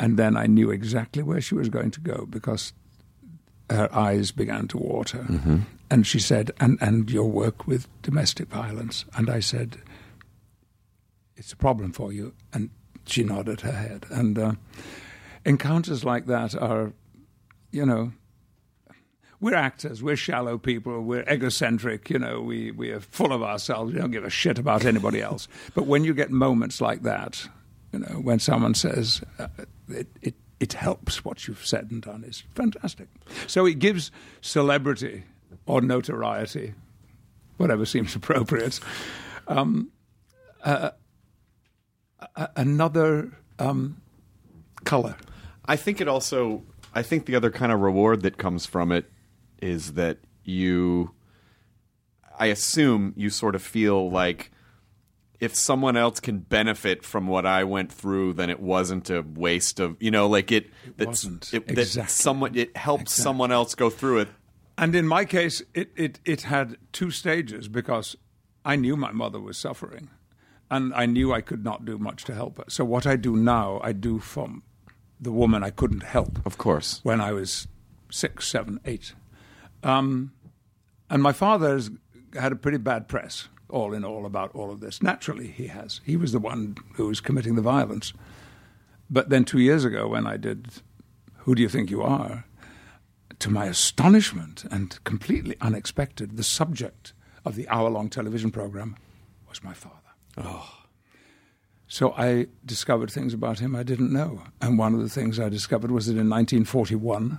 and 0.01 0.19
then 0.19 0.37
I 0.37 0.47
knew 0.47 0.71
exactly 0.71 1.23
where 1.23 1.41
she 1.41 1.55
was 1.55 1.69
going 1.69 1.93
to 1.93 2.01
go 2.01 2.27
because 2.29 2.73
her 3.71 3.89
eyes 3.95 4.33
began 4.33 4.69
to 4.69 4.79
water. 4.79 5.25
And 5.91 6.07
she 6.07 6.19
said, 6.19 6.51
and, 6.59 6.79
and 6.81 7.11
your 7.11 7.31
work 7.31 7.67
with 7.67 7.87
domestic 8.03 8.49
violence. 8.49 9.05
And 9.15 9.31
I 9.31 9.41
said, 9.41 9.79
it's 11.37 11.53
a 11.53 11.57
problem 11.57 11.93
for 11.93 12.13
you. 12.13 12.35
And 12.53 12.71
she 13.07 13.25
nodded 13.25 13.61
her 13.63 13.73
head. 13.73 14.07
And 14.11 14.39
uh, 14.39 14.53
encounters 15.45 16.05
like 16.05 16.27
that 16.27 16.55
are, 16.55 16.93
you 17.71 17.87
know, 17.87 18.13
we're 19.41 19.57
actors, 19.57 20.03
we're 20.03 20.17
shallow 20.17 20.57
people, 20.57 21.03
we're 21.03 21.25
egocentric, 21.29 22.09
you 22.11 22.19
know, 22.19 22.41
we, 22.41 22.71
we 22.71 22.91
are 22.91 23.01
full 23.01 23.33
of 23.33 23.43
ourselves, 23.43 23.93
we 23.93 23.99
don't 23.99 24.13
give 24.13 24.25
a 24.25 24.31
shit 24.31 24.57
about 24.57 24.85
anybody 24.85 25.21
else. 25.21 25.49
But 25.75 25.87
when 25.87 26.05
you 26.05 26.15
get 26.15 26.31
moments 26.31 26.81
like 26.81 27.03
that, 27.03 27.49
you 27.93 27.99
know, 27.99 28.21
when 28.23 28.39
someone 28.39 28.75
says, 28.75 29.21
uh, 29.41 29.49
it, 29.89 30.07
it, 30.23 30.35
it 30.61 30.73
helps 30.75 31.25
what 31.25 31.49
you've 31.49 31.67
said 31.67 31.91
and 31.91 32.01
done, 32.01 32.23
is 32.23 32.45
fantastic. 32.55 33.09
So 33.49 33.67
it 33.67 33.81
gives 33.81 34.13
celebrity 34.43 35.25
or 35.67 35.81
notoriety, 35.81 36.75
whatever 37.57 37.85
seems 37.85 38.15
appropriate, 38.15 38.79
um, 39.49 39.91
uh, 40.63 40.91
a- 42.37 42.51
another 42.57 43.33
um, 43.59 44.01
color. 44.85 45.17
I 45.65 45.77
think 45.77 46.01
it 46.01 46.09
also. 46.09 46.65
I 46.95 47.03
think 47.03 47.27
the 47.27 47.37
other 47.37 47.51
kind 47.51 47.73
of 47.73 47.81
reward 47.81 48.23
that 48.23 48.37
comes 48.37 48.67
from 48.67 48.93
it 48.93 49.11
is 49.61 49.95
that 49.95 50.19
you. 50.45 51.13
I 52.39 52.47
assume 52.47 53.13
you 53.17 53.31
sort 53.31 53.55
of 53.55 53.63
feel 53.63 54.11
like 54.11 54.51
if 55.39 55.55
someone 55.55 55.97
else 55.97 56.19
can 56.21 56.39
benefit 56.39 57.05
from 57.05 57.27
what 57.27 57.47
I 57.47 57.65
went 57.65 57.93
through, 57.93 58.35
then 58.35 58.51
it 58.51 58.61
wasn't 58.61 59.11
a 59.11 59.23
waste 59.23 59.81
of 59.81 59.97
you 60.01 60.11
know, 60.11 60.29
like 60.29 60.51
it. 60.53 60.71
That's, 60.97 61.25
wasn't. 61.25 61.55
It, 61.55 61.67
that 61.75 62.11
someone 62.11 62.57
it 62.57 62.77
helped 62.77 63.09
someone 63.09 63.53
else 63.53 63.75
go 63.75 63.91
through 63.91 64.21
it. 64.21 64.29
And 64.79 64.97
in 64.97 65.07
my 65.07 65.25
case, 65.25 65.63
it, 65.75 65.93
it, 65.97 66.19
it 66.25 66.43
had 66.43 66.77
two 66.93 67.11
stages 67.11 67.69
because 67.69 68.17
I 68.65 68.77
knew 68.77 68.97
my 68.97 69.13
mother 69.13 69.39
was 69.39 69.59
suffering 69.59 70.09
and 70.73 70.93
I 70.95 71.07
knew 71.07 71.33
I 71.33 71.43
could 71.43 71.65
not 71.65 71.85
do 71.85 71.99
much 71.99 72.25
to 72.25 72.35
help 72.35 72.57
her. 72.57 72.65
So, 72.69 72.85
what 72.85 73.07
I 73.07 73.17
do 73.17 73.37
now, 73.37 73.81
I 73.85 73.93
do 73.93 74.19
from 74.19 74.63
the 75.21 75.31
woman 75.31 75.63
I 75.63 75.71
couldn't 75.71 76.03
help 76.03 76.45
Of 76.47 76.57
course. 76.59 77.01
when 77.05 77.21
I 77.21 77.33
was 77.33 77.69
six, 78.11 78.49
seven, 78.49 78.81
eight. 78.85 79.13
Um, 79.83 80.33
and 81.11 81.23
my 81.23 81.33
father 81.33 81.75
has 81.75 81.91
had 82.35 82.53
a 82.53 82.57
pretty 82.57 82.79
bad 82.79 83.07
press, 83.07 83.49
all 83.69 83.93
in 83.93 84.05
all, 84.05 84.25
about 84.27 84.51
all 84.55 84.71
of 84.73 84.81
this. 84.81 85.03
Naturally, 85.03 85.49
he 85.49 85.67
has. 85.69 86.01
He 86.05 86.17
was 86.17 86.33
the 86.33 86.39
one 86.39 86.77
who 86.95 87.07
was 87.07 87.21
committing 87.21 87.55
the 87.55 87.63
violence. 87.63 88.13
But 89.11 89.29
then 89.29 89.45
two 89.45 89.61
years 89.61 89.85
ago, 89.85 90.09
when 90.09 90.27
I 90.27 90.39
did 90.39 90.69
Who 91.45 91.55
Do 91.55 91.63
You 91.63 91.69
Think 91.69 91.91
You 91.91 92.03
Are? 92.03 92.45
to 93.39 93.51
my 93.51 93.67
astonishment 93.67 94.65
and 94.71 95.03
completely 95.05 95.57
unexpected, 95.61 96.37
the 96.37 96.45
subject 96.45 97.13
of 97.45 97.57
the 97.57 97.69
hour 97.69 97.91
long 97.91 98.09
television 98.09 98.51
program 98.53 98.97
was 99.49 99.63
my 99.65 99.75
father. 99.75 99.97
So 101.93 102.15
I 102.17 102.47
discovered 102.65 103.11
things 103.11 103.35
about 103.35 103.59
him 103.59 103.77
I 103.77 103.83
didn't 103.83 104.11
know. 104.11 104.45
And 104.63 104.79
one 104.79 104.95
of 104.95 105.01
the 105.01 105.11
things 105.11 105.39
I 105.39 105.51
discovered 105.51 105.91
was 105.91 106.07
that 106.07 106.13
in 106.13 106.31
1941, 106.31 107.39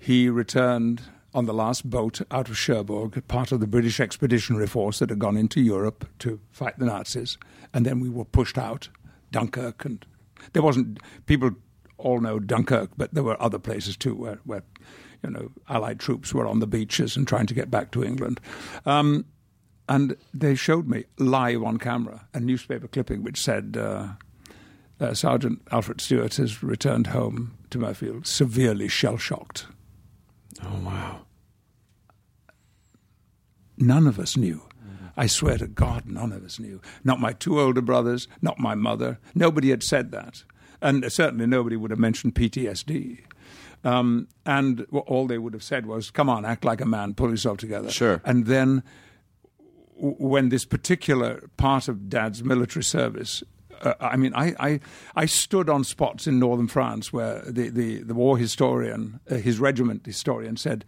he 0.00 0.28
returned 0.28 1.02
on 1.32 1.46
the 1.46 1.54
last 1.54 1.88
boat 1.88 2.20
out 2.32 2.48
of 2.48 2.58
Cherbourg, 2.58 3.22
part 3.28 3.52
of 3.52 3.60
the 3.60 3.68
British 3.68 4.00
Expeditionary 4.00 4.66
Force 4.66 4.98
that 4.98 5.10
had 5.10 5.20
gone 5.20 5.36
into 5.36 5.60
Europe 5.60 6.08
to 6.18 6.40
fight 6.50 6.76
the 6.80 6.86
Nazis. 6.86 7.38
And 7.72 7.86
then 7.86 8.00
we 8.00 8.08
were 8.08 8.24
pushed 8.24 8.58
out, 8.58 8.88
Dunkirk. 9.30 9.84
And 9.84 10.04
there 10.54 10.62
wasn't, 10.62 10.98
people 11.26 11.52
all 11.98 12.20
know 12.20 12.40
Dunkirk, 12.40 12.90
but 12.96 13.14
there 13.14 13.22
were 13.22 13.40
other 13.40 13.60
places 13.60 13.96
too 13.96 14.16
where, 14.16 14.40
where 14.42 14.64
you 15.22 15.30
know, 15.30 15.52
Allied 15.68 16.00
troops 16.00 16.34
were 16.34 16.48
on 16.48 16.58
the 16.58 16.66
beaches 16.66 17.16
and 17.16 17.28
trying 17.28 17.46
to 17.46 17.54
get 17.54 17.70
back 17.70 17.92
to 17.92 18.02
England. 18.02 18.40
Um, 18.86 19.24
and 19.92 20.16
they 20.32 20.54
showed 20.54 20.88
me 20.88 21.04
live 21.18 21.62
on 21.62 21.76
camera 21.76 22.26
a 22.32 22.40
newspaper 22.40 22.88
clipping 22.88 23.22
which 23.22 23.38
said 23.38 23.76
uh, 23.78 24.08
uh, 24.98 25.12
Sergeant 25.12 25.60
Alfred 25.70 26.00
Stewart 26.00 26.34
has 26.36 26.62
returned 26.62 27.08
home 27.08 27.58
to 27.70 27.78
Mirfield 27.78 28.26
severely 28.26 28.88
shell 28.88 29.18
shocked. 29.18 29.66
Oh 30.64 30.80
wow. 30.82 31.26
None 33.76 34.06
of 34.06 34.18
us 34.18 34.36
knew. 34.36 34.62
I 35.14 35.26
swear 35.26 35.58
to 35.58 35.66
God, 35.66 36.06
none 36.06 36.32
of 36.32 36.42
us 36.42 36.58
knew. 36.58 36.80
Not 37.04 37.20
my 37.20 37.34
two 37.34 37.60
older 37.60 37.82
brothers, 37.82 38.28
not 38.40 38.58
my 38.58 38.74
mother. 38.74 39.18
Nobody 39.34 39.68
had 39.68 39.82
said 39.82 40.10
that. 40.12 40.42
And 40.80 41.12
certainly 41.12 41.46
nobody 41.46 41.76
would 41.76 41.90
have 41.90 42.00
mentioned 42.00 42.34
PTSD. 42.34 43.18
Um, 43.84 44.28
and 44.46 44.86
all 44.90 45.26
they 45.26 45.36
would 45.36 45.52
have 45.52 45.62
said 45.62 45.84
was, 45.84 46.10
come 46.10 46.30
on, 46.30 46.46
act 46.46 46.64
like 46.64 46.80
a 46.80 46.86
man, 46.86 47.12
pull 47.12 47.30
yourself 47.30 47.58
together. 47.58 47.90
Sure. 47.90 48.22
And 48.24 48.46
then 48.46 48.82
when 49.96 50.48
this 50.48 50.64
particular 50.64 51.48
part 51.56 51.88
of 51.88 52.08
Dad's 52.08 52.42
military 52.42 52.82
service, 52.82 53.42
uh, 53.82 53.94
I 54.00 54.16
mean, 54.16 54.32
I, 54.34 54.54
I, 54.58 54.80
I 55.14 55.26
stood 55.26 55.68
on 55.68 55.84
spots 55.84 56.26
in 56.26 56.38
northern 56.38 56.68
France 56.68 57.12
where 57.12 57.42
the, 57.46 57.68
the, 57.68 57.98
the 57.98 58.14
war 58.14 58.38
historian, 58.38 59.20
uh, 59.30 59.36
his 59.36 59.58
regiment 59.58 60.06
historian, 60.06 60.56
said, 60.56 60.84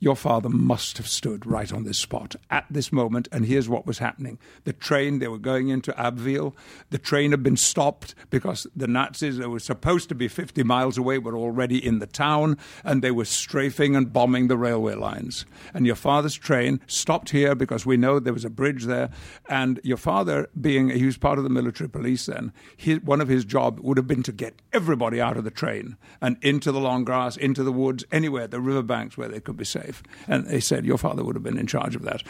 your 0.00 0.16
father 0.16 0.48
must 0.48 0.98
have 0.98 1.08
stood 1.08 1.46
right 1.46 1.72
on 1.72 1.84
this 1.84 1.98
spot 1.98 2.36
at 2.50 2.66
this 2.70 2.92
moment, 2.92 3.28
and 3.32 3.46
here's 3.46 3.68
what 3.68 3.86
was 3.86 3.98
happening. 3.98 4.38
The 4.64 4.72
train, 4.72 5.18
they 5.18 5.28
were 5.28 5.38
going 5.38 5.68
into 5.68 5.98
Abbeville. 5.98 6.54
The 6.90 6.98
train 6.98 7.30
had 7.30 7.42
been 7.42 7.56
stopped 7.56 8.14
because 8.30 8.66
the 8.74 8.88
Nazis, 8.88 9.38
that 9.38 9.48
were 9.48 9.58
supposed 9.58 10.08
to 10.08 10.14
be 10.14 10.28
50 10.28 10.62
miles 10.62 10.98
away, 10.98 11.18
were 11.18 11.36
already 11.36 11.84
in 11.84 11.98
the 11.98 12.06
town, 12.06 12.58
and 12.82 13.02
they 13.02 13.10
were 13.10 13.24
strafing 13.24 13.96
and 13.96 14.12
bombing 14.12 14.48
the 14.48 14.56
railway 14.56 14.94
lines. 14.94 15.46
And 15.72 15.86
your 15.86 15.96
father's 15.96 16.34
train 16.34 16.80
stopped 16.86 17.30
here 17.30 17.54
because 17.54 17.86
we 17.86 17.96
know 17.96 18.18
there 18.18 18.32
was 18.32 18.44
a 18.44 18.50
bridge 18.50 18.84
there. 18.84 19.10
And 19.48 19.80
your 19.84 19.96
father, 19.96 20.48
being 20.60 20.90
he 20.90 21.06
was 21.06 21.16
part 21.16 21.38
of 21.38 21.44
the 21.44 21.50
military 21.50 21.88
police 21.88 22.26
then, 22.26 22.52
one 23.04 23.20
of 23.20 23.28
his 23.28 23.44
job 23.44 23.80
would 23.80 23.96
have 23.96 24.06
been 24.06 24.22
to 24.24 24.32
get 24.32 24.60
everybody 24.72 25.20
out 25.20 25.36
of 25.36 25.44
the 25.44 25.50
train 25.50 25.96
and 26.20 26.36
into 26.42 26.72
the 26.72 26.80
long 26.80 27.04
grass, 27.04 27.36
into 27.36 27.62
the 27.62 27.72
woods, 27.72 28.04
anywhere, 28.10 28.46
the 28.46 28.60
riverbanks 28.60 29.16
where 29.16 29.28
they 29.28 29.40
could 29.40 29.56
be 29.56 29.64
safe. 29.64 29.93
And 30.28 30.46
they 30.46 30.60
said 30.60 30.84
your 30.84 30.98
father 30.98 31.24
would 31.24 31.36
have 31.36 31.42
been 31.42 31.58
in 31.58 31.66
charge 31.66 31.96
of 31.96 32.02
that. 32.02 32.22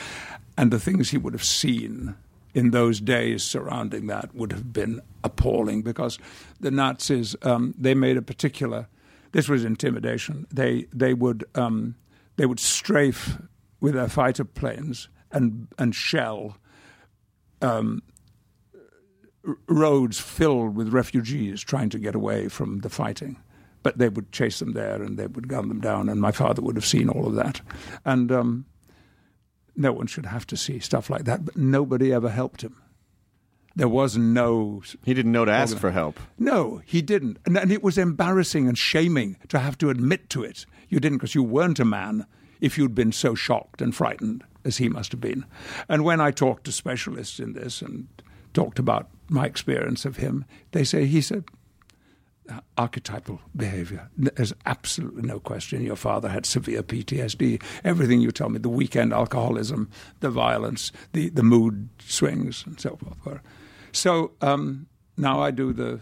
And 0.57 0.71
the 0.71 0.81
things 0.81 1.11
he 1.11 1.19
would 1.19 1.33
have 1.33 1.45
seen 1.45 2.15
in 2.55 2.71
those 2.71 3.01
days 3.01 3.43
surrounding 3.43 4.07
that 4.07 4.35
would 4.35 4.53
have 4.53 4.73
been 4.73 5.01
appalling 5.25 5.83
because 5.83 6.19
the 6.61 6.71
Nazis, 6.71 7.35
um, 7.43 7.75
they 7.77 7.95
made 7.95 8.17
a 8.17 8.23
particular, 8.23 8.87
this 9.33 9.49
was 9.49 9.65
intimidation. 9.65 10.47
They, 10.53 10.87
they, 10.93 11.15
would, 11.15 11.45
um, 11.57 11.97
they 12.37 12.47
would 12.47 12.61
strafe 12.61 13.37
with 13.81 13.95
their 13.95 14.09
fighter 14.09 14.45
planes 14.45 15.09
and, 15.33 15.67
and 15.79 15.95
shell 15.95 16.57
um, 17.61 18.03
roads 19.67 20.19
filled 20.21 20.77
with 20.77 20.93
refugees 20.93 21.61
trying 21.63 21.91
to 21.91 21.99
get 21.99 22.15
away 22.15 22.49
from 22.49 22.81
the 22.81 22.89
fighting. 22.89 23.37
But 23.85 23.99
they 23.99 24.09
would 24.09 24.33
chase 24.33 24.59
them 24.59 24.73
there 24.73 25.01
and 25.01 25.17
they 25.17 25.29
would 25.29 25.47
gun 25.47 25.69
them 25.69 25.81
down, 25.81 26.09
and 26.09 26.21
my 26.21 26.33
father 26.33 26.61
would 26.63 26.75
have 26.75 26.85
seen 26.85 27.09
all 27.09 27.29
of 27.29 27.35
that. 27.37 27.61
And 28.05 28.33
um, 28.33 28.67
no 29.77 29.93
one 29.93 30.09
should 30.09 30.27
have 30.27 30.47
to 30.49 30.57
see 30.57 30.81
stuff 30.81 31.09
like 31.09 31.25
that, 31.25 31.45
but 31.45 31.57
nobody 31.57 32.13
ever 32.13 32.31
helped 32.31 32.63
him. 32.63 32.81
There 33.77 33.89
was 33.89 34.17
no. 34.17 34.83
He 35.05 35.15
didn't 35.15 35.33
know 35.33 35.45
to 35.45 35.53
ask 35.53 35.77
for 35.77 35.91
help. 35.91 36.19
No, 36.39 36.81
he 36.87 37.03
didn't. 37.03 37.39
And, 37.45 37.57
and 37.57 37.73
it 37.73 37.83
was 37.83 37.99
embarrassing 37.99 38.69
and 38.69 38.79
shaming 38.79 39.37
to 39.49 39.59
have 39.59 39.77
to 39.79 39.91
admit 39.91 40.31
to 40.31 40.45
it. 40.45 40.65
You 40.89 41.01
didn't 41.01 41.19
because 41.19 41.35
you 41.35 41.43
weren't 41.43 41.81
a 41.81 41.85
man 41.85 42.27
if 42.61 42.79
you'd 42.79 42.95
been 42.95 43.13
so 43.13 43.35
shocked 43.35 43.83
and 43.83 43.95
frightened 43.95 44.45
as 44.65 44.79
he 44.79 44.89
must 44.89 45.13
have 45.13 45.21
been. 45.21 45.45
And 45.89 46.05
when 46.05 46.21
I 46.21 46.31
talked 46.31 46.65
to 46.65 46.73
specialists 46.73 47.39
in 47.39 47.53
this 47.53 47.83
and 47.83 48.09
talked 48.55 48.79
about 48.79 49.11
my 49.29 49.45
experience 49.45 50.05
of 50.05 50.17
him, 50.17 50.45
they 50.71 50.85
say, 50.85 51.07
he 51.07 51.21
said, 51.21 51.45
archetypal 52.77 53.41
behavior. 53.57 54.09
There's 54.17 54.53
absolutely 54.67 55.23
no 55.23 55.41
question 55.41 55.83
your 55.83 55.97
father 55.97 56.29
had 56.29 56.47
severe 56.47 56.83
PTSD. 56.83 57.63
Everything 57.85 58.21
you 58.21 58.31
tell 58.31 58.49
me, 58.49 58.59
the 58.59 58.69
weekend 58.69 59.13
alcoholism, 59.13 59.91
the 60.21 60.31
violence, 60.31 60.93
the, 61.13 61.31
the 61.31 61.43
mood 61.43 61.89
swings, 61.99 62.65
and 62.67 62.79
so 62.81 62.97
forth. 62.97 63.41
So 63.93 64.33
um, 64.41 64.87
now 65.17 65.41
I 65.41 65.51
do 65.51 65.73
the 65.73 66.01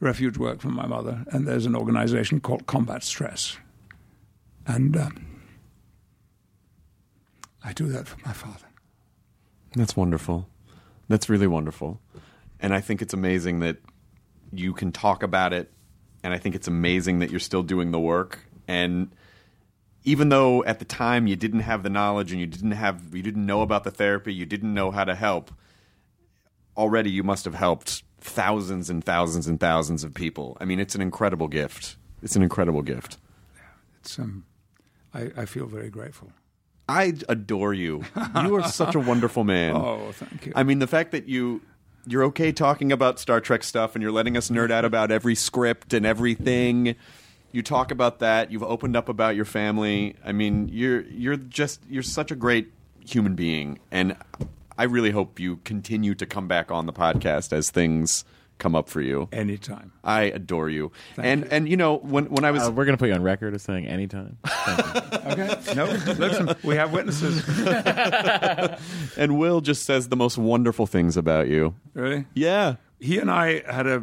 refuge 0.00 0.36
work 0.38 0.60
for 0.60 0.68
my 0.68 0.86
mother, 0.86 1.24
and 1.30 1.46
there's 1.46 1.66
an 1.66 1.76
organization 1.76 2.40
called 2.40 2.66
Combat 2.66 3.02
Stress. 3.02 3.56
And 4.66 4.96
um, 4.96 5.26
I 7.64 7.72
do 7.72 7.86
that 7.88 8.08
for 8.08 8.18
my 8.24 8.32
father. 8.32 8.66
That's 9.74 9.96
wonderful. 9.96 10.48
That's 11.08 11.28
really 11.28 11.46
wonderful. 11.46 12.00
And 12.60 12.74
I 12.74 12.80
think 12.80 13.00
it's 13.02 13.14
amazing 13.14 13.60
that 13.60 13.78
you 14.52 14.72
can 14.72 14.92
talk 14.92 15.22
about 15.22 15.52
it. 15.52 15.70
And 16.22 16.34
I 16.34 16.38
think 16.38 16.54
it's 16.54 16.68
amazing 16.68 17.20
that 17.20 17.30
you're 17.30 17.40
still 17.40 17.62
doing 17.62 17.90
the 17.92 18.00
work. 18.00 18.40
And 18.68 19.10
even 20.04 20.28
though 20.28 20.64
at 20.64 20.78
the 20.78 20.84
time 20.84 21.26
you 21.26 21.36
didn't 21.36 21.60
have 21.60 21.82
the 21.82 21.90
knowledge 21.90 22.32
and 22.32 22.40
you 22.40 22.46
didn't 22.46 22.72
have 22.72 23.14
you 23.14 23.22
didn't 23.22 23.46
know 23.46 23.62
about 23.62 23.84
the 23.84 23.90
therapy, 23.90 24.32
you 24.32 24.46
didn't 24.46 24.72
know 24.72 24.90
how 24.90 25.04
to 25.04 25.14
help, 25.14 25.50
already 26.76 27.10
you 27.10 27.22
must 27.22 27.44
have 27.44 27.54
helped 27.54 28.02
thousands 28.20 28.90
and 28.90 29.04
thousands 29.04 29.46
and 29.46 29.58
thousands 29.58 30.04
of 30.04 30.14
people. 30.14 30.56
I 30.60 30.64
mean, 30.64 30.78
it's 30.78 30.94
an 30.94 31.00
incredible 31.00 31.48
gift. 31.48 31.96
It's 32.22 32.36
an 32.36 32.42
incredible 32.42 32.82
gift. 32.82 33.16
It's, 34.00 34.18
um, 34.18 34.44
I, 35.14 35.30
I 35.36 35.44
feel 35.46 35.66
very 35.66 35.90
grateful. 35.90 36.32
I 36.88 37.14
adore 37.28 37.72
you. 37.72 38.02
You 38.42 38.56
are 38.56 38.68
such 38.68 38.94
a 38.94 39.00
wonderful 39.00 39.44
man. 39.44 39.74
Oh, 39.76 40.10
thank 40.12 40.46
you. 40.46 40.52
I 40.56 40.64
mean, 40.64 40.80
the 40.80 40.86
fact 40.88 41.12
that 41.12 41.28
you 41.28 41.62
you're 42.06 42.24
okay 42.24 42.52
talking 42.52 42.92
about 42.92 43.18
Star 43.18 43.40
Trek 43.40 43.62
stuff 43.62 43.94
and 43.94 44.02
you're 44.02 44.12
letting 44.12 44.36
us 44.36 44.50
nerd 44.50 44.70
out 44.70 44.84
about 44.84 45.10
every 45.10 45.34
script 45.34 45.92
and 45.92 46.06
everything. 46.06 46.96
You 47.52 47.62
talk 47.62 47.90
about 47.90 48.20
that. 48.20 48.50
You've 48.50 48.62
opened 48.62 48.96
up 48.96 49.08
about 49.08 49.36
your 49.36 49.44
family. 49.44 50.16
I 50.24 50.32
mean, 50.32 50.68
you're 50.72 51.02
you're 51.02 51.36
just 51.36 51.80
you're 51.88 52.02
such 52.02 52.30
a 52.30 52.36
great 52.36 52.72
human 53.04 53.34
being, 53.34 53.80
and 53.90 54.16
I 54.78 54.84
really 54.84 55.10
hope 55.10 55.40
you 55.40 55.56
continue 55.64 56.14
to 56.14 56.26
come 56.26 56.48
back 56.48 56.70
on 56.70 56.86
the 56.86 56.92
podcast 56.92 57.52
as 57.52 57.70
things 57.70 58.24
come 58.60 58.76
up 58.76 58.88
for 58.88 59.00
you. 59.00 59.28
Anytime. 59.32 59.90
I 60.04 60.22
adore 60.22 60.70
you, 60.70 60.92
and 61.16 61.44
and 61.52 61.68
you 61.68 61.76
know 61.76 61.96
when 61.96 62.26
when 62.26 62.44
I 62.44 62.50
was 62.52 62.62
Uh, 62.68 62.70
we're 62.70 62.84
going 62.84 62.96
to 62.96 63.00
put 63.00 63.08
you 63.08 63.14
on 63.14 63.22
record 63.22 63.54
as 63.54 63.62
saying 63.62 63.86
anytime. 63.86 64.36
Thank 64.46 64.78
you. 64.94 65.00
Okay. 65.30 65.74
No, 65.76 65.84
listen, 66.18 66.54
we 66.64 66.74
have 66.76 66.92
witnesses. 66.92 67.42
and 69.16 69.38
Wil 69.38 69.60
just 69.60 69.84
says 69.84 70.08
the 70.08 70.16
most 70.16 70.38
wonderful 70.38 70.86
things 70.86 71.16
about 71.16 71.48
you. 71.48 71.74
Really? 71.94 72.26
Yeah, 72.34 72.76
He 72.98 73.18
and 73.18 73.30
I 73.30 73.62
had 73.72 73.86
a, 73.86 74.02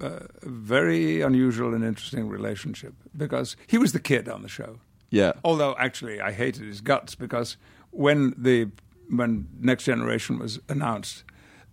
a 0.00 0.20
very 0.42 1.20
unusual 1.22 1.74
and 1.74 1.84
interesting 1.84 2.28
relationship 2.28 2.94
because 3.16 3.56
he 3.66 3.78
was 3.78 3.92
the 3.92 4.00
kid 4.00 4.28
on 4.28 4.42
the 4.42 4.48
show. 4.48 4.80
yeah. 5.10 5.32
Although 5.44 5.74
actually, 5.78 6.20
I 6.20 6.32
hated 6.32 6.64
his 6.66 6.80
guts 6.80 7.14
because 7.14 7.56
when 7.90 8.34
the 8.36 8.70
when 9.08 9.48
Next 9.58 9.84
Generation 9.84 10.38
was 10.38 10.60
announced, 10.68 11.24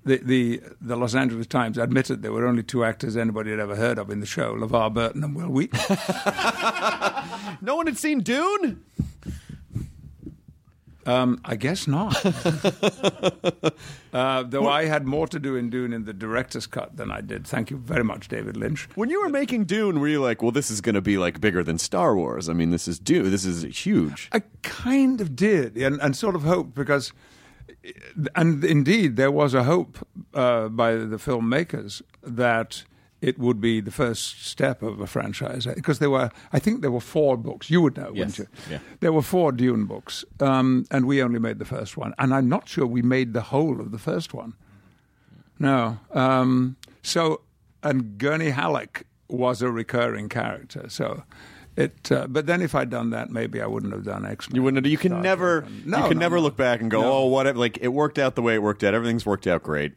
the 0.07 0.17
the 0.17 0.61
the 0.81 0.95
Los 0.95 1.13
Angeles 1.13 1.47
Times 1.47 1.77
admitted 1.77 2.21
there 2.21 2.31
were 2.31 2.47
only 2.47 2.63
two 2.63 2.84
actors 2.84 3.15
anybody 3.15 3.51
had 3.51 3.59
ever 3.59 3.75
heard 3.75 3.99
of 3.99 4.09
in 4.09 4.19
the 4.19 4.25
show: 4.25 4.55
LeVar 4.55 4.93
Burton 4.93 5.23
and 5.23 5.35
Wil 5.35 5.49
Wheaton. 5.49 5.97
No 7.59 7.75
one 7.75 7.88
had 7.88 7.97
seen 7.97 8.19
Dune. 8.21 8.84
Um, 11.07 11.39
I 11.45 11.55
guess 11.55 11.88
not. 11.88 12.23
uh, 14.13 14.43
though 14.43 14.67
I 14.67 14.85
had 14.85 15.07
more 15.07 15.25
to 15.27 15.39
do 15.39 15.55
in 15.55 15.69
Dune 15.69 15.93
in 15.93 16.03
the 16.03 16.13
director's 16.13 16.67
cut 16.67 16.97
than 16.97 17.11
I 17.11 17.21
did. 17.21 17.47
Thank 17.47 17.71
you 17.71 17.77
very 17.77 18.03
much, 18.03 18.27
David 18.27 18.57
Lynch. 18.57 18.89
When 18.95 19.09
you 19.09 19.21
were 19.21 19.29
making 19.29 19.65
Dune, 19.65 20.01
were 20.01 20.09
you 20.09 20.21
like, 20.21 20.41
"Well, 20.41 20.51
this 20.51 20.69
is 20.69 20.81
going 20.81 20.95
to 20.95 21.01
be 21.01 21.17
like 21.17 21.39
bigger 21.39 21.63
than 21.63 21.77
Star 21.77 22.13
Wars"? 22.15 22.49
I 22.49 22.53
mean, 22.53 22.71
this 22.71 22.89
is 22.89 22.99
Dune. 22.99 23.31
This 23.31 23.45
is 23.45 23.63
huge. 23.63 24.27
I 24.34 24.41
kind 24.63 25.21
of 25.21 25.34
did, 25.35 25.77
and, 25.77 25.99
and 26.01 26.15
sort 26.15 26.35
of 26.35 26.43
hoped 26.43 26.75
because, 26.75 27.13
and 28.35 28.64
indeed, 28.64 29.15
there 29.15 29.31
was 29.31 29.53
a 29.53 29.64
hope 29.64 29.97
uh, 30.34 30.68
by 30.69 30.93
the 30.95 31.18
filmmakers 31.18 32.01
that 32.23 32.84
it 33.19 33.39
would 33.39 33.59
be 33.59 33.81
the 33.81 33.91
first 33.91 34.45
step 34.45 34.84
of 34.84 34.99
a 34.99 35.07
franchise 35.07 35.65
because 35.65 35.97
there 35.99 36.09
were, 36.11 36.30
I 36.53 36.59
think, 36.59 36.81
there 36.81 36.91
were 36.91 36.99
four 37.01 37.35
books. 37.38 37.69
You 37.69 37.81
would 37.81 37.97
know, 37.97 38.11
Yes. 38.14 38.38
wouldn't 38.38 38.38
you? 38.39 38.47
Yeah. 38.72 38.80
There 38.99 39.11
were 39.11 39.23
four 39.23 39.51
Dune 39.51 39.85
books, 39.85 40.23
um, 40.39 40.85
and 40.91 41.05
we 41.07 41.23
only 41.23 41.39
made 41.39 41.57
the 41.57 41.65
first 41.65 41.97
one. 41.97 42.14
And 42.19 42.34
I'm 42.34 42.47
not 42.47 42.69
sure 42.69 42.85
we 42.85 43.01
made 43.01 43.34
the 43.34 43.41
whole 43.41 43.81
of 43.81 43.91
the 43.91 43.97
first 43.97 44.34
one. 44.35 44.53
No. 45.59 45.97
Um, 46.11 46.76
so, 47.01 47.41
and 47.81 48.18
Gurney 48.19 48.51
Halleck 48.51 49.05
was 49.30 49.61
a 49.61 49.72
recurring 49.72 50.30
character. 50.30 50.85
So, 50.89 51.23
it. 51.77 52.11
Uh, 52.11 52.27
but 52.27 52.45
then, 52.45 52.61
if 52.61 52.75
I'd 52.75 52.89
done 52.89 53.11
that, 53.11 53.29
maybe 53.29 53.61
I 53.61 53.67
wouldn't 53.67 53.93
have 53.93 54.03
done 54.03 54.25
X 54.25 54.47
You 54.51 54.63
wouldn't. 54.63 54.83
Have, 54.85 54.91
You 54.91 54.97
can 54.97 55.21
never. 55.21 55.61
No, 55.85 55.97
you 55.99 56.07
can 56.09 56.17
no, 56.17 56.25
never 56.25 56.35
no. 56.37 56.41
look 56.41 56.57
back 56.57 56.81
and 56.81 56.89
go, 56.91 57.01
No. 57.01 57.11
"Oh, 57.13 57.25
whatever." 57.27 57.57
Like 57.59 57.77
it 57.81 57.89
worked 57.89 58.17
out 58.19 58.35
the 58.35 58.41
way 58.41 58.55
it 58.55 58.61
worked 58.61 58.83
out. 58.83 58.93
Everything's 58.93 59.25
worked 59.25 59.47
out 59.47 59.63
great. 59.63 59.93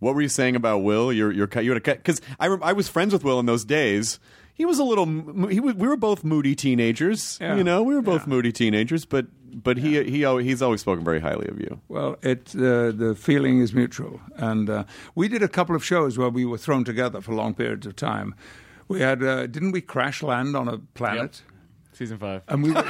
What 0.00 0.14
were 0.14 0.22
you 0.22 0.28
saying 0.28 0.56
about 0.56 0.78
Wil? 0.78 1.12
You're 1.12 1.32
you're 1.32 1.48
you 1.60 1.72
had 1.72 1.82
because 1.82 2.20
I 2.38 2.48
rem- 2.48 2.62
I 2.62 2.72
was 2.72 2.88
friends 2.88 3.12
with 3.12 3.22
Wil 3.24 3.38
in 3.40 3.46
those 3.46 3.64
days. 3.64 4.18
He 4.54 4.66
was 4.66 4.78
a 4.78 4.84
little. 4.84 5.06
He 5.48 5.58
was, 5.60 5.74
we 5.74 5.88
were 5.88 5.96
both 5.96 6.22
moody 6.24 6.54
teenagers. 6.54 7.38
Yeah. 7.40 7.56
You 7.56 7.64
know, 7.64 7.82
we 7.82 7.94
were 7.94 8.02
both 8.02 8.22
Yeah. 8.22 8.28
moody 8.34 8.52
teenagers. 8.52 9.04
But 9.06 9.26
but 9.52 9.78
he 9.78 10.02
he 10.04 10.24
he's 10.42 10.60
always 10.62 10.80
spoken 10.82 11.04
very 11.04 11.20
highly 11.20 11.48
of 11.48 11.58
you. 11.60 11.80
Well, 11.88 12.16
it 12.22 12.54
uh, 12.54 12.92
the 12.92 13.14
feeling 13.18 13.60
is 13.60 13.72
mutual, 13.72 14.20
and 14.36 14.68
uh, 14.68 14.84
we 15.14 15.28
did 15.28 15.42
a 15.42 15.48
couple 15.48 15.74
of 15.74 15.84
shows 15.84 16.18
where 16.18 16.28
we 16.28 16.44
were 16.44 16.58
thrown 16.58 16.84
together 16.84 17.20
for 17.20 17.34
long 17.34 17.54
periods 17.54 17.86
of 17.86 17.96
time. 17.96 18.34
We 18.90 18.98
had, 18.98 19.22
uh, 19.22 19.46
didn't 19.46 19.70
we 19.70 19.82
crash 19.82 20.20
land 20.20 20.56
on 20.56 20.66
a 20.66 20.78
planet? 20.78 21.42
Season 21.92 22.18
five. 22.18 22.42
And 22.48 22.60
we 22.64 22.72
were. 22.72 22.82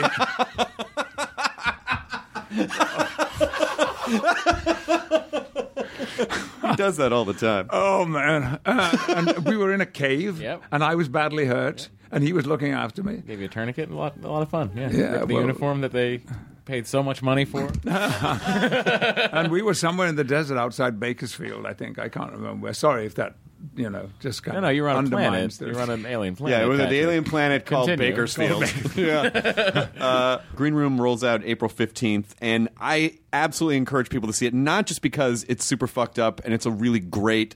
He 6.68 6.76
does 6.76 6.96
that 6.98 7.12
all 7.12 7.24
the 7.24 7.34
time. 7.34 7.68
oh 7.70 8.04
man! 8.04 8.60
Uh, 8.64 8.96
and 9.08 9.46
we 9.46 9.56
were 9.56 9.72
in 9.72 9.80
a 9.80 9.86
cave, 9.86 10.40
Yep. 10.40 10.62
and 10.72 10.84
I 10.84 10.94
was 10.94 11.08
badly 11.08 11.46
hurt, 11.46 11.88
and 12.10 12.22
he 12.22 12.32
was 12.32 12.46
looking 12.46 12.72
after 12.72 13.02
me. 13.02 13.22
Gave 13.26 13.40
you 13.40 13.46
a 13.46 13.48
tourniquet 13.48 13.90
a 13.90 13.94
lot, 13.94 14.14
a 14.22 14.28
lot 14.28 14.42
of 14.42 14.50
fun. 14.50 14.70
Yeah, 14.74 14.90
Yeah, 14.90 15.18
the 15.18 15.26
well- 15.26 15.40
uniform 15.42 15.80
that 15.80 15.92
they 15.92 16.20
paid 16.64 16.86
so 16.86 17.02
much 17.02 17.22
money 17.22 17.44
for. 17.44 17.70
and 17.86 19.50
we 19.50 19.62
were 19.62 19.74
somewhere 19.74 20.06
in 20.06 20.16
the 20.16 20.24
desert 20.24 20.56
outside 20.58 21.00
Bakersfield, 21.00 21.66
I 21.66 21.72
think. 21.74 21.98
I 21.98 22.08
can't 22.08 22.32
remember. 22.32 22.72
Sorry 22.74 23.06
if 23.06 23.14
that, 23.16 23.34
you 23.76 23.90
know, 23.90 24.10
just 24.20 24.42
kind 24.42 24.54
no, 24.54 24.58
of 24.58 24.62
no, 24.64 24.68
you 24.70 24.82
were 24.82 24.88
on 24.88 24.96
a 24.96 24.98
undermines 24.98 25.58
planet. 25.58 25.58
the- 25.58 25.66
You 25.66 25.72
were 25.74 25.80
on 25.82 25.90
an 26.00 26.06
alien 26.06 26.36
planet. 26.36 26.58
Yeah, 26.58 26.64
it 26.64 26.68
was 26.68 26.78
the 26.78 26.84
Patrick. 26.84 27.00
alien 27.02 27.24
planet 27.24 27.66
called 27.66 27.88
Continue. 27.88 28.10
Bakersfield. 28.12 28.64
yeah. 28.96 29.88
Uh, 30.04 30.40
Green 30.56 30.74
Room 30.74 31.00
rolls 31.00 31.22
out 31.24 31.42
April 31.44 31.70
15th, 31.70 32.26
and 32.40 32.68
I 32.80 33.18
absolutely 33.32 33.76
encourage 33.76 34.08
people 34.10 34.26
to 34.28 34.32
see 34.32 34.46
it, 34.46 34.54
not 34.54 34.86
just 34.86 35.02
because 35.02 35.44
it's 35.48 35.64
super 35.64 35.86
fucked 35.86 36.18
up 36.18 36.40
and 36.44 36.52
it's 36.54 36.66
a 36.66 36.70
really 36.70 37.00
great 37.00 37.54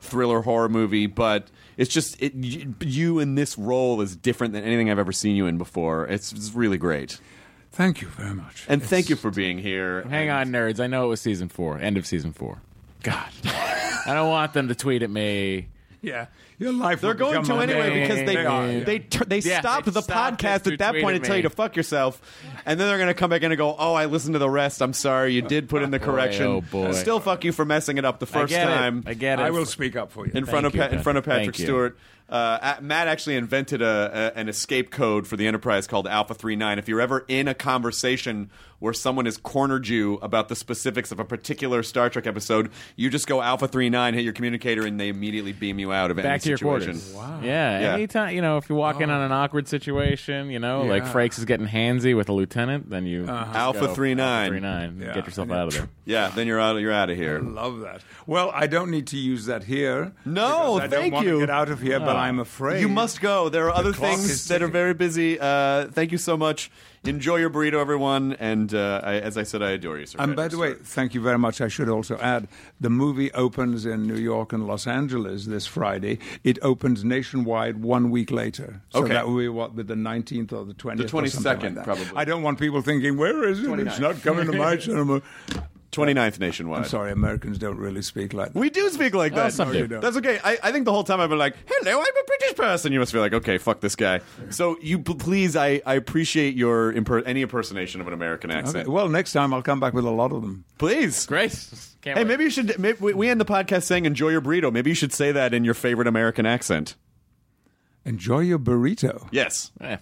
thriller 0.00 0.42
horror 0.42 0.68
movie, 0.68 1.06
but 1.06 1.48
it's 1.76 1.92
just 1.92 2.22
it, 2.22 2.34
you, 2.34 2.74
you 2.80 3.18
in 3.18 3.34
this 3.34 3.56
role 3.58 4.00
is 4.00 4.14
different 4.14 4.52
than 4.52 4.62
anything 4.62 4.90
I've 4.90 4.98
ever 4.98 5.12
seen 5.12 5.36
you 5.36 5.46
in 5.46 5.58
before. 5.58 6.06
It's, 6.06 6.32
it's 6.32 6.52
really 6.54 6.78
great. 6.78 7.18
Thank 7.72 8.00
you 8.00 8.08
very 8.08 8.34
much. 8.34 8.64
And 8.68 8.82
thank 8.82 9.08
you 9.10 9.16
for 9.16 9.30
being 9.30 9.58
here. 9.58 10.02
Hang 10.02 10.30
on, 10.30 10.48
nerds. 10.48 10.80
I 10.80 10.86
know 10.86 11.04
it 11.06 11.08
was 11.08 11.20
season 11.20 11.48
four. 11.48 11.78
End 11.78 11.96
of 11.98 12.06
season 12.06 12.32
four. 12.32 12.62
God, 13.10 13.30
I 14.06 14.14
don't 14.14 14.28
want 14.28 14.52
them 14.52 14.68
to 14.68 14.74
tweet 14.74 15.02
at 15.02 15.10
me. 15.10 15.68
Yeah, 16.02 16.26
your 16.58 16.72
life. 16.72 17.00
They're 17.00 17.10
will 17.14 17.18
going 17.18 17.44
to 17.44 17.54
anyway 17.54 17.88
They- 17.90 18.00
because 18.02 18.16
they 18.18 18.24
they 18.26 18.46
are, 18.46 18.66
yeah. 18.70 18.84
they 18.84 18.98
tur- 19.00 19.24
they 19.24 19.38
Yeah, 19.38 19.60
stopped 19.60 19.86
they 19.86 19.90
the 19.92 20.02
stopped 20.02 20.42
it 20.42 20.46
podcast 20.46 20.62
to 20.64 20.72
at 20.74 20.78
that 20.80 20.92
point 20.94 21.06
at 21.06 21.14
and 21.16 21.24
tell 21.24 21.36
you 21.36 21.42
me. 21.42 21.48
to 21.48 21.54
fuck 21.54 21.74
yourself, 21.76 22.20
and 22.64 22.78
then 22.78 22.86
they're 22.88 22.98
going 22.98 23.08
to 23.08 23.14
come 23.14 23.30
back 23.30 23.42
in 23.42 23.50
and 23.50 23.58
go, 23.58 23.74
"Oh, 23.78 23.94
I 23.94 24.04
listened 24.06 24.34
to 24.34 24.38
the 24.38 24.50
rest. 24.50 24.82
I'm 24.82 24.92
sorry, 24.92 25.32
you 25.34 25.42
did 25.42 25.68
put 25.68 25.82
in 25.82 25.90
the 25.90 25.98
Boy, 26.00 26.04
correction. 26.04 26.46
oh, 26.46 26.60
boy. 26.60 26.92
Still, 26.92 27.18
fuck 27.20 27.44
you 27.44 27.52
for 27.52 27.64
messing 27.64 27.98
it 27.98 28.04
up 28.04 28.20
the 28.20 28.26
I 28.26 28.28
first 28.28 28.50
get 28.50 28.64
time." 28.66 28.98
It. 29.06 29.10
I 29.10 29.14
get 29.14 29.40
it. 29.40 29.42
I 29.42 29.50
will 29.50 29.66
speak 29.66 29.96
up 29.96 30.12
for 30.12 30.26
you. 30.26 30.32
in 30.34 30.44
front 30.46 30.66
of 30.66 30.72
Thank 30.72 30.82
Pa- 30.84 30.90
you, 30.90 30.96
in 30.98 31.02
front 31.02 31.18
of 31.18 31.24
Thank 31.24 31.38
Patrick 31.40 31.58
you. 31.58 31.64
Stewart. 31.64 31.98
Uh, 32.28 32.76
Matt 32.80 33.06
actually 33.06 33.36
invented 33.36 33.82
a, 33.82 34.32
a, 34.34 34.38
an 34.38 34.48
escape 34.48 34.90
code 34.90 35.26
for 35.28 35.36
the 35.36 35.46
Enterprise 35.46 35.86
called 35.86 36.08
Alpha 36.08 36.34
39. 36.34 36.78
If 36.78 36.88
you're 36.88 37.00
ever 37.00 37.24
in 37.28 37.46
a 37.46 37.54
conversation 37.54 38.50
where 38.80 38.92
someone 38.92 39.26
has 39.26 39.36
cornered 39.36 39.86
you 39.86 40.14
about 40.14 40.48
the 40.48 40.56
specifics 40.56 41.12
of 41.12 41.20
a 41.20 41.24
particular 41.24 41.82
Star 41.84 42.10
Trek 42.10 42.26
episode, 42.26 42.70
you 42.96 43.10
just 43.10 43.26
go 43.28 43.40
Alpha 43.40 43.68
39, 43.68 44.14
hit 44.14 44.24
your 44.24 44.32
communicator, 44.32 44.84
and 44.84 44.98
they 44.98 45.08
immediately 45.08 45.52
beam 45.52 45.78
you 45.78 45.92
out 45.92 46.10
of 46.10 46.18
any 46.18 46.26
Back 46.28 46.40
to 46.42 46.48
your 46.48 46.58
situation. 46.58 46.98
quarters. 47.00 47.44
Yeah, 47.44 47.80
Yeah. 47.80 47.94
anytime 47.94 48.34
you 48.34 48.42
know 48.42 48.56
if 48.56 48.68
you 48.68 48.74
walk 48.74 49.00
in 49.00 49.08
on 49.08 49.22
an 49.22 49.30
awkward 49.32 49.68
situation, 49.68 50.50
you 50.50 50.58
know, 50.58 50.82
like 50.82 51.04
Yeah. 51.04 51.12
Frakes 51.12 51.38
is 51.38 51.44
getting 51.44 51.66
handsy 51.68 52.16
with 52.16 52.28
a 52.28 52.32
lieutenant, 52.32 52.90
then 52.90 53.06
you 53.06 53.20
just 53.26 53.32
Alpha 53.54 53.80
go, 53.80 53.94
39. 53.94 54.26
Alpha 54.26 54.48
39. 54.50 55.00
Yeah. 55.00 55.14
Get 55.14 55.26
yourself 55.26 55.50
out 55.52 55.68
of 55.68 55.74
there. 55.74 55.88
Yeah, 56.06 56.28
then 56.28 56.46
you're 56.46 56.60
out. 56.60 56.76
You're 56.76 56.92
out 56.92 57.10
of 57.10 57.16
here. 57.16 57.40
Love 57.40 57.80
that. 57.80 58.00
Well, 58.26 58.50
I 58.54 58.66
don't 58.68 58.90
need 58.92 59.08
to 59.08 59.16
use 59.18 59.46
that 59.46 59.64
here. 59.64 60.12
No, 60.24 60.76
I 60.76 60.86
don't 60.86 60.90
thank 60.90 61.14
want 61.14 61.26
you. 61.26 61.32
to 61.34 61.40
get 61.40 61.50
out 61.50 61.68
of 61.68 61.80
here, 61.80 61.98
but 61.98 62.14
I'm 62.16 62.38
afraid 62.38 62.80
You 62.80 62.88
must 62.88 63.20
go. 63.20 63.48
There 63.48 63.66
are 63.66 63.72
other 63.74 63.92
clock 63.92 64.10
things 64.16 64.46
that 64.48 64.56
are 64.62 64.66
ticking. 64.66 64.72
very 64.72 64.94
busy. 64.94 65.38
Uh, 65.40 65.86
thank 65.88 66.12
you 66.12 66.18
so 66.18 66.36
much. 66.36 66.70
Enjoy 67.04 67.36
your 67.36 67.50
burrito, 67.50 67.74
everyone. 67.80 68.34
And 68.38 68.72
uh, 68.74 69.00
I, 69.04 69.14
as 69.16 69.36
I 69.36 69.42
said, 69.44 69.62
I 69.62 69.70
adore 69.72 69.98
you, 69.98 70.06
sir. 70.06 70.18
And 70.20 70.34
by 70.36 70.48
the 70.48 70.58
way, 70.58 70.74
thank 70.74 71.12
you 71.14 71.20
very 71.20 71.38
much. 71.38 71.60
I 71.60 71.68
should 71.68 71.88
also 71.88 72.16
add 72.18 72.48
the 72.80 72.90
movie 72.90 73.32
opens 73.32 73.84
in 73.86 74.06
New 74.06 74.16
York 74.16 74.52
and 74.52 74.66
Los 74.66 74.86
Angeles 74.88 75.46
this 75.46 75.66
Friday. 75.66 76.18
It 76.44 76.58
opens 76.62 77.04
nationwide 77.04 77.82
one 77.82 78.10
week 78.10 78.30
later. 78.30 78.80
So 78.90 79.00
Okay. 79.04 79.12
that 79.12 79.26
will 79.28 79.38
be 79.38 79.48
what, 79.48 79.74
with 79.74 79.86
the 79.88 79.94
19th 79.94 80.52
or 80.52 80.64
the 80.64 80.74
20th? 80.74 80.96
The 80.98 81.04
or 81.18 81.26
something 81.28 81.30
22nd, 81.42 81.62
like 81.62 81.74
that. 81.76 81.84
probably. 81.84 82.06
I 82.16 82.24
don't 82.24 82.42
want 82.42 82.58
people 82.58 82.80
thinking, 82.82 83.16
where 83.16 83.48
is 83.48 83.58
it? 83.60 83.70
It's 83.80 83.94
29th. 83.98 84.00
not 84.00 84.22
coming 84.22 84.46
to 84.46 84.52
my 84.56 84.76
cinema. 84.86 85.22
29th 85.96 86.38
nationwide. 86.38 86.82
I'm 86.82 86.88
sorry, 86.88 87.10
Americans 87.12 87.58
don't 87.58 87.78
really 87.78 88.02
speak 88.02 88.32
like 88.34 88.52
that. 88.52 88.58
We 88.58 88.70
do 88.70 88.88
speak 88.90 89.14
like 89.14 89.34
that. 89.34 89.52
some 89.52 89.72
do. 89.72 89.86
That's 89.86 90.16
okay. 90.18 90.38
I, 90.44 90.58
I 90.62 90.72
think 90.72 90.84
the 90.84 90.92
whole 90.92 91.04
time 91.04 91.20
I've 91.20 91.28
been 91.30 91.38
like, 91.38 91.56
"Hello, 91.66 91.98
I'm 91.98 92.06
a 92.06 92.24
British 92.26 92.56
person." 92.56 92.92
You 92.92 92.98
must 93.00 93.12
be 93.12 93.18
like, 93.18 93.32
"Okay, 93.32 93.58
fuck 93.58 93.80
this 93.80 93.96
guy." 93.96 94.20
So 94.50 94.76
you 94.80 94.98
p- 94.98 95.14
please, 95.14 95.56
I, 95.56 95.80
I 95.86 95.94
appreciate 95.94 96.54
your 96.54 96.92
imper- 96.92 97.22
any 97.26 97.42
impersonation 97.42 98.00
of 98.00 98.06
an 98.08 98.12
American 98.12 98.50
accent. 98.50 98.76
Okay, 98.86 98.88
well, 98.90 99.08
next 99.08 99.32
time 99.32 99.54
I'll 99.54 99.62
come 99.62 99.80
back 99.80 99.94
with 99.94 100.04
a 100.04 100.10
lot 100.10 100.32
of 100.32 100.42
them. 100.42 100.64
Please, 100.78 101.26
Great. 101.26 101.50
Can't 102.02 102.18
Hey, 102.18 102.24
wait. 102.24 102.28
maybe 102.28 102.44
you 102.44 102.50
should. 102.50 102.78
Maybe 102.78 102.98
we- 103.00 103.14
we 103.14 103.28
end 103.28 103.40
the 103.40 103.44
podcast 103.44 103.84
saying 103.84 104.04
"Enjoy 104.04 104.28
your 104.28 104.40
burrito." 104.42 104.72
Maybe 104.72 104.90
you 104.90 104.94
should 104.94 105.12
say 105.12 105.32
that 105.32 105.54
in 105.54 105.64
your 105.64 105.74
favorite 105.74 106.06
American 106.06 106.46
accent. 106.46 106.94
Enjoy 108.04 108.38
your 108.40 108.58
burrito. 108.58 109.26
Yes. 109.32 109.72
Eh. 109.80 109.96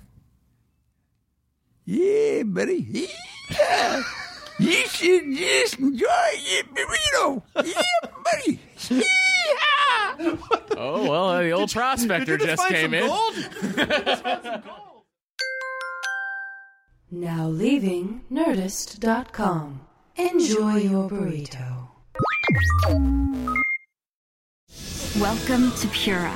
Yeah, 1.87 2.43
buddy. 2.45 3.09
Yeah. 3.51 4.03
You 4.59 4.87
should 4.89 5.37
just 5.37 5.79
enjoy 5.79 6.31
your 6.51 6.65
burrito. 6.65 7.43
Yeah, 7.65 7.83
buddy. 8.25 8.61
Yeah. 8.91 10.37
Oh 10.77 11.09
well, 11.09 11.39
the 11.43 11.51
old 11.53 11.73
prospector 11.73 12.37
Did 12.37 12.41
you 12.43 12.57
just 12.57 12.63
find 12.63 12.75
came 12.75 12.91
some 12.91 12.95
in. 12.95 13.07
gold? 14.55 14.63
Now 17.11 17.47
leaving 17.49 18.23
Nerdist.com. 18.33 19.81
Enjoy 20.17 20.77
your 20.79 21.09
burrito. 21.09 21.89
Welcome 25.21 25.71
to 25.73 25.89
Pura, 25.93 26.35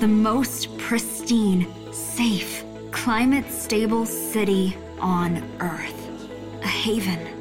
the 0.00 0.08
most 0.08 0.76
pristine, 0.78 1.66
safe, 1.92 2.64
climate 2.90 3.50
stable 3.50 4.06
city 4.06 4.74
on 4.98 5.42
Earth. 5.60 6.08
A 6.62 6.66
haven 6.68 7.37